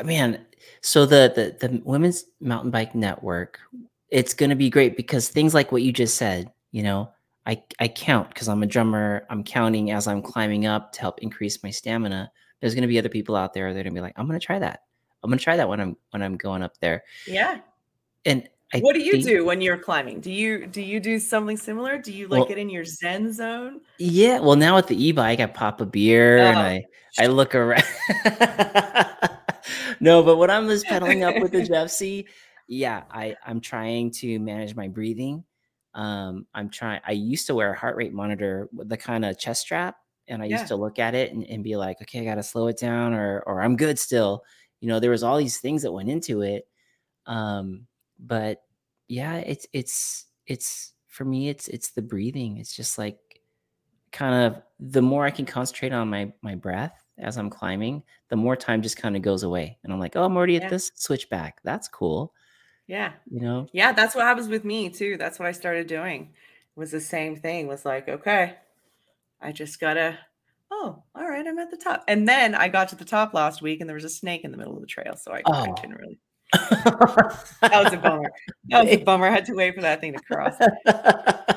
Man, 0.03 0.47
so 0.81 1.05
the 1.05 1.33
the 1.35 1.67
the 1.67 1.83
Women's 1.85 2.25
Mountain 2.41 2.71
Bike 2.71 2.95
Network, 2.95 3.59
it's 4.09 4.33
gonna 4.33 4.57
be 4.57 4.71
great 4.71 4.97
because 4.97 5.29
things 5.29 5.53
like 5.53 5.73
what 5.73 5.83
you 5.83 5.93
just 5.93 6.17
said, 6.17 6.51
you 6.73 6.83
know, 6.83 7.11
I 7.47 7.63
I 7.79 7.89
count 7.89 8.29
because 8.29 8.49
I'm 8.49 8.63
a 8.63 8.67
drummer, 8.67 9.27
I'm 9.31 9.45
counting 9.45 9.91
as 9.91 10.07
I'm 10.07 10.23
climbing 10.23 10.67
up 10.67 10.93
to 10.93 11.01
help 11.01 11.21
increase 11.21 11.63
my 11.63 11.71
stamina. 11.71 12.31
There's 12.61 12.75
gonna 12.75 12.87
be 12.87 12.99
other 12.99 13.09
people 13.09 13.37
out 13.37 13.53
there 13.53 13.73
that 13.73 13.81
are 13.81 13.83
gonna 13.83 13.95
be 13.95 14.01
like, 14.01 14.15
"I'm 14.17 14.27
gonna 14.27 14.41
try 14.41 14.59
that. 14.59 14.83
I'm 15.23 15.31
gonna 15.31 15.41
try 15.41 15.57
that 15.57 15.69
when 15.69 15.81
I'm 15.81 15.97
when 16.11 16.23
I'm 16.23 16.37
going 16.37 16.63
up 16.63 16.79
there." 16.79 17.05
Yeah. 17.27 17.59
And 18.25 18.49
I 18.73 18.81
What 18.81 18.95
do 18.95 19.03
you 19.03 19.13
think 19.13 19.25
do 19.27 19.45
when 19.45 19.61
you're 19.61 19.77
climbing? 19.77 20.21
Do 20.21 20.33
you 20.33 20.67
do 20.67 20.81
you 20.81 20.99
do 21.01 21.19
something 21.19 21.57
similar? 21.57 21.99
Do 21.99 22.13
you, 22.13 22.29
like, 22.29 22.41
Well 22.41 22.49
get 22.49 22.59
in 22.59 22.71
your 22.71 22.85
zen 22.85 23.33
zone? 23.33 23.83
Yeah, 23.99 24.41
well, 24.41 24.57
now 24.57 24.77
with 24.77 24.87
the 24.87 25.07
e-bike, 25.07 25.41
I 25.41 25.47
pop 25.47 25.81
a 25.81 25.87
beer 25.87 26.39
and 26.39 26.57
Oh, 26.57 26.61
I 26.61 26.85
I 27.19 27.27
look 27.27 27.55
around. 27.55 27.85
No, 30.01 30.23
but 30.23 30.37
when 30.37 30.51
I'm 30.51 30.69
just 30.69 30.87
pedaling 30.87 31.25
up 31.25 31.41
with 31.41 31.53
the 31.53 31.63
Jeffsy, 31.69 32.27
yeah, 32.69 33.05
I 33.11 33.37
I'm 33.45 33.61
trying 33.61 34.11
to 34.13 34.39
manage 34.39 34.75
my 34.75 34.89
breathing. 34.89 35.45
Um, 35.95 36.47
I'm 36.55 36.71
trying 36.71 37.01
I 37.07 37.13
used 37.13 37.47
to 37.49 37.55
wear 37.55 37.73
a 37.73 37.79
heart 37.79 37.97
rate 37.97 38.13
monitor 38.13 38.69
with 38.73 38.89
the 38.89 38.97
kinda 38.97 39.35
chest 39.35 39.63
strap, 39.63 39.99
and 40.29 40.43
I 40.43 40.47
used 40.47 40.69
to 40.69 40.77
look 40.77 40.99
at 40.99 41.15
it 41.15 41.33
and 41.33 41.45
and 41.47 41.63
be 41.65 41.77
like, 41.77 42.01
"Okay, 42.03 42.21
I 42.21 42.25
gotta 42.25 42.43
slow 42.43 42.69
it 42.69 42.79
down 42.79 43.15
or 43.15 43.43
or 43.47 43.63
I'm 43.63 43.77
good 43.77 43.99
still." 43.99 44.45
You 44.81 44.89
know, 44.89 45.01
there 45.01 45.11
was 45.13 45.23
all 45.23 45.39
these 45.39 45.59
things 45.61 45.83
that 45.83 45.93
went 45.93 46.11
into 46.11 46.43
it. 46.43 46.69
Um, 47.27 47.87
but 48.19 48.65
yeah, 49.09 49.37
it's 49.39 49.67
it's 49.73 50.27
it's 50.47 50.95
for 51.09 51.25
me, 51.25 51.49
it's 51.51 51.69
it's 51.69 51.93
the 51.93 52.03
breathing. 52.03 52.59
It's 52.59 52.75
just 52.77 52.99
like 52.99 53.43
kind 54.13 54.35
of 54.55 54.63
the 54.81 55.03
more 55.03 55.25
I 55.27 55.31
can 55.31 55.47
concentrate 55.47 55.93
on 55.93 56.09
my 56.11 56.33
my 56.43 56.55
breath 56.55 57.05
as 57.19 57.37
I'm 57.39 57.51
climbing, 57.51 58.03
the 58.29 58.37
more 58.37 58.57
time 58.57 58.83
just 58.83 58.97
kinda 59.01 59.19
goes 59.21 59.43
away, 59.43 59.79
and 59.85 59.93
I'm 59.93 60.01
like, 60.01 60.17
"Oh, 60.17 60.25
I'm 60.25 60.37
already 60.37 60.57
at 60.57 60.69
Yeah. 60.69 60.71
this 60.71 60.91
switchback. 60.97 61.61
That's 61.65 61.89
cool." 61.89 62.35
Yeah. 62.87 63.13
You 63.31 63.41
know? 63.41 63.69
Yeah, 63.73 63.93
that's 63.93 64.15
what 64.15 64.25
happens 64.25 64.49
with 64.49 64.65
me 64.65 64.91
too. 64.91 65.17
That's 65.17 65.39
what 65.39 65.49
I 65.49 65.53
started 65.53 65.87
doing, 65.87 66.31
was 66.77 66.91
the 66.91 67.01
same 67.01 67.37
thing, 67.37 67.67
was 67.67 67.85
like, 67.85 68.09
"Okay, 68.09 68.55
I 69.41 69.53
just 69.53 69.81
gotta 69.81 70.19
oh, 70.71 71.03
alright, 71.19 71.47
I'm 71.47 71.59
at 71.59 71.71
the 71.71 71.77
top." 71.79 72.05
And 72.09 72.29
then 72.29 72.55
I 72.55 72.69
got 72.69 72.89
to 72.91 72.97
the 72.97 73.05
top 73.05 73.35
last 73.35 73.63
week, 73.63 73.81
and 73.81 73.89
there 73.89 73.95
was 73.97 74.05
a 74.05 74.09
snake 74.11 74.45
in 74.45 74.51
the 74.51 74.57
middle 74.59 74.75
of 74.75 74.81
the 74.81 74.87
trail, 74.87 75.17
so 75.17 75.33
I 75.33 75.39
I 75.39 75.43
Oh. 75.47 75.75
couldn't 75.75 75.97
really 75.97 76.19
That 76.53 77.83
was 77.85 77.93
a 77.93 77.97
bummer. 77.97 78.31
That 78.71 78.85
was 78.85 78.93
a 78.95 78.97
bummer. 78.99 79.27
I 79.27 79.31
had 79.31 79.45
to 79.47 79.55
wait 79.55 79.75
for 79.75 79.81
that 79.83 80.01
thing 80.01 80.13
to 80.13 80.21
cross. 80.21 80.55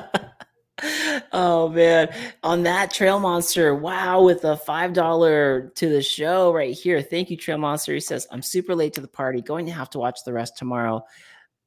Oh, 1.32 1.68
man. 1.68 2.08
On 2.42 2.62
that, 2.62 2.92
Trail 2.92 3.20
Monster, 3.20 3.74
wow, 3.74 4.22
with 4.22 4.44
a 4.44 4.56
$5 4.56 5.74
to 5.74 5.88
the 5.88 6.02
show 6.02 6.52
right 6.52 6.74
here. 6.74 7.02
Thank 7.02 7.30
you, 7.30 7.36
Trail 7.36 7.58
Monster. 7.58 7.94
He 7.94 8.00
says, 8.00 8.26
"I'm 8.30 8.42
super 8.42 8.74
late 8.74 8.94
to 8.94 9.00
the 9.00 9.08
party, 9.08 9.40
going 9.42 9.66
to 9.66 9.72
have 9.72 9.90
to 9.90 9.98
watch 9.98 10.20
the 10.24 10.32
rest 10.32 10.56
tomorrow. 10.56 11.04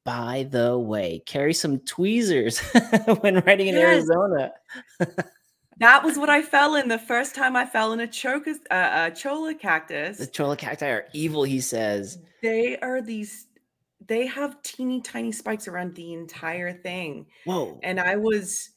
By 0.04 0.48
the 0.50 0.76
way, 0.78 1.22
carry 1.26 1.54
some 1.54 1.78
tweezers 1.80 2.58
when 3.20 3.40
riding 3.40 3.68
in 3.68 3.74
Yes. 3.76 4.08
Arizona." 4.10 4.52
That 5.78 6.04
was 6.04 6.18
what 6.18 6.28
I 6.28 6.42
fell 6.42 6.74
in 6.76 6.88
the 6.88 6.98
first 6.98 7.34
time 7.34 7.56
I 7.56 7.64
fell 7.66 7.92
in 7.92 8.00
a 8.00 8.06
chocus 8.06 8.58
uh, 8.70 9.08
a 9.08 9.10
cholla 9.10 9.54
cactus. 9.58 10.18
The 10.18 10.26
cholla 10.26 10.56
cacti 10.56 10.86
are 10.86 11.06
evil, 11.12 11.44
he 11.44 11.60
says. 11.60 12.18
They 12.42 12.78
are 12.78 13.00
these 13.00 13.46
they 14.06 14.26
have 14.26 14.60
teeny 14.62 15.00
tiny 15.00 15.32
spikes 15.32 15.68
around 15.68 15.94
the 15.94 16.12
entire 16.12 16.72
thing, 16.72 17.26
Whoa. 17.44 17.78
and 17.82 17.98
I 18.00 18.16
was 18.16 18.70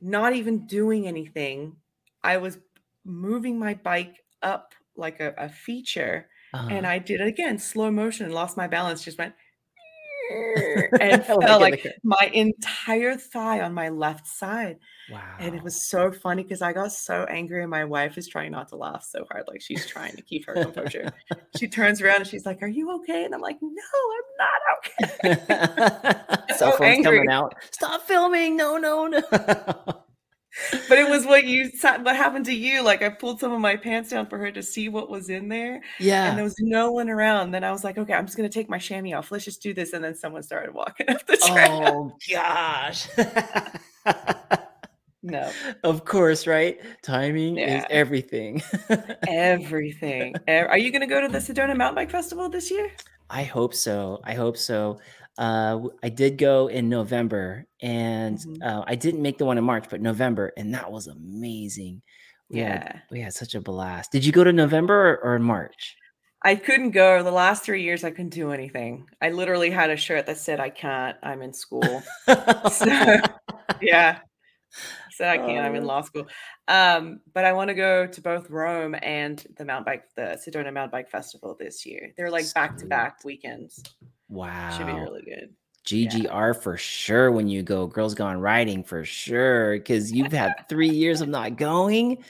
not 0.00 0.34
even 0.34 0.66
doing 0.66 1.06
anything. 1.06 1.76
I 2.22 2.38
was 2.38 2.58
moving 3.04 3.58
my 3.58 3.74
bike 3.74 4.24
up 4.42 4.74
like 4.96 5.20
a 5.20 5.34
a 5.38 5.48
feature, 5.48 6.28
and 6.68 6.86
Uh-huh. 6.86 6.88
I 6.88 6.98
did 6.98 7.20
it 7.20 7.26
again, 7.28 7.58
slow 7.58 7.90
motion, 7.90 8.30
lost 8.32 8.56
my 8.56 8.66
balance, 8.68 9.04
just 9.04 9.18
went 9.18 9.34
and 11.00 11.24
felt 11.24 11.42
like 11.42 11.86
my 12.02 12.30
entire 12.32 13.16
thigh 13.16 13.60
on 13.60 13.74
my 13.74 13.88
left 13.88 14.26
side. 14.26 14.78
Wow. 15.10 15.36
And 15.38 15.54
it 15.54 15.62
was 15.62 15.88
so 15.88 16.12
funny 16.12 16.42
because 16.42 16.60
I 16.60 16.72
got 16.72 16.92
so 16.92 17.24
angry, 17.30 17.62
and 17.62 17.70
my 17.70 17.84
wife 17.84 18.18
is 18.18 18.28
trying 18.28 18.52
not 18.52 18.68
to 18.68 18.76
laugh 18.76 19.04
so 19.08 19.24
hard, 19.30 19.44
like 19.48 19.62
she's 19.62 19.86
trying 19.86 20.14
to 20.16 20.22
keep 20.22 20.46
her 20.46 20.54
composure. 20.54 21.12
She 21.56 21.66
turns 21.68 22.02
around 22.02 22.16
and 22.16 22.26
she's 22.26 22.44
like, 22.44 22.62
"Are 22.62 22.68
you 22.68 22.94
okay?" 22.96 23.24
And 23.24 23.34
I'm 23.34 23.40
like, 23.40 23.58
"No, 23.62 23.70
I'm 24.16 24.28
not 24.38 25.36
okay." 25.36 26.44
So 26.58 26.76
angry. 26.82 27.04
coming 27.04 27.30
out. 27.30 27.54
Stop 27.70 28.02
filming. 28.02 28.56
No, 28.56 28.76
no, 28.78 29.06
no. 29.06 30.02
But 30.88 30.98
it 30.98 31.08
was 31.08 31.26
what 31.26 31.44
you 31.44 31.70
what 31.82 32.16
happened 32.16 32.44
to 32.46 32.54
you. 32.54 32.82
Like 32.82 33.02
I 33.02 33.08
pulled 33.08 33.40
some 33.40 33.52
of 33.52 33.60
my 33.60 33.76
pants 33.76 34.10
down 34.10 34.26
for 34.26 34.38
her 34.38 34.50
to 34.52 34.62
see 34.62 34.88
what 34.88 35.08
was 35.08 35.30
in 35.30 35.48
there, 35.48 35.80
yeah 35.98 36.28
and 36.28 36.36
there 36.36 36.44
was 36.44 36.56
no 36.60 36.92
one 36.92 37.08
around. 37.08 37.50
Then 37.50 37.64
I 37.64 37.72
was 37.72 37.84
like, 37.84 37.98
"Okay, 37.98 38.12
I'm 38.14 38.26
just 38.26 38.36
gonna 38.36 38.48
take 38.48 38.68
my 38.68 38.78
chamois 38.78 39.18
off. 39.18 39.30
Let's 39.30 39.44
just 39.44 39.62
do 39.62 39.74
this." 39.74 39.92
And 39.92 40.04
then 40.04 40.14
someone 40.14 40.42
started 40.42 40.74
walking 40.74 41.08
up 41.10 41.26
the 41.26 41.36
trail. 41.36 42.12
Oh 42.12 42.16
gosh. 42.30 43.08
No, 45.20 45.50
of 45.82 46.04
course, 46.04 46.46
right? 46.46 46.80
Timing 47.02 47.58
is 47.58 47.84
everything. 47.90 48.62
everything. 49.28 50.34
Are 50.46 50.78
you 50.78 50.92
gonna 50.92 51.08
go 51.08 51.20
to 51.20 51.26
the 51.26 51.38
Sedona 51.38 51.76
Mountain 51.76 51.96
Bike 51.96 52.10
Festival 52.10 52.48
this 52.48 52.70
year? 52.70 52.92
I 53.28 53.42
hope 53.42 53.74
so. 53.74 54.20
I 54.24 54.34
hope 54.34 54.56
so. 54.56 54.98
Uh, 55.38 55.88
I 56.02 56.08
did 56.08 56.36
go 56.36 56.66
in 56.66 56.88
November, 56.88 57.64
and 57.80 58.36
Mhm. 58.38 58.62
uh, 58.62 58.84
I 58.86 58.96
didn't 58.96 59.22
make 59.22 59.38
the 59.38 59.44
one 59.44 59.56
in 59.56 59.64
March, 59.64 59.86
but 59.88 60.00
November, 60.00 60.52
and 60.56 60.74
that 60.74 60.90
was 60.90 61.06
amazing. 61.06 62.02
We 62.50 62.58
had 62.60 62.82
Yeah. 62.82 63.00
we 63.10 63.20
had 63.20 63.32
such 63.34 63.54
a 63.54 63.60
blast. 63.60 64.10
Did 64.10 64.24
you 64.26 64.32
go 64.32 64.42
to 64.42 64.52
November 64.52 65.10
or, 65.10 65.16
or 65.24 65.36
in 65.36 65.42
March? 65.42 65.96
I 66.42 66.54
couldn't 66.56 66.90
go. 66.92 67.22
The 67.22 67.30
last 67.32 67.62
three 67.64 67.82
years, 67.82 68.04
I 68.04 68.10
couldn't 68.10 68.30
do 68.30 68.52
anything. 68.52 69.06
I 69.20 69.30
literally 69.30 69.70
had 69.70 69.90
a 69.90 69.96
shirt 69.96 70.26
that 70.26 70.38
said, 70.38 70.60
"I 70.60 70.70
can't. 70.70 71.16
I'm 71.22 71.40
in 71.42 71.52
school." 71.52 72.02
So, 72.72 72.86
yeah, 73.80 74.18
said 75.10 75.28
I 75.28 75.38
can't. 75.38 75.64
I'm 75.66 75.74
in 75.76 75.84
Oh. 75.84 75.86
law 75.86 76.00
school. 76.02 76.26
Um, 76.68 77.20
but 77.32 77.44
I 77.44 77.52
want 77.52 77.68
to 77.68 77.74
go 77.74 78.06
to 78.06 78.20
both 78.20 78.50
Roam 78.50 78.94
and 79.02 79.44
the 79.56 79.64
mountain 79.64 79.84
bike, 79.84 80.04
the 80.16 80.38
Sedona 80.44 80.72
Mountain 80.72 80.90
Bike 80.90 81.10
Festival 81.10 81.56
this 81.58 81.84
year. 81.86 82.12
They're 82.16 82.30
like 82.30 82.52
back 82.54 82.76
to 82.78 82.86
back 82.86 83.24
weekends. 83.24 83.82
Wow. 84.28 84.76
Should 84.76 84.86
be 84.86 84.92
really 84.92 85.22
good. 85.22 85.54
GGR 85.86 86.60
for 86.62 86.76
sure 86.76 87.32
when 87.32 87.48
you 87.48 87.62
go. 87.62 87.86
Girls 87.86 88.14
Gone 88.14 88.38
Riding 88.40 88.84
for 88.84 89.04
sure 89.04 89.78
because 89.78 90.12
you've 90.12 90.32
had 90.32 90.52
three 90.68 90.90
years 90.90 91.20
of 91.22 91.28
not 91.28 91.56
going. 91.56 92.22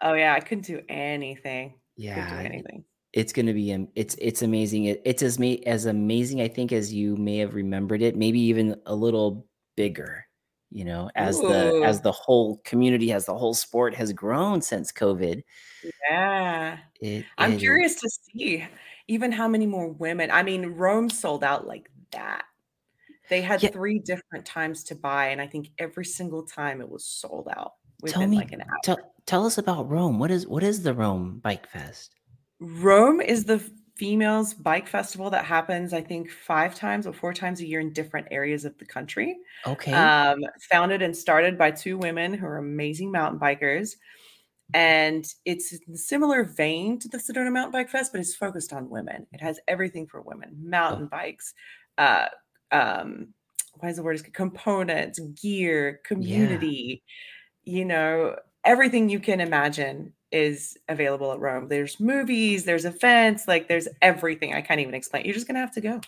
Oh 0.00 0.14
yeah, 0.14 0.34
I 0.34 0.40
couldn't 0.40 0.64
do 0.64 0.80
anything. 0.88 1.74
Couldn't 1.96 2.14
do 2.14 2.20
Yeah, 2.20 2.42
anything. 2.42 2.84
it's 3.12 3.32
gonna 3.32 3.52
be 3.52 3.86
it's 3.94 4.16
it's 4.18 4.40
amazing. 4.42 4.84
It, 4.86 5.02
it's 5.04 5.22
as 5.22 5.38
ma- 5.38 5.56
as 5.66 5.84
amazing 5.86 6.40
I 6.40 6.48
think 6.48 6.72
as 6.72 6.92
you 6.92 7.16
may 7.16 7.36
have 7.38 7.54
remembered 7.54 8.00
it. 8.02 8.16
Maybe 8.16 8.40
even 8.40 8.80
a 8.86 8.94
little 8.94 9.46
bigger. 9.76 10.26
You 10.70 10.86
know, 10.86 11.10
as 11.14 11.38
the 11.38 11.82
as 11.84 12.00
the 12.00 12.12
whole 12.12 12.62
community, 12.64 13.12
as 13.12 13.26
the 13.26 13.36
whole 13.36 13.52
sport 13.52 13.94
has 13.94 14.10
grown 14.14 14.62
since 14.62 14.90
COVID. 14.90 15.42
Yeah. 16.08 16.78
It, 17.02 17.26
I'm 17.36 17.52
it 17.52 17.58
curious 17.58 17.96
to 17.96 18.08
see 18.08 18.64
even 19.08 19.32
how 19.32 19.48
many 19.48 19.66
more 19.66 19.88
women. 19.88 20.30
I 20.30 20.42
mean, 20.42 20.66
Roam 20.66 21.10
sold 21.10 21.44
out 21.44 21.66
like 21.66 21.90
that. 22.12 22.44
They 23.30 23.42
had 23.42 23.62
Yeah. 23.62 23.70
three 23.70 23.98
different 23.98 24.44
times 24.46 24.84
to 24.84 24.94
buy, 24.94 25.28
and 25.28 25.40
I 25.40 25.46
think 25.46 25.70
every 25.78 26.04
single 26.04 26.44
time 26.44 26.80
it 26.80 26.88
was 26.88 27.04
sold 27.06 27.48
out 27.48 27.74
Tell 28.06 28.26
me, 28.26 28.36
like 28.38 28.52
an 28.52 28.62
hour. 28.62 28.78
tell 28.82 29.14
tell 29.26 29.46
us 29.46 29.58
about 29.58 29.88
Roam. 29.88 30.18
What 30.18 30.30
is 30.30 30.46
what 30.46 30.62
is 30.64 30.82
the 30.82 30.92
Roam 30.94 31.38
Bike 31.40 31.66
Fest? 31.68 32.16
Roam 32.60 33.20
is 33.20 33.44
the 33.44 33.58
females 33.96 34.54
bike 34.54 34.88
festival 34.88 35.30
that 35.30 35.44
happens, 35.44 35.92
I 35.92 36.00
think, 36.00 36.30
five 36.30 36.74
times 36.74 37.06
or 37.06 37.12
four 37.12 37.32
times 37.32 37.60
a 37.60 37.66
year 37.66 37.80
in 37.80 37.92
different 37.92 38.26
areas 38.30 38.64
of 38.64 38.76
the 38.78 38.84
country. 38.86 39.38
Okay, 39.66 39.92
Um, 39.92 40.40
founded 40.70 41.02
and 41.02 41.16
started 41.16 41.56
by 41.58 41.70
two 41.70 41.98
women 41.98 42.34
who 42.34 42.46
are 42.46 42.58
amazing 42.58 43.12
mountain 43.12 43.38
bikers. 43.38 43.96
And 44.74 45.26
it's 45.44 45.72
in 45.86 45.96
similar 45.96 46.44
vein 46.44 46.98
to 47.00 47.08
the 47.08 47.18
Sedona 47.18 47.52
Mountain 47.52 47.72
Bike 47.72 47.90
Fest, 47.90 48.12
but 48.12 48.20
it's 48.20 48.34
focused 48.34 48.72
on 48.72 48.88
women. 48.88 49.26
It 49.32 49.40
has 49.40 49.60
everything 49.68 50.06
for 50.06 50.22
women 50.22 50.56
mountain 50.58 51.06
bikes, 51.06 51.54
uh, 51.98 52.26
um, 52.70 53.28
what 53.78 53.90
is 53.90 53.96
the 53.96 54.02
word? 54.02 54.32
Components, 54.32 55.18
gear, 55.40 56.00
community, 56.04 57.02
you 57.64 57.84
know, 57.84 58.36
everything 58.64 59.08
you 59.08 59.20
can 59.20 59.40
imagine 59.40 60.12
is 60.30 60.76
available 60.88 61.32
at 61.32 61.40
Roam. 61.40 61.68
There's 61.68 62.00
movies, 62.00 62.64
there's 62.64 62.84
events, 62.84 63.46
like 63.46 63.68
there's 63.68 63.88
everything. 64.00 64.54
I 64.54 64.62
can't 64.62 64.80
even 64.80 64.94
explain. 64.94 65.24
You're 65.24 65.34
just 65.34 65.46
gonna 65.46 65.60
have 65.60 65.74
to 65.74 65.80
go. 65.80 66.00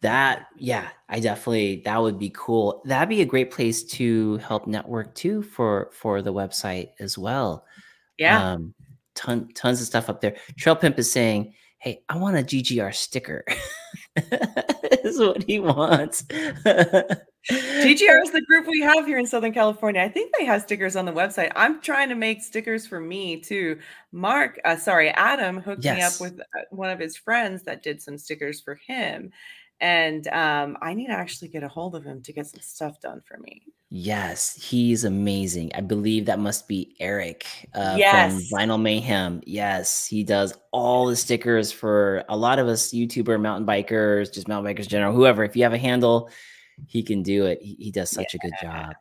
That 0.00 0.46
yeah, 0.56 0.88
I 1.08 1.20
definitely 1.20 1.82
that 1.84 2.00
would 2.00 2.18
be 2.18 2.32
cool. 2.34 2.82
That'd 2.84 3.08
be 3.08 3.22
a 3.22 3.26
great 3.26 3.50
place 3.50 3.82
to 3.84 4.38
help 4.38 4.66
network 4.66 5.14
too 5.14 5.42
for 5.42 5.90
for 5.92 6.22
the 6.22 6.32
website 6.32 6.90
as 7.00 7.18
well. 7.18 7.64
Yeah. 8.18 8.52
Um, 8.52 8.74
ton 9.14 9.48
tons 9.54 9.80
of 9.80 9.86
stuff 9.86 10.08
up 10.08 10.20
there. 10.20 10.36
Trail 10.56 10.76
Pimp 10.76 10.98
is 10.98 11.10
saying, 11.10 11.54
"Hey, 11.78 12.02
I 12.08 12.16
want 12.16 12.36
a 12.36 12.42
GGR 12.42 12.94
sticker." 12.94 13.44
is 15.18 15.26
what 15.26 15.42
he 15.44 15.60
wants. 15.60 16.22
GGR 17.50 18.22
is 18.22 18.30
the 18.30 18.44
group 18.46 18.66
we 18.66 18.80
have 18.80 19.06
here 19.06 19.18
in 19.18 19.26
Southern 19.26 19.52
California. 19.52 20.02
I 20.02 20.08
think 20.08 20.34
they 20.38 20.44
have 20.44 20.62
stickers 20.62 20.96
on 20.96 21.06
the 21.06 21.12
website. 21.12 21.50
I'm 21.56 21.80
trying 21.80 22.10
to 22.10 22.14
make 22.14 22.42
stickers 22.42 22.86
for 22.86 23.00
me 23.00 23.40
too. 23.40 23.78
Mark, 24.12 24.60
uh, 24.64 24.76
sorry, 24.76 25.10
Adam 25.10 25.60
hooked 25.60 25.84
me 25.84 26.02
up 26.02 26.20
with 26.20 26.40
uh, 26.40 26.60
one 26.70 26.90
of 26.90 26.98
his 26.98 27.16
friends 27.16 27.62
that 27.62 27.82
did 27.82 28.02
some 28.02 28.18
stickers 28.18 28.60
for 28.60 28.74
him. 28.74 29.30
And 29.80 30.26
um, 30.28 30.76
I 30.82 30.94
need 30.94 31.06
to 31.06 31.12
actually 31.12 31.48
get 31.48 31.62
a 31.62 31.68
hold 31.68 31.94
of 31.94 32.04
him 32.04 32.20
to 32.22 32.32
get 32.32 32.46
some 32.46 32.60
stuff 32.60 33.00
done 33.00 33.22
for 33.26 33.38
me. 33.38 33.62
Yes, 33.90 34.54
he's 34.54 35.04
amazing. 35.04 35.70
I 35.74 35.80
believe 35.80 36.26
that 36.26 36.38
must 36.38 36.68
be 36.68 36.94
Eric 37.00 37.46
uh, 37.74 37.94
Yes. 37.96 38.32
from 38.32 38.58
Vinyl 38.58 38.80
Mayhem. 38.80 39.40
Yes, 39.46 40.04
he 40.06 40.24
does 40.24 40.52
all 40.72 41.06
the 41.06 41.16
stickers 41.16 41.72
for 41.72 42.22
a 42.28 42.36
lot 42.36 42.58
of 42.58 42.66
us 42.68 42.92
YouTuber 42.92 43.40
mountain 43.40 43.66
bikers, 43.66 44.32
just 44.32 44.46
mountain 44.48 44.74
bikers 44.74 44.82
in 44.82 44.88
general, 44.88 45.14
whoever. 45.14 45.42
If 45.42 45.56
you 45.56 45.62
have 45.62 45.72
a 45.72 45.78
handle, 45.78 46.28
he 46.86 47.02
can 47.02 47.22
do 47.22 47.46
it. 47.46 47.60
He, 47.62 47.76
he 47.78 47.90
does 47.90 48.10
such 48.10 48.34
a 48.34 48.38
good 48.38 48.52
job. 48.60 48.94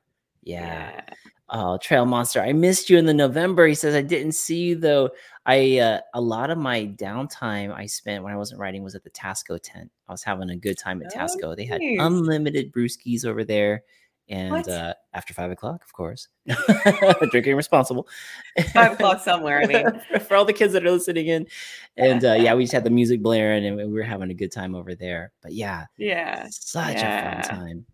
Yeah. 0.43 1.01
Oh, 1.49 1.77
Trail 1.77 2.05
Monster, 2.05 2.41
I 2.41 2.51
missed 2.51 2.89
you 2.89 2.97
in 2.97 3.05
the 3.05 3.13
November. 3.13 3.67
He 3.67 3.75
says 3.75 3.95
I 3.95 4.01
didn't 4.01 4.33
see 4.33 4.57
you 4.57 4.75
though. 4.75 5.11
I 5.45 5.79
uh, 5.79 6.01
a 6.13 6.19
lot 6.19 6.49
of 6.49 6.57
my 6.57 6.85
downtime 6.85 7.73
I 7.73 7.85
spent 7.85 8.23
when 8.23 8.33
I 8.33 8.37
wasn't 8.37 8.59
writing 8.59 8.83
was 8.83 8.95
at 8.95 9.03
the 9.03 9.09
Tasco 9.09 9.57
tent. 9.61 9.89
I 10.09 10.11
was 10.11 10.23
having 10.23 10.49
a 10.49 10.57
good 10.57 10.77
time 10.77 11.01
at 11.01 11.13
Oh, 11.15 11.19
Tasco. 11.19 11.55
They 11.55 11.65
had 11.65 11.79
nice. 11.79 11.99
unlimited 12.01 12.73
brewskis 12.73 13.23
over 13.25 13.45
there, 13.45 13.83
and 14.27 14.67
uh, 14.67 14.93
after 15.13 15.33
five 15.33 15.49
o'clock, 15.51 15.83
of 15.85 15.93
course, 15.93 16.27
drinking 17.31 17.55
responsible. 17.55 18.09
Five 18.73 18.93
o'clock 18.93 19.21
somewhere. 19.21 19.61
I 19.61 19.67
mean, 19.67 19.85
for, 20.11 20.19
for 20.27 20.35
all 20.35 20.43
the 20.43 20.51
kids 20.51 20.73
that 20.73 20.85
are 20.85 20.91
listening 20.91 21.27
in, 21.27 21.47
and 21.95 22.25
uh, 22.25 22.33
yeah, 22.33 22.53
we 22.55 22.63
just 22.63 22.73
had 22.73 22.83
the 22.83 22.89
music 22.99 23.21
blaring 23.21 23.65
and 23.65 23.77
we 23.77 23.85
were 23.85 24.03
having 24.03 24.29
a 24.31 24.33
good 24.33 24.51
time 24.51 24.75
over 24.75 24.95
there. 24.95 25.31
But 25.41 25.53
yeah, 25.53 25.85
yeah. 25.97 26.47
such 26.49 26.97
yeah. 26.97 27.39
a 27.39 27.43
fun 27.43 27.57
time. 27.57 27.85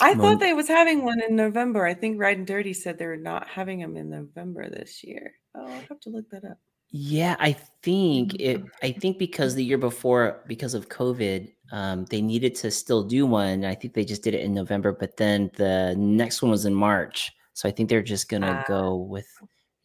I 0.00 0.14
thought 0.14 0.40
they 0.40 0.52
was 0.54 0.68
having 0.68 1.04
one 1.04 1.20
in 1.22 1.36
November. 1.36 1.86
I 1.86 1.94
think 1.94 2.20
Ride 2.20 2.38
and 2.38 2.46
Dirty 2.46 2.72
said 2.72 2.98
they're 2.98 3.16
not 3.16 3.46
having 3.48 3.78
them 3.80 3.96
in 3.96 4.10
November 4.10 4.68
this 4.68 5.04
year. 5.04 5.34
Oh, 5.54 5.66
I'll 5.66 5.80
have 5.88 6.00
to 6.00 6.10
look 6.10 6.28
that 6.30 6.44
up. 6.44 6.58
Yeah, 6.90 7.36
I 7.38 7.52
think 7.82 8.32
Mhm. 8.32 8.40
it. 8.40 8.62
I 8.82 8.92
think 8.92 9.18
because 9.18 9.54
the 9.54 9.64
year 9.64 9.78
before, 9.78 10.44
because 10.48 10.74
of 10.74 10.88
COVID, 10.88 11.52
um, 11.72 12.04
they 12.06 12.20
needed 12.20 12.54
to 12.56 12.70
still 12.70 13.02
do 13.02 13.26
one. 13.26 13.64
I 13.64 13.74
think 13.74 13.94
they 13.94 14.04
just 14.04 14.22
did 14.22 14.34
it 14.34 14.42
in 14.42 14.52
November, 14.54 14.92
but 14.92 15.16
then 15.16 15.50
the 15.56 15.94
next 15.96 16.42
one 16.42 16.50
was 16.50 16.64
in 16.66 16.74
March. 16.74 17.32
So 17.52 17.68
I 17.68 17.72
think 17.72 17.88
they're 17.88 18.02
just 18.02 18.28
gonna 18.28 18.62
Ah. 18.62 18.64
go 18.68 18.96
with, 18.96 19.26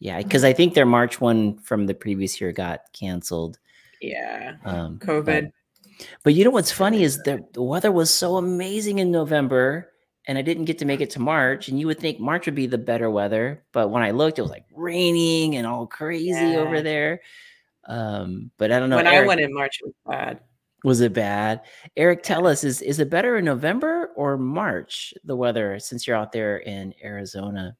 yeah, 0.00 0.20
because 0.22 0.44
I 0.44 0.52
think 0.52 0.74
their 0.74 0.86
March 0.86 1.20
one 1.20 1.58
from 1.58 1.86
the 1.86 1.94
previous 1.94 2.40
year 2.40 2.52
got 2.52 2.80
canceled. 2.92 3.58
Yeah. 4.00 4.56
Um, 4.64 4.96
but- 4.98 5.06
COVID. 5.08 5.52
But, 6.22 6.32
you 6.34 6.44
know 6.44 6.50
what's 6.50 6.72
funny 6.72 7.02
is 7.02 7.18
the, 7.24 7.44
the 7.52 7.62
weather 7.62 7.92
was 7.92 8.10
so 8.10 8.36
amazing 8.36 9.00
in 9.00 9.10
November, 9.10 9.89
and 10.28 10.36
I 10.38 10.42
didn't 10.42 10.66
get 10.66 10.78
to 10.78 10.84
make 10.84 11.00
it 11.00 11.10
to 11.10 11.20
March. 11.20 11.68
And 11.68 11.78
you 11.78 11.86
would 11.86 11.98
think 11.98 12.20
March 12.20 12.46
would 12.46 12.54
be 12.54 12.66
the 12.66 12.78
better 12.78 13.10
weather, 13.10 13.64
but 13.72 13.88
when 13.90 14.02
I 14.02 14.10
looked, 14.10 14.38
it 14.38 14.42
was 14.42 14.50
like 14.50 14.66
raining 14.74 15.56
and 15.56 15.66
all 15.66 15.86
crazy 15.86 16.56
over 16.56 16.82
there. 16.82 17.20
Um, 17.86 18.50
but 18.58 18.70
I 18.70 18.78
don't 18.78 18.90
know. 18.90 18.96
when 18.96 19.06
I 19.06 19.26
went 19.26 19.40
in 19.40 19.52
March, 19.52 19.80
it 19.82 19.86
was 19.86 19.94
bad. 20.06 20.40
was 20.84 21.00
it 21.00 21.12
bad? 21.12 21.62
Eric, 21.96 22.22
tell 22.22 22.46
us 22.46 22.62
is 22.64 22.82
is 22.82 23.00
it 23.00 23.10
better 23.10 23.38
in 23.38 23.44
November 23.44 24.12
or 24.16 24.36
March? 24.36 25.14
The 25.24 25.36
weather 25.36 25.78
since 25.78 26.06
you're 26.06 26.16
out 26.16 26.32
there 26.32 26.58
in 26.58 26.94
Arizona. 27.02 27.76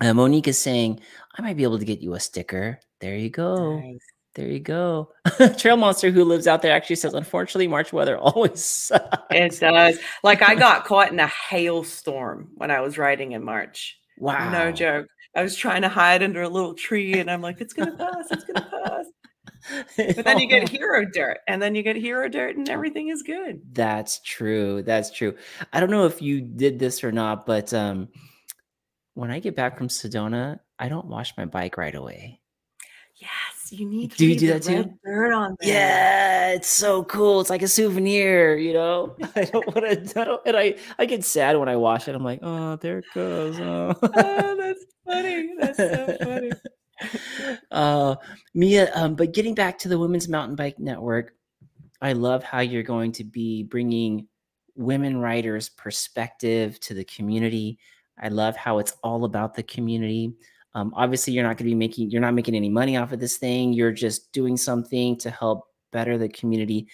Uh, 0.00 0.14
Monique 0.14 0.48
is 0.48 0.58
saying 0.58 1.00
I 1.36 1.42
might 1.42 1.56
be 1.56 1.62
able 1.62 1.78
to 1.78 1.84
get 1.84 2.00
you 2.00 2.14
a 2.14 2.20
sticker. 2.20 2.80
There 3.00 3.16
you 3.16 3.30
go. 3.30 3.78
Nice. 3.78 4.00
There 4.34 4.46
you 4.46 4.60
go. 4.60 5.12
Trail 5.58 5.76
Monster, 5.76 6.10
who 6.10 6.24
lives 6.24 6.46
out 6.46 6.62
there, 6.62 6.72
actually 6.72 6.96
says, 6.96 7.14
unfortunately, 7.14 7.66
March 7.66 7.92
weather 7.92 8.16
always 8.18 8.64
sucks. 8.64 9.18
It 9.30 9.58
does. 9.58 9.98
Like 10.22 10.42
I 10.42 10.54
got 10.56 10.84
caught 10.84 11.12
in 11.12 11.18
a 11.18 11.26
hailstorm 11.26 12.50
when 12.54 12.70
I 12.70 12.80
was 12.80 12.96
riding 12.98 13.32
in 13.32 13.44
March. 13.44 13.98
wow. 14.18 14.50
No 14.50 14.70
joke. 14.70 15.06
I 15.36 15.42
was 15.42 15.56
trying 15.56 15.82
to 15.82 15.88
hide 15.88 16.22
under 16.22 16.42
a 16.42 16.48
little 16.48 16.74
tree 16.74 17.18
and 17.18 17.30
I'm 17.30 17.40
like, 17.40 17.60
it's 17.60 17.72
gonna 17.72 17.96
pass, 17.96 18.26
it's 18.30 18.44
gonna 18.44 18.68
pass. 18.68 19.06
but 19.96 20.24
then 20.24 20.40
you 20.40 20.48
get 20.48 20.68
hero 20.68 21.04
dirt 21.04 21.38
and 21.46 21.62
then 21.62 21.74
you 21.76 21.84
get 21.84 21.94
hero 21.94 22.28
dirt 22.28 22.56
and 22.56 22.68
everything 22.68 23.10
is 23.10 23.22
good. 23.22 23.60
That's 23.72 24.20
true. 24.20 24.82
That's 24.82 25.10
true. 25.12 25.36
I 25.72 25.78
don't 25.78 25.90
know 25.90 26.06
if 26.06 26.20
you 26.20 26.40
did 26.40 26.80
this 26.80 27.04
or 27.04 27.12
not, 27.12 27.46
but 27.46 27.72
um 27.72 28.08
when 29.14 29.30
I 29.30 29.38
get 29.38 29.54
back 29.54 29.76
from 29.78 29.88
Sedona, 29.88 30.58
I 30.78 30.88
don't 30.88 31.06
wash 31.06 31.36
my 31.36 31.44
bike 31.44 31.76
right 31.76 31.94
away. 31.94 32.40
Yes, 33.16 33.59
you 33.70 33.86
need. 33.86 34.14
Do 34.16 34.26
you 34.26 34.36
do 34.36 34.46
that 34.48 34.62
too? 34.62 34.92
Dirt 35.04 35.32
on 35.32 35.56
there. 35.60 35.68
Yeah, 35.68 36.48
it's 36.52 36.68
so 36.68 37.04
cool. 37.04 37.40
It's 37.40 37.50
like 37.50 37.62
a 37.62 37.68
souvenir, 37.68 38.56
you 38.56 38.72
know. 38.72 39.16
I 39.36 39.44
don't 39.44 39.66
want 39.66 40.08
to. 40.08 40.40
And 40.46 40.56
I 40.56 40.76
I 40.98 41.06
get 41.06 41.24
sad 41.24 41.56
when 41.56 41.68
I 41.68 41.76
wash 41.76 42.08
it. 42.08 42.14
I'm 42.14 42.24
like, 42.24 42.40
oh, 42.42 42.76
there 42.76 42.98
it 42.98 43.04
goes. 43.14 43.58
Oh, 43.60 43.94
oh 44.02 44.56
that's 44.56 44.84
funny. 45.06 45.50
That's 45.58 45.76
so 45.76 46.16
funny. 46.22 46.52
uh, 47.70 48.16
Mia, 48.54 48.90
um, 48.94 49.14
but 49.14 49.32
getting 49.32 49.54
back 49.54 49.78
to 49.78 49.88
the 49.88 49.98
Women's 49.98 50.28
Mountain 50.28 50.56
Bike 50.56 50.78
Network, 50.78 51.34
I 52.00 52.12
love 52.12 52.42
how 52.42 52.60
you're 52.60 52.82
going 52.82 53.12
to 53.12 53.24
be 53.24 53.62
bringing 53.62 54.26
women 54.76 55.18
riders' 55.18 55.68
perspective 55.68 56.80
to 56.80 56.94
the 56.94 57.04
community. 57.04 57.78
I 58.18 58.28
love 58.28 58.56
how 58.56 58.78
it's 58.78 58.92
all 59.02 59.24
about 59.24 59.54
the 59.54 59.62
community. 59.62 60.32
Um, 60.74 60.92
obviously, 60.96 61.32
you're 61.32 61.44
not 61.44 61.56
going 61.56 61.68
to 61.68 61.72
be 61.72 61.74
making 61.74 62.10
you're 62.10 62.20
not 62.20 62.34
making 62.34 62.54
any 62.54 62.68
money 62.68 62.96
off 62.96 63.12
of 63.12 63.20
this 63.20 63.38
thing. 63.38 63.72
You're 63.72 63.92
just 63.92 64.32
doing 64.32 64.56
something 64.56 65.16
to 65.18 65.30
help 65.30 65.64
better 65.90 66.16
the 66.16 66.28
community. 66.28 66.88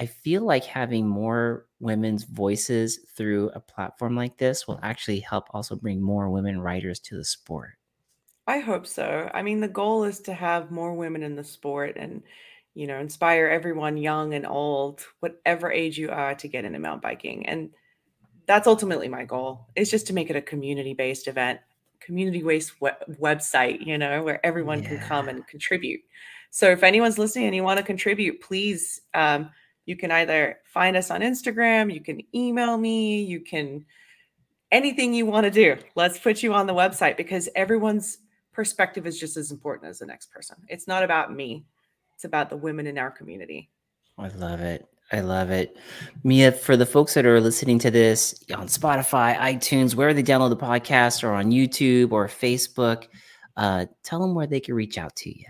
I 0.00 0.06
feel 0.06 0.42
like 0.42 0.64
having 0.64 1.06
more 1.06 1.66
women's 1.78 2.24
voices 2.24 3.00
through 3.14 3.50
a 3.50 3.60
platform 3.60 4.16
like 4.16 4.38
this 4.38 4.66
will 4.66 4.80
actually 4.82 5.20
help 5.20 5.48
also 5.50 5.76
bring 5.76 6.00
more 6.00 6.30
women 6.30 6.58
writers 6.58 7.00
to 7.00 7.16
the 7.16 7.24
sport. 7.24 7.72
I 8.46 8.60
hope 8.60 8.86
so. 8.86 9.30
I 9.34 9.42
mean, 9.42 9.60
the 9.60 9.68
goal 9.68 10.04
is 10.04 10.20
to 10.20 10.32
have 10.32 10.70
more 10.70 10.94
women 10.94 11.22
in 11.22 11.36
the 11.36 11.44
sport 11.44 11.96
and, 11.96 12.22
you 12.74 12.86
know, 12.86 12.98
inspire 12.98 13.48
everyone, 13.48 13.98
young 13.98 14.32
and 14.32 14.46
old, 14.46 15.04
whatever 15.20 15.70
age 15.70 15.98
you 15.98 16.08
are, 16.08 16.34
to 16.36 16.48
get 16.48 16.64
into 16.64 16.78
mountain 16.78 17.00
biking. 17.02 17.46
And 17.46 17.70
that's 18.46 18.66
ultimately 18.66 19.08
my 19.08 19.24
goal. 19.24 19.66
Is 19.76 19.90
just 19.90 20.06
to 20.06 20.14
make 20.14 20.30
it 20.30 20.36
a 20.36 20.42
community-based 20.42 21.28
event, 21.28 21.60
community-based 22.00 22.72
website, 22.80 23.84
you 23.84 23.98
know, 23.98 24.22
where 24.22 24.44
everyone 24.44 24.82
yeah. 24.82 24.88
can 24.88 24.98
come 25.00 25.28
and 25.28 25.46
contribute. 25.46 26.00
So 26.50 26.70
if 26.70 26.82
anyone's 26.82 27.18
listening 27.18 27.46
and 27.46 27.54
you 27.54 27.62
want 27.62 27.78
to 27.78 27.84
contribute, 27.84 28.40
please, 28.40 29.02
um, 29.14 29.50
you 29.86 29.96
can 29.96 30.10
either 30.10 30.58
find 30.64 30.96
us 30.96 31.10
on 31.10 31.20
Instagram, 31.20 31.92
you 31.92 32.00
can 32.00 32.22
email 32.34 32.76
me, 32.76 33.22
you 33.22 33.40
can 33.40 33.84
anything 34.72 35.12
you 35.14 35.26
want 35.26 35.44
to 35.44 35.50
do. 35.50 35.76
Let's 35.94 36.18
put 36.18 36.42
you 36.42 36.54
on 36.54 36.66
the 36.66 36.74
website 36.74 37.16
because 37.16 37.48
everyone's 37.56 38.18
perspective 38.52 39.06
is 39.06 39.18
just 39.18 39.36
as 39.36 39.50
important 39.50 39.90
as 39.90 39.98
the 39.98 40.06
next 40.06 40.30
person. 40.32 40.56
It's 40.68 40.86
not 40.86 41.02
about 41.02 41.34
me, 41.34 41.64
it's 42.14 42.24
about 42.24 42.50
the 42.50 42.56
women 42.56 42.86
in 42.86 42.98
our 42.98 43.10
community. 43.10 43.70
I 44.18 44.28
love 44.28 44.60
it. 44.60 44.86
I 45.12 45.20
love 45.20 45.50
it. 45.50 45.76
Mia, 46.22 46.52
for 46.52 46.76
the 46.76 46.86
folks 46.86 47.14
that 47.14 47.26
are 47.26 47.40
listening 47.40 47.80
to 47.80 47.90
this 47.90 48.44
on 48.54 48.68
Spotify, 48.68 49.36
iTunes, 49.36 49.96
where 49.96 50.14
they 50.14 50.22
download 50.22 50.50
the 50.50 50.56
podcast 50.56 51.24
or 51.24 51.32
on 51.32 51.50
YouTube 51.50 52.12
or 52.12 52.28
Facebook, 52.28 53.08
uh, 53.56 53.86
tell 54.04 54.20
them 54.20 54.36
where 54.36 54.46
they 54.46 54.60
can 54.60 54.74
reach 54.74 54.98
out 54.98 55.16
to 55.16 55.36
you. 55.36 55.46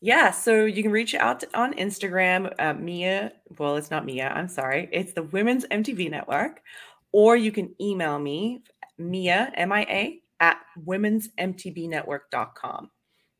Yeah, 0.00 0.30
so 0.30 0.64
you 0.64 0.82
can 0.82 0.92
reach 0.92 1.14
out 1.14 1.44
on 1.54 1.74
Instagram, 1.74 2.54
uh, 2.58 2.72
Mia. 2.74 3.32
Well, 3.58 3.76
it's 3.76 3.90
not 3.90 4.06
Mia. 4.06 4.28
I'm 4.28 4.48
sorry. 4.48 4.88
It's 4.92 5.12
the 5.12 5.24
Women's 5.24 5.66
MTB 5.66 6.10
Network, 6.10 6.62
or 7.12 7.36
you 7.36 7.52
can 7.52 7.74
email 7.80 8.18
me, 8.18 8.62
Mia 8.98 9.52
M 9.54 9.72
I 9.72 9.82
A 9.82 10.20
at 10.40 10.58
womensmtbnetwork.com. 10.86 12.90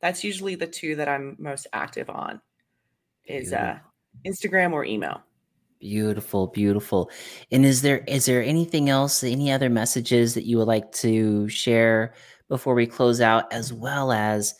That's 0.01 0.25
usually 0.25 0.55
the 0.55 0.67
two 0.67 0.97
that 0.97 1.09
I'm 1.09 1.37
most 1.39 1.67
active 1.73 2.11
on 2.11 2.41
is 3.25 3.53
uh, 3.53 3.79
Instagram 4.27 4.73
or 4.73 4.85
email. 4.85 5.23
Beautiful, 5.79 6.47
beautiful. 6.49 7.11
And 7.53 7.65
is 7.65 7.83
there 7.83 7.99
is 8.09 8.27
there 8.27 8.43
anything 8.43 8.89
else, 8.89 9.23
any 9.23 9.51
other 9.53 9.69
messages 9.69 10.35
that 10.35 10.47
you 10.47 10.59
would 10.59 10.69
like 10.69 10.91
to 10.93 11.49
share 11.49 12.15
before 12.49 12.75
we 12.75 12.87
close 12.87 13.21
out, 13.21 13.53
as 13.53 13.73
well 13.73 14.13
as 14.13 14.55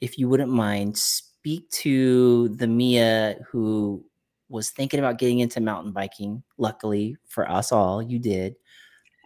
if 0.00 0.18
you 0.18 0.28
wouldn't 0.28 0.50
mind, 0.50 0.96
speak 0.96 1.68
to 1.70 2.48
the 2.50 2.66
Mia 2.66 3.36
who 3.50 4.04
was 4.48 4.70
thinking 4.70 4.98
about 4.98 5.18
getting 5.18 5.40
into 5.40 5.60
mountain 5.60 5.92
biking. 5.92 6.42
Luckily 6.56 7.16
for 7.28 7.48
us 7.50 7.72
all, 7.72 8.02
you 8.02 8.18
did 8.18 8.56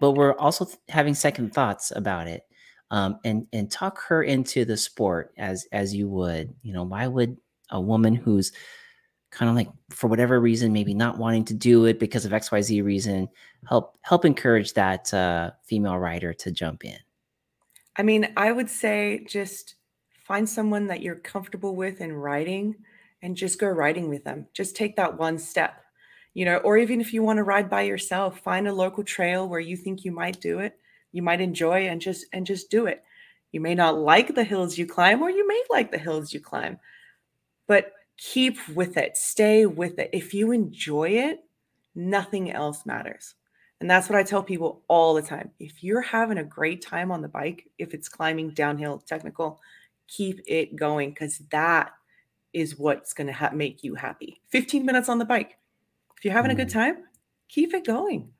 but 0.02 0.12
we're 0.12 0.36
also 0.36 0.66
having 0.88 1.14
second 1.14 1.54
thoughts 1.54 1.92
about 1.94 2.26
it 2.26 2.42
um, 2.90 3.20
and 3.24 3.46
and 3.52 3.70
talk 3.70 4.02
her 4.02 4.24
into 4.24 4.64
the 4.64 4.76
sport 4.76 5.32
as 5.38 5.64
as 5.70 5.94
you 5.94 6.09
would 6.09 6.52
you 6.62 6.72
know 6.72 6.82
why 6.82 7.06
would 7.06 7.36
a 7.70 7.80
woman 7.80 8.12
who's 8.12 8.50
kind 9.32 9.48
of 9.48 9.56
like 9.56 9.68
for 9.90 10.06
whatever 10.06 10.40
reason 10.40 10.72
maybe 10.72 10.94
not 10.94 11.18
wanting 11.18 11.44
to 11.44 11.54
do 11.54 11.86
it 11.86 11.98
because 11.98 12.24
of 12.24 12.30
xyz 12.32 12.84
reason 12.84 13.28
help 13.68 13.98
help 14.02 14.24
encourage 14.24 14.72
that 14.74 15.12
uh, 15.12 15.50
female 15.64 15.98
rider 15.98 16.32
to 16.32 16.52
jump 16.52 16.84
in 16.84 16.98
i 17.96 18.02
mean 18.02 18.32
i 18.36 18.52
would 18.52 18.70
say 18.70 19.24
just 19.26 19.74
find 20.24 20.48
someone 20.48 20.86
that 20.86 21.02
you're 21.02 21.16
comfortable 21.16 21.74
with 21.74 22.00
in 22.00 22.12
riding 22.12 22.76
and 23.22 23.36
just 23.36 23.59
go 23.59 23.66
riding 23.66 24.09
with 24.09 24.22
them 24.22 24.46
just 24.54 24.76
take 24.76 24.94
that 24.94 25.18
one 25.18 25.38
step 25.38 25.82
you 26.34 26.44
know, 26.44 26.56
or 26.59 26.78
even 26.78 27.00
if 27.00 27.12
you 27.12 27.22
want 27.22 27.36
to 27.36 27.44
ride 27.44 27.68
by 27.68 27.82
yourself, 27.82 28.40
find 28.40 28.66
a 28.66 28.72
local 28.72 29.04
trail 29.04 29.48
where 29.48 29.60
you 29.60 29.76
think 29.76 30.04
you 30.04 30.12
might 30.12 30.40
do 30.40 30.60
it, 30.60 30.78
you 31.12 31.22
might 31.22 31.40
enjoy 31.40 31.88
and 31.88 32.00
just 32.00 32.26
and 32.32 32.46
just 32.46 32.70
do 32.70 32.86
it. 32.86 33.02
You 33.52 33.60
may 33.60 33.74
not 33.74 33.98
like 33.98 34.34
the 34.34 34.44
hills 34.44 34.78
you 34.78 34.86
climb 34.86 35.20
or 35.22 35.30
you 35.30 35.46
may 35.46 35.62
like 35.68 35.90
the 35.90 35.98
hills 35.98 36.32
you 36.32 36.40
climb. 36.40 36.78
But 37.68 37.92
keep 38.23 38.57
with 38.69 38.97
it, 38.97 39.16
stay 39.16 39.66
with 39.66 39.99
it. 39.99 40.11
If 40.12 40.32
you 40.32 40.53
enjoy 40.53 41.11
it, 41.11 41.44
nothing 41.94 42.53
else 42.53 42.86
matters. 42.86 43.35
And 43.81 43.90
that's 43.90 44.09
what 44.09 44.16
I 44.16 44.23
tell 44.23 44.44
people 44.44 44.82
all 44.86 45.15
the 45.15 45.23
time. 45.23 45.51
If 45.59 45.82
you're 45.82 46.03
having 46.03 46.39
a 46.39 46.44
great 46.44 46.82
time 46.82 47.11
on 47.11 47.20
the 47.20 47.28
bike, 47.28 47.69
if 47.78 47.94
it's 47.94 48.09
climbing 48.09 48.51
downhill, 48.51 48.99
technical, 48.99 49.61
keep 50.07 50.40
it 50.47 50.77
going 50.77 51.11
because 51.11 51.39
that 51.51 51.93
is 52.53 52.78
what's 52.78 53.12
going 53.12 53.27
to 53.27 53.32
ha- 53.32 53.51
make 53.53 53.82
you 53.82 53.97
happy. 53.97 54.40
15 54.51 54.86
minutes 54.86 55.09
on 55.09 55.19
the 55.19 55.24
bike. 55.24 55.59
If 56.16 56.24
you're 56.24 56.35
having 56.35 56.53
a 56.53 56.55
good 56.55 56.69
mm. 56.69 56.74
time, 56.74 56.99
keep 57.49 57.74
it 57.74 57.85
going. 57.85 58.31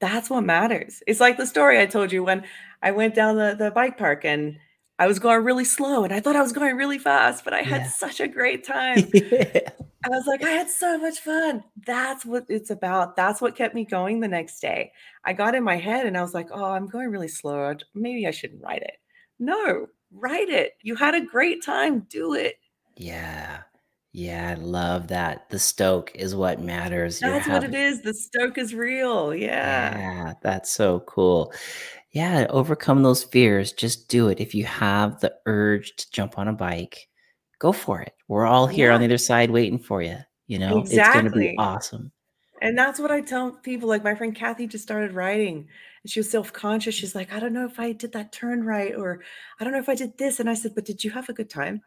That's 0.00 0.28
what 0.28 0.42
matters. 0.42 1.02
It's 1.06 1.20
like 1.20 1.38
the 1.38 1.46
story 1.46 1.80
I 1.80 1.86
told 1.86 2.12
you 2.12 2.22
when 2.22 2.44
I 2.82 2.90
went 2.90 3.14
down 3.14 3.36
the, 3.36 3.56
the 3.58 3.70
bike 3.70 3.96
park 3.96 4.26
and 4.26 4.58
I 4.98 5.06
was 5.06 5.18
going 5.18 5.44
really 5.44 5.64
slow 5.64 6.04
and 6.04 6.12
I 6.12 6.20
thought 6.20 6.36
I 6.36 6.42
was 6.42 6.52
going 6.52 6.76
really 6.76 6.98
fast, 6.98 7.44
but 7.44 7.52
I 7.52 7.62
had 7.62 7.82
yeah. 7.82 7.88
such 7.88 8.20
a 8.20 8.28
great 8.28 8.64
time. 8.66 9.08
yeah. 9.12 9.70
I 10.04 10.08
was 10.10 10.26
like, 10.26 10.44
I 10.44 10.50
had 10.50 10.70
so 10.70 10.98
much 10.98 11.20
fun. 11.20 11.64
That's 11.86 12.26
what 12.26 12.44
it's 12.48 12.70
about. 12.70 13.16
That's 13.16 13.40
what 13.40 13.56
kept 13.56 13.74
me 13.74 13.84
going 13.84 14.20
the 14.20 14.28
next 14.28 14.60
day. 14.60 14.92
I 15.24 15.32
got 15.32 15.54
in 15.54 15.64
my 15.64 15.76
head 15.76 16.06
and 16.06 16.16
I 16.16 16.22
was 16.22 16.34
like, 16.34 16.48
oh, 16.52 16.64
I'm 16.64 16.86
going 16.86 17.08
really 17.10 17.28
slow. 17.28 17.74
Maybe 17.94 18.26
I 18.26 18.30
shouldn't 18.30 18.62
write 18.62 18.82
it. 18.82 18.98
No, 19.38 19.86
write 20.12 20.50
it. 20.50 20.72
You 20.82 20.94
had 20.94 21.14
a 21.14 21.24
great 21.24 21.64
time. 21.64 22.00
Do 22.10 22.34
it. 22.34 22.56
Yeah. 22.96 23.62
Yeah, 24.16 24.50
I 24.50 24.54
love 24.54 25.08
that. 25.08 25.50
The 25.50 25.58
stoke 25.58 26.12
is 26.14 26.36
what 26.36 26.60
matters. 26.60 27.18
That's 27.18 27.48
what 27.48 27.64
it 27.64 27.74
is. 27.74 28.00
The 28.00 28.14
stoke 28.14 28.58
is 28.58 28.72
real. 28.72 29.34
Yeah. 29.34 29.98
Yeah, 29.98 30.32
that's 30.40 30.70
so 30.70 31.00
cool. 31.00 31.52
Yeah, 32.12 32.46
overcome 32.48 33.02
those 33.02 33.24
fears. 33.24 33.72
Just 33.72 34.08
do 34.08 34.28
it. 34.28 34.38
If 34.38 34.54
you 34.54 34.66
have 34.66 35.18
the 35.18 35.34
urge 35.46 35.96
to 35.96 36.08
jump 36.12 36.38
on 36.38 36.46
a 36.46 36.52
bike, 36.52 37.08
go 37.58 37.72
for 37.72 38.02
it. 38.02 38.12
We're 38.28 38.46
all 38.46 38.68
here 38.68 38.92
on 38.92 39.00
the 39.00 39.06
other 39.06 39.18
side 39.18 39.50
waiting 39.50 39.80
for 39.80 40.00
you. 40.00 40.18
You 40.46 40.60
know, 40.60 40.84
it's 40.86 40.94
going 41.12 41.24
to 41.24 41.32
be 41.32 41.56
awesome. 41.58 42.12
And 42.62 42.78
that's 42.78 43.00
what 43.00 43.10
I 43.10 43.20
tell 43.20 43.50
people. 43.50 43.88
Like 43.88 44.04
my 44.04 44.14
friend 44.14 44.32
Kathy 44.32 44.68
just 44.68 44.84
started 44.84 45.12
riding 45.12 45.66
and 46.04 46.10
she 46.10 46.20
was 46.20 46.30
self 46.30 46.52
conscious. 46.52 46.94
She's 46.94 47.16
like, 47.16 47.32
I 47.32 47.40
don't 47.40 47.52
know 47.52 47.66
if 47.66 47.80
I 47.80 47.90
did 47.90 48.12
that 48.12 48.30
turn 48.30 48.62
right, 48.62 48.94
or 48.94 49.22
I 49.58 49.64
don't 49.64 49.72
know 49.72 49.80
if 49.80 49.88
I 49.88 49.96
did 49.96 50.16
this. 50.18 50.38
And 50.38 50.48
I 50.48 50.54
said, 50.54 50.76
But 50.76 50.84
did 50.84 51.02
you 51.02 51.10
have 51.10 51.28
a 51.28 51.34
good 51.34 51.50
time? 51.50 51.82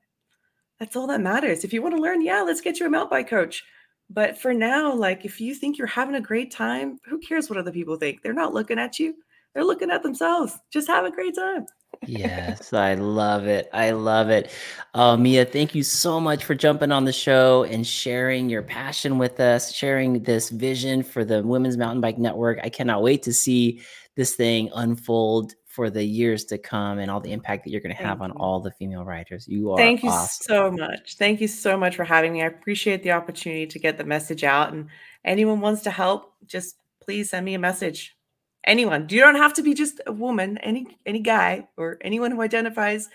That's 0.80 0.96
all 0.96 1.08
that 1.08 1.22
matters. 1.22 1.64
If 1.64 1.74
you 1.74 1.82
want 1.82 1.96
to 1.96 2.02
learn, 2.02 2.22
yeah, 2.22 2.42
let's 2.42 2.62
get 2.62 2.80
you 2.80 2.86
a 2.86 2.90
mountain 2.90 3.10
bike 3.10 3.30
coach. 3.30 3.64
But 4.10 4.38
for 4.38 4.54
now, 4.54 4.94
like 4.94 5.26
if 5.26 5.42
you 5.42 5.54
think 5.54 5.78
you're 5.78 5.88
having 5.88 6.16
a 6.16 6.22
great 6.22 6.52
time, 6.52 7.00
who 7.06 7.20
cares 7.20 7.50
what 7.50 7.60
other 7.60 7.72
people 7.72 7.98
think? 7.98 8.22
They're 8.22 8.34
not 8.34 8.54
looking 8.54 8.80
at 8.80 9.00
you. 9.00 9.16
They're 9.54 9.66
looking 9.66 9.92
at 9.92 10.04
themselves. 10.04 10.58
Just 10.72 10.88
have 10.88 11.06
a 11.06 11.12
great 11.12 11.36
time. 11.36 11.66
yes, 12.06 12.74
I 12.74 12.94
love 12.94 13.48
it. 13.48 13.70
I 13.74 13.92
love 13.92 14.30
it. 14.30 14.52
Uh, 14.94 15.18
Mia, 15.18 15.46
thank 15.46 15.74
you 15.74 15.84
so 15.84 16.20
much 16.20 16.46
for 16.46 16.54
jumping 16.54 16.92
on 16.92 17.06
the 17.06 17.14
show 17.14 17.64
and 17.64 17.86
sharing 17.86 18.50
your 18.50 18.62
passion 18.62 19.18
with 19.18 19.40
us, 19.40 19.74
sharing 19.74 20.22
this 20.22 20.50
vision 20.50 21.02
for 21.02 21.26
the 21.26 21.42
Women's 21.42 21.78
Mountain 21.78 22.02
Bike 22.02 22.18
Network. 22.18 22.60
I 22.64 22.70
cannot 22.70 23.02
wait 23.02 23.24
to 23.24 23.34
see 23.34 23.82
this 24.16 24.36
thing 24.36 24.70
unfold 24.76 25.54
for 25.78 25.92
the 25.92 26.04
years 26.04 26.44
to 26.44 26.58
come 26.58 26.98
and 26.98 27.12
all 27.12 27.20
the 27.20 27.32
impact 27.32 27.64
that 27.64 27.70
you're 27.70 27.82
going 27.82 27.96
to 27.96 28.04
have 28.04 28.20
on 28.20 28.32
all 28.32 28.60
the 28.60 28.72
female 28.72 29.06
writers. 29.06 29.48
You 29.48 29.74
are 29.74 29.78
Thank 29.78 30.02
you 30.02 30.10
awesome. 30.10 30.44
so 30.44 30.72
much. 30.72 31.18
Thank 31.18 31.40
you 31.40 31.48
so 31.48 31.78
much 31.78 31.96
for 31.96 32.04
having 32.04 32.34
me. 32.34 32.42
I 32.42 32.48
appreciate 32.48 33.04
the 33.04 33.12
opportunity 33.12 33.68
to 33.68 33.78
get 33.78 34.00
the 34.00 34.04
message 34.04 34.44
out 34.44 34.74
and 34.74 34.88
anyone 35.24 35.62
wants 35.62 35.84
to 35.84 35.92
help, 35.92 36.34
just 36.48 36.78
please 37.00 37.30
send 37.30 37.46
me 37.46 37.54
a 37.54 37.60
message. 37.60 38.18
Anyone. 38.66 39.06
You 39.08 39.22
don't 39.22 39.36
have 39.36 39.54
to 39.54 39.62
be 39.62 39.76
just 39.76 40.02
a 40.08 40.12
woman, 40.12 40.58
any 40.58 40.98
any 41.06 41.20
guy 41.20 41.68
or 41.78 42.00
anyone 42.02 42.32
who 42.32 42.42
identifies 42.42 43.08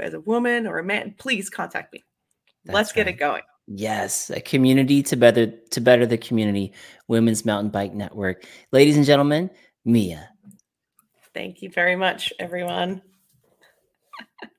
as 0.00 0.14
a 0.14 0.20
woman 0.20 0.66
or 0.66 0.78
a 0.78 0.84
man, 0.84 1.14
please 1.18 1.50
contact 1.50 1.92
me. 1.92 2.04
That's 2.64 2.74
Let's 2.74 2.90
right. 2.92 3.04
get 3.04 3.08
it 3.08 3.18
going. 3.18 3.42
Yes, 3.66 4.30
a 4.30 4.40
community 4.40 5.02
to 5.02 5.14
better 5.14 5.48
to 5.48 5.80
better 5.82 6.06
the 6.06 6.16
community. 6.16 6.72
Women's 7.06 7.44
Mountain 7.44 7.70
Bike 7.70 7.92
Network. 7.92 8.46
Ladies 8.72 8.96
and 8.96 9.04
gentlemen, 9.04 9.50
Mia. 9.84 10.30
Thank 11.34 11.62
you 11.62 11.70
very 11.70 11.96
much, 11.96 12.32
everyone. 12.38 13.02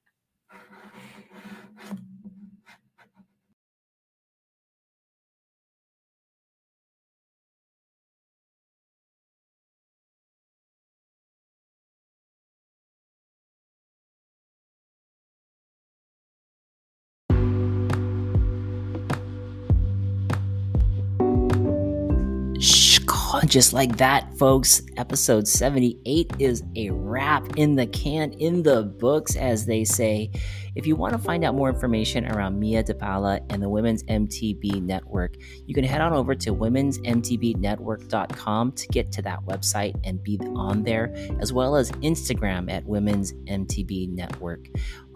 just 23.50 23.74
like 23.74 23.98
that, 23.98 24.32
folks, 24.38 24.82
episode 24.96 25.46
78 25.48 26.32
is 26.38 26.64
a 26.76 26.92
wrap 26.92 27.58
in 27.58 27.74
the 27.76 27.88
can, 27.88 28.32
in 28.34 28.62
the 28.62 28.84
books, 28.84 29.36
as 29.36 29.66
they 29.66 29.84
say. 29.84 30.30
If 30.76 30.86
you 30.86 30.96
want 30.96 31.14
to 31.14 31.20
find 31.20 31.44
out 31.44 31.56
more 31.56 31.70
information 31.70 32.28
around 32.28 32.60
Mia 32.60 32.84
De 32.84 32.94
Paula 32.94 33.42
and 33.50 33.60
the 33.62 33.68
Women's 33.68 34.04
MTB 34.04 34.84
Network, 34.84 35.36
you 35.66 35.74
can 35.74 35.84
head 35.84 36.00
on 36.00 36.14
over 36.14 36.36
to 36.36 36.54
womensmtbnetwork.com 36.54 38.72
to 38.74 38.88
get 38.90 39.12
to 39.14 39.24
that 39.24 39.44
website 39.46 40.00
and 40.04 40.22
be 40.22 40.40
on 40.56 40.84
there, 40.84 41.12
as 41.42 41.52
well 41.52 41.76
as 41.76 41.90
Instagram 41.94 42.72
at 42.72 42.86
Women's 42.86 43.34
MTB 43.48 44.10
Network. 44.10 44.68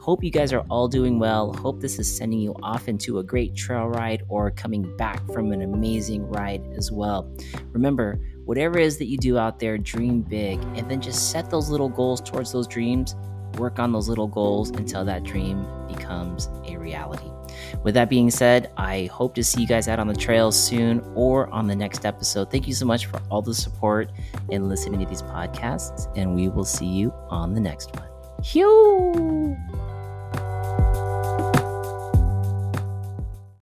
Hope 0.04 0.22
you 0.22 0.32
guys 0.32 0.52
are 0.52 0.66
all 0.70 0.90
doing 0.90 1.18
well. 1.18 1.54
Hope 1.54 1.80
this 1.80 1.98
is 1.98 2.14
sending 2.14 2.38
you 2.38 2.54
off 2.62 2.90
into 2.90 3.20
a 3.20 3.24
great 3.24 3.56
trail 3.56 3.88
ride 3.88 4.22
or 4.28 4.52
coming 4.52 4.98
back 4.98 5.26
from 5.32 5.54
an 5.54 5.62
amazing 5.62 6.28
ride 6.28 6.62
as 6.76 6.92
well. 6.92 7.34
Remember, 7.72 8.20
whatever 8.44 8.78
it 8.78 8.84
is 8.84 8.98
that 8.98 9.06
you 9.06 9.18
do 9.18 9.38
out 9.38 9.60
there, 9.60 9.78
dream 9.78 10.22
big 10.22 10.62
and 10.76 10.92
then 10.92 11.00
just 11.00 11.32
set 11.32 11.50
those 11.50 11.70
little 11.70 11.88
goals 11.88 12.20
towards 12.20 12.52
those 12.52 12.68
dreams. 12.68 13.16
Work 13.58 13.80
on 13.80 13.94
those 13.94 14.10
little 14.10 14.28
goals 14.28 14.72
until 14.72 15.06
that 15.06 15.24
dream 15.24 15.66
becomes 15.88 16.50
a 16.68 16.76
reality. 16.76 17.32
With 17.84 17.94
that 17.94 18.10
being 18.10 18.30
said, 18.30 18.72
I 18.76 19.06
hope 19.06 19.34
to 19.36 19.44
see 19.44 19.62
you 19.62 19.68
guys 19.68 19.88
out 19.88 20.00
on 20.00 20.08
the 20.08 20.16
trails 20.16 20.62
soon 20.62 21.00
or 21.16 21.50
on 21.54 21.66
the 21.66 21.78
next 21.78 22.06
episode. 22.06 22.52
Thank 22.52 22.68
you 22.68 22.74
so 22.74 22.86
much 22.86 23.06
for 23.06 23.22
all 23.32 23.42
the 23.42 23.54
support 23.54 24.12
and 24.52 24.68
listening 24.68 25.00
to 25.00 25.06
these 25.06 25.22
podcasts, 25.22 26.12
and 26.18 26.36
we 26.36 26.50
will 26.50 26.66
see 26.66 26.88
you 26.88 27.14
on 27.30 27.54
the 27.54 27.62
next 27.62 27.96
one. 27.96 28.10
Hugh! 28.44 29.56